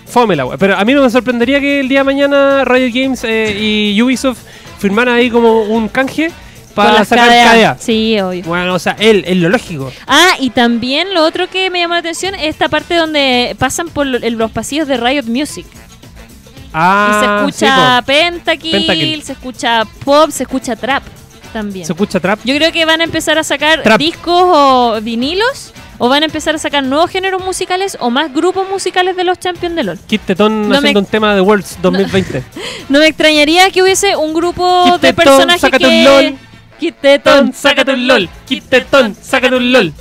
Fome 0.06 0.36
la 0.36 0.45
wea. 0.45 0.58
Pero 0.58 0.76
a 0.78 0.84
mí 0.84 0.93
no 0.93 1.02
me 1.02 1.10
sorprendería 1.10 1.62
que 1.62 1.80
el 1.80 1.88
día 1.88 1.99
de 1.99 2.04
mañana 2.04 2.66
Riot 2.66 2.91
Games 2.93 3.24
eh, 3.24 3.56
y 3.58 4.02
Ubisoft 4.02 4.39
firmaran 4.82 5.16
ahí 5.16 5.30
como 5.30 5.62
un 5.62 5.88
canje 5.88 6.32
para 6.74 7.06
sacar 7.06 7.30
KDA. 7.30 7.54
KDA. 7.54 7.78
Sí, 7.80 8.20
obvio. 8.20 8.44
Bueno, 8.44 8.74
o 8.74 8.80
sea, 8.80 8.96
él, 9.00 9.24
es 9.28 9.38
lo 9.38 9.50
lógico. 9.50 9.92
Ah, 10.08 10.32
y 10.40 10.50
también 10.50 11.14
lo 11.14 11.24
otro 11.24 11.50
que 11.50 11.70
me 11.70 11.80
llamó 11.80 11.94
la 11.94 12.00
atención 12.00 12.34
es 12.34 12.44
esta 12.46 12.68
parte 12.68 12.96
donde 12.96 13.56
pasan 13.60 13.90
por 13.90 14.08
los 14.08 14.52
pasillos 14.52 14.88
de 14.88 14.98
Riot 14.98 15.26
Music. 15.26 15.66
Ah, 16.74 17.46
y 17.48 17.52
se 17.52 17.62
escucha 17.62 17.98
sí, 18.00 18.04
Pentakill, 18.06 18.72
Pentakill. 18.72 19.24
se 19.24 19.34
escucha 19.34 19.84
Pop, 20.04 20.32
se 20.32 20.44
escucha 20.44 20.76
Trap 20.76 21.04
también. 21.52 21.86
se 21.86 21.92
escucha 21.92 22.20
trap. 22.20 22.40
Yo 22.46 22.56
creo 22.56 22.72
que 22.72 22.86
van 22.86 23.02
a 23.02 23.04
empezar 23.04 23.38
a 23.38 23.44
sacar 23.44 23.84
Trap. 23.84 24.00
discos 24.00 24.44
o 24.46 25.00
vinilos, 25.02 25.74
o 26.04 26.10
van 26.10 26.24
a 26.24 26.26
empezar 26.26 26.56
a 26.56 26.58
sacar 26.58 26.84
nuevos 26.84 27.12
géneros 27.12 27.43
musicales 27.45 27.95
o 27.99 28.10
más 28.10 28.34
grupos 28.34 28.68
musicales 28.68 29.16
de 29.16 29.24
los 29.24 29.38
Champions 29.39 29.76
de 29.76 29.84
LOL. 29.84 29.99
Kit 30.08 30.22
Tetón 30.26 30.68
No 30.68 30.76
haciendo 30.76 30.99
me- 30.99 31.06
un 31.06 31.12
tema 31.12 31.36
de 31.36 31.41
Worlds 31.41 31.78
2020. 31.82 32.43
No 32.89 32.97
me 32.97 33.06
extrañaría 33.06 33.70
que 33.70 33.84
hubiese 33.84 34.16
un 34.18 34.34
grupo 34.34 34.84
Kit 34.93 35.02
de 35.02 35.14
Tetón, 35.14 35.24
personajes 35.26 35.62
sácate 35.62 35.84
que... 35.86 35.89
un 35.99 36.04
LOL. 36.04 36.36
Kit 36.80 36.95
Tetón, 36.99 37.34
Tetón, 37.34 37.54
sácate 37.54 37.91
un 37.93 38.08
LOL. 38.08 38.30
Kit 38.47 38.64
Tetón, 38.64 39.16
sácate 39.22 39.56
un 39.56 39.72
LOL. 39.72 39.93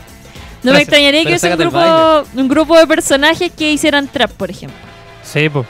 No 0.62 0.72
me 0.72 0.78
extrañaría 0.80 1.22
que 1.22 1.28
hubiese 1.28 1.50
un 1.52 1.58
grupo, 1.58 2.24
un 2.34 2.48
grupo 2.48 2.78
de 2.78 2.86
personajes 2.86 3.52
que 3.56 3.70
hicieran 3.70 4.08
trap, 4.08 4.30
por 4.32 4.50
ejemplo. 4.50 4.78
Sí, 5.22 5.50
po. 5.50 5.66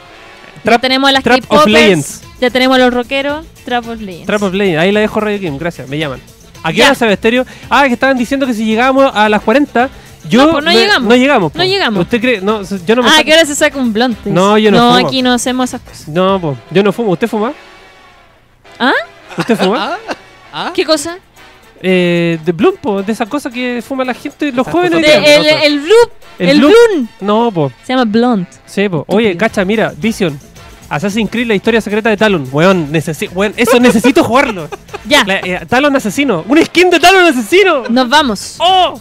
Ya 0.58 0.62
Trap, 0.62 0.80
tenemos 0.80 1.08
a 1.08 1.12
las 1.12 1.24
Trap 1.24 1.40
of 1.48 1.66
Legends. 1.66 2.22
ya 2.40 2.50
tenemos 2.50 2.76
a 2.76 2.80
los 2.80 2.94
rockeros, 2.94 3.44
Trap 3.64 3.88
of 3.88 4.00
Legends. 4.00 4.26
Trap 4.26 4.42
of 4.42 4.52
Legends. 4.54 4.80
Ahí 4.80 4.92
la 4.92 5.00
dejo 5.00 5.18
Riot 5.20 5.40
Games, 5.40 5.58
gracias, 5.58 5.88
me 5.88 5.98
llaman. 5.98 6.20
¿A 6.62 6.70
qué 6.70 6.78
Ya. 6.78 6.86
hora 6.92 6.94
se? 6.94 7.44
Ah, 7.70 7.84
que 7.86 7.94
estaban 7.94 8.16
diciendo 8.18 8.46
que 8.46 8.54
si 8.54 8.64
llegábamos 8.64 9.10
a 9.14 9.28
las 9.28 9.42
40, 9.42 9.88
yo 10.28 10.46
No, 10.46 10.52
pues 10.52 10.64
no 10.64 10.72
llegamos. 10.72 11.08
No 11.08 11.16
llegamos. 11.16 11.52
po. 11.52 11.58
No 11.58 11.64
llegamos. 11.64 12.00
¿Usted 12.02 12.20
cree? 12.20 12.40
No, 12.40 12.62
yo 12.62 12.96
no 12.96 13.02
me 13.02 13.08
ah, 13.08 13.12
saco- 13.12 13.24
que 13.24 13.32
ahora 13.32 13.44
se 13.46 13.54
saca 13.54 13.78
un 13.78 13.92
blunt. 13.92 14.18
No, 14.26 14.58
yo 14.58 14.70
no 14.70 14.94
fumo. 14.94 15.06
aquí 15.06 15.22
no 15.22 15.32
hacemos 15.32 15.70
esas 15.70 15.80
cosas. 15.80 16.08
No, 16.08 16.40
po, 16.40 16.56
yo 16.70 16.82
no 16.82 16.92
fumo. 16.92 17.10
¿Usted 17.12 17.28
fuma? 17.28 17.52
¿Ah? 18.78 18.92
¿Usted 19.36 19.56
fuma? 19.56 19.76
¿Ah? 20.08 20.14
¿Ah? 20.52 20.72
¿Qué 20.74 20.84
cosa? 20.84 21.18
eh, 21.82 22.38
de 22.44 22.52
Bloom, 22.52 22.76
po, 22.76 23.02
de 23.02 23.10
esas 23.12 23.26
cosas 23.28 23.52
que 23.52 23.82
fuma 23.86 24.04
la 24.04 24.12
gente, 24.12 24.52
los 24.52 24.66
Esas 24.66 24.72
jóvenes. 24.74 25.00
De- 25.00 25.36
el, 25.36 25.46
el 25.46 25.80
bloop, 25.80 26.10
El 26.38 26.48
el, 26.50 26.58
bloom. 26.60 27.08
No, 27.20 27.50
po. 27.50 27.72
Se 27.84 27.92
llama 27.94 28.04
blunt. 28.04 28.48
Sí, 28.66 28.88
po. 28.88 29.04
Oye, 29.08 29.36
cacha, 29.36 29.64
mira, 29.64 29.92
Vision. 29.96 30.38
Assassin's 30.90 31.30
Creed, 31.30 31.46
la 31.46 31.54
historia 31.54 31.80
secreta 31.80 32.10
de 32.10 32.16
Talon. 32.16 32.48
Weón, 32.52 32.90
necesi 32.90 33.28
weón, 33.28 33.54
eso 33.56 33.78
necesito 33.78 34.24
jugarlo. 34.24 34.68
Ya, 35.06 35.24
La- 35.24 35.36
eh, 35.38 35.64
Talon 35.68 35.94
asesino. 35.96 36.44
Un 36.48 36.62
skin 36.64 36.90
de 36.90 36.98
Talon 37.00 37.24
asesino. 37.24 37.84
nos 37.88 38.08
vamos. 38.08 38.56
¡Oh! 38.58 39.00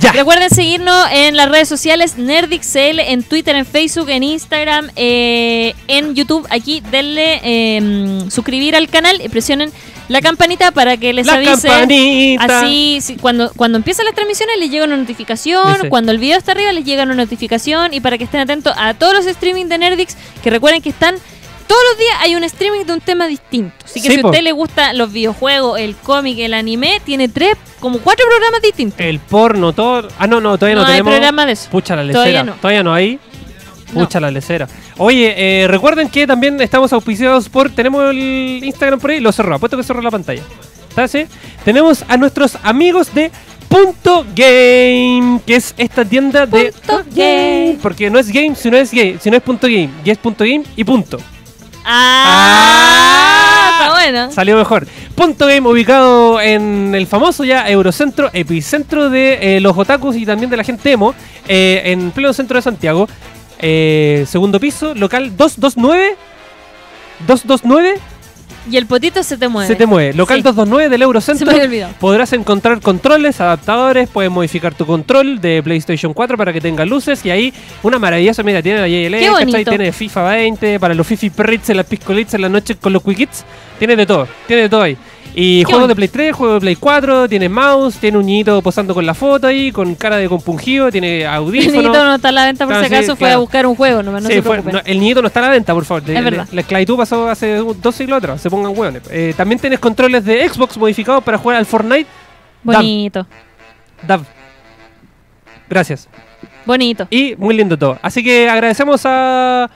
Ya. 0.00 0.12
Recuerden 0.12 0.50
seguirnos 0.50 1.06
en 1.10 1.36
las 1.36 1.48
redes 1.48 1.68
sociales 1.68 2.18
NerdixCL, 2.18 3.00
en 3.00 3.22
Twitter, 3.22 3.56
en 3.56 3.64
Facebook, 3.64 4.08
en 4.10 4.22
Instagram, 4.22 4.90
eh, 4.96 5.74
en 5.88 6.14
YouTube. 6.14 6.46
Aquí 6.50 6.82
denle 6.90 7.40
eh, 7.42 8.20
suscribir 8.30 8.76
al 8.76 8.88
canal 8.88 9.20
y 9.24 9.28
presionen 9.28 9.70
la 10.08 10.20
campanita 10.20 10.70
para 10.70 10.96
que 10.96 11.12
les 11.12 11.26
La 11.26 11.34
avise. 11.34 11.66
campanita. 11.68 12.60
Así, 12.60 12.98
si- 13.00 13.16
cuando, 13.16 13.50
cuando 13.56 13.78
empiezan 13.78 14.04
las 14.04 14.14
transmisiones 14.14 14.58
les 14.58 14.70
llega 14.70 14.84
una 14.84 14.96
notificación, 14.96 15.88
cuando 15.88 16.12
el 16.12 16.18
video 16.18 16.38
está 16.38 16.52
arriba 16.52 16.72
les 16.72 16.84
llega 16.84 17.02
una 17.02 17.14
notificación 17.14 17.92
y 17.94 18.00
para 18.00 18.18
que 18.18 18.24
estén 18.24 18.40
atentos 18.40 18.72
a 18.76 18.94
todos 18.94 19.14
los 19.14 19.26
streaming 19.26 19.66
de 19.66 19.78
Nerdix, 19.78 20.16
que 20.44 20.50
recuerden 20.50 20.82
que 20.82 20.90
están 20.90 21.16
todos 21.66 21.80
los 21.90 21.98
días 21.98 22.14
hay 22.20 22.34
un 22.34 22.44
streaming 22.44 22.84
de 22.84 22.92
un 22.92 23.00
tema 23.00 23.26
distinto. 23.26 23.74
Así 23.84 24.00
que 24.00 24.08
Sí, 24.08 24.14
si 24.14 24.20
a 24.20 24.26
usted 24.26 24.42
le 24.42 24.52
gustan 24.52 24.96
los 24.98 25.12
videojuegos, 25.12 25.78
el 25.78 25.96
cómic, 25.96 26.38
el 26.38 26.54
anime, 26.54 27.00
tiene 27.04 27.28
tres, 27.28 27.56
como 27.80 27.98
cuatro 27.98 28.24
programas 28.28 28.62
distintos. 28.62 29.00
El 29.00 29.18
porno, 29.20 29.72
todo. 29.72 30.08
Ah, 30.18 30.26
no, 30.26 30.40
no, 30.40 30.56
todavía 30.58 30.76
no, 30.76 30.82
no 30.82 30.86
hay 30.88 30.92
tenemos. 30.94 31.12
programa 31.12 31.46
de 31.46 31.52
eso. 31.52 31.70
Pucha 31.70 31.96
la 31.96 32.04
lecera. 32.04 32.22
Todavía 32.24 32.54
Todavía 32.60 32.82
no. 32.82 32.90
no, 32.90 32.94
hay. 32.94 33.18
No. 33.92 34.00
Pucha 34.00 34.18
la 34.20 34.30
lecera. 34.30 34.68
Oye, 34.98 35.34
eh, 35.36 35.68
recuerden 35.68 36.08
que 36.08 36.26
también 36.26 36.60
estamos 36.60 36.92
auspiciados 36.92 37.48
por. 37.48 37.70
Tenemos 37.70 38.10
el 38.10 38.60
Instagram 38.64 38.98
por 38.98 39.10
ahí, 39.10 39.20
lo 39.20 39.30
cerró. 39.32 39.54
Apuesto 39.56 39.76
que 39.76 39.82
cerró 39.82 40.02
la 40.02 40.10
pantalla. 40.10 40.42
¿Está 40.88 41.04
así? 41.04 41.26
Tenemos 41.64 42.04
a 42.08 42.16
nuestros 42.16 42.56
amigos 42.62 43.12
de 43.14 43.30
Punto 43.68 44.24
Game, 44.34 45.40
que 45.46 45.56
es 45.56 45.74
esta 45.76 46.04
tienda 46.04 46.46
de. 46.46 46.72
Punto 46.72 47.04
Game. 47.14 47.78
Porque 47.82 48.08
no 48.10 48.18
es 48.18 48.28
game, 48.28 48.54
sino 48.54 48.76
es 48.76 48.90
game, 48.92 49.18
sino 49.20 49.36
es 49.36 49.42
punto 49.42 49.66
game. 49.66 49.90
Y 50.04 50.10
es 50.10 50.18
punto 50.18 50.44
game 50.44 50.64
y 50.76 50.84
punto. 50.84 51.18
Ah, 51.88 53.78
está 53.80 53.92
bueno. 53.92 54.32
Salió 54.32 54.56
mejor. 54.56 54.86
Punto 55.14 55.46
Game 55.46 55.68
ubicado 55.68 56.40
en 56.40 56.94
el 56.94 57.06
famoso 57.06 57.44
ya 57.44 57.68
Eurocentro, 57.68 58.28
epicentro 58.32 59.08
de 59.08 59.56
eh, 59.56 59.60
los 59.60 59.78
otakus 59.78 60.16
y 60.16 60.26
también 60.26 60.50
de 60.50 60.56
la 60.56 60.64
gente 60.64 60.90
emo, 60.92 61.14
eh, 61.46 61.82
en 61.86 62.10
pleno 62.10 62.32
centro 62.32 62.56
de 62.56 62.62
Santiago. 62.62 63.08
Eh, 63.60 64.24
segundo 64.28 64.58
piso, 64.58 64.94
local 64.94 65.36
229. 65.36 66.16
229. 67.26 68.15
Y 68.70 68.76
el 68.76 68.86
potito 68.86 69.22
se 69.22 69.36
te 69.36 69.48
mueve. 69.48 69.68
Se 69.68 69.76
te 69.76 69.86
mueve. 69.86 70.12
Local 70.14 70.38
Sí. 70.38 70.42
229 70.42 70.88
del 70.88 70.98
Se 71.00 71.04
Eurocentro. 71.04 71.46
me 71.46 71.52
había 71.52 71.64
olvidado. 71.64 71.94
Podrás 72.00 72.32
encontrar 72.32 72.80
controles, 72.80 73.40
adaptadores, 73.40 74.08
puedes 74.08 74.30
modificar 74.30 74.74
tu 74.74 74.84
control 74.86 75.40
de 75.40 75.62
PlayStation 75.62 76.12
4 76.12 76.36
para 76.36 76.52
que 76.52 76.60
tenga 76.60 76.84
luces 76.84 77.24
y 77.24 77.30
ahí 77.30 77.52
una 77.82 77.98
maravillosa, 77.98 78.42
mira, 78.42 78.62
tiene 78.62 78.80
la 78.80 78.86
bonito. 79.52 79.70
tiene 79.70 79.92
FIFA 79.92 80.22
20, 80.24 80.80
para 80.80 80.94
los 80.94 81.06
Fifi 81.06 81.30
Perrits, 81.30 81.68
las 81.70 81.86
Piscolits 81.86 82.34
en 82.34 82.42
la 82.42 82.48
noche 82.48 82.74
con 82.76 82.92
los 82.92 83.02
Quickits, 83.02 83.44
tiene 83.78 83.94
de 83.96 84.06
todo, 84.06 84.26
tiene 84.46 84.62
de 84.62 84.68
todo 84.68 84.82
ahí. 84.82 84.96
Y 85.38 85.64
juegos 85.64 85.82
bonito. 85.82 85.88
de 85.88 85.94
Play 85.96 86.08
3, 86.08 86.34
juegos 86.34 86.54
de 86.56 86.60
Play 86.60 86.76
4, 86.76 87.28
tiene 87.28 87.48
mouse, 87.50 87.96
tiene 87.98 88.16
un 88.16 88.24
niñito 88.24 88.62
posando 88.62 88.94
con 88.94 89.04
la 89.04 89.12
foto 89.12 89.46
ahí, 89.46 89.70
con 89.70 89.94
cara 89.94 90.16
de 90.16 90.30
compungido, 90.30 90.90
tiene 90.90 91.20
El 91.20 91.26
audífonos. 91.26 91.74
niñito 91.74 92.04
no 92.04 92.14
está 92.14 92.28
a 92.30 92.32
la 92.32 92.46
venta 92.46 92.66
por 92.66 92.74
si 92.76 92.80
sí, 92.80 92.86
acaso, 92.94 93.16
fue 93.16 93.30
a 93.32 93.36
buscar 93.36 93.66
un 93.66 93.76
juego, 93.76 94.02
no, 94.02 94.12
no 94.12 94.20
Sí, 94.26 94.32
se 94.32 94.42
fue- 94.42 94.62
no, 94.62 94.80
el 94.82 94.98
niñito 94.98 95.20
no 95.20 95.28
está 95.28 95.40
a 95.40 95.42
la 95.42 95.50
venta, 95.50 95.74
por 95.74 95.84
favor. 95.84 96.02
Es 96.08 96.24
verdad. 96.24 96.48
La 96.52 96.62
esclavitud 96.62 96.96
pasó 96.96 97.28
hace 97.28 97.56
dos 97.56 97.94
siglos 97.94 98.16
atrás. 98.16 98.40
Se 98.40 98.48
pongan 98.48 98.72
hueones. 98.74 99.02
Eh, 99.10 99.34
también 99.36 99.58
tienes 99.60 99.78
controles 99.78 100.24
de 100.24 100.48
Xbox 100.48 100.78
modificados 100.78 101.22
para 101.22 101.36
jugar 101.36 101.58
al 101.58 101.66
Fortnite. 101.66 102.06
Bonito, 102.62 103.26
Dav. 104.06 104.22
Gracias. 105.68 106.08
bonito. 106.64 107.06
Y 107.10 107.34
muy 107.36 107.54
lindo 107.54 107.76
todo. 107.76 107.98
Así 108.00 108.24
que 108.24 108.48
agradecemos 108.48 109.02
a 109.04 109.68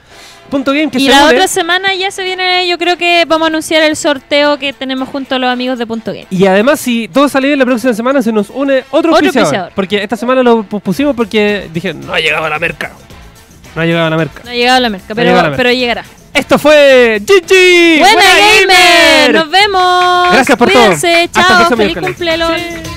Punto 0.49 0.73
Game 0.73 0.91
que 0.91 0.99
Y 0.99 1.05
se 1.05 1.11
la 1.11 1.25
une. 1.25 1.35
otra 1.35 1.47
semana 1.47 1.95
ya 1.95 2.11
se 2.11 2.23
viene, 2.23 2.67
yo 2.67 2.77
creo 2.77 2.97
que 2.97 3.23
vamos 3.25 3.45
a 3.45 3.47
anunciar 3.47 3.83
el 3.83 3.95
sorteo 3.95 4.57
que 4.57 4.73
tenemos 4.73 5.07
junto 5.09 5.35
a 5.35 5.39
los 5.39 5.49
amigos 5.49 5.79
de 5.79 5.87
Punto 5.87 6.11
Game. 6.11 6.27
Y 6.29 6.45
además, 6.45 6.79
si 6.79 7.07
todo 7.07 7.29
sale 7.29 7.47
bien 7.47 7.59
la 7.59 7.65
próxima 7.65 7.93
semana, 7.93 8.21
se 8.21 8.31
nos 8.31 8.49
une 8.49 8.83
otro, 8.91 9.15
auspiciador. 9.15 9.71
Porque 9.73 10.03
esta 10.03 10.17
semana 10.17 10.43
lo 10.43 10.63
pusimos 10.63 11.15
porque 11.15 11.69
dije, 11.73 11.93
no 11.93 12.13
ha 12.13 12.19
llegado 12.19 12.45
a 12.45 12.49
la 12.49 12.59
merca. 12.59 12.91
No 13.75 13.81
ha 13.81 13.85
llegado 13.85 14.07
a 14.07 14.09
la 14.09 14.17
merca. 14.17 14.41
No 14.43 14.51
ha 14.51 14.53
llegado 14.53 14.79
la 14.81 14.89
merca, 14.89 15.15
pero, 15.15 15.21
llegado 15.21 15.43
la 15.43 15.49
merca. 15.49 15.57
pero 15.63 15.71
llegará. 15.71 16.03
Esto 16.33 16.57
fue 16.59 17.21
GG. 17.25 17.99
¡Buena, 17.99 18.21
gamer! 18.21 19.33
¡Nos 19.33 19.49
vemos! 19.49 20.31
Gracias 20.33 20.57
por 20.57 20.71
todo. 20.71 20.81
Cuídense, 20.83 21.23
el 21.23 21.31
chao, 21.31 21.69
feliz 21.75 21.95
miércoles. 21.95 22.90